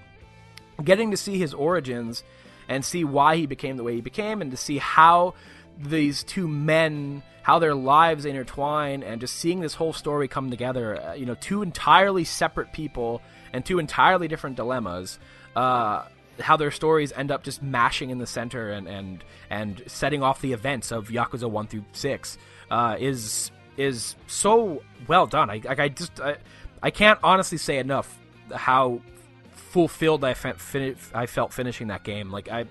getting 0.83 1.11
to 1.11 1.17
see 1.17 1.37
his 1.37 1.53
origins 1.53 2.23
and 2.67 2.83
see 2.83 3.03
why 3.03 3.35
he 3.35 3.45
became 3.45 3.77
the 3.77 3.83
way 3.83 3.95
he 3.95 4.01
became, 4.01 4.41
and 4.41 4.51
to 4.51 4.57
see 4.57 4.77
how 4.77 5.33
these 5.77 6.23
two 6.23 6.47
men 6.47 7.23
how 7.43 7.59
their 7.59 7.75
lives 7.75 8.25
intertwine 8.25 9.03
and 9.03 9.21
just 9.21 9.35
seeing 9.35 9.61
this 9.61 9.75
whole 9.75 9.93
story 9.93 10.27
come 10.27 10.49
together 10.49 10.99
uh, 11.01 11.13
you 11.13 11.25
know 11.25 11.35
two 11.35 11.61
entirely 11.61 12.23
separate 12.23 12.73
people 12.73 13.21
and 13.53 13.63
two 13.63 13.77
entirely 13.77 14.27
different 14.27 14.55
dilemmas 14.55 15.19
uh, 15.55 16.03
how 16.39 16.57
their 16.57 16.71
stories 16.71 17.11
end 17.13 17.31
up 17.31 17.43
just 17.43 17.61
mashing 17.61 18.09
in 18.09 18.17
the 18.17 18.27
center 18.27 18.71
and 18.71 18.87
and 18.87 19.23
and 19.49 19.83
setting 19.87 20.23
off 20.23 20.41
the 20.41 20.53
events 20.53 20.91
of 20.91 21.09
Yakuza 21.09 21.49
1 21.49 21.67
through 21.67 21.85
6 21.93 22.37
uh, 22.71 22.95
is 22.99 23.51
is 23.77 24.15
so 24.25 24.81
well 25.07 25.27
done. 25.27 25.49
I 25.49 25.61
like 25.63 25.79
I 25.79 25.89
just 25.89 26.19
I, 26.19 26.37
I 26.81 26.91
can't 26.91 27.19
honestly 27.23 27.57
say 27.57 27.77
enough 27.77 28.17
how 28.53 29.01
fulfilled 29.69 30.23
I, 30.23 30.33
fe- 30.33 30.53
fin- 30.53 30.97
I 31.13 31.25
felt 31.25 31.53
finishing 31.53 31.87
that 31.87 32.03
game 32.03 32.31
like 32.31 32.49
I 32.49 32.65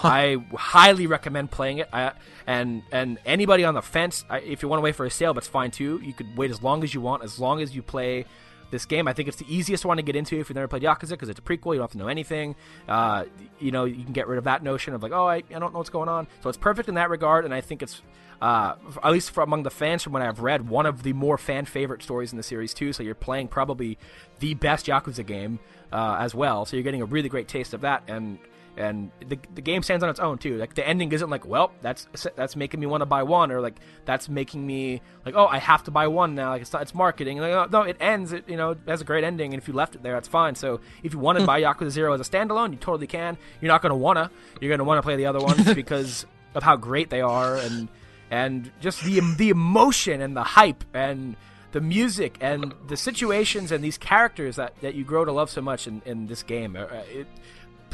I 0.00 0.36
highly 0.54 1.08
recommend 1.08 1.50
playing 1.50 1.78
it. 1.78 1.88
I, 1.92 2.12
and 2.46 2.82
and 2.92 3.18
anybody 3.26 3.64
on 3.64 3.74
the 3.74 3.82
fence, 3.82 4.24
I, 4.30 4.38
if 4.38 4.62
you 4.62 4.68
want 4.68 4.78
to 4.78 4.84
wait 4.84 4.94
for 4.94 5.04
a 5.04 5.10
sale, 5.10 5.34
that's 5.34 5.48
fine 5.48 5.72
too. 5.72 6.00
You 6.04 6.12
could 6.12 6.36
wait 6.36 6.52
as 6.52 6.62
long 6.62 6.84
as 6.84 6.94
you 6.94 7.00
want, 7.00 7.24
as 7.24 7.40
long 7.40 7.60
as 7.60 7.74
you 7.74 7.82
play 7.82 8.24
this 8.70 8.84
game. 8.84 9.08
I 9.08 9.12
think 9.12 9.28
it's 9.28 9.38
the 9.38 9.54
easiest 9.54 9.84
one 9.84 9.96
to 9.96 10.02
get 10.02 10.16
into 10.16 10.38
if 10.38 10.48
you've 10.48 10.56
never 10.56 10.68
played 10.68 10.82
Yakuza 10.82 11.10
because 11.10 11.28
it's 11.28 11.38
a 11.38 11.42
prequel. 11.42 11.72
You 11.72 11.78
don't 11.78 11.82
have 11.82 11.92
to 11.92 11.98
know 11.98 12.08
anything. 12.08 12.56
Uh, 12.88 13.24
you 13.58 13.70
know, 13.70 13.84
you 13.84 14.02
can 14.04 14.12
get 14.12 14.28
rid 14.28 14.38
of 14.38 14.44
that 14.44 14.62
notion 14.62 14.94
of 14.94 15.02
like, 15.02 15.12
oh, 15.12 15.26
I, 15.26 15.36
I 15.36 15.58
don't 15.58 15.72
know 15.72 15.78
what's 15.78 15.90
going 15.90 16.08
on. 16.08 16.26
So 16.42 16.48
it's 16.48 16.58
perfect 16.58 16.88
in 16.88 16.94
that 16.96 17.10
regard, 17.10 17.44
and 17.44 17.54
I 17.54 17.60
think 17.60 17.82
it's 17.82 18.02
uh, 18.40 18.74
at 19.02 19.12
least 19.12 19.36
among 19.36 19.64
the 19.64 19.70
fans 19.70 20.02
from 20.02 20.12
what 20.12 20.22
I've 20.22 20.40
read, 20.40 20.68
one 20.68 20.86
of 20.86 21.02
the 21.02 21.12
more 21.12 21.38
fan 21.38 21.64
favorite 21.64 22.02
stories 22.02 22.32
in 22.32 22.36
the 22.36 22.42
series 22.42 22.72
too. 22.72 22.92
So 22.92 23.02
you're 23.02 23.14
playing 23.14 23.48
probably 23.48 23.98
the 24.38 24.54
best 24.54 24.86
Yakuza 24.86 25.26
game 25.26 25.58
uh, 25.92 26.18
as 26.20 26.34
well. 26.34 26.64
So 26.64 26.76
you're 26.76 26.84
getting 26.84 27.02
a 27.02 27.06
really 27.06 27.28
great 27.28 27.48
taste 27.48 27.74
of 27.74 27.80
that, 27.80 28.02
and 28.06 28.38
and 28.78 29.10
the, 29.26 29.36
the 29.54 29.60
game 29.60 29.82
stands 29.82 30.04
on 30.04 30.08
its 30.08 30.20
own 30.20 30.38
too. 30.38 30.56
Like 30.56 30.74
the 30.74 30.86
ending 30.86 31.10
isn't 31.10 31.28
like, 31.28 31.44
well, 31.44 31.72
that's 31.82 32.06
that's 32.36 32.54
making 32.54 32.78
me 32.78 32.86
want 32.86 33.00
to 33.02 33.06
buy 33.06 33.24
one, 33.24 33.50
or 33.50 33.60
like 33.60 33.74
that's 34.04 34.28
making 34.28 34.64
me 34.64 35.02
like, 35.26 35.34
oh, 35.34 35.46
I 35.46 35.58
have 35.58 35.82
to 35.84 35.90
buy 35.90 36.06
one 36.06 36.36
now. 36.36 36.50
Like 36.50 36.62
it's 36.62 36.72
not, 36.72 36.82
it's 36.82 36.94
marketing. 36.94 37.38
Like, 37.38 37.70
no, 37.72 37.82
it 37.82 37.96
ends. 37.98 38.32
It 38.32 38.48
you 38.48 38.56
know 38.56 38.70
it 38.70 38.78
has 38.86 39.00
a 39.00 39.04
great 39.04 39.24
ending, 39.24 39.52
and 39.52 39.60
if 39.60 39.66
you 39.66 39.74
left 39.74 39.96
it 39.96 40.02
there, 40.04 40.14
that's 40.14 40.28
fine. 40.28 40.54
So 40.54 40.80
if 41.02 41.12
you 41.12 41.18
want 41.18 41.40
to 41.40 41.44
buy 41.44 41.60
Yakuza 41.60 41.90
Zero 41.90 42.12
as 42.12 42.20
a 42.20 42.30
standalone, 42.30 42.70
you 42.70 42.78
totally 42.78 43.08
can. 43.08 43.36
You're 43.60 43.72
not 43.72 43.82
going 43.82 43.90
to 43.90 43.96
wanna. 43.96 44.30
You're 44.60 44.70
going 44.70 44.78
to 44.78 44.84
want 44.84 44.98
to 44.98 45.02
play 45.02 45.16
the 45.16 45.26
other 45.26 45.40
ones 45.40 45.74
because 45.74 46.24
of 46.54 46.62
how 46.62 46.76
great 46.76 47.10
they 47.10 47.20
are, 47.20 47.56
and 47.56 47.88
and 48.30 48.70
just 48.80 49.02
the 49.02 49.20
the 49.36 49.50
emotion 49.50 50.20
and 50.20 50.36
the 50.36 50.44
hype 50.44 50.84
and 50.94 51.36
the 51.72 51.80
music 51.80 52.38
and 52.40 52.72
the 52.86 52.96
situations 52.96 53.72
and 53.72 53.84
these 53.84 53.98
characters 53.98 54.56
that, 54.56 54.74
that 54.80 54.94
you 54.94 55.04
grow 55.04 55.24
to 55.24 55.32
love 55.32 55.50
so 55.50 55.60
much 55.60 55.86
in, 55.86 56.00
in 56.06 56.26
this 56.26 56.42
game. 56.42 56.76
Uh, 56.76 56.86
it, 57.10 57.26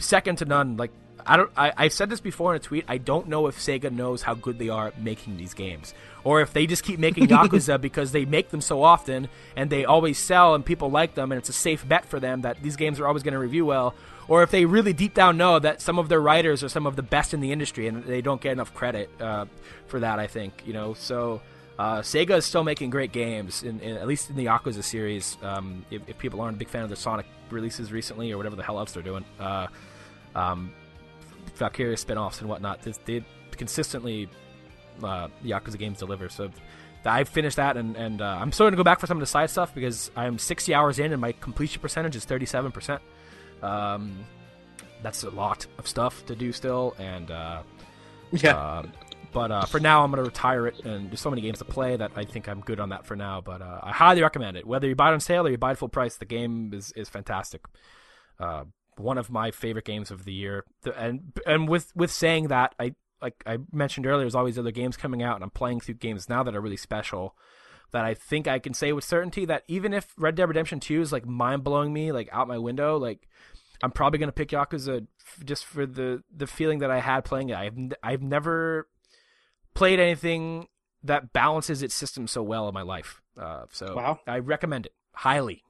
second 0.04 0.36
to 0.36 0.44
none. 0.44 0.76
Like 0.76 0.90
I 1.26 1.36
don't. 1.36 1.50
I, 1.56 1.72
I've 1.76 1.92
said 1.92 2.10
this 2.10 2.20
before 2.20 2.54
in 2.54 2.56
a 2.56 2.62
tweet. 2.62 2.84
I 2.88 2.98
don't 2.98 3.28
know 3.28 3.46
if 3.46 3.58
Sega 3.58 3.90
knows 3.90 4.22
how 4.22 4.34
good 4.34 4.58
they 4.58 4.68
are 4.68 4.88
at 4.88 5.00
making 5.00 5.36
these 5.36 5.54
games, 5.54 5.94
or 6.22 6.40
if 6.40 6.52
they 6.52 6.66
just 6.66 6.84
keep 6.84 6.98
making 6.98 7.26
Yakuza 7.28 7.80
because 7.80 8.12
they 8.12 8.24
make 8.24 8.50
them 8.50 8.60
so 8.60 8.82
often 8.82 9.28
and 9.56 9.70
they 9.70 9.84
always 9.84 10.18
sell 10.18 10.54
and 10.54 10.64
people 10.64 10.90
like 10.90 11.14
them 11.14 11.32
and 11.32 11.38
it's 11.38 11.48
a 11.48 11.54
safe 11.54 11.86
bet 11.88 12.04
for 12.04 12.20
them 12.20 12.42
that 12.42 12.62
these 12.62 12.76
games 12.76 13.00
are 13.00 13.06
always 13.06 13.22
going 13.22 13.32
to 13.32 13.38
review 13.38 13.64
well. 13.64 13.94
Or 14.26 14.42
if 14.42 14.50
they 14.50 14.64
really 14.64 14.92
deep 14.92 15.14
down 15.14 15.36
know 15.36 15.58
that 15.58 15.82
some 15.82 15.98
of 15.98 16.08
their 16.08 16.20
writers 16.20 16.64
are 16.64 16.68
some 16.68 16.86
of 16.86 16.96
the 16.96 17.02
best 17.02 17.34
in 17.34 17.40
the 17.40 17.52
industry 17.52 17.86
and 17.86 18.04
they 18.04 18.22
don't 18.22 18.40
get 18.40 18.52
enough 18.52 18.72
credit 18.74 19.10
uh, 19.20 19.46
for 19.86 20.00
that. 20.00 20.18
I 20.18 20.26
think 20.26 20.62
you 20.66 20.72
know 20.72 20.94
so. 20.94 21.40
Uh, 21.76 21.98
Sega 22.02 22.36
is 22.36 22.44
still 22.44 22.62
making 22.62 22.90
great 22.90 23.10
games, 23.10 23.64
in, 23.64 23.80
in, 23.80 23.96
at 23.96 24.06
least 24.06 24.30
in 24.30 24.36
the 24.36 24.46
Yakuza 24.46 24.84
series. 24.84 25.36
Um, 25.42 25.84
if, 25.90 26.08
if, 26.08 26.16
people 26.18 26.40
aren't 26.40 26.54
a 26.54 26.58
big 26.58 26.68
fan 26.68 26.84
of 26.84 26.88
the 26.88 26.94
Sonic 26.94 27.26
releases 27.50 27.90
recently 27.90 28.30
or 28.30 28.36
whatever 28.36 28.54
the 28.54 28.62
hell 28.62 28.78
else 28.78 28.92
they're 28.92 29.02
doing, 29.02 29.24
uh, 29.40 29.66
um, 30.34 30.72
Valkyria 31.56 31.96
spin-offs 31.96 32.40
and 32.40 32.48
whatnot, 32.48 32.82
they, 32.82 32.92
they 33.04 33.24
consistently 33.56 34.28
uh, 35.02 35.28
Yakuza 35.44 35.78
games 35.78 35.98
deliver. 35.98 36.28
So 36.28 36.50
I've 37.04 37.28
finished 37.28 37.56
that, 37.56 37.76
and, 37.76 37.96
and 37.96 38.22
uh, 38.22 38.38
I'm 38.40 38.52
still 38.52 38.64
going 38.64 38.72
to 38.72 38.76
go 38.76 38.84
back 38.84 39.00
for 39.00 39.06
some 39.06 39.16
of 39.16 39.20
the 39.20 39.26
side 39.26 39.50
stuff 39.50 39.74
because 39.74 40.10
I'm 40.16 40.38
60 40.38 40.74
hours 40.74 40.98
in, 40.98 41.12
and 41.12 41.20
my 41.20 41.32
completion 41.32 41.80
percentage 41.80 42.16
is 42.16 42.24
37%. 42.24 43.00
Um, 43.62 44.24
that's 45.02 45.22
a 45.22 45.30
lot 45.30 45.66
of 45.78 45.86
stuff 45.86 46.24
to 46.26 46.34
do 46.34 46.52
still, 46.52 46.94
and 46.98 47.30
uh, 47.30 47.62
yeah. 48.32 48.78
Um, 48.78 48.92
but 49.32 49.50
uh, 49.50 49.64
for 49.64 49.80
now, 49.80 50.04
I'm 50.04 50.12
going 50.12 50.22
to 50.22 50.30
retire 50.30 50.68
it, 50.68 50.84
and 50.84 51.10
there's 51.10 51.20
so 51.20 51.28
many 51.28 51.42
games 51.42 51.58
to 51.58 51.64
play 51.64 51.96
that 51.96 52.12
I 52.14 52.24
think 52.24 52.48
I'm 52.48 52.60
good 52.60 52.78
on 52.78 52.90
that 52.90 53.04
for 53.04 53.16
now. 53.16 53.40
But 53.40 53.62
uh, 53.62 53.80
I 53.82 53.90
highly 53.90 54.22
recommend 54.22 54.56
it. 54.56 54.64
Whether 54.64 54.86
you 54.88 54.94
buy 54.94 55.10
it 55.10 55.14
on 55.14 55.20
sale 55.20 55.46
or 55.46 55.50
you 55.50 55.58
buy 55.58 55.72
it 55.72 55.78
full 55.78 55.88
price, 55.88 56.16
the 56.16 56.24
game 56.24 56.72
is 56.72 56.92
is 56.92 57.08
fantastic. 57.08 57.62
One 58.98 59.18
of 59.18 59.30
my 59.30 59.50
favorite 59.50 59.84
games 59.84 60.10
of 60.10 60.24
the 60.24 60.32
year. 60.32 60.64
And 60.96 61.32
and 61.46 61.68
with 61.68 61.92
with 61.94 62.10
saying 62.10 62.48
that, 62.48 62.74
I 62.78 62.94
like 63.20 63.42
I 63.46 63.58
mentioned 63.72 64.06
earlier, 64.06 64.24
there's 64.24 64.34
always 64.34 64.58
other 64.58 64.70
games 64.70 64.96
coming 64.96 65.22
out, 65.22 65.36
and 65.36 65.44
I'm 65.44 65.50
playing 65.50 65.80
through 65.80 65.94
games 65.94 66.28
now 66.28 66.42
that 66.42 66.54
are 66.54 66.60
really 66.60 66.76
special. 66.76 67.34
That 67.92 68.04
I 68.04 68.14
think 68.14 68.48
I 68.48 68.58
can 68.58 68.74
say 68.74 68.92
with 68.92 69.04
certainty 69.04 69.44
that 69.44 69.62
even 69.68 69.92
if 69.92 70.12
Red 70.18 70.34
Dead 70.34 70.48
Redemption 70.48 70.80
2 70.80 71.00
is 71.00 71.12
like 71.12 71.26
mind 71.26 71.62
blowing 71.62 71.92
me, 71.92 72.10
like 72.10 72.28
out 72.32 72.48
my 72.48 72.58
window, 72.58 72.96
like 72.96 73.28
I'm 73.82 73.92
probably 73.92 74.18
gonna 74.18 74.32
pick 74.32 74.48
Yakuza 74.48 75.06
just 75.44 75.64
for 75.64 75.86
the 75.86 76.22
the 76.34 76.46
feeling 76.46 76.80
that 76.80 76.90
I 76.90 77.00
had 77.00 77.24
playing 77.24 77.50
it. 77.50 77.56
I've 77.56 77.76
I've 78.02 78.22
never 78.22 78.88
played 79.74 80.00
anything 80.00 80.68
that 81.02 81.32
balances 81.32 81.82
its 81.82 81.94
system 81.94 82.26
so 82.26 82.42
well 82.42 82.68
in 82.68 82.74
my 82.74 82.82
life. 82.82 83.20
Uh, 83.38 83.64
so 83.70 83.94
wow. 83.94 84.20
I 84.26 84.38
recommend 84.38 84.86
it 84.86 84.94
highly. 85.14 85.63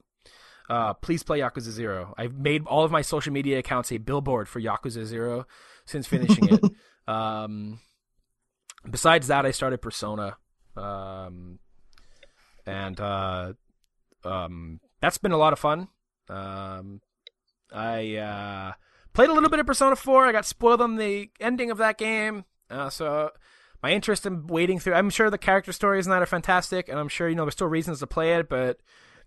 Uh, 0.69 0.93
please 0.93 1.23
play 1.23 1.39
Yakuza 1.39 1.71
Zero. 1.71 2.13
I've 2.17 2.37
made 2.37 2.65
all 2.65 2.83
of 2.83 2.91
my 2.91 3.01
social 3.01 3.31
media 3.31 3.59
accounts 3.59 3.91
a 3.91 3.97
billboard 3.97 4.47
for 4.47 4.59
Yakuza 4.59 5.05
Zero 5.05 5.45
since 5.85 6.07
finishing 6.07 6.49
it. 6.49 6.61
Um, 7.07 7.79
besides 8.89 9.27
that, 9.27 9.45
I 9.45 9.51
started 9.51 9.79
Persona, 9.79 10.37
um, 10.75 11.59
and 12.65 12.99
uh, 12.99 13.53
um, 14.23 14.79
that's 15.01 15.19
been 15.19 15.31
a 15.31 15.37
lot 15.37 15.53
of 15.53 15.59
fun. 15.59 15.87
Um, 16.29 17.01
I 17.71 18.15
uh, 18.15 18.71
played 19.13 19.29
a 19.29 19.33
little 19.33 19.49
bit 19.49 19.59
of 19.59 19.67
Persona 19.67 19.95
Four. 19.95 20.25
I 20.25 20.31
got 20.31 20.45
spoiled 20.45 20.81
on 20.81 20.95
the 20.95 21.29
ending 21.39 21.69
of 21.69 21.77
that 21.77 21.99
game, 21.99 22.45
uh, 22.71 22.89
so 22.89 23.29
my 23.83 23.91
interest 23.91 24.25
in 24.25 24.47
waiting 24.47 24.79
through. 24.79 24.95
I'm 24.95 25.11
sure 25.11 25.29
the 25.29 25.37
character 25.37 25.71
stories 25.71 26.07
in 26.07 26.11
that 26.11 26.23
are 26.23 26.25
fantastic, 26.25 26.89
and 26.89 26.97
I'm 26.97 27.09
sure 27.09 27.29
you 27.29 27.35
know 27.35 27.45
there's 27.45 27.53
still 27.53 27.67
reasons 27.67 27.99
to 27.99 28.07
play 28.07 28.33
it, 28.33 28.49
but 28.49 28.79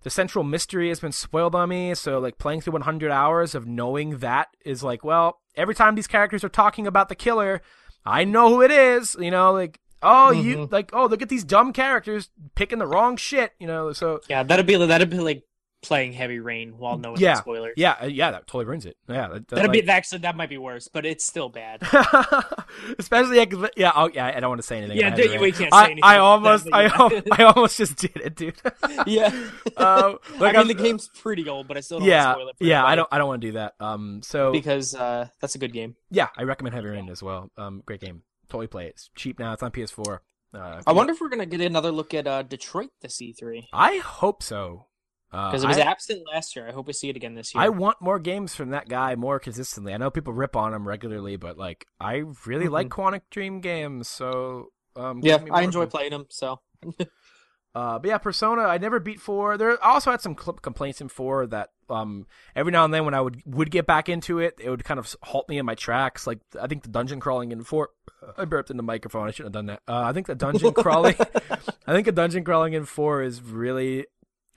the 0.02 0.10
central 0.10 0.44
mystery 0.44 0.88
has 0.88 1.00
been 1.00 1.12
spoiled 1.12 1.54
on 1.54 1.68
me. 1.68 1.94
So 1.94 2.18
like 2.18 2.38
playing 2.38 2.60
through 2.60 2.74
100 2.74 3.10
hours 3.10 3.54
of 3.54 3.66
knowing 3.66 4.18
that 4.18 4.48
is 4.64 4.82
like, 4.82 5.04
well, 5.04 5.40
every 5.56 5.74
time 5.74 5.94
these 5.94 6.06
characters 6.06 6.44
are 6.44 6.48
talking 6.48 6.86
about 6.86 7.08
the 7.08 7.14
killer, 7.14 7.60
I 8.04 8.24
know 8.24 8.48
who 8.48 8.62
it 8.62 8.70
is. 8.70 9.16
You 9.18 9.30
know, 9.30 9.52
like 9.52 9.80
oh 10.02 10.30
mm-hmm. 10.32 10.48
you 10.48 10.68
like 10.70 10.90
oh 10.92 11.06
look 11.06 11.22
at 11.22 11.28
these 11.28 11.44
dumb 11.44 11.72
characters 11.72 12.30
picking 12.54 12.78
the 12.78 12.86
wrong 12.86 13.16
shit. 13.16 13.52
You 13.58 13.66
know, 13.66 13.92
so 13.92 14.20
yeah, 14.28 14.42
that'd 14.42 14.66
be 14.66 14.76
that'd 14.76 15.10
be 15.10 15.18
like 15.18 15.42
playing 15.82 16.12
Heavy 16.12 16.38
Rain 16.38 16.76
while 16.76 16.98
knowing 16.98 17.20
yeah, 17.20 17.34
the 17.34 17.40
spoilers. 17.40 17.74
Yeah, 17.76 17.96
uh, 18.02 18.06
yeah, 18.06 18.30
that 18.32 18.46
totally 18.46 18.64
ruins 18.64 18.86
it. 18.86 18.96
Yeah, 19.08 19.28
that, 19.28 19.48
that'd 19.48 19.68
like... 19.68 19.84
be 19.84 19.90
actually 19.90 20.18
that 20.18 20.36
might 20.36 20.48
be 20.48 20.58
worse, 20.58 20.88
but 20.88 21.06
it's 21.06 21.24
still 21.24 21.48
bad. 21.48 21.82
Especially 22.98 23.36
yeah, 23.36 23.66
yeah, 23.76 23.92
oh, 23.94 24.10
yeah, 24.12 24.26
I 24.26 24.40
don't 24.40 24.50
want 24.50 24.60
to 24.60 24.66
say 24.66 24.78
anything. 24.78 24.98
Yeah, 24.98 25.14
dude, 25.14 25.40
we 25.40 25.52
can't 25.52 25.72
say 25.72 25.84
anything. 25.84 26.04
I, 26.04 26.16
I 26.16 26.18
almost, 26.18 26.64
that, 26.64 26.74
I, 26.74 27.22
I 27.42 27.44
almost 27.44 27.78
just 27.78 27.96
did 27.96 28.16
it, 28.16 28.34
dude. 28.34 28.56
yeah. 29.06 29.28
Um, 29.76 30.18
like 30.38 30.56
I 30.56 30.58
mean, 30.58 30.60
I'm, 30.62 30.68
the 30.68 30.74
game's 30.74 31.08
pretty 31.08 31.48
old, 31.48 31.68
but 31.68 31.76
I 31.76 31.80
still 31.80 32.00
don't 32.00 32.08
yeah, 32.08 32.32
spoil 32.32 32.48
it. 32.48 32.56
yeah, 32.58 32.84
I 32.84 32.96
don't, 32.96 33.08
I 33.12 33.18
don't 33.18 33.28
want 33.28 33.40
to 33.40 33.48
do 33.48 33.52
that. 33.52 33.74
Um, 33.78 34.22
so 34.24 34.50
because 34.50 34.94
uh, 34.94 35.28
that's 35.40 35.54
a 35.54 35.58
good 35.58 35.72
game. 35.72 35.94
Yeah, 36.10 36.28
I 36.36 36.42
recommend 36.42 36.74
Heavy 36.74 36.88
Rain 36.88 37.08
as 37.08 37.22
well. 37.22 37.50
Um, 37.56 37.82
great 37.86 38.00
game. 38.00 38.22
Totally 38.48 38.66
play 38.66 38.86
it. 38.86 38.90
It's 38.90 39.10
cheap 39.14 39.38
now. 39.38 39.52
It's 39.52 39.62
on 39.62 39.70
PS4. 39.70 40.18
Uh, 40.52 40.82
I 40.86 40.92
wonder 40.92 41.12
if 41.12 41.20
we're 41.20 41.28
gonna 41.28 41.46
get 41.46 41.60
another 41.60 41.92
look 41.92 42.12
at 42.12 42.26
uh, 42.26 42.42
Detroit 42.42 42.90
this 43.02 43.20
E3. 43.20 43.66
I 43.72 43.98
hope 43.98 44.42
so. 44.42 44.86
Because 45.30 45.62
uh, 45.62 45.66
it 45.66 45.68
was 45.68 45.78
I, 45.78 45.82
absent 45.82 46.22
last 46.32 46.56
year. 46.56 46.66
I 46.68 46.72
hope 46.72 46.86
we 46.86 46.94
see 46.94 47.10
it 47.10 47.16
again 47.16 47.34
this 47.34 47.54
year. 47.54 47.62
I 47.62 47.68
want 47.68 48.00
more 48.00 48.18
games 48.18 48.54
from 48.54 48.70
that 48.70 48.88
guy 48.88 49.14
more 49.14 49.38
consistently. 49.38 49.92
I 49.92 49.98
know 49.98 50.10
people 50.10 50.32
rip 50.32 50.56
on 50.56 50.72
him 50.72 50.88
regularly, 50.88 51.36
but 51.36 51.58
like 51.58 51.86
I 52.00 52.22
really 52.46 52.64
mm-hmm. 52.64 52.72
like 52.72 52.88
Quantic 52.88 53.22
Dream 53.30 53.60
games, 53.60 54.08
so 54.08 54.70
um, 54.96 55.20
yeah, 55.22 55.38
I 55.50 55.62
enjoy 55.62 55.84
playing 55.86 56.10
them. 56.10 56.26
So, 56.30 56.60
uh, 57.74 57.98
but 57.98 58.04
yeah, 58.04 58.16
Persona. 58.18 58.62
I 58.62 58.78
never 58.78 59.00
beat 59.00 59.20
four. 59.20 59.58
There 59.58 59.72
I 59.84 59.92
also 59.92 60.10
had 60.10 60.22
some 60.22 60.34
complaints 60.34 61.00
in 61.02 61.08
four 61.08 61.46
that 61.48 61.70
um 61.90 62.26
every 62.54 62.72
now 62.72 62.84
and 62.84 62.92
then 62.92 63.04
when 63.04 63.14
I 63.14 63.20
would 63.20 63.42
would 63.44 63.70
get 63.70 63.86
back 63.86 64.08
into 64.08 64.38
it, 64.38 64.54
it 64.58 64.70
would 64.70 64.84
kind 64.84 64.98
of 64.98 65.14
halt 65.22 65.46
me 65.48 65.58
in 65.58 65.66
my 65.66 65.74
tracks. 65.74 66.26
Like 66.26 66.40
I 66.60 66.66
think 66.68 66.84
the 66.84 66.88
dungeon 66.88 67.20
crawling 67.20 67.52
in 67.52 67.64
four. 67.64 67.90
I 68.36 68.46
burped 68.46 68.70
in 68.70 68.76
the 68.78 68.82
microphone. 68.82 69.28
I 69.28 69.30
shouldn't 69.30 69.54
have 69.54 69.66
done 69.66 69.66
that. 69.66 69.82
Uh, 69.86 70.02
I 70.02 70.12
think 70.12 70.26
the 70.26 70.34
dungeon 70.34 70.72
crawling. 70.74 71.16
I 71.86 71.92
think 71.92 72.06
the 72.06 72.12
dungeon 72.12 72.44
crawling 72.44 72.72
in 72.72 72.86
four 72.86 73.22
is 73.22 73.42
really 73.42 74.06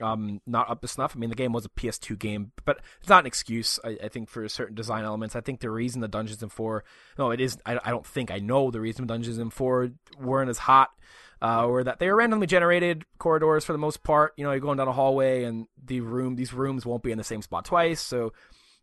um, 0.02 0.40
not 0.46 0.70
up 0.70 0.80
to 0.80 0.88
snuff. 0.88 1.14
I 1.16 1.18
mean, 1.18 1.30
the 1.30 1.36
game 1.36 1.52
was 1.52 1.64
a 1.64 1.68
PS2 1.68 2.18
game, 2.18 2.52
but 2.64 2.80
it's 3.00 3.08
not 3.08 3.20
an 3.20 3.26
excuse. 3.26 3.78
I, 3.84 3.98
I, 4.04 4.08
think 4.08 4.28
for 4.28 4.48
certain 4.48 4.74
design 4.74 5.04
elements, 5.04 5.36
I 5.36 5.40
think 5.40 5.60
the 5.60 5.70
reason 5.70 6.00
the 6.00 6.08
Dungeons 6.08 6.42
and 6.42 6.50
Four, 6.50 6.84
no, 7.18 7.30
it 7.30 7.40
is. 7.40 7.58
I, 7.64 7.78
I 7.84 7.90
don't 7.90 8.06
think 8.06 8.30
I 8.30 8.38
know 8.38 8.70
the 8.70 8.80
reason 8.80 9.06
Dungeons 9.06 9.38
and 9.38 9.52
Four 9.52 9.90
weren't 10.18 10.50
as 10.50 10.58
hot, 10.58 10.90
uh, 11.40 11.66
or 11.66 11.84
that 11.84 11.98
they 11.98 12.08
are 12.08 12.16
randomly 12.16 12.46
generated 12.46 13.04
corridors 13.18 13.64
for 13.64 13.72
the 13.72 13.78
most 13.78 14.02
part. 14.02 14.32
You 14.36 14.44
know, 14.44 14.52
you're 14.52 14.60
going 14.60 14.78
down 14.78 14.88
a 14.88 14.92
hallway, 14.92 15.44
and 15.44 15.66
the 15.84 16.00
room, 16.00 16.36
these 16.36 16.52
rooms 16.52 16.84
won't 16.84 17.02
be 17.02 17.12
in 17.12 17.18
the 17.18 17.24
same 17.24 17.42
spot 17.42 17.64
twice. 17.64 18.00
So, 18.00 18.32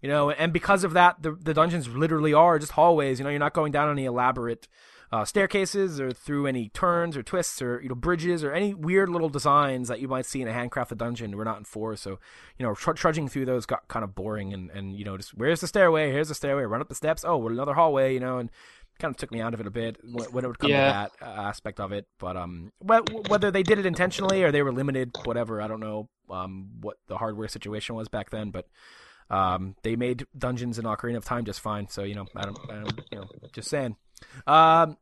you 0.02 0.10
know, 0.10 0.32
and 0.32 0.54
because 0.54 0.84
of 0.84 0.94
that, 0.94 1.22
the 1.22 1.32
the 1.32 1.54
dungeons 1.54 1.88
literally 1.88 2.34
are 2.34 2.60
just 2.60 2.74
hallways. 2.74 3.20
You 3.20 3.24
know, 3.24 3.30
you're 3.30 3.40
not 3.40 3.54
going 3.54 3.72
down 3.72 3.90
any 3.90 4.06
elaborate 4.06 4.68
uh, 5.12 5.26
staircases 5.26 6.00
or 6.00 6.12
through 6.12 6.46
any 6.46 6.70
turns 6.70 7.18
or 7.18 7.24
twists 7.24 7.62
or 7.62 7.82
you 7.82 7.90
know 7.90 7.96
bridges 7.96 8.44
or 8.44 8.54
any 8.54 8.74
weird 8.74 9.10
little 9.10 9.30
designs 9.30 9.88
that 9.88 10.00
you 10.00 10.08
might 10.08 10.26
see 10.26 10.42
in 10.42 10.48
a 10.48 10.54
handcrafted 10.54 10.98
dungeon. 10.98 11.36
We're 11.36 11.44
not 11.44 11.58
in 11.58 11.66
four, 11.66 11.96
so 11.96 12.20
you 12.58 12.66
know 12.66 12.76
tr- 12.76 12.92
trudging 12.92 13.28
through 13.28 13.46
those 13.46 13.66
got 13.66 13.88
kind 13.88 14.04
of 14.04 14.16
boring 14.16 14.54
and 14.54 14.70
and 14.72 14.96
you 14.96 15.04
know 15.04 15.18
just 15.18 15.34
where's 15.34 15.62
the 15.62 15.68
stairway? 15.68 16.12
Here's 16.12 16.30
the 16.30 16.36
stairway. 16.36 16.64
Run 16.64 16.82
up 16.82 16.90
the 16.90 16.96
steps. 16.96 17.26
Oh, 17.26 17.38
well, 17.38 17.52
another 17.52 17.74
hallway. 17.74 18.14
You 18.14 18.20
know 18.20 18.38
and 18.38 18.50
kind 19.00 19.14
of 19.14 19.18
took 19.18 19.32
me 19.32 19.40
out 19.40 19.54
of 19.54 19.62
it 19.62 19.66
a 19.66 19.72
bit 19.72 19.98
when 20.04 20.44
it 20.44 20.48
would 20.48 20.60
come 20.60 20.70
yeah. 20.70 21.06
to 21.06 21.12
that 21.22 21.26
uh, 21.26 21.42
aspect 21.44 21.80
of 21.80 21.94
it. 21.94 22.06
But 22.20 22.36
um, 22.36 22.74
whether 22.82 23.50
they 23.50 23.64
did 23.64 23.80
it 23.80 23.86
intentionally 23.86 24.44
or 24.44 24.52
they 24.52 24.62
were 24.62 24.74
limited, 24.74 25.16
whatever, 25.24 25.62
I 25.62 25.68
don't 25.68 25.80
know 25.80 26.10
um 26.30 26.70
what 26.82 26.98
the 27.08 27.18
hardware 27.18 27.48
situation 27.48 27.96
was 27.96 28.08
back 28.08 28.30
then, 28.30 28.52
but 28.52 28.68
um, 29.30 29.76
they 29.84 29.96
made 29.96 30.26
dungeons 30.38 30.80
in 30.80 30.86
Ocarina 30.86 31.18
of 31.18 31.26
Time 31.26 31.46
just 31.46 31.60
fine. 31.60 31.88
So 31.90 32.04
you 32.04 32.16
know, 32.16 32.26
I 32.36 32.44
don't, 32.44 32.60
I 32.70 32.76
don't 32.76 33.02
you 33.12 33.20
know, 33.20 33.28
just 33.54 33.70
saying. 33.70 33.96
Um, 34.48 34.98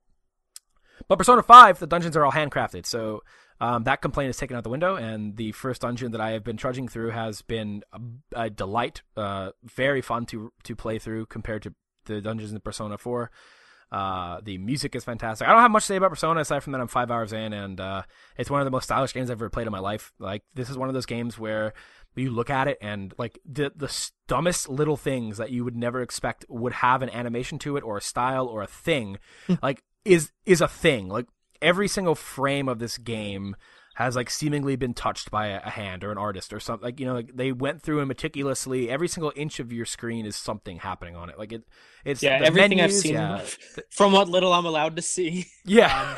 But 1.07 1.17
Persona 1.17 1.43
5, 1.43 1.79
the 1.79 1.87
dungeons 1.87 2.17
are 2.17 2.25
all 2.25 2.31
handcrafted, 2.31 2.85
so 2.85 3.23
um, 3.61 3.83
that 3.85 4.01
complaint 4.01 4.29
is 4.29 4.37
taken 4.37 4.57
out 4.57 4.63
the 4.63 4.69
window. 4.69 4.95
And 4.95 5.37
the 5.37 5.51
first 5.51 5.81
dungeon 5.81 6.11
that 6.11 6.21
I 6.21 6.31
have 6.31 6.43
been 6.43 6.57
trudging 6.57 6.87
through 6.87 7.11
has 7.11 7.41
been 7.41 7.83
a, 7.93 7.99
a 8.45 8.49
delight, 8.49 9.01
uh, 9.15 9.51
very 9.63 10.01
fun 10.01 10.25
to 10.27 10.51
to 10.63 10.75
play 10.75 10.99
through 10.99 11.27
compared 11.27 11.63
to 11.63 11.73
the 12.05 12.21
dungeons 12.21 12.51
in 12.51 12.59
Persona 12.59 12.97
4. 12.97 13.31
Uh, 13.89 14.41
the 14.43 14.57
music 14.57 14.95
is 14.95 15.05
fantastic. 15.05 15.47
I 15.47 15.51
don't 15.53 15.61
have 15.61 15.71
much 15.71 15.83
to 15.83 15.87
say 15.87 15.95
about 15.95 16.09
Persona 16.09 16.41
aside 16.41 16.61
from 16.61 16.73
that 16.73 16.81
I'm 16.81 16.87
five 16.89 17.09
hours 17.09 17.31
in, 17.31 17.53
and 17.53 17.79
uh, 17.79 18.01
it's 18.37 18.49
one 18.49 18.59
of 18.59 18.65
the 18.65 18.71
most 18.71 18.83
stylish 18.83 19.13
games 19.13 19.29
I've 19.31 19.37
ever 19.37 19.49
played 19.49 19.65
in 19.67 19.71
my 19.71 19.79
life. 19.79 20.11
Like 20.19 20.43
this 20.53 20.69
is 20.69 20.77
one 20.77 20.89
of 20.89 20.93
those 20.93 21.05
games 21.05 21.39
where 21.39 21.73
you 22.19 22.31
look 22.31 22.49
at 22.49 22.67
it 22.67 22.77
and 22.81 23.13
like 23.17 23.39
the 23.45 23.71
the 23.75 23.93
dumbest 24.27 24.69
little 24.69 24.97
things 24.97 25.37
that 25.37 25.51
you 25.51 25.63
would 25.63 25.75
never 25.75 26.01
expect 26.01 26.45
would 26.49 26.73
have 26.73 27.01
an 27.01 27.09
animation 27.09 27.59
to 27.59 27.77
it 27.77 27.83
or 27.83 27.97
a 27.97 28.01
style 28.01 28.47
or 28.47 28.61
a 28.61 28.67
thing, 28.67 29.17
hmm. 29.47 29.55
like 29.61 29.83
is 30.05 30.31
is 30.45 30.61
a 30.61 30.67
thing. 30.67 31.07
Like 31.07 31.27
every 31.61 31.87
single 31.87 32.15
frame 32.15 32.67
of 32.67 32.79
this 32.79 32.97
game 32.97 33.55
has 33.97 34.15
like 34.15 34.29
seemingly 34.29 34.75
been 34.75 34.93
touched 34.93 35.31
by 35.31 35.47
a, 35.47 35.59
a 35.65 35.71
hand 35.71 36.03
or 36.03 36.11
an 36.11 36.19
artist 36.19 36.53
or 36.53 36.59
something. 36.59 36.85
Like 36.85 36.99
you 36.99 37.07
know, 37.07 37.15
like 37.15 37.35
they 37.35 37.51
went 37.51 37.81
through 37.81 37.97
and 37.97 38.07
meticulously 38.07 38.91
every 38.91 39.07
single 39.07 39.33
inch 39.35 39.59
of 39.59 39.73
your 39.73 39.85
screen 39.85 40.23
is 40.27 40.35
something 40.35 40.77
happening 40.77 41.15
on 41.15 41.31
it. 41.31 41.39
Like 41.39 41.51
it, 41.51 41.63
it's 42.05 42.21
Yeah, 42.21 42.37
the 42.37 42.45
everything 42.45 42.77
menus, 42.77 42.95
I've 42.95 43.01
seen 43.01 43.13
Yeah, 43.15 43.41
from 43.89 44.11
what 44.13 44.29
little 44.29 44.53
I'm 44.53 44.65
allowed 44.67 44.97
to 44.97 45.01
see, 45.01 45.47
yeah, 45.65 46.13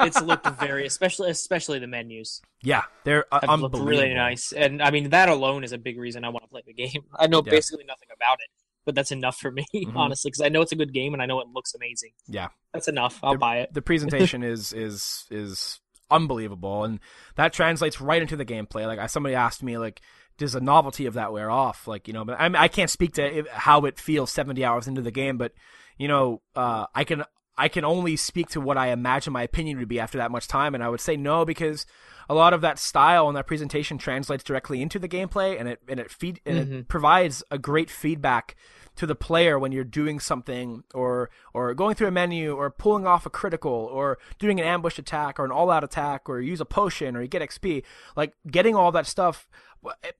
it's 0.00 0.20
looked 0.20 0.46
very, 0.46 0.84
especially 0.84 1.30
especially 1.30 1.78
the 1.78 1.86
menus 1.86 2.42
yeah. 2.64 2.82
They're 3.04 3.24
uh, 3.32 3.54
looked 3.56 3.78
really 3.78 4.12
nice, 4.14 4.52
and 4.52 4.82
I 4.82 4.90
mean 4.90 5.10
that 5.10 5.28
alone 5.28 5.62
is 5.62 5.70
a 5.72 5.78
big 5.78 5.98
reason 5.98 6.24
I 6.24 6.28
want 6.28 6.42
to 6.44 6.48
play 6.48 6.62
the 6.66 6.72
game. 6.74 7.04
I 7.18 7.28
know 7.28 7.40
Yeah. 7.42 7.52
basically 7.52 7.84
nothing 7.84 8.08
about 8.16 8.38
it, 8.40 8.48
but 8.84 8.96
that's 8.96 9.12
enough 9.12 9.36
for 9.36 9.52
me, 9.52 9.64
Mhm. 9.74 9.96
honestly, 9.96 10.28
because 10.30 10.42
I 10.42 10.48
know 10.48 10.60
it's 10.62 10.72
a 10.72 10.76
good 10.76 10.92
game 10.92 11.12
and 11.12 11.22
I 11.22 11.26
know 11.26 11.40
it 11.40 11.46
looks 11.54 11.72
amazing. 11.74 12.10
Yeah. 12.28 12.48
That's 12.72 12.88
enough. 12.88 13.20
I'll 13.22 13.36
buy 13.36 13.58
it. 13.58 13.72
the 13.74 13.82
presentation 13.82 14.42
is 14.42 14.72
is 14.72 15.26
is 15.30 15.80
unbelievable. 16.12 16.84
And 16.84 17.00
that 17.36 17.52
translates 17.52 18.00
right 18.00 18.22
into 18.22 18.36
the 18.36 18.44
gameplay. 18.44 18.86
Like 18.86 19.08
somebody 19.10 19.34
asked 19.34 19.62
me 19.62 19.78
like 19.78 20.00
does 20.38 20.52
the 20.54 20.60
novelty 20.60 21.06
of 21.06 21.14
that 21.14 21.32
wear 21.32 21.50
off? 21.50 21.86
Like 21.86 22.06
you 22.08 22.14
know 22.14 22.24
but 22.24 22.40
I, 22.40 22.48
mean, 22.48 22.56
I 22.56 22.68
can't 22.68 22.90
speak 22.90 23.12
to 23.14 23.44
how 23.52 23.84
it 23.84 23.98
feels 23.98 24.32
70 24.32 24.64
hours 24.64 24.86
into 24.88 25.02
the 25.02 25.10
game 25.10 25.36
but 25.38 25.52
you 25.98 26.08
know 26.08 26.40
uh, 26.56 26.86
i 26.94 27.04
can 27.04 27.22
i 27.58 27.68
can 27.68 27.84
only 27.84 28.16
speak 28.16 28.48
to 28.50 28.60
what 28.60 28.78
i 28.78 28.88
imagine 28.88 29.32
my 29.32 29.42
opinion 29.42 29.78
would 29.78 29.88
be 29.88 30.00
after 30.00 30.18
that 30.18 30.30
much 30.30 30.48
time. 30.48 30.74
And 30.74 30.82
i 30.82 30.88
would 30.88 31.00
say 31.00 31.16
no 31.16 31.44
because 31.44 31.84
a 32.28 32.34
lot 32.34 32.54
of 32.54 32.62
that 32.62 32.78
style 32.78 33.28
and 33.28 33.36
that 33.36 33.46
presentation 33.46 33.98
translates 33.98 34.42
directly 34.42 34.80
into 34.80 34.98
the 34.98 35.08
gameplay 35.08 35.58
and 35.60 35.68
it 35.68 35.80
and 35.88 36.00
it 36.00 36.10
feed 36.10 36.40
and 36.46 36.58
it 36.58 36.70
Mhm. 36.70 36.88
provides 36.88 37.44
a 37.50 37.58
great 37.58 37.90
feedback 37.90 38.56
to 38.96 39.06
the 39.06 39.14
player 39.14 39.58
when 39.58 39.72
you're 39.72 39.84
doing 39.84 40.20
something 40.20 40.84
or 40.94 41.30
or 41.54 41.72
going 41.74 41.94
through 41.94 42.08
a 42.08 42.10
menu 42.12 42.54
or 42.54 42.70
pulling 42.70 43.06
off 43.06 43.24
a 43.26 43.30
critical 43.30 43.72
or 43.72 44.18
doing 44.38 44.60
an 44.60 44.66
ambush 44.66 44.98
attack 44.98 45.40
or 45.40 45.44
an 45.44 45.50
all 45.50 45.70
out 45.70 45.82
attack 45.84 46.28
or 46.28 46.40
use 46.40 46.60
a 46.60 46.64
potion 46.64 47.16
or 47.16 47.22
you 47.22 47.28
get 47.28 47.42
XP 47.42 47.82
like 48.16 48.34
getting 48.50 48.74
all 48.74 48.92
that 48.92 49.06
stuff 49.06 49.48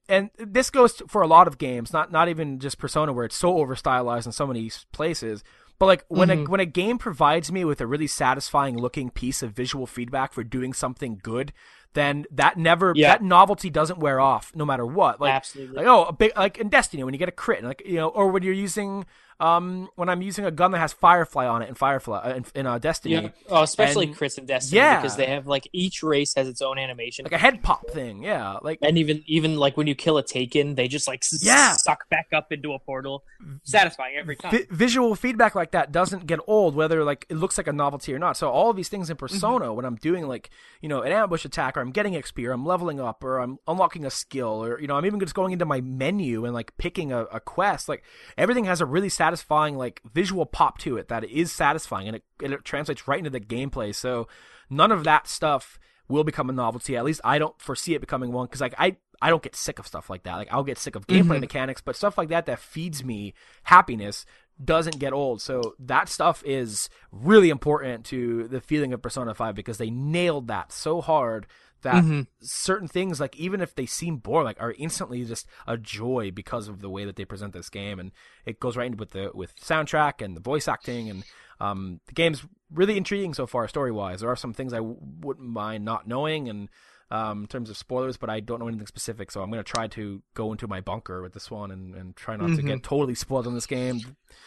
and 0.09 0.29
this 0.37 0.69
goes 0.69 1.01
for 1.07 1.21
a 1.21 1.27
lot 1.27 1.47
of 1.47 1.57
games 1.57 1.93
not 1.93 2.11
not 2.11 2.27
even 2.29 2.59
just 2.59 2.77
persona 2.77 3.13
where 3.13 3.25
it's 3.25 3.35
so 3.35 3.57
over 3.59 3.75
stylized 3.75 4.25
in 4.25 4.31
so 4.31 4.45
many 4.47 4.69
places 4.91 5.43
but 5.79 5.85
like 5.85 6.03
when 6.07 6.29
a 6.29 6.35
Mhm. 6.37 6.47
when 6.49 6.59
a 6.59 6.65
game 6.65 6.97
provides 6.97 7.51
me 7.51 7.63
with 7.63 7.79
a 7.79 7.87
really 7.87 8.07
satisfying 8.07 8.77
looking 8.77 9.09
piece 9.09 9.41
of 9.43 9.51
visual 9.51 9.85
feedback 9.87 10.33
for 10.33 10.43
doing 10.43 10.73
something 10.73 11.19
good 11.21 11.53
then 11.93 12.25
that 12.31 12.57
never 12.57 12.93
Yeah. 12.95 13.09
that 13.13 13.23
novelty 13.23 13.69
doesn't 13.69 13.99
wear 13.99 14.19
off 14.19 14.51
no 14.55 14.65
matter 14.65 14.85
what 14.85 15.21
like 15.21 15.33
Absolutely. 15.33 15.75
like 15.77 15.85
oh 15.85 16.05
a 16.05 16.13
big 16.13 16.31
like 16.35 16.57
in 16.57 16.69
Destiny 16.69 17.03
when 17.03 17.13
you 17.13 17.17
get 17.17 17.29
a 17.29 17.33
crit 17.33 17.63
like 17.63 17.81
you 17.85 17.95
know 17.95 18.07
or 18.09 18.27
when 18.29 18.43
you're 18.43 18.53
using 18.53 19.05
um 19.43 19.89
when 19.95 20.07
I'm 20.09 20.21
using 20.21 20.45
a 20.45 20.51
gun 20.51 20.71
that 20.71 20.79
has 20.79 20.93
Firefly 20.93 21.45
on 21.45 21.61
it 21.61 21.69
in 21.69 21.75
Firefly 21.75 22.17
uh, 22.19 22.33
in, 22.35 22.45
in 22.55 22.65
uh, 22.67 22.77
Destiny 22.79 23.15
yeah. 23.15 23.29
Oh, 23.49 23.63
especially 23.63 24.05
and- 24.07 24.15
Chris 24.15 24.37
and 24.37 24.47
Destiny 24.47 24.77
Yeah. 24.77 24.95
because 25.01 25.17
they 25.17 25.25
have 25.27 25.45
like 25.47 25.67
each 25.73 26.01
race 26.01 26.33
has 26.35 26.47
its 26.47 26.61
own 26.61 26.79
animation. 26.79 27.25
like 27.25 27.33
a 27.33 27.37
head 27.37 27.61
pop 27.61 27.89
thing 27.89 28.23
yeah 28.23 28.57
like 28.61 28.79
and 28.81 28.97
even 28.97 29.23
even 29.27 29.57
like 29.57 29.75
when 29.77 29.87
you 29.87 29.95
kill 29.95 30.17
a 30.17 30.23
taken, 30.23 30.75
they 30.75 30.87
just 30.87 31.07
like 31.07 31.23
Yeah. 31.41 31.73
suck 31.73 32.09
back 32.09 32.27
up 32.33 32.51
into 32.51 32.73
a 32.73 32.79
portal. 32.79 33.23
Satisfying 33.63 34.15
every 34.17 34.35
time. 34.37 34.51
vi- 34.51 34.67
visual 34.71 35.15
feedback 35.15 35.55
like 35.55 35.71
that 35.71 35.91
doesn't 35.91 36.25
get 36.25 36.39
old 36.47 36.75
whether 36.75 37.03
like 37.03 37.25
it 37.29 37.35
looks 37.35 37.57
like 37.57 37.67
a 37.67 37.73
novelty 37.73 38.13
or 38.13 38.19
not 38.19 38.37
so 38.37 38.49
all 38.49 38.69
of 38.69 38.75
these 38.77 38.87
things 38.89 39.09
in 39.09 39.17
persona 39.17 39.73
when 39.73 39.83
i'm 39.85 39.95
doing 39.97 40.27
like 40.27 40.49
you 40.81 40.87
know 40.87 41.01
an 41.01 41.11
ambush 41.11 41.43
attack 41.43 41.75
or 41.75 41.81
i'm 41.81 41.91
getting 41.91 42.13
xp 42.13 42.47
or 42.47 42.51
i'm 42.51 42.65
leveling 42.65 42.99
up 43.01 43.23
or 43.23 43.39
i'm 43.39 43.59
unlocking 43.67 44.05
a 44.05 44.09
skill 44.09 44.63
or 44.63 44.79
you 44.79 44.87
know 44.87 44.95
i'm 44.95 45.05
even 45.05 45.19
just 45.19 45.33
going 45.35 45.51
into 45.51 45.65
my 45.65 45.81
menu 45.81 46.45
and 46.45 46.53
like 46.53 46.75
picking 46.77 47.11
a, 47.11 47.23
a 47.25 47.39
quest 47.41 47.89
like 47.89 48.01
everything 48.37 48.63
has 48.65 48.79
a 48.79 48.85
really 48.85 49.09
satisfying 49.09 49.32
like 49.41 50.01
visual 50.13 50.45
pop 50.45 50.77
to 50.77 50.97
it 50.97 51.07
that 51.07 51.23
is 51.23 51.51
satisfying 51.51 52.07
and 52.07 52.17
it, 52.17 52.23
it 52.41 52.63
translates 52.63 53.07
right 53.07 53.19
into 53.19 53.29
the 53.29 53.39
gameplay 53.39 53.93
so 53.93 54.27
none 54.69 54.91
of 54.91 55.03
that 55.03 55.27
stuff 55.27 55.79
will 56.07 56.23
become 56.23 56.49
a 56.49 56.53
novelty 56.53 56.95
at 56.97 57.05
least 57.05 57.21
i 57.23 57.39
don't 57.39 57.59
foresee 57.61 57.95
it 57.95 58.01
becoming 58.01 58.31
one 58.31 58.45
because 58.45 58.61
like 58.61 58.75
i 58.77 58.95
I 59.21 59.29
don't 59.29 59.41
get 59.43 59.55
sick 59.55 59.79
of 59.79 59.87
stuff 59.87 60.09
like 60.09 60.23
that. 60.23 60.35
Like 60.35 60.49
I'll 60.51 60.65
get 60.65 60.77
sick 60.77 60.97
of 60.97 61.07
gameplay 61.07 61.37
Mhm. 61.37 61.41
mechanics, 61.41 61.79
but 61.79 61.95
stuff 61.95 62.17
like 62.17 62.27
that 62.27 62.45
that 62.47 62.59
feeds 62.59 63.05
me 63.05 63.33
happiness 63.63 64.25
doesn't 64.61 64.99
get 64.99 65.13
old. 65.13 65.41
So 65.41 65.75
that 65.79 66.09
stuff 66.09 66.43
is 66.45 66.89
really 67.09 67.49
important 67.49 68.03
to 68.07 68.49
the 68.49 68.59
feeling 68.59 68.91
of 68.91 69.01
Persona 69.01 69.33
5 69.33 69.55
because 69.55 69.77
they 69.77 69.89
nailed 69.89 70.49
that 70.49 70.73
so 70.73 70.99
hard 70.99 71.47
that 71.83 72.03
Mhm. 72.03 72.27
certain 72.41 72.87
things 72.87 73.19
like 73.19 73.35
even 73.37 73.61
if 73.61 73.75
they 73.75 73.85
seem 73.85 74.17
boring 74.17 74.45
like 74.45 74.61
are 74.61 74.73
instantly 74.77 75.23
just 75.23 75.47
a 75.67 75.77
joy 75.77 76.31
because 76.33 76.67
of 76.67 76.81
the 76.81 76.89
way 76.89 77.05
that 77.05 77.15
they 77.15 77.25
present 77.25 77.53
this 77.53 77.69
game 77.69 77.99
and 77.99 78.11
it 78.45 78.59
goes 78.59 78.75
right 78.75 78.87
into 78.87 78.97
with 78.97 79.11
the 79.11 79.31
with 79.33 79.55
soundtrack 79.57 80.21
and 80.23 80.35
the 80.35 80.41
voice 80.41 80.67
acting 80.67 81.09
and 81.09 81.23
um 81.59 81.99
the 82.07 82.13
game's 82.13 82.43
really 82.71 82.97
intriguing 82.97 83.33
so 83.33 83.45
far 83.45 83.67
story 83.67 83.91
wise 83.91 84.21
there 84.21 84.29
are 84.29 84.35
some 84.35 84.53
things 84.53 84.73
I 84.73 84.77
w- 84.77 84.97
wouldn't 85.21 85.47
mind 85.47 85.85
not 85.85 86.07
knowing 86.07 86.49
and 86.49 86.69
um, 87.11 87.41
in 87.41 87.47
terms 87.47 87.69
of 87.69 87.77
spoilers, 87.77 88.17
but 88.17 88.31
I 88.31 88.39
don't 88.39 88.59
know 88.59 88.67
anything 88.67 88.87
specific, 88.87 89.29
so 89.29 89.43
I'm 89.43 89.51
going 89.51 89.63
to 89.63 89.71
try 89.71 89.85
to 89.87 90.23
go 90.33 90.51
into 90.51 90.67
my 90.67 90.81
bunker 90.81 91.21
with 91.21 91.33
this 91.33 91.51
one 91.51 91.69
and, 91.69 91.93
and 91.93 92.15
try 92.15 92.35
not 92.37 92.47
to 92.55 92.63
Mhm. 92.63 92.65
get 92.65 92.81
totally 92.83 93.13
spoiled 93.13 93.45
on 93.45 93.53
this 93.53 93.67
game. 93.67 93.99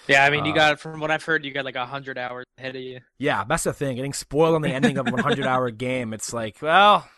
Yeah, 0.08 0.24
I 0.24 0.30
mean, 0.30 0.44
you 0.46 0.50
Uh, 0.50 0.54
got 0.56 0.80
from 0.80 0.98
what 0.98 1.12
I've 1.12 1.22
heard, 1.22 1.44
you 1.44 1.52
got 1.52 1.64
like 1.64 1.76
a 1.76 1.86
hundred 1.86 2.18
hours 2.18 2.44
ahead 2.58 2.74
of 2.74 2.82
you. 2.82 3.02
Yeah, 3.18 3.44
that's 3.44 3.62
the 3.62 3.72
thing. 3.72 3.94
Getting 3.94 4.14
spoiled 4.14 4.56
on 4.56 4.62
the 4.62 4.70
ending 4.72 4.98
of 4.98 5.06
a 5.06 5.10
100 5.12 5.46
hour 5.46 5.70
game, 5.86 6.12
it's 6.12 6.32
like, 6.32 6.56
well, 6.60 7.08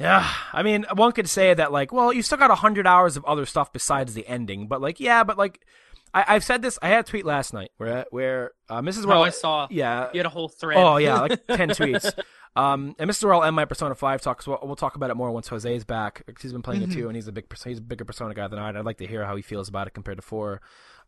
yeah. 0.00 0.28
I 0.52 0.62
mean, 0.62 0.86
one 0.94 1.12
could 1.12 1.28
say 1.28 1.54
that, 1.54 1.70
like, 1.70 1.92
well, 1.92 2.12
you 2.12 2.22
still 2.22 2.38
got 2.38 2.48
100 2.48 2.86
hours 2.86 3.16
of 3.16 3.24
other 3.24 3.46
stuff 3.46 3.72
besides 3.72 4.14
the 4.14 4.26
ending, 4.26 4.66
but 4.66 4.80
like, 4.80 4.98
yeah, 4.98 5.22
but 5.24 5.38
like, 5.38 5.64
I, 6.12 6.24
I've 6.28 6.44
said 6.44 6.62
this. 6.62 6.78
I 6.82 6.88
had 6.88 7.00
a 7.00 7.08
tweet 7.08 7.24
last 7.24 7.52
night 7.52 7.70
where 7.76 8.04
where 8.10 8.52
um, 8.68 8.84
Mrs. 8.86 9.04
Well, 9.04 9.18
Well, 9.18 9.24
I 9.24 9.30
saw 9.30 9.68
yeah, 9.70 10.08
you 10.12 10.18
had 10.18 10.26
a 10.26 10.30
whole 10.30 10.48
thread. 10.48 10.76
Oh 10.76 10.96
yeah, 10.96 11.20
like 11.20 11.46
ten 11.46 11.68
tweets. 11.70 12.12
Um, 12.56 12.96
and 12.98 13.08
Mr. 13.08 13.28
Earl 13.28 13.44
and 13.44 13.54
my 13.54 13.64
Persona 13.64 13.94
Five 13.94 14.20
talks. 14.20 14.44
We'll, 14.46 14.58
we'll 14.62 14.74
talk 14.74 14.96
about 14.96 15.10
it 15.10 15.14
more 15.14 15.30
once 15.30 15.48
Jose's 15.48 15.84
back. 15.84 16.24
He's 16.40 16.52
been 16.52 16.62
playing 16.62 16.82
it 16.82 16.90
too, 16.90 17.06
and 17.06 17.14
he's 17.14 17.28
a 17.28 17.32
big 17.32 17.44
he's 17.64 17.78
a 17.78 17.82
bigger 17.82 18.04
Persona 18.04 18.34
guy 18.34 18.48
than 18.48 18.58
I. 18.58 18.70
I'd 18.70 18.84
like 18.84 18.98
to 18.98 19.06
hear 19.06 19.24
how 19.24 19.36
he 19.36 19.42
feels 19.42 19.68
about 19.68 19.86
it 19.86 19.94
compared 19.94 20.18
to 20.18 20.22
four. 20.22 20.60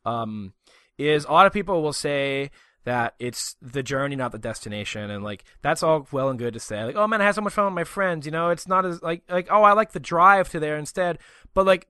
Um, 0.05 0.53
is 0.99 1.25
a 1.25 1.33
lot 1.33 1.47
of 1.47 1.53
people 1.53 1.83
will 1.83 1.93
say 1.93 2.53
that 2.85 3.15
it's 3.19 3.57
the 3.63 3.83
journey, 3.83 4.17
not 4.17 4.33
the 4.33 4.39
destination, 4.39 5.11
and 5.11 5.23
like 5.23 5.45
that's 5.63 5.83
all 5.83 6.07
well 6.13 6.29
and 6.31 6.39
good 6.39 6.55
to 6.55 6.61
say. 6.61 6.83
Like, 6.85 6.97
oh 6.97 7.07
man, 7.07 7.21
I 7.21 7.27
had 7.27 7.35
so 7.35 7.41
much 7.41 7.53
fun 7.53 7.67
with 7.67 7.75
my 7.75 7.85
friends. 7.85 8.27
You 8.27 8.33
know, 8.33 8.51
it's 8.51 8.67
not 8.67 8.85
as 8.85 9.03
like 9.03 9.23
like 9.29 9.49
oh, 9.51 9.63
I 9.63 9.73
like 9.73 9.93
the 9.93 10.01
drive 10.01 10.49
to 10.51 10.61
there 10.61 10.77
instead. 10.77 11.19
But 11.55 11.67
like 11.67 11.87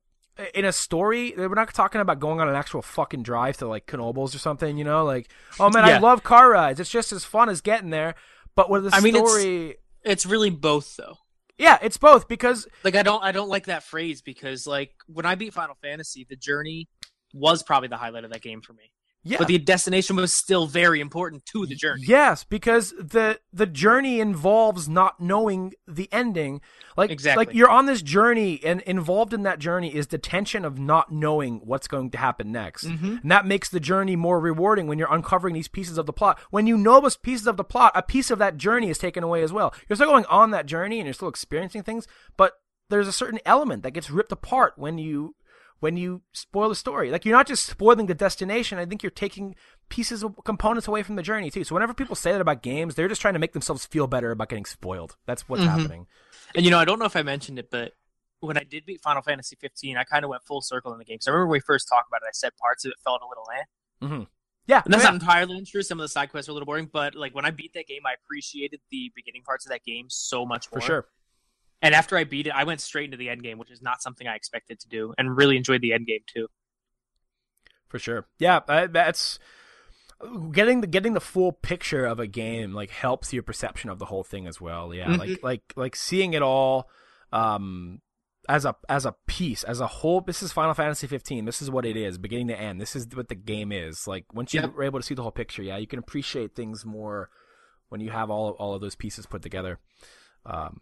in 0.54 0.64
a 0.64 0.72
story, 0.72 1.32
eh, 1.34 1.46
we're 1.46 1.54
not 1.54 1.72
talking 1.74 2.00
about 2.00 2.18
going 2.20 2.40
on 2.40 2.48
an 2.48 2.54
actual 2.54 2.82
fucking 2.82 3.22
drive 3.22 3.56
to 3.58 3.66
like 3.68 3.86
Knoebels 3.86 4.34
or 4.34 4.38
something. 4.38 4.76
You 4.76 4.84
know, 4.84 5.04
like 5.04 5.28
oh 5.60 5.70
man, 5.70 5.84
I 5.84 5.98
love 5.98 6.22
car 6.22 6.50
rides. 6.50 6.80
It's 6.80 6.90
just 6.90 7.12
as 7.12 7.24
fun 7.24 7.48
as 7.48 7.60
getting 7.60 7.90
there. 7.90 8.14
But 8.54 8.68
with 8.68 8.84
the 8.84 8.94
I 8.94 9.00
mean, 9.00 9.16
it's- 9.16 9.30
story, 9.30 9.76
It's 10.04 10.26
really 10.26 10.50
both 10.50 10.96
though. 10.96 11.16
yeah, 11.56 11.78
it's 11.80 11.96
both 11.96 12.28
because 12.28 12.66
Like 12.84 12.96
I 12.96 13.02
don't 13.02 13.22
I 13.24 13.32
don't 13.32 13.48
like 13.48 13.66
that 13.66 13.82
phrase 13.82 14.20
because 14.20 14.66
like 14.66 14.92
when 15.06 15.24
I 15.24 15.36
beat 15.36 15.54
Final 15.54 15.76
Fantasy, 15.80 16.26
the 16.28 16.36
journey 16.36 16.88
was 17.32 17.62
probably 17.62 17.88
the 17.88 17.96
highlight 17.96 18.24
of 18.24 18.32
that 18.32 18.42
game 18.42 18.60
for 18.60 18.74
me. 18.74 18.92
Yeah, 19.24 19.38
But 19.38 19.46
the 19.48 19.58
destination 19.58 20.16
was 20.16 20.32
still 20.32 20.66
very 20.66 21.00
important 21.00 21.46
to 21.46 21.64
the 21.66 21.74
journey. 21.76 22.02
Yes, 22.06 22.42
because 22.44 22.90
the 22.98 23.38
the 23.52 23.66
journey 23.66 24.18
involves 24.20 24.88
not 24.88 25.20
knowing 25.20 25.74
the 25.86 26.08
ending. 26.12 26.60
Like 26.96 27.10
Exactly. 27.10 27.46
like 27.46 27.54
you're 27.54 27.70
on 27.70 27.86
this 27.86 28.02
journey 28.02 28.60
and 28.64 28.80
involved 28.82 29.32
in 29.32 29.44
that 29.44 29.58
journey 29.58 29.94
is 29.94 30.08
the 30.08 30.18
tension 30.18 30.64
of 30.64 30.78
not 30.78 31.12
knowing 31.12 31.60
what's 31.64 31.86
going 31.88 32.10
to 32.10 32.18
happen 32.18 32.50
next. 32.52 32.84
Mhm. 32.86 33.22
And 33.22 33.30
that 33.30 33.46
makes 33.46 33.68
the 33.68 33.80
journey 33.80 34.16
more 34.16 34.40
rewarding 34.40 34.88
when 34.88 34.98
you're 34.98 35.12
uncovering 35.12 35.54
these 35.54 35.68
pieces 35.68 35.98
of 35.98 36.06
the 36.06 36.12
plot. 36.12 36.38
When 36.50 36.66
you 36.66 36.76
know 36.76 37.00
those 37.00 37.16
pieces 37.16 37.46
of 37.46 37.56
the 37.56 37.64
plot, 37.64 37.92
a 37.94 38.02
piece 38.02 38.30
of 38.30 38.38
that 38.40 38.56
journey 38.56 38.90
is 38.90 38.98
taken 38.98 39.22
away 39.22 39.42
as 39.42 39.52
well. 39.52 39.72
You're 39.88 39.96
still 39.96 40.08
going 40.08 40.26
on 40.26 40.50
that 40.50 40.66
journey 40.66 40.98
and 40.98 41.06
you're 41.06 41.14
still 41.14 41.28
experiencing 41.28 41.82
things, 41.82 42.06
but 42.36 42.54
there's 42.90 43.08
a 43.08 43.12
certain 43.12 43.40
element 43.46 43.84
that 43.84 43.92
gets 43.92 44.10
ripped 44.10 44.32
apart 44.32 44.74
when 44.76 44.98
you 44.98 45.34
when 45.82 45.96
you 45.96 46.22
spoil 46.32 46.68
the 46.68 46.76
story. 46.76 47.10
Like 47.10 47.24
you're 47.24 47.36
not 47.36 47.48
just 47.48 47.66
spoiling 47.66 48.06
the 48.06 48.14
destination. 48.14 48.78
I 48.78 48.86
think 48.86 49.02
you're 49.02 49.10
taking 49.10 49.56
pieces 49.88 50.22
of 50.22 50.36
components 50.44 50.86
away 50.86 51.02
from 51.02 51.16
the 51.16 51.22
journey 51.22 51.50
too. 51.50 51.64
So 51.64 51.74
whenever 51.74 51.92
people 51.92 52.14
say 52.14 52.30
that 52.30 52.40
about 52.40 52.62
games, 52.62 52.94
they're 52.94 53.08
just 53.08 53.20
trying 53.20 53.34
to 53.34 53.40
make 53.40 53.52
themselves 53.52 53.84
feel 53.84 54.06
better 54.06 54.30
about 54.30 54.48
getting 54.48 54.64
spoiled. 54.64 55.16
That's 55.26 55.48
what's 55.48 55.64
Mhm. 55.64 55.66
happening. 55.68 56.06
And 56.54 56.64
you 56.64 56.70
know, 56.70 56.78
I 56.78 56.84
don't 56.84 57.00
know 57.00 57.04
if 57.04 57.16
I 57.16 57.22
mentioned 57.22 57.58
it, 57.58 57.68
but 57.68 57.94
when 58.38 58.56
I 58.56 58.62
did 58.62 58.86
beat 58.86 59.00
Final 59.02 59.22
Fantasy 59.22 59.56
15, 59.56 59.96
I 59.96 60.04
kind 60.04 60.24
of 60.24 60.28
went 60.28 60.44
full 60.44 60.60
circle 60.60 60.92
in 60.92 60.98
the 61.00 61.04
game. 61.04 61.18
So 61.20 61.30
I 61.30 61.34
remember 61.34 61.48
when 61.48 61.56
we 61.56 61.60
first 61.60 61.88
talked 61.88 62.08
about 62.08 62.22
it, 62.22 62.28
I 62.28 62.32
said 62.32 62.56
parts 62.56 62.84
of 62.84 62.90
it 62.92 62.98
felt 63.02 63.20
a 63.22 63.26
little 63.26 63.46
eh. 63.52 63.64
Mhm. 64.06 64.26
Yeah, 64.68 64.82
And 64.84 64.94
that's 64.94 65.02
yeah. 65.02 65.10
not 65.10 65.20
entirely 65.20 65.58
untrue. 65.58 65.82
Some 65.82 65.98
of 65.98 66.04
the 66.04 66.08
side 66.08 66.30
quests 66.30 66.48
are 66.48 66.52
a 66.52 66.54
little 66.54 66.66
boring, 66.66 66.88
but 66.92 67.16
like 67.16 67.34
when 67.34 67.44
I 67.44 67.50
beat 67.50 67.72
that 67.74 67.88
game, 67.88 68.02
I 68.06 68.12
appreciated 68.14 68.80
the 68.92 69.10
beginning 69.16 69.42
parts 69.42 69.66
of 69.66 69.70
that 69.70 69.82
game 69.84 70.06
so 70.08 70.46
much 70.46 70.70
more. 70.70 70.80
for 70.80 70.86
sure. 70.86 71.08
And 71.82 71.94
after 71.94 72.16
I 72.16 72.24
beat 72.24 72.46
it, 72.46 72.50
I 72.54 72.64
went 72.64 72.80
straight 72.80 73.06
into 73.06 73.16
the 73.16 73.28
end 73.28 73.42
game, 73.42 73.58
which 73.58 73.70
is 73.70 73.82
not 73.82 74.00
something 74.02 74.26
I 74.28 74.36
expected 74.36 74.78
to 74.80 74.88
do, 74.88 75.12
and 75.18 75.36
really 75.36 75.56
enjoyed 75.56 75.80
the 75.82 75.92
end 75.92 76.06
game 76.06 76.20
too. 76.32 76.46
For 77.88 77.98
sure. 77.98 78.26
Yeah, 78.38 78.60
that's 78.66 79.38
getting 80.52 80.80
the 80.80 80.86
getting 80.86 81.14
the 81.14 81.20
full 81.20 81.52
picture 81.52 82.06
of 82.06 82.20
a 82.20 82.26
game 82.28 82.72
like 82.72 82.90
helps 82.90 83.32
your 83.32 83.42
perception 83.42 83.90
of 83.90 83.98
the 83.98 84.04
whole 84.06 84.22
thing 84.24 84.46
as 84.46 84.60
well. 84.60 84.94
Yeah, 84.94 85.08
Mhm. 85.08 85.18
like 85.18 85.42
like 85.42 85.62
like 85.76 85.96
seeing 85.96 86.32
it 86.34 86.42
all 86.42 86.88
um 87.32 88.00
as 88.48 88.64
a 88.64 88.76
as 88.88 89.04
a 89.04 89.14
piece, 89.26 89.64
as 89.64 89.80
a 89.80 89.86
whole. 89.88 90.20
This 90.20 90.42
is 90.42 90.52
Final 90.52 90.74
Fantasy 90.74 91.06
15. 91.06 91.44
This 91.44 91.60
is 91.60 91.70
what 91.70 91.84
it 91.84 91.96
is, 91.96 92.16
beginning 92.18 92.48
to 92.48 92.58
end. 92.58 92.80
This 92.80 92.94
is 92.96 93.08
what 93.14 93.28
the 93.28 93.34
game 93.34 93.72
is. 93.72 94.06
Like 94.06 94.32
once 94.32 94.54
you're 94.54 94.82
able 94.82 95.00
to 95.00 95.04
see 95.04 95.14
the 95.14 95.22
whole 95.22 95.30
picture, 95.32 95.62
yeah, 95.62 95.76
you 95.76 95.86
can 95.88 95.98
appreciate 95.98 96.54
things 96.54 96.84
more 96.84 97.28
when 97.88 98.00
you 98.00 98.10
have 98.10 98.30
all 98.30 98.50
all 98.52 98.74
of 98.74 98.80
those 98.80 98.94
pieces 98.94 99.26
put 99.26 99.42
together. 99.42 99.80
Um, 100.46 100.80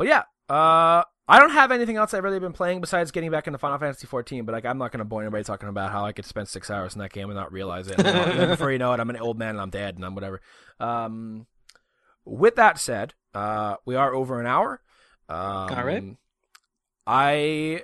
but 0.00 0.06
yeah, 0.06 0.22
uh, 0.48 1.04
I 1.28 1.38
don't 1.38 1.50
have 1.50 1.70
anything 1.70 1.98
else 1.98 2.14
I've 2.14 2.24
really 2.24 2.38
been 2.38 2.54
playing 2.54 2.80
besides 2.80 3.10
getting 3.10 3.30
back 3.30 3.46
into 3.46 3.58
Final 3.58 3.76
Fantasy 3.76 4.06
14. 4.06 4.46
But 4.46 4.52
like, 4.52 4.64
I'm 4.64 4.78
not 4.78 4.92
going 4.92 5.00
to 5.00 5.04
bore 5.04 5.20
anybody 5.20 5.44
talking 5.44 5.68
about 5.68 5.92
how 5.92 6.06
I 6.06 6.12
could 6.12 6.24
spend 6.24 6.48
six 6.48 6.70
hours 6.70 6.94
in 6.94 7.00
that 7.00 7.12
game 7.12 7.28
and 7.28 7.38
not 7.38 7.52
realize 7.52 7.86
it. 7.86 8.02
And 8.02 8.48
before 8.48 8.72
you 8.72 8.78
know 8.78 8.94
it, 8.94 9.00
I'm 9.00 9.10
an 9.10 9.18
old 9.18 9.38
man 9.38 9.50
and 9.50 9.60
I'm 9.60 9.68
dead 9.68 9.96
and 9.96 10.04
I'm 10.06 10.14
whatever. 10.14 10.40
Um, 10.80 11.46
with 12.24 12.56
that 12.56 12.78
said, 12.78 13.12
uh, 13.34 13.76
we 13.84 13.94
are 13.94 14.14
over 14.14 14.40
an 14.40 14.46
hour. 14.46 14.80
Um, 15.28 15.36
All 15.36 15.84
right. 15.84 16.16
I 17.06 17.82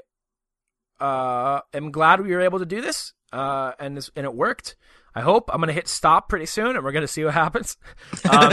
uh, 0.98 1.60
am 1.74 1.90
glad 1.90 2.22
we 2.22 2.32
were 2.32 2.40
able 2.40 2.60
to 2.60 2.66
do 2.66 2.80
this, 2.80 3.12
uh, 3.30 3.72
and 3.78 3.94
this 3.94 4.10
and 4.16 4.24
it 4.24 4.34
worked. 4.34 4.74
I 5.14 5.20
hope 5.20 5.50
I'm 5.52 5.60
gonna 5.60 5.72
hit 5.72 5.88
stop 5.88 6.28
pretty 6.28 6.46
soon, 6.46 6.76
and 6.76 6.84
we're 6.84 6.92
gonna 6.92 7.06
see 7.06 7.24
what 7.24 7.34
happens. 7.34 7.76
Um, 8.30 8.52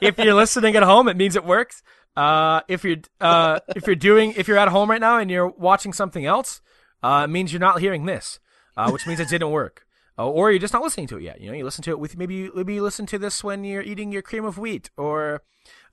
if 0.00 0.18
you're 0.18 0.34
listening 0.34 0.76
at 0.76 0.82
home, 0.82 1.08
it 1.08 1.16
means 1.16 1.36
it 1.36 1.44
works. 1.44 1.82
Uh, 2.16 2.60
if 2.68 2.84
you're 2.84 2.98
uh, 3.20 3.58
if 3.74 3.86
you're 3.86 3.96
doing 3.96 4.34
if 4.36 4.46
you're 4.46 4.58
at 4.58 4.68
home 4.68 4.90
right 4.90 5.00
now 5.00 5.18
and 5.18 5.30
you're 5.30 5.48
watching 5.48 5.92
something 5.92 6.24
else, 6.24 6.60
uh, 7.02 7.22
it 7.24 7.30
means 7.30 7.52
you're 7.52 7.60
not 7.60 7.80
hearing 7.80 8.06
this, 8.06 8.38
uh, 8.76 8.90
which 8.90 9.06
means 9.06 9.20
it 9.20 9.28
didn't 9.28 9.50
work. 9.50 9.86
Uh, 10.16 10.28
or 10.28 10.52
you're 10.52 10.60
just 10.60 10.72
not 10.72 10.82
listening 10.82 11.08
to 11.08 11.16
it 11.16 11.22
yet. 11.22 11.40
You 11.40 11.48
know, 11.50 11.56
you 11.56 11.64
listen 11.64 11.82
to 11.84 11.90
it 11.90 11.98
with 11.98 12.16
maybe 12.16 12.34
you, 12.34 12.52
maybe 12.54 12.74
you 12.74 12.82
listen 12.82 13.04
to 13.06 13.18
this 13.18 13.42
when 13.42 13.64
you're 13.64 13.82
eating 13.82 14.12
your 14.12 14.22
cream 14.22 14.44
of 14.44 14.58
wheat, 14.58 14.90
or 14.96 15.42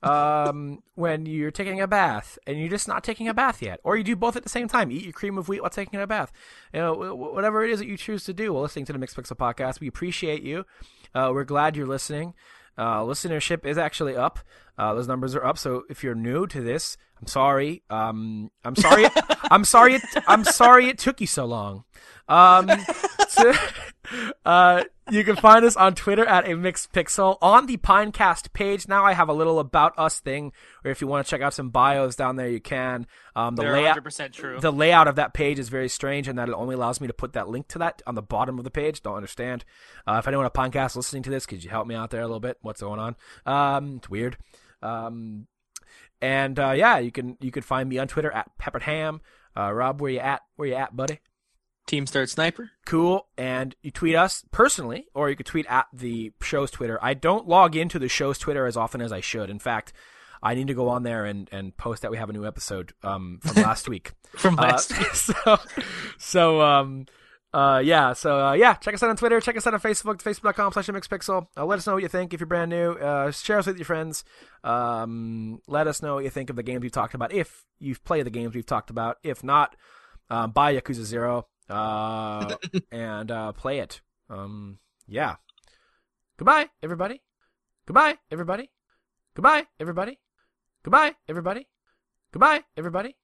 um, 0.02 0.78
when 0.94 1.26
you're 1.26 1.50
taking 1.50 1.80
a 1.80 1.88
bath 1.88 2.38
and 2.46 2.58
you're 2.58 2.68
just 2.68 2.86
not 2.86 3.02
taking 3.02 3.26
a 3.26 3.34
bath 3.34 3.60
yet, 3.60 3.80
or 3.82 3.96
you 3.96 4.04
do 4.04 4.14
both 4.14 4.36
at 4.36 4.44
the 4.44 4.48
same 4.48 4.68
time. 4.68 4.92
Eat 4.92 5.02
your 5.02 5.12
cream 5.12 5.38
of 5.38 5.48
wheat 5.48 5.60
while 5.60 5.70
taking 5.70 6.00
a 6.00 6.06
bath. 6.06 6.30
You 6.72 6.80
know, 6.80 6.94
wh- 6.94 7.10
wh- 7.10 7.34
whatever 7.34 7.64
it 7.64 7.70
is 7.70 7.80
that 7.80 7.88
you 7.88 7.96
choose 7.96 8.24
to 8.24 8.32
do 8.32 8.52
while 8.52 8.62
listening 8.62 8.84
to 8.86 8.92
the 8.92 8.98
Mixed 8.98 9.16
Pixel 9.16 9.36
podcast, 9.36 9.80
we 9.80 9.88
appreciate 9.88 10.42
you. 10.42 10.66
Uh, 11.14 11.30
we're 11.34 11.44
glad 11.44 11.76
you're 11.76 11.86
listening. 11.86 12.34
Uh, 12.78 13.00
listenership 13.00 13.66
is 13.66 13.76
actually 13.76 14.16
up. 14.16 14.38
Uh, 14.78 14.94
those 14.94 15.08
numbers 15.08 15.34
are 15.34 15.44
up. 15.44 15.58
So 15.58 15.84
if 15.88 16.02
you're 16.02 16.14
new 16.14 16.46
to 16.46 16.60
this, 16.60 16.96
I'm 17.20 17.26
sorry. 17.26 17.82
Um, 17.90 18.50
I'm 18.64 18.76
sorry. 18.76 19.06
I'm 19.50 19.64
sorry. 19.64 19.94
It, 19.96 20.02
I'm 20.26 20.44
sorry 20.44 20.88
it 20.88 20.98
took 20.98 21.20
you 21.20 21.26
so 21.26 21.44
long. 21.44 21.84
Um, 22.28 22.70
so, 23.28 23.52
uh, 24.44 24.84
you 25.10 25.24
can 25.24 25.36
find 25.36 25.64
us 25.64 25.76
on 25.76 25.94
Twitter 25.94 26.24
at 26.24 26.48
a 26.48 26.56
mixed 26.56 26.92
pixel 26.92 27.36
on 27.42 27.66
the 27.66 27.76
Pinecast 27.76 28.52
page. 28.52 28.88
Now 28.88 29.04
I 29.04 29.12
have 29.12 29.28
a 29.28 29.32
little 29.32 29.58
about 29.58 29.98
us 29.98 30.20
thing, 30.20 30.52
or 30.84 30.90
if 30.90 31.00
you 31.00 31.06
want 31.06 31.26
to 31.26 31.30
check 31.30 31.42
out 31.42 31.54
some 31.54 31.70
bios 31.70 32.16
down 32.16 32.36
there, 32.36 32.48
you 32.48 32.60
can. 32.60 33.06
Um, 33.36 33.56
the 33.56 33.62
They're 33.62 33.72
layout, 33.72 34.02
100% 34.02 34.32
true. 34.32 34.60
the 34.60 34.72
layout 34.72 35.08
of 35.08 35.16
that 35.16 35.34
page 35.34 35.58
is 35.58 35.68
very 35.68 35.88
strange 35.88 36.28
and 36.28 36.38
that 36.38 36.48
it 36.48 36.54
only 36.54 36.74
allows 36.74 37.00
me 37.00 37.08
to 37.08 37.12
put 37.12 37.34
that 37.34 37.48
link 37.48 37.68
to 37.68 37.78
that 37.78 38.00
on 38.06 38.14
the 38.14 38.22
bottom 38.22 38.58
of 38.58 38.64
the 38.64 38.70
page. 38.70 39.02
Don't 39.02 39.16
understand. 39.16 39.64
Uh, 40.06 40.16
if 40.18 40.28
anyone 40.28 40.46
at 40.46 40.54
Pinecast 40.54 40.96
listening 40.96 41.22
to 41.24 41.30
this, 41.30 41.46
could 41.46 41.62
you 41.62 41.70
help 41.70 41.86
me 41.86 41.94
out 41.94 42.10
there 42.10 42.22
a 42.22 42.26
little 42.26 42.40
bit? 42.40 42.58
What's 42.62 42.80
going 42.80 43.00
on? 43.00 43.16
Um, 43.44 43.96
it's 43.96 44.08
weird. 44.08 44.36
Um, 44.82 45.46
and 46.20 46.58
uh, 46.58 46.72
yeah, 46.72 46.98
you 46.98 47.10
can 47.12 47.36
you 47.40 47.50
can 47.50 47.62
find 47.62 47.88
me 47.88 47.98
on 47.98 48.08
Twitter 48.08 48.30
at 48.30 48.50
Peppered 48.58 48.82
Ham. 48.84 49.20
Uh, 49.56 49.72
Rob, 49.72 50.00
where 50.00 50.10
you 50.10 50.18
at? 50.20 50.42
Where 50.56 50.68
you 50.68 50.74
at, 50.74 50.96
buddy? 50.96 51.20
Team 51.86 52.06
Start 52.06 52.30
Sniper. 52.30 52.70
Cool. 52.86 53.26
And 53.36 53.74
you 53.82 53.90
tweet 53.90 54.14
us 54.14 54.44
personally, 54.52 55.06
or 55.14 55.28
you 55.28 55.36
could 55.36 55.46
tweet 55.46 55.66
at 55.68 55.86
the 55.92 56.32
show's 56.40 56.70
Twitter. 56.70 56.98
I 57.02 57.14
don't 57.14 57.48
log 57.48 57.74
into 57.74 57.98
the 57.98 58.08
show's 58.08 58.38
Twitter 58.38 58.66
as 58.66 58.76
often 58.76 59.00
as 59.00 59.12
I 59.12 59.20
should. 59.20 59.50
In 59.50 59.58
fact, 59.58 59.92
I 60.40 60.54
need 60.54 60.68
to 60.68 60.74
go 60.74 60.88
on 60.88 61.02
there 61.02 61.24
and, 61.24 61.48
and 61.50 61.76
post 61.76 62.02
that 62.02 62.10
we 62.12 62.18
have 62.18 62.30
a 62.30 62.32
new 62.32 62.46
episode 62.46 62.92
um, 63.02 63.40
from 63.42 63.62
last 63.62 63.88
week. 63.90 64.12
From 64.36 64.58
Uh, 64.60 64.62
last 64.62 64.96
week. 64.98 65.12
so, 65.14 65.58
so 66.18 66.60
um, 66.62 67.06
uh, 67.52 67.82
yeah, 67.84 68.14
so 68.14 68.46
uh, 68.46 68.52
yeah, 68.54 68.74
check 68.74 68.94
us 68.94 69.02
out 69.02 69.10
on 69.10 69.16
Twitter, 69.16 69.40
check 69.40 69.56
us 69.56 69.66
out 69.66 69.74
on 69.74 69.80
Facebook, 69.80 70.22
facebook.com 70.22 70.72
slash 70.72 70.86
mixpixel. 70.88 71.46
Uh, 71.56 71.66
let 71.66 71.78
us 71.78 71.86
know 71.86 71.94
what 71.94 72.02
you 72.02 72.08
think 72.08 72.32
if 72.32 72.40
you're 72.40 72.46
brand 72.46 72.70
new. 72.70 72.92
Uh, 72.92 73.30
share 73.30 73.58
us 73.58 73.66
with 73.66 73.76
your 73.76 73.84
friends. 73.84 74.24
Um, 74.64 75.60
let 75.66 75.86
us 75.86 76.00
know 76.00 76.14
what 76.14 76.24
you 76.24 76.30
think 76.30 76.48
of 76.48 76.56
the 76.56 76.62
games 76.62 76.82
we've 76.82 76.92
talked 76.92 77.14
about. 77.14 77.32
If 77.32 77.64
you've 77.78 78.02
played 78.04 78.24
the 78.24 78.30
games 78.30 78.54
we've 78.54 78.64
talked 78.64 78.88
about, 78.88 79.18
if 79.22 79.44
not, 79.44 79.76
um, 80.30 80.52
buy 80.52 80.74
Yakuza 80.74 81.02
Zero 81.02 81.46
uh, 81.68 82.54
and 82.92 83.30
uh, 83.30 83.52
play 83.52 83.80
it. 83.80 84.00
Um, 84.30 84.78
yeah. 85.06 85.36
Goodbye, 86.38 86.70
everybody. 86.82 87.20
Goodbye, 87.86 88.16
everybody. 88.30 88.70
Goodbye, 89.34 89.66
everybody. 89.78 90.18
Goodbye, 90.84 91.14
everybody. 91.28 91.68
Goodbye, 92.32 92.62
everybody. 92.78 93.16